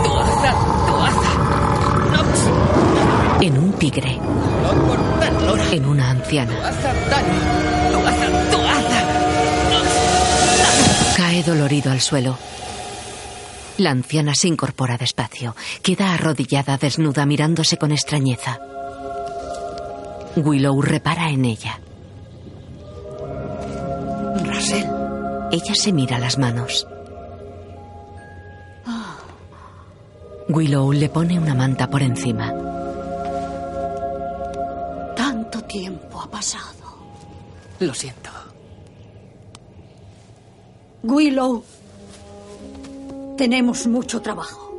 Tuaza 0.04 0.54
Tuaza. 0.86 1.30
En 3.40 3.58
un 3.58 3.72
tigre. 3.74 4.18
En 5.72 5.84
una 5.86 6.10
anciana. 6.10 6.52
Cae 11.16 11.42
dolorido 11.42 11.90
al 11.90 12.02
suelo. 12.02 12.36
La 13.78 13.88
anciana 13.90 14.34
se 14.34 14.48
incorpora 14.48 14.98
despacio. 14.98 15.56
Queda 15.82 16.12
arrodillada, 16.12 16.76
desnuda, 16.76 17.24
mirándose 17.24 17.78
con 17.78 17.90
extrañeza. 17.90 18.58
Willow 20.36 20.82
repara 20.82 21.30
en 21.30 21.46
ella. 21.46 21.80
Rasel. 24.44 24.86
Ella 25.52 25.74
se 25.74 25.90
mira 25.90 26.18
las 26.18 26.36
manos. 26.36 26.86
Willow 30.50 30.92
le 30.92 31.08
pone 31.08 31.38
una 31.38 31.54
manta 31.54 31.88
por 31.88 32.02
encima. 32.02 32.52
Tanto 35.16 35.62
tiempo 35.62 36.20
ha 36.20 36.30
pasado. 36.30 36.74
Lo 37.80 37.94
siento. 37.94 38.35
Willow, 41.06 41.62
tenemos 43.38 43.86
mucho 43.86 44.20
trabajo. 44.20 44.74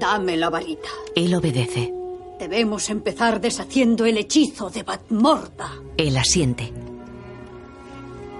Dame 0.00 0.34
la 0.38 0.48
varita. 0.48 0.88
Él 1.14 1.34
obedece. 1.34 1.92
Debemos 2.38 2.88
empezar 2.88 3.38
deshaciendo 3.38 4.06
el 4.06 4.16
hechizo 4.16 4.70
de 4.70 4.82
Batmorda. 4.82 5.72
Él 5.98 6.16
asiente. 6.16 6.72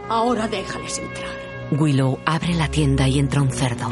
Ahora 0.08 0.48
déjales 0.48 0.98
entrar. 0.98 1.28
Willow 1.78 2.18
abre 2.24 2.54
la 2.54 2.68
tienda 2.68 3.06
y 3.06 3.18
entra 3.18 3.42
un 3.42 3.50
cerdo. 3.50 3.88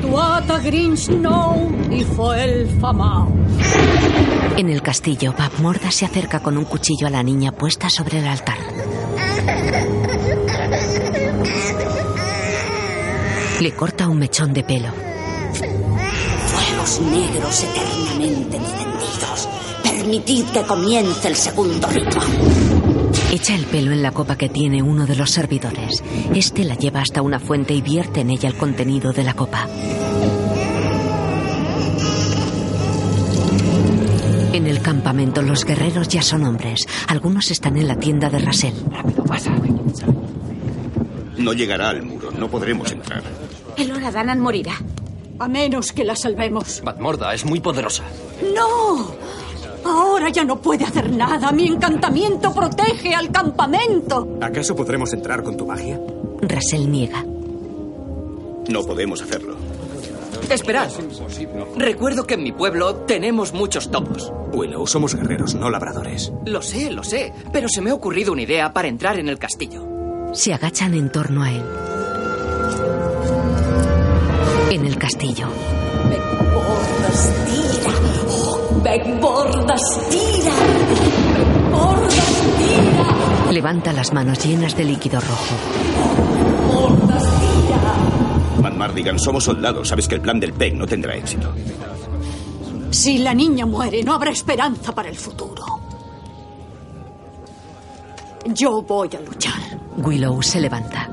Tuata 0.00 0.60
Green 0.60 0.96
Snow 0.96 1.72
y 1.90 2.04
Foel 2.04 2.68
Famao. 2.80 3.32
En 4.56 4.68
el 4.68 4.80
castillo, 4.80 5.34
Bapmorda 5.36 5.90
se 5.90 6.04
acerca 6.04 6.40
con 6.40 6.56
un 6.56 6.66
cuchillo 6.66 7.08
a 7.08 7.10
la 7.10 7.24
niña 7.24 7.50
puesta 7.50 7.90
sobre 7.90 8.20
el 8.20 8.28
altar. 8.28 8.58
Le 13.62 13.70
corta 13.76 14.08
un 14.08 14.18
mechón 14.18 14.52
de 14.52 14.64
pelo. 14.64 14.88
Fuegos 15.52 17.00
negros 17.00 17.62
eternamente 17.62 18.56
encendidos. 18.56 19.48
Permitid 19.84 20.46
que 20.46 20.62
comience 20.62 21.28
el 21.28 21.36
segundo 21.36 21.86
ritual. 21.86 22.26
Echa 23.30 23.54
el 23.54 23.64
pelo 23.66 23.92
en 23.92 24.02
la 24.02 24.10
copa 24.10 24.34
que 24.34 24.48
tiene 24.48 24.82
uno 24.82 25.06
de 25.06 25.14
los 25.14 25.30
servidores. 25.30 26.02
Este 26.34 26.64
la 26.64 26.74
lleva 26.74 27.02
hasta 27.02 27.22
una 27.22 27.38
fuente 27.38 27.72
y 27.72 27.82
vierte 27.82 28.22
en 28.22 28.30
ella 28.30 28.48
el 28.48 28.56
contenido 28.56 29.12
de 29.12 29.22
la 29.22 29.34
copa. 29.34 29.68
En 34.52 34.66
el 34.66 34.82
campamento 34.82 35.40
los 35.40 35.64
guerreros 35.64 36.08
ya 36.08 36.22
son 36.22 36.42
hombres. 36.42 36.88
Algunos 37.06 37.52
están 37.52 37.76
en 37.76 37.86
la 37.86 37.94
tienda 37.94 38.28
de 38.28 38.40
Rasel. 38.40 38.74
No 41.38 41.52
llegará 41.52 41.90
al 41.90 42.02
muro, 42.02 42.32
no 42.32 42.48
podremos 42.48 42.90
entrar. 42.90 43.22
El 43.82 43.90
Horadanan 43.90 44.38
morirá. 44.38 44.74
A 45.40 45.48
menos 45.48 45.92
que 45.92 46.04
la 46.04 46.14
salvemos. 46.14 46.82
Batmorda 46.84 47.34
es 47.34 47.44
muy 47.44 47.58
poderosa. 47.58 48.04
¡No! 48.54 49.10
Ahora 49.84 50.28
ya 50.28 50.44
no 50.44 50.60
puede 50.60 50.84
hacer 50.84 51.10
nada. 51.10 51.50
Mi 51.50 51.66
encantamiento 51.66 52.54
protege 52.54 53.12
al 53.12 53.32
campamento. 53.32 54.38
¿Acaso 54.40 54.76
podremos 54.76 55.12
entrar 55.12 55.42
con 55.42 55.56
tu 55.56 55.66
magia? 55.66 56.00
Rasel 56.42 56.88
niega. 56.92 57.24
No 58.68 58.84
podemos 58.84 59.20
hacerlo. 59.20 59.56
Esperad. 60.48 60.88
Recuerdo 61.76 62.24
que 62.24 62.34
en 62.34 62.44
mi 62.44 62.52
pueblo 62.52 62.94
tenemos 62.94 63.52
muchos 63.52 63.90
topos. 63.90 64.32
Willow, 64.52 64.86
somos 64.86 65.16
guerreros, 65.16 65.56
no 65.56 65.70
labradores. 65.70 66.32
Lo 66.46 66.62
sé, 66.62 66.88
lo 66.92 67.02
sé, 67.02 67.32
pero 67.52 67.68
se 67.68 67.80
me 67.80 67.90
ha 67.90 67.94
ocurrido 67.94 68.30
una 68.30 68.42
idea 68.42 68.72
para 68.72 68.86
entrar 68.86 69.18
en 69.18 69.28
el 69.28 69.40
castillo. 69.40 69.84
Se 70.34 70.54
agachan 70.54 70.94
en 70.94 71.10
torno 71.10 71.42
a 71.42 71.50
él. 71.50 71.64
En 74.72 74.86
el 74.86 74.96
castillo, 74.96 75.48
Bordas 76.54 77.30
tira. 77.44 77.92
Oh, 78.30 79.20
Bordas 79.20 80.08
tira. 80.08 80.54
Bordas 81.70 82.42
tira. 82.56 83.52
levanta 83.52 83.92
las 83.92 84.14
manos 84.14 84.42
llenas 84.42 84.74
de 84.74 84.84
líquido 84.84 85.20
rojo. 85.20 85.54
Bordas 86.72 87.22
tira. 87.22 88.62
Van 88.62 88.78
Mardigan, 88.78 89.18
somos 89.18 89.44
soldados. 89.44 89.88
Sabes 89.88 90.08
que 90.08 90.14
el 90.14 90.22
plan 90.22 90.40
del 90.40 90.54
PEC 90.54 90.72
no 90.72 90.86
tendrá 90.86 91.16
éxito. 91.16 91.52
Si 92.92 93.18
la 93.18 93.34
niña 93.34 93.66
muere, 93.66 94.02
no 94.02 94.14
habrá 94.14 94.30
esperanza 94.30 94.94
para 94.94 95.10
el 95.10 95.16
futuro. 95.16 95.66
Yo 98.46 98.80
voy 98.80 99.10
a 99.14 99.20
luchar. 99.20 99.78
Willow 99.98 100.42
se 100.42 100.60
levanta. 100.60 101.10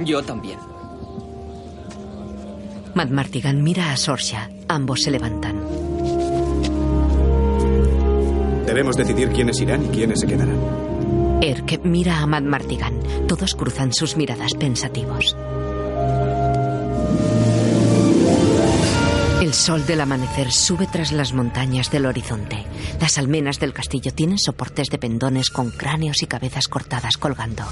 Yo 0.00 0.22
también. 0.22 0.75
Matt 2.96 3.10
Martigan 3.10 3.62
mira 3.62 3.92
a 3.92 3.96
Sorcia. 3.98 4.48
Ambos 4.68 5.02
se 5.02 5.10
levantan. 5.10 5.60
Debemos 8.64 8.96
decidir 8.96 9.28
quiénes 9.32 9.60
irán 9.60 9.84
y 9.84 9.88
quiénes 9.88 10.20
se 10.20 10.26
quedarán. 10.26 10.58
Erk 11.42 11.84
mira 11.84 12.20
a 12.20 12.26
Matt 12.26 12.44
Martigan. 12.44 12.98
Todos 13.28 13.54
cruzan 13.54 13.92
sus 13.92 14.16
miradas 14.16 14.54
pensativos. 14.54 15.36
El 19.42 19.52
sol 19.52 19.84
del 19.86 20.00
amanecer 20.00 20.50
sube 20.50 20.88
tras 20.90 21.12
las 21.12 21.34
montañas 21.34 21.90
del 21.90 22.06
horizonte. 22.06 22.64
Las 22.98 23.18
almenas 23.18 23.60
del 23.60 23.74
castillo 23.74 24.14
tienen 24.14 24.38
soportes 24.38 24.88
de 24.88 24.96
pendones 24.96 25.50
con 25.50 25.70
cráneos 25.70 26.22
y 26.22 26.26
cabezas 26.26 26.66
cortadas 26.66 27.18
colgando. 27.18 27.64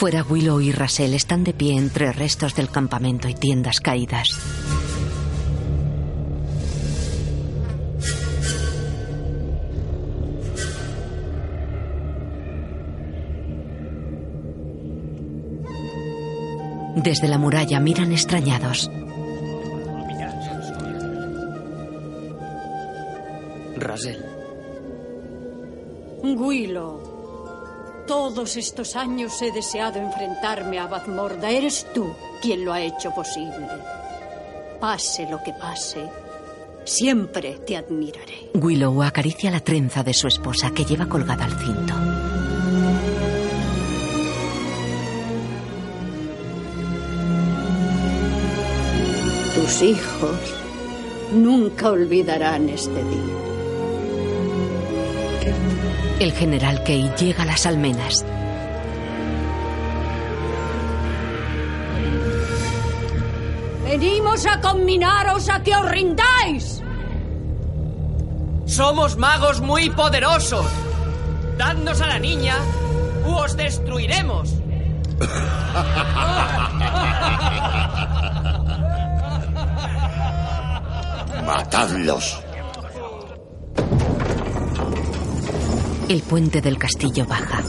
Fuera 0.00 0.22
Willow 0.22 0.62
y 0.62 0.72
Russell 0.72 1.12
están 1.12 1.44
de 1.44 1.52
pie 1.52 1.76
entre 1.76 2.10
restos 2.10 2.54
del 2.54 2.70
campamento 2.70 3.28
y 3.28 3.34
tiendas 3.34 3.80
caídas. 3.80 4.30
Desde 16.96 17.28
la 17.28 17.36
muralla 17.36 17.78
miran 17.78 18.12
extrañados. 18.12 18.90
Russell. 23.76 24.22
Willow, 26.22 27.09
todos 28.10 28.56
estos 28.56 28.96
años 28.96 29.40
he 29.40 29.52
deseado 29.52 30.00
enfrentarme 30.00 30.80
a 30.80 30.88
Bazmorda. 30.88 31.48
Eres 31.48 31.86
tú 31.94 32.12
quien 32.42 32.64
lo 32.64 32.72
ha 32.72 32.80
hecho 32.80 33.12
posible. 33.12 33.68
Pase 34.80 35.30
lo 35.30 35.40
que 35.44 35.52
pase, 35.52 36.10
siempre 36.82 37.60
te 37.64 37.76
admiraré. 37.76 38.50
Willow 38.54 39.00
acaricia 39.04 39.52
la 39.52 39.60
trenza 39.60 40.02
de 40.02 40.12
su 40.12 40.26
esposa 40.26 40.72
que 40.72 40.84
lleva 40.84 41.06
colgada 41.06 41.44
al 41.44 41.56
cinto. 41.56 41.94
Tus 49.54 49.82
hijos 49.82 50.36
nunca 51.32 51.90
olvidarán 51.90 52.70
este 52.70 53.04
día. 53.04 53.49
El 56.18 56.32
general 56.32 56.82
Kay 56.84 57.10
llega 57.18 57.42
a 57.42 57.46
las 57.46 57.66
almenas. 57.66 58.24
Venimos 63.84 64.46
a 64.46 64.60
combinaros 64.60 65.48
a 65.48 65.62
que 65.62 65.74
os 65.74 65.90
rindáis. 65.90 66.82
Somos 68.66 69.16
magos 69.16 69.60
muy 69.60 69.90
poderosos. 69.90 70.66
Dadnos 71.58 72.00
a 72.00 72.06
la 72.06 72.18
niña 72.18 72.56
u 73.26 73.34
os 73.34 73.56
destruiremos. 73.56 74.54
Matadlos. 81.44 82.40
El 86.10 86.22
puente 86.22 86.60
del 86.60 86.76
castillo 86.76 87.24
baja. 87.24 87.62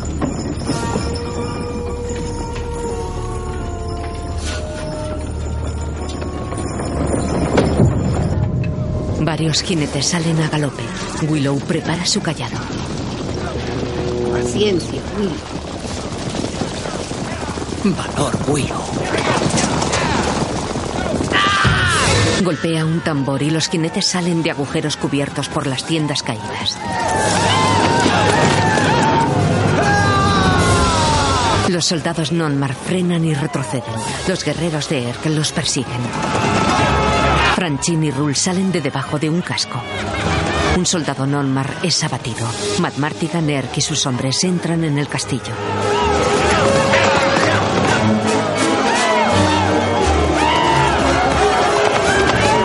Varios 9.20 9.62
jinetes 9.62 10.08
salen 10.08 10.42
a 10.42 10.50
galope. 10.50 10.82
Willow 11.30 11.60
prepara 11.60 12.04
su 12.08 12.20
callado. 12.20 12.58
Paciencia, 14.34 15.02
Willow. 15.20 15.36
Valor, 17.96 18.40
Willow. 18.48 18.82
Golpea 22.44 22.86
un 22.86 23.02
tambor 23.02 23.44
y 23.44 23.52
los 23.52 23.70
jinetes 23.70 24.08
salen 24.08 24.42
de 24.42 24.50
agujeros 24.50 24.98
cubiertos 24.98 25.48
por 25.48 25.68
las 25.68 25.86
tiendas 25.86 26.24
caídas. 26.24 26.80
Soldados 31.82 32.32
Nonmar 32.32 32.74
frenan 32.74 33.26
y 33.26 33.34
retroceden. 33.34 33.94
Los 34.28 34.44
guerreros 34.44 34.90
de 34.90 35.10
Erk 35.10 35.26
los 35.28 35.52
persiguen. 35.52 36.02
Franchin 37.56 38.04
y 38.04 38.12
Rul 38.12 38.36
salen 38.36 38.72
de 38.72 38.82
debajo 38.82 39.20
de 39.20 39.30
un 39.30 39.42
casco. 39.42 39.82
Un 40.78 40.86
soldado 40.86 41.26
Nonmar 41.26 41.70
es 41.84 42.04
abatido. 42.04 42.48
Matt 42.80 42.98
Martigan, 42.98 43.50
Erk 43.50 43.78
y 43.78 43.82
sus 43.82 44.06
hombres 44.06 44.44
entran 44.44 44.84
en 44.84 44.98
el 44.98 45.08
castillo. 45.08 45.54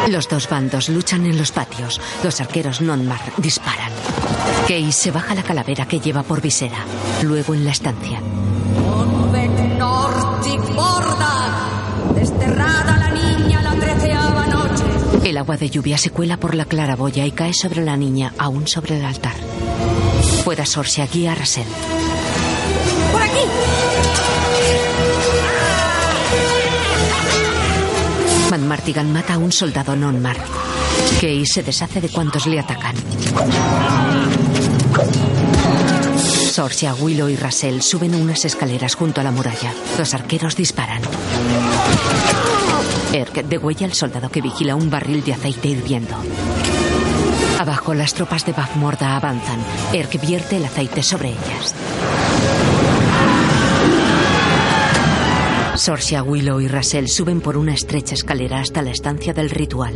Los 0.09 0.29
dos 0.29 0.49
bandos 0.49 0.89
luchan 0.89 1.27
en 1.27 1.37
los 1.37 1.51
patios. 1.51 2.01
Los 2.23 2.41
arqueros 2.41 2.81
Nonmar 2.81 3.21
disparan. 3.39 3.93
Kay 4.69 4.93
se 4.93 5.11
baja 5.11 5.35
la 5.35 5.43
calavera 5.43 5.87
que 5.87 6.01
lleva 6.01 6.23
por 6.23 6.41
visera. 6.41 6.79
Luego 7.23 7.55
en 7.55 7.65
la 7.65 7.73
estancia. 7.73 8.21
Borda. 10.59 12.15
Desterrada 12.15 12.97
la 12.97 13.11
niña 13.11 13.63
la 13.63 13.75
treceava 13.75 14.47
noche. 14.47 14.85
El 15.25 15.37
agua 15.37 15.57
de 15.57 15.71
lluvia 15.71 15.99
se 15.99 16.11
cuela 16.11 16.37
por 16.37 16.55
la 16.55 16.65
claraboya 16.65 17.27
y 17.27 17.33
cae 17.33 17.53
sobre 17.53 17.85
la 17.85 17.97
niña, 17.97 18.33
aún 18.39 18.67
sobre 18.67 18.99
el 18.99 19.05
altar. 19.05 19.35
Fuera 20.45 20.65
Sorcia 20.65 21.07
guía 21.07 21.33
a 21.33 21.35
Rasel. 21.35 21.67
¡Por 23.13 23.23
aquí! 23.23 23.41
Van 28.51 28.69
Martigan 28.69 29.13
mata 29.13 29.35
a 29.35 29.39
un 29.39 29.53
soldado 29.53 29.97
Nonmar. 29.97 30.37
Kay 31.21 31.45
se 31.47 31.63
deshace 31.63 32.01
de 32.01 32.09
cuantos 32.09 32.47
le 32.47 32.61
atacan. 32.61 32.95
Sorcia, 36.57 36.95
Willow 36.95 37.29
y 37.29 37.37
Russell 37.37 37.83
suben 37.83 38.15
unas 38.15 38.47
escaleras 38.47 38.95
junto 38.95 39.21
a 39.21 39.25
la 39.25 39.31
muralla. 39.31 39.75
Los 39.99 40.15
arqueros 40.15 40.57
disparan. 40.57 41.03
Erk 43.13 43.45
degüella 43.45 43.85
al 43.85 43.93
soldado 43.93 44.31
que 44.31 44.41
vigila 44.41 44.75
un 44.75 44.89
barril 44.89 45.23
de 45.23 45.35
aceite 45.35 45.69
hirviendo. 45.69 46.17
Abajo 47.59 47.93
las 47.93 48.15
tropas 48.15 48.47
de 48.47 48.53
Bafmorda 48.53 49.17
avanzan. 49.17 49.59
Erk 49.93 50.19
vierte 50.19 50.57
el 50.57 50.65
aceite 50.65 51.03
sobre 51.03 51.29
ellas. 51.29 51.75
Sorcia, 55.75 56.23
Willow 56.23 56.63
y 56.63 56.69
Russell 56.69 57.09
suben 57.09 57.43
por 57.43 57.59
una 57.59 57.75
estrecha 57.75 58.15
escalera 58.15 58.61
hasta 58.61 58.81
la 58.81 58.93
estancia 58.93 59.35
del 59.35 59.51
ritual. 59.51 59.95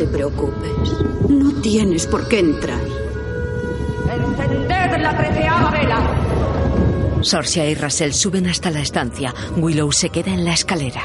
Te 0.00 0.06
preocupes. 0.06 0.94
No 1.28 1.60
tienes 1.60 2.06
por 2.06 2.26
qué 2.26 2.38
entrar. 2.38 2.80
Encended 4.10 4.98
la 4.98 5.14
treceava 5.14 5.70
vela. 5.70 7.20
Sorcia 7.20 7.68
y 7.68 7.74
Russell 7.74 8.12
suben 8.12 8.46
hasta 8.46 8.70
la 8.70 8.80
estancia. 8.80 9.34
Willow 9.58 9.92
se 9.92 10.08
queda 10.08 10.32
en 10.32 10.46
la 10.46 10.54
escalera. 10.54 11.02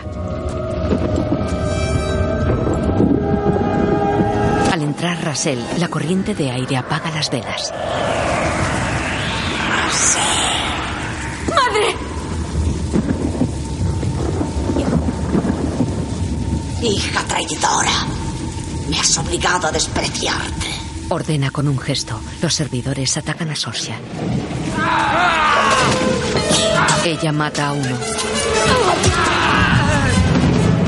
Al 4.71 4.81
entrar 4.81 5.25
Russell, 5.25 5.59
la 5.77 5.89
corriente 5.89 6.33
de 6.33 6.51
aire 6.51 6.77
apaga 6.77 7.11
las 7.11 7.29
velas. 7.29 7.73
¡Madre! 11.49 11.95
Hija 16.81 17.23
traidora. 17.27 18.14
Me 18.89 18.99
has 18.99 19.17
obligado 19.17 19.67
a 19.67 19.71
despreciarte. 19.71 20.67
Ordena 21.09 21.51
con 21.51 21.67
un 21.67 21.79
gesto. 21.79 22.19
Los 22.41 22.53
servidores 22.53 23.17
atacan 23.17 23.49
a 23.49 23.55
Sorcia. 23.55 23.99
Ella 27.05 27.31
mata 27.31 27.67
a 27.67 27.73
uno. 27.73 27.97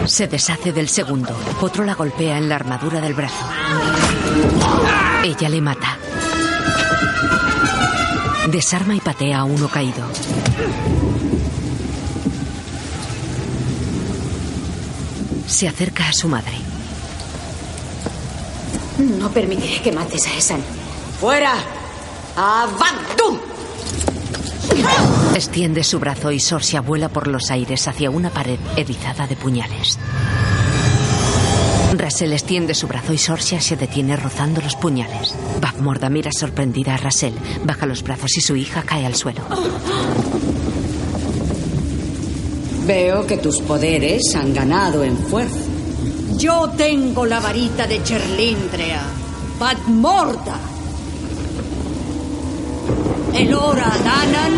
Se 0.06 0.28
deshace 0.28 0.72
del 0.72 0.90
segundo. 0.90 1.36
Otro 1.62 1.84
la 1.84 1.94
golpea 1.94 2.38
en 2.38 2.50
la 2.50 2.56
armadura 2.56 3.02
del 3.02 3.14
brazo. 3.14 3.46
Ella 5.24 5.50
le 5.50 5.62
mata. 5.62 5.98
Desarma 8.50 8.96
y 8.96 9.02
patea 9.02 9.40
a 9.40 9.44
uno 9.44 9.68
caído. 9.68 10.08
Se 15.46 15.68
acerca 15.68 16.08
a 16.08 16.14
su 16.14 16.28
madre. 16.28 16.67
No 18.98 19.30
permitiré 19.30 19.82
que 19.82 19.92
mates 19.92 20.26
a 20.28 20.38
esa 20.38 20.56
niña. 20.56 20.68
¡Fuera! 21.20 21.54
¡Avandum! 22.36 23.38
Extiende 25.36 25.84
su 25.84 26.00
brazo 26.00 26.32
y 26.32 26.40
Sorcia 26.40 26.82
vuela 26.82 27.10
por 27.10 27.28
los 27.28 27.52
aires 27.52 27.88
hacia 27.88 28.10
una 28.10 28.30
pared 28.30 28.60
erizada 28.76 29.28
de 29.28 29.36
puñales. 29.36 29.98
Russell 31.96 32.34
extiende 32.34 32.74
su 32.74 32.88
brazo 32.88 33.14
y 33.14 33.18
Sorcia 33.18 33.62
se 33.62 33.76
detiene 33.76 34.16
rozando 34.16 34.62
los 34.62 34.76
puñales. 34.76 35.34
Bafmorda 35.62 36.10
mira 36.10 36.32
sorprendida 36.32 36.96
a 36.96 36.98
Russell, 36.98 37.34
baja 37.64 37.86
los 37.86 38.04
brazos 38.04 38.38
y 38.38 38.42
su 38.42 38.56
hija 38.56 38.84
cae 38.84 39.06
al 39.06 39.16
suelo. 39.16 39.42
Veo 42.86 43.26
que 43.26 43.38
tus 43.38 43.62
poderes 43.62 44.24
han 44.36 44.54
ganado 44.54 45.04
en 45.04 45.18
fuerza. 45.18 45.77
Yo 46.38 46.70
tengo 46.78 47.26
la 47.26 47.40
varita 47.40 47.88
de 47.88 48.04
Cherlindrea. 48.04 49.02
Badmorda. 49.60 50.60
Elora 53.34 53.92
Danan 54.04 54.54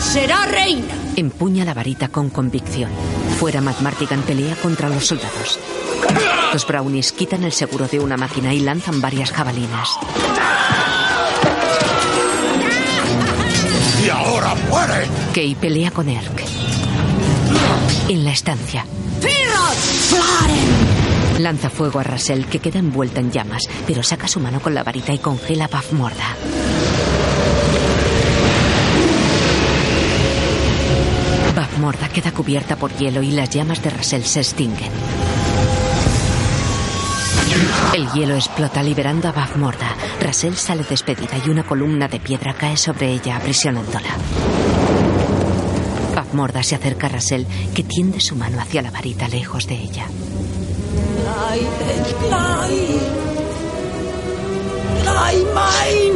será 0.00 0.44
reina. 0.46 0.94
Empuña 1.14 1.64
la 1.64 1.72
varita 1.72 2.08
con 2.08 2.30
convicción. 2.30 2.90
Fuera, 3.38 3.60
Matt 3.60 3.80
Martigan 3.80 4.22
pelea 4.22 4.56
contra 4.56 4.88
los 4.88 5.06
soldados. 5.06 5.60
Los 6.52 6.66
brownies 6.66 7.12
quitan 7.12 7.44
el 7.44 7.52
seguro 7.52 7.86
de 7.86 8.00
una 8.00 8.16
máquina 8.16 8.52
y 8.52 8.60
lanzan 8.60 9.00
varias 9.00 9.30
jabalinas. 9.30 9.90
¡Y 14.04 14.08
ahora 14.08 14.54
muere! 14.68 15.06
Kay 15.32 15.54
pelea 15.54 15.92
con 15.92 16.08
Erk. 16.08 16.42
En 18.08 18.24
la 18.24 18.30
estancia, 18.30 18.84
lanza 21.46 21.70
fuego 21.70 22.00
a 22.00 22.02
Russell, 22.02 22.44
que 22.46 22.58
queda 22.58 22.80
envuelta 22.80 23.20
en 23.20 23.30
llamas, 23.30 23.62
pero 23.86 24.02
saca 24.02 24.26
su 24.26 24.40
mano 24.40 24.60
con 24.60 24.74
la 24.74 24.82
varita 24.82 25.12
y 25.12 25.18
congela 25.18 25.66
a 25.66 25.68
Bafmorda. 25.68 26.36
Bafmorda 31.54 32.08
queda 32.08 32.32
cubierta 32.32 32.74
por 32.76 32.92
hielo 32.96 33.22
y 33.22 33.30
las 33.30 33.48
llamas 33.50 33.80
de 33.80 33.90
Russell 33.90 34.22
se 34.22 34.40
extinguen. 34.40 34.90
El 37.94 38.10
hielo 38.12 38.34
explota 38.34 38.82
liberando 38.82 39.28
a 39.28 39.32
Bafmorda. 39.32 39.94
Russell 40.20 40.54
sale 40.54 40.82
despedida 40.82 41.38
y 41.46 41.48
una 41.48 41.62
columna 41.62 42.08
de 42.08 42.18
piedra 42.20 42.54
cae 42.54 42.76
sobre 42.76 43.12
ella 43.12 43.36
aprisionándola. 43.36 44.55
Bafmorda 46.36 46.62
se 46.62 46.74
acerca 46.74 47.06
a 47.06 47.08
Russell, 47.08 47.46
que 47.74 47.82
tiende 47.82 48.20
su 48.20 48.36
mano 48.36 48.60
hacia 48.60 48.82
la 48.82 48.90
varita 48.90 49.26
lejos 49.26 49.66
de 49.66 49.74
ella. 49.74 50.06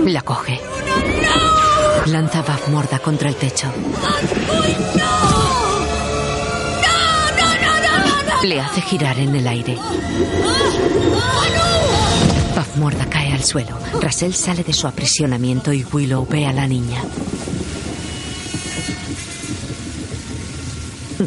La 0.04 0.20
coge. 0.20 0.60
Lanza 2.04 2.40
a 2.40 2.42
Bafmorda 2.42 2.98
contra 2.98 3.30
el 3.30 3.36
techo. 3.36 3.68
Le 8.44 8.60
hace 8.60 8.82
girar 8.82 9.18
en 9.18 9.34
el 9.36 9.48
aire. 9.48 9.78
Bafmorda 12.54 13.06
cae 13.06 13.32
al 13.32 13.42
suelo. 13.42 13.78
Russell 14.02 14.34
sale 14.34 14.64
de 14.64 14.74
su 14.74 14.86
aprisionamiento 14.86 15.72
y 15.72 15.82
Willow 15.90 16.26
ve 16.28 16.44
a 16.44 16.52
la 16.52 16.66
niña. 16.66 17.00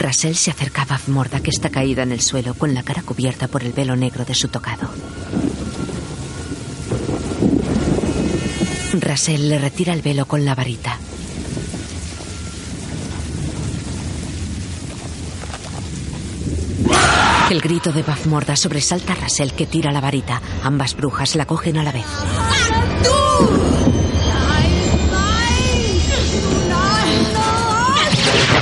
Russell 0.03 0.35
se 0.35 0.51
acerca 0.51 0.81
a 0.81 0.85
Bafmorda, 0.85 1.39
que 1.39 1.49
está 1.49 1.69
caída 1.69 2.03
en 2.03 2.11
el 2.11 2.19
suelo, 2.19 2.55
con 2.55 2.73
la 2.73 2.83
cara 2.83 3.03
cubierta 3.03 3.47
por 3.47 3.63
el 3.63 3.71
velo 3.71 3.95
negro 3.95 4.25
de 4.25 4.35
su 4.35 4.49
tocado. 4.49 4.89
Russell 8.99 9.47
le 9.47 9.59
retira 9.59 9.93
el 9.93 10.01
velo 10.01 10.25
con 10.25 10.43
la 10.43 10.55
varita. 10.55 10.99
El 17.49 17.61
grito 17.61 17.93
de 17.93 18.03
Bafmorda 18.03 18.57
sobresalta 18.57 19.13
a 19.13 19.15
Russell, 19.15 19.51
que 19.51 19.67
tira 19.67 19.91
la 19.93 20.01
varita. 20.01 20.41
Ambas 20.63 20.95
brujas 20.95 21.35
la 21.35 21.45
cogen 21.45 21.77
a 21.77 21.83
la 21.83 21.93
vez. 21.93 22.05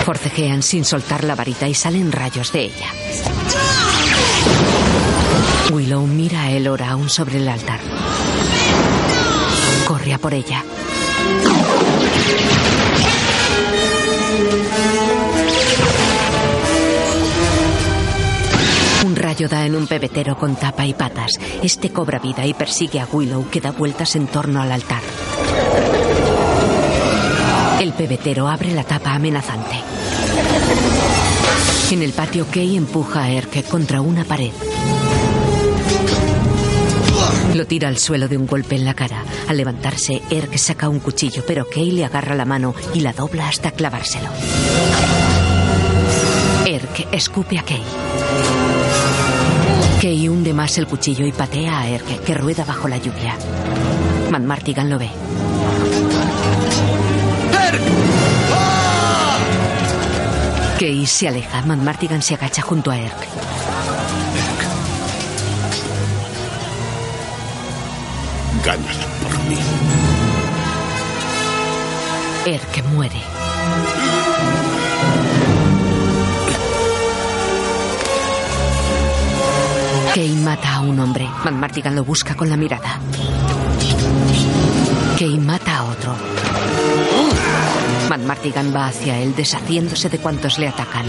Forcejean 0.05 0.63
sin 0.63 0.83
soltar 0.83 1.23
la 1.23 1.35
varita 1.35 1.67
y 1.67 1.73
salen 1.73 2.11
rayos 2.11 2.51
de 2.51 2.61
ella. 2.61 2.87
Willow 5.71 6.05
mira 6.05 6.43
a 6.43 6.51
Elora 6.51 6.89
aún 6.89 7.09
sobre 7.09 7.37
el 7.37 7.47
altar. 7.47 7.79
Corre 9.87 10.13
a 10.13 10.17
por 10.17 10.33
ella. 10.33 10.63
Un 19.05 19.15
rayo 19.15 19.47
da 19.47 19.65
en 19.65 19.75
un 19.75 19.87
pebetero 19.87 20.37
con 20.37 20.55
tapa 20.55 20.85
y 20.85 20.93
patas. 20.93 21.33
Este 21.63 21.91
cobra 21.91 22.19
vida 22.19 22.45
y 22.45 22.53
persigue 22.53 22.99
a 22.99 23.07
Willow 23.11 23.49
que 23.49 23.61
da 23.61 23.71
vueltas 23.71 24.15
en 24.15 24.27
torno 24.27 24.61
al 24.61 24.71
altar. 24.71 25.01
El 27.81 27.93
pebetero 27.93 28.47
abre 28.47 28.71
la 28.73 28.83
tapa 28.83 29.13
amenazante. 29.13 29.90
En 31.91 32.01
el 32.01 32.13
patio, 32.13 32.47
Kay 32.49 32.77
empuja 32.77 33.23
a 33.23 33.31
Erke 33.31 33.63
contra 33.63 33.99
una 33.99 34.23
pared. 34.23 34.51
Lo 37.53 37.68
tira 37.68 37.89
al 37.89 37.97
suelo 37.97 38.30
de 38.30 38.38
un 38.38 38.47
golpe 38.47 38.76
en 38.76 38.85
la 38.85 38.93
cara. 38.93 39.26
Al 39.49 39.57
levantarse, 39.57 40.22
Erk 40.30 40.57
saca 40.57 40.88
un 40.88 41.01
cuchillo, 41.01 41.43
pero 41.45 41.68
Kay 41.68 41.91
le 41.91 42.05
agarra 42.05 42.34
la 42.34 42.45
mano 42.45 42.73
y 42.93 43.01
la 43.01 43.11
dobla 43.11 43.49
hasta 43.49 43.72
clavárselo. 43.72 44.30
Erk 46.65 47.07
escupe 47.11 47.59
a 47.59 47.63
Kay. 47.63 47.84
Kay 50.01 50.30
hunde 50.30 50.53
más 50.53 50.77
el 50.77 50.88
cuchillo 50.88 51.26
y 51.26 51.34
patea 51.34 51.81
a 51.81 51.89
Erk, 51.89 52.23
que 52.23 52.34
rueda 52.34 52.63
bajo 52.63 52.88
la 52.88 52.99
lluvia. 52.99 53.35
Matt 54.30 54.43
Martigan 54.43 54.89
lo 54.89 54.97
ve. 54.97 55.09
Kay 60.81 61.05
se 61.05 61.27
aleja. 61.27 61.61
Matt 61.61 61.77
Martigan 61.77 62.23
se 62.23 62.33
agacha 62.33 62.63
junto 62.63 62.89
a 62.89 62.97
Erk. 62.97 63.27
Gánala 68.65 69.05
por 69.21 69.43
mí. 69.43 69.57
Erk 72.47 72.83
muere. 72.95 73.21
Kay 80.15 80.29
mata 80.37 80.73
a 80.73 80.79
un 80.79 80.99
hombre. 80.99 81.29
Matt 81.43 81.53
Martigan 81.53 81.93
lo 81.93 82.03
busca 82.03 82.33
con 82.33 82.49
la 82.49 82.57
mirada. 82.57 82.99
Kay 85.19 85.37
mata 85.37 85.77
a 85.77 85.83
otro. 85.83 86.70
Matt 88.09 88.21
Martigan 88.21 88.75
va 88.75 88.87
hacia 88.87 89.17
él, 89.19 89.35
deshaciéndose 89.35 90.09
de 90.09 90.19
cuantos 90.19 90.59
le 90.59 90.67
atacan. 90.67 91.05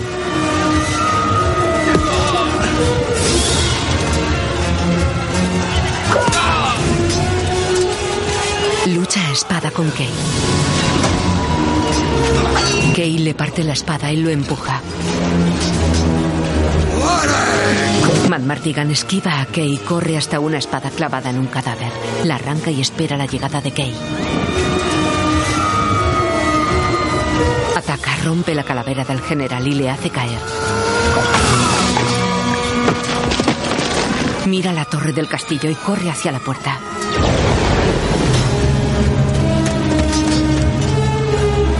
Lucha 8.86 9.20
a 9.26 9.32
espada 9.32 9.70
con 9.70 9.90
Kay. 9.90 10.10
Kay 12.94 13.18
le 13.18 13.34
parte 13.34 13.64
la 13.64 13.72
espada 13.72 14.12
y 14.12 14.16
lo 14.16 14.30
empuja. 14.30 14.80
Matt 18.28 18.42
Martigan 18.42 18.90
esquiva 18.90 19.40
a 19.40 19.46
Kay 19.46 19.78
corre 19.78 20.16
hasta 20.16 20.40
una 20.40 20.58
espada 20.58 20.90
clavada 20.90 21.30
en 21.30 21.38
un 21.38 21.46
cadáver. 21.46 21.92
La 22.24 22.36
arranca 22.36 22.70
y 22.70 22.80
espera 22.80 23.16
la 23.16 23.26
llegada 23.26 23.60
de 23.60 23.72
Kay. 23.72 23.94
Rompe 28.22 28.54
la 28.54 28.64
calavera 28.64 29.04
del 29.04 29.20
general 29.20 29.66
y 29.66 29.74
le 29.74 29.90
hace 29.90 30.10
caer. 30.10 30.38
Mira 34.46 34.72
la 34.72 34.84
torre 34.84 35.12
del 35.12 35.28
castillo 35.28 35.70
y 35.70 35.74
corre 35.74 36.10
hacia 36.10 36.32
la 36.32 36.38
puerta. 36.38 36.78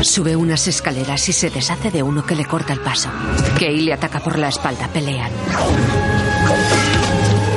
Sube 0.00 0.34
unas 0.34 0.66
escaleras 0.66 1.28
y 1.28 1.32
se 1.32 1.50
deshace 1.50 1.90
de 1.90 2.02
uno 2.02 2.26
que 2.26 2.34
le 2.34 2.44
corta 2.44 2.72
el 2.72 2.80
paso. 2.80 3.08
Kay 3.58 3.80
le 3.80 3.92
ataca 3.92 4.20
por 4.20 4.38
la 4.38 4.48
espalda, 4.48 4.88
pelean. 4.88 5.30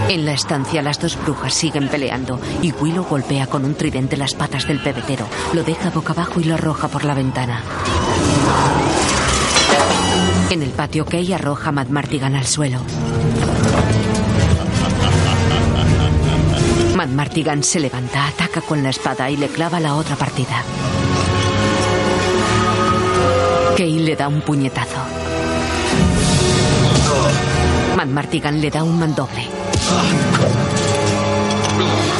En 0.09 0.25
la 0.25 0.33
estancia 0.33 0.81
las 0.81 0.99
dos 0.99 1.17
brujas 1.21 1.53
siguen 1.53 1.89
peleando 1.89 2.39
y 2.61 2.71
Willow 2.71 3.03
golpea 3.03 3.47
con 3.47 3.65
un 3.65 3.73
tridente 3.73 4.15
las 4.15 4.35
patas 4.35 4.67
del 4.67 4.79
pebetero, 4.79 5.27
lo 5.53 5.63
deja 5.63 5.89
boca 5.89 6.13
abajo 6.13 6.39
y 6.39 6.43
lo 6.43 6.53
arroja 6.53 6.87
por 6.87 7.03
la 7.03 7.15
ventana 7.15 7.63
patio, 10.85 11.03
Kay 11.03 11.33
arroja 11.33 11.69
a 11.69 11.71
Matt 11.71 11.89
Martigan 11.89 12.35
al 12.35 12.45
suelo. 12.45 12.77
Matt 16.95 17.09
Martigan 17.09 17.63
se 17.63 17.79
levanta, 17.79 18.27
ataca 18.27 18.61
con 18.61 18.83
la 18.83 18.89
espada 18.89 19.31
y 19.31 19.37
le 19.37 19.47
clava 19.47 19.79
la 19.79 19.95
otra 19.95 20.15
partida. 20.15 20.61
Kay 23.75 23.99
le 23.99 24.15
da 24.15 24.27
un 24.27 24.41
puñetazo. 24.41 25.01
Matt 27.97 28.09
Martigan 28.09 28.61
le 28.61 28.69
da 28.69 28.83
un 28.83 28.99
mandoble. 28.99 29.43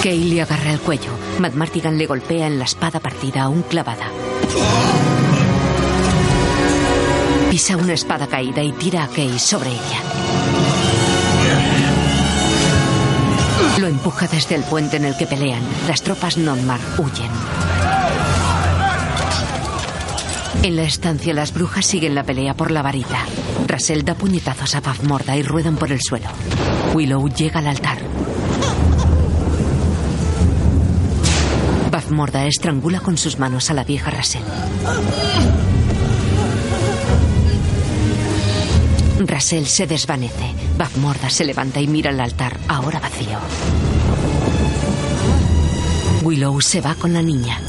Kay 0.02 0.24
le 0.24 0.42
agarra 0.42 0.72
el 0.72 0.80
cuello. 0.80 1.12
Matt 1.38 1.54
Martigan 1.54 2.00
le 2.00 2.08
golpea 2.08 2.48
en 2.48 2.58
la 2.58 2.66
espada 2.66 3.00
partida 3.00 3.44
aún 3.44 3.62
clavada. 3.62 4.10
Pisa 7.56 7.78
una 7.78 7.94
espada 7.94 8.28
caída 8.28 8.62
y 8.62 8.74
tira 8.74 9.06
a 9.06 9.08
Kay 9.08 9.40
sobre 9.40 9.70
ella. 9.70 10.02
Lo 13.80 13.88
empuja 13.88 14.28
desde 14.28 14.56
el 14.56 14.64
puente 14.64 14.98
en 14.98 15.06
el 15.06 15.16
que 15.16 15.26
pelean. 15.26 15.62
Las 15.88 16.02
tropas 16.02 16.38
Nonmar 16.38 16.82
huyen. 16.98 17.32
En 20.64 20.76
la 20.76 20.84
estancia, 20.84 21.34
las 21.34 21.54
brujas 21.54 21.86
siguen 21.86 22.14
la 22.14 22.26
pelea 22.26 22.56
por 22.56 22.72
la 22.72 22.82
varita. 22.82 23.20
Rasel 23.68 24.04
da 24.04 24.16
puñetazos 24.16 24.76
a 24.76 24.82
Bafmorda 24.82 25.38
y 25.38 25.42
ruedan 25.42 25.78
por 25.78 25.94
el 25.94 26.02
suelo. 26.02 26.28
Willow 26.94 27.26
llega 27.30 27.60
al 27.60 27.68
altar. 27.68 28.00
Bafmorda 31.90 32.48
estrangula 32.48 33.00
con 33.00 33.18
sus 33.18 33.40
manos 33.40 33.70
a 33.70 33.74
la 33.74 33.86
vieja 33.86 34.12
Rasel. 34.12 34.44
Rasel 39.28 39.66
se 39.68 39.88
desvanece. 39.88 40.54
Bafmorda 40.78 41.30
se 41.30 41.46
levanta 41.46 41.80
y 41.80 41.88
mira 41.88 42.12
el 42.12 42.20
altar, 42.20 42.58
ahora 42.68 43.00
vacío. 43.00 43.40
Willow 46.24 46.60
se 46.62 46.82
va 46.82 46.96
con 46.96 47.14
la 47.14 47.22
niña. 47.22 47.60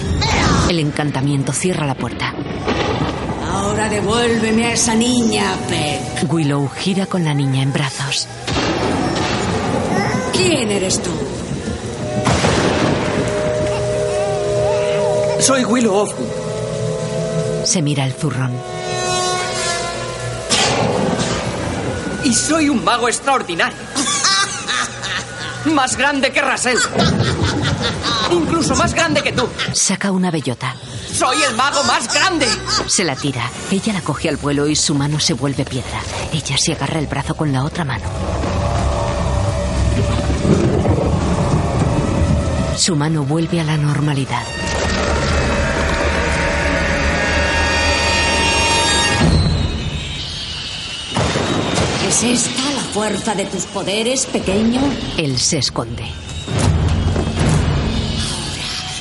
El 0.69 0.79
encantamiento 0.79 1.53
cierra 1.53 1.87
la 1.87 1.95
puerta. 1.95 2.35
Ahora 3.51 3.89
devuélveme 3.89 4.67
a 4.67 4.73
esa 4.73 4.95
niña, 4.95 5.55
Peck. 5.69 6.33
Willow 6.33 6.69
gira 6.69 7.07
con 7.07 7.25
la 7.25 7.35
niña 7.35 7.63
en 7.63 7.73
brazos. 7.73 8.27
¿Quién 10.33 10.71
eres 10.71 11.03
tú? 11.03 11.11
Soy 15.41 15.65
Willow 15.65 15.95
Offwood. 15.95 17.65
Se 17.65 17.83
mira 17.83 18.05
el 18.05 18.13
zurrón. 18.13 18.76
Y 22.27 22.35
soy 22.35 22.69
un 22.69 22.83
mago 22.83 23.07
extraordinario. 23.07 23.79
Más 25.67 25.97
grande 25.97 26.33
que 26.33 26.41
Rasel. 26.41 26.77
Incluso 28.33 28.75
más 28.75 28.95
grande 28.95 29.23
que 29.23 29.31
tú. 29.31 29.49
Saca 29.73 30.11
una 30.11 30.33
bellota. 30.33 30.75
Soy 31.09 31.41
el 31.45 31.55
mago 31.55 31.85
más 31.85 32.13
grande. 32.13 32.49
Se 32.89 33.05
la 33.05 33.15
tira. 33.15 33.49
Ella 33.71 33.93
la 33.93 34.01
coge 34.01 34.29
al 34.29 34.39
vuelo 34.39 34.67
y 34.67 34.75
su 34.75 34.93
mano 34.93 35.21
se 35.21 35.35
vuelve 35.35 35.65
piedra. 35.65 36.01
Ella 36.33 36.59
se 36.59 36.73
agarra 36.73 36.99
el 36.99 37.07
brazo 37.07 37.37
con 37.37 37.53
la 37.53 37.63
otra 37.63 37.85
mano. 37.85 38.07
Su 42.77 42.97
mano 42.97 43.23
vuelve 43.23 43.61
a 43.61 43.65
la 43.65 43.77
normalidad. 43.77 44.43
¿Es 52.07 52.23
esta 52.23 52.71
la 52.73 52.83
fuerza 52.83 53.35
de 53.35 53.47
tus 53.47 53.65
poderes, 53.65 54.27
pequeño? 54.27 54.81
Él 55.17 55.37
se 55.41 55.59
esconde. 55.59 56.05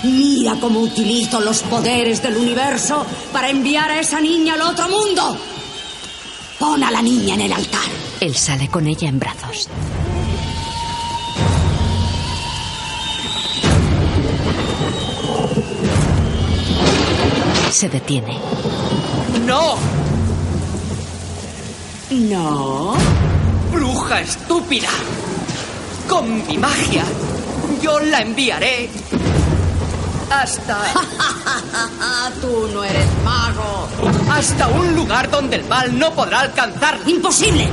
Mira 0.03 0.55
cómo 0.59 0.79
utilizo 0.79 1.39
los 1.39 1.61
poderes 1.61 2.23
del 2.23 2.35
universo 2.35 3.05
para 3.31 3.49
enviar 3.49 3.91
a 3.91 3.99
esa 3.99 4.19
niña 4.19 4.55
al 4.55 4.61
otro 4.63 4.89
mundo. 4.89 5.37
Pon 6.57 6.83
a 6.83 6.89
la 6.89 7.03
niña 7.03 7.35
en 7.35 7.41
el 7.41 7.53
altar. 7.53 7.81
Él 8.19 8.35
sale 8.35 8.69
con 8.69 8.87
ella 8.87 9.07
en 9.07 9.19
brazos. 9.19 9.69
Se 17.69 17.87
detiene. 17.87 18.39
¡No! 19.45 20.04
No. 22.11 22.93
¡Bruja 23.71 24.21
estúpida! 24.21 24.89
Con 26.07 26.45
mi 26.47 26.57
magia, 26.57 27.03
yo 27.81 27.99
la 27.99 28.21
enviaré 28.21 28.89
hasta... 30.29 30.83
Tú 32.41 32.69
no 32.73 32.83
eres 32.83 33.07
mago. 33.23 33.87
Hasta 34.29 34.67
un 34.67 34.95
lugar 34.95 35.29
donde 35.31 35.57
el 35.57 35.65
mal 35.65 35.97
no 35.97 36.13
podrá 36.13 36.41
alcanzar. 36.41 36.99
¡Imposible! 37.07 37.67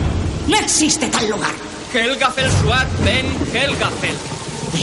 No 0.46 0.56
existe 0.56 1.08
tal 1.08 1.28
lugar. 1.28 1.52
Helgafel 1.92 2.50
Suat 2.62 2.88
Ben 3.04 3.26
Helgafel. 3.52 4.16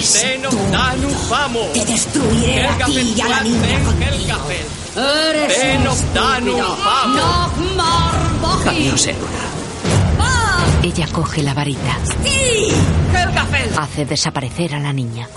Seno 0.03 0.49
Danu 0.71 1.09
Famo. 1.09 1.61
Te 1.73 1.85
destruiré 1.85 2.67
a 2.67 2.77
ti 2.85 3.13
y 3.15 3.21
a 3.21 3.27
la 3.27 3.41
niña 3.41 3.61
Ben 3.67 3.83
contigo. 3.83 4.11
Helgafel. 4.11 4.65
Eres 4.95 6.13
Danu. 6.13 6.57
Famo. 6.83 7.49
Ella 10.83 11.07
coge 11.11 11.43
la 11.43 11.53
varita. 11.53 11.97
Helgafel. 13.13 13.69
Hace 13.77 14.05
desaparecer 14.05 14.75
a 14.75 14.79
la 14.79 14.93
niña. 14.93 15.27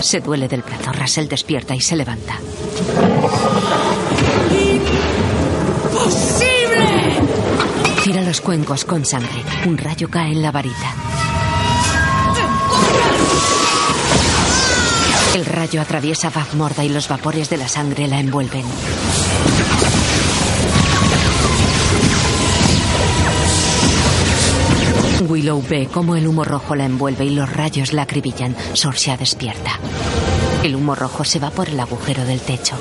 Se 0.00 0.20
duele 0.20 0.48
del 0.48 0.62
brazo. 0.62 0.92
Russell 0.92 1.28
despierta 1.28 1.74
y 1.74 1.80
se 1.80 1.96
levanta. 1.96 2.34
¡Posible! 5.92 7.20
Tira 8.04 8.22
los 8.22 8.40
cuencos 8.40 8.84
con 8.84 9.04
sangre. 9.04 9.42
Un 9.66 9.78
rayo 9.78 10.08
cae 10.08 10.32
en 10.32 10.42
la 10.42 10.52
varita. 10.52 10.94
El 15.34 15.44
rayo 15.44 15.80
atraviesa 15.80 16.30
Bafmorda 16.30 16.84
y 16.84 16.88
los 16.88 17.08
vapores 17.08 17.48
de 17.48 17.56
la 17.56 17.68
sangre 17.68 18.08
la 18.08 18.18
envuelven. 18.20 18.64
Willow 25.20 25.62
ve 25.68 25.88
cómo 25.92 26.14
el 26.14 26.28
humo 26.28 26.44
rojo 26.44 26.76
la 26.76 26.84
envuelve 26.84 27.24
y 27.24 27.30
los 27.30 27.52
rayos 27.52 27.92
la 27.92 28.02
acribillan. 28.02 28.54
Sorcia 28.74 29.16
despierta. 29.16 29.78
El 30.62 30.76
humo 30.76 30.94
rojo 30.94 31.24
se 31.24 31.38
va 31.40 31.50
por 31.50 31.68
el 31.68 31.80
agujero 31.80 32.24
del 32.24 32.40
techo. 32.40 32.76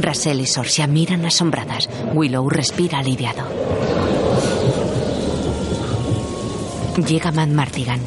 Russell 0.00 0.40
y 0.40 0.46
Sorcia 0.46 0.86
miran 0.86 1.24
asombradas. 1.24 1.88
Willow 2.12 2.48
respira 2.50 2.98
aliviado. 2.98 3.44
Llega 7.06 7.32
Matt 7.32 7.48
Martigan. 7.48 8.00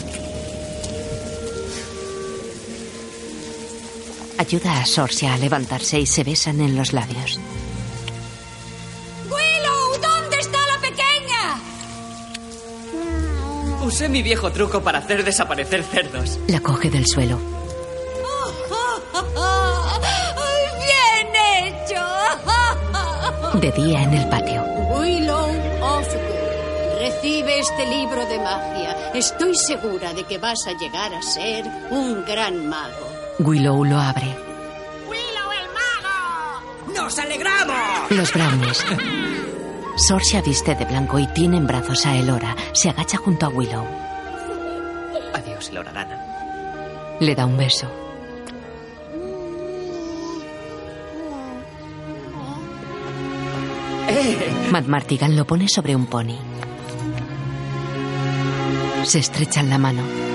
Ayuda 4.38 4.82
a 4.82 4.86
Sorcia 4.86 5.34
a 5.34 5.38
levantarse 5.38 6.00
y 6.00 6.06
se 6.06 6.24
besan 6.24 6.62
en 6.62 6.76
los 6.76 6.94
labios. 6.94 7.40
Usé 13.92 14.08
mi 14.08 14.24
viejo 14.24 14.50
truco 14.54 14.82
para 14.82 15.00
hacer 15.00 15.26
desaparecer 15.26 15.84
cerdos. 15.84 16.40
La 16.48 16.62
coge 16.62 16.90
del 16.90 17.06
suelo. 17.06 17.38
¡Bien 20.80 21.28
hecho! 21.68 22.00
De 23.60 23.70
día 23.74 24.04
en 24.04 24.14
el 24.14 24.30
patio. 24.30 24.64
Willow 24.64 25.50
Offgood, 25.82 27.00
recibe 27.00 27.60
este 27.60 27.86
libro 27.88 28.26
de 28.28 28.40
magia. 28.40 29.12
Estoy 29.14 29.58
segura 29.58 30.14
de 30.14 30.24
que 30.24 30.38
vas 30.38 30.66
a 30.68 30.72
llegar 30.80 31.14
a 31.14 31.22
ser 31.22 31.66
un 31.90 32.24
gran 32.24 32.70
mago. 32.70 33.12
Willow 33.40 33.84
lo 33.84 34.00
abre. 34.00 34.34
¡Nos 36.96 37.20
alegramos! 37.20 38.10
Los 38.10 38.32
brownies. 38.32 38.86
Sorcia 39.96 40.42
viste 40.42 40.76
de 40.76 40.86
blanco 40.86 41.20
y 41.20 41.28
tiene 41.28 41.58
en 41.58 41.68
brazos 41.68 42.06
a 42.06 42.16
Elora. 42.16 42.56
Se 42.74 42.90
agacha 42.90 43.18
junto 43.18 43.46
a 43.46 43.50
Willow. 43.50 43.86
Adiós, 45.34 45.70
Elora 45.70 45.92
Dana. 45.92 46.18
Le 47.20 47.36
da 47.36 47.46
un 47.46 47.58
beso. 47.58 47.88
Matt 54.72 54.88
Martigan 54.88 55.36
lo 55.36 55.46
pone 55.46 55.68
sobre 55.68 55.96
un 55.96 56.06
pony. 56.06 56.38
Se 59.04 59.20
estrechan 59.20 59.70
la 59.70 59.78
mano. 59.78 60.31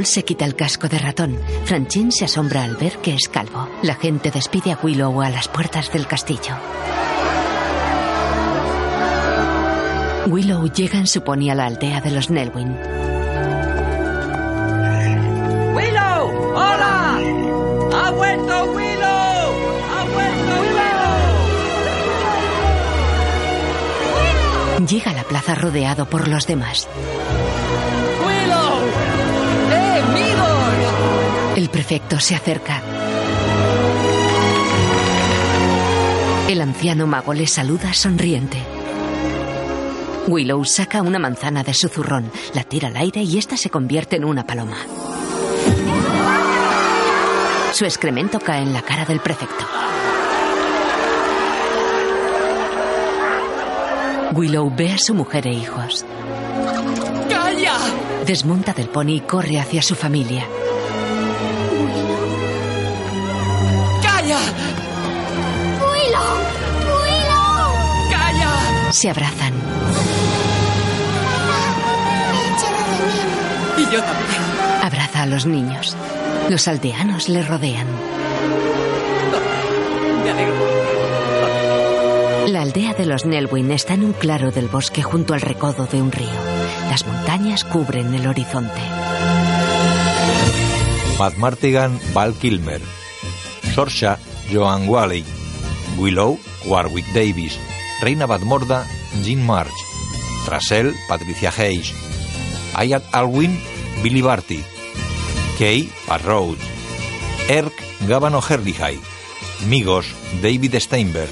Raúl 0.00 0.06
se 0.06 0.24
quita 0.24 0.46
el 0.46 0.56
casco 0.56 0.88
de 0.88 0.98
ratón. 0.98 1.38
Franchín 1.66 2.10
se 2.10 2.24
asombra 2.24 2.64
al 2.64 2.74
ver 2.76 2.96
que 3.02 3.12
es 3.12 3.28
calvo. 3.28 3.68
La 3.82 3.96
gente 3.96 4.30
despide 4.30 4.72
a 4.72 4.78
Willow 4.82 5.20
a 5.20 5.28
las 5.28 5.46
puertas 5.48 5.92
del 5.92 6.06
castillo. 6.06 6.54
Willow 10.26 10.72
llega 10.72 10.98
en 10.98 11.06
su 11.06 11.20
pony 11.22 11.50
a 11.50 11.54
la 11.54 11.66
aldea 11.66 12.00
de 12.00 12.12
los 12.12 12.30
Nelwyn. 12.30 12.78
¡Willow! 15.74 16.54
¡Hola! 16.54 17.18
¡Ha 17.92 18.10
vuelto 18.12 18.64
Willow! 18.72 19.52
¡Ha 19.92 20.04
vuelto 20.14 20.52
Willow! 24.78 24.86
Llega 24.88 25.10
a 25.10 25.14
la 25.14 25.24
plaza 25.24 25.54
rodeado 25.54 26.06
por 26.06 26.26
los 26.26 26.46
demás. 26.46 26.88
El 31.60 31.68
prefecto 31.68 32.18
se 32.18 32.34
acerca. 32.34 32.80
El 36.48 36.58
anciano 36.62 37.06
mago 37.06 37.34
le 37.34 37.46
saluda 37.46 37.92
sonriente. 37.92 38.56
Willow 40.26 40.64
saca 40.64 41.02
una 41.02 41.18
manzana 41.18 41.62
de 41.62 41.74
su 41.74 41.88
zurrón, 41.88 42.32
la 42.54 42.64
tira 42.64 42.88
al 42.88 42.96
aire 42.96 43.22
y 43.24 43.36
esta 43.36 43.58
se 43.58 43.68
convierte 43.68 44.16
en 44.16 44.24
una 44.24 44.46
paloma. 44.46 44.78
Su 47.74 47.84
excremento 47.84 48.40
cae 48.40 48.62
en 48.62 48.72
la 48.72 48.80
cara 48.80 49.04
del 49.04 49.20
prefecto. 49.20 49.66
Willow 54.32 54.72
ve 54.74 54.92
a 54.92 54.98
su 54.98 55.12
mujer 55.12 55.46
e 55.46 55.52
hijos. 55.52 56.06
¡Calla! 57.28 57.76
Desmonta 58.24 58.72
del 58.72 58.88
pony 58.88 59.16
y 59.16 59.20
corre 59.20 59.60
hacia 59.60 59.82
su 59.82 59.94
familia. 59.94 60.46
Se 69.00 69.08
abrazan. 69.08 69.54
Y 73.78 73.84
yo 73.84 74.02
también. 74.02 74.42
Abraza 74.82 75.22
a 75.22 75.26
los 75.26 75.46
niños. 75.46 75.96
Los 76.50 76.68
aldeanos 76.68 77.30
le 77.30 77.42
rodean. 77.42 77.86
La 82.48 82.60
aldea 82.60 82.92
de 82.92 83.06
los 83.06 83.24
Nelwyn 83.24 83.70
está 83.70 83.94
en 83.94 84.04
un 84.04 84.12
claro 84.12 84.50
del 84.50 84.68
bosque 84.68 85.02
junto 85.02 85.32
al 85.32 85.40
recodo 85.40 85.86
de 85.86 86.02
un 86.02 86.12
río. 86.12 86.28
Las 86.90 87.06
montañas 87.06 87.64
cubren 87.64 88.12
el 88.12 88.26
horizonte. 88.26 88.82
Matt 91.18 91.36
Martigan, 91.38 91.98
Val 92.12 92.34
Kilmer. 92.34 92.82
Sorsha, 93.74 94.18
Joan 94.52 94.86
Wally. 94.86 95.24
Willow, 95.96 96.38
Warwick 96.66 97.06
Davis. 97.14 97.58
Reina 98.00 98.26
Badmorda, 98.26 98.86
Jean 99.22 99.44
March. 99.44 99.72
Trasel, 100.46 100.94
Patricia 101.08 101.52
Hayes. 101.56 101.92
Ayat 102.74 103.04
Alwyn, 103.12 103.58
Billy 104.02 104.22
Barty. 104.22 104.64
Kay, 105.58 105.88
Pat 106.06 106.22
Rhodes. 106.24 106.64
Erk, 107.48 107.74
Gavano 108.08 108.40
Herlihai. 108.40 108.98
Migos, 109.68 110.06
David 110.40 110.76
Steinberg. 110.76 111.30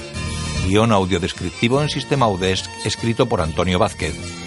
Guión 0.67 0.91
audiodescriptivo 0.91 1.81
en 1.81 1.89
sistema 1.89 2.25
Audesc 2.25 2.69
escrito 2.85 3.25
por 3.25 3.41
Antonio 3.41 3.79
Vázquez. 3.79 4.38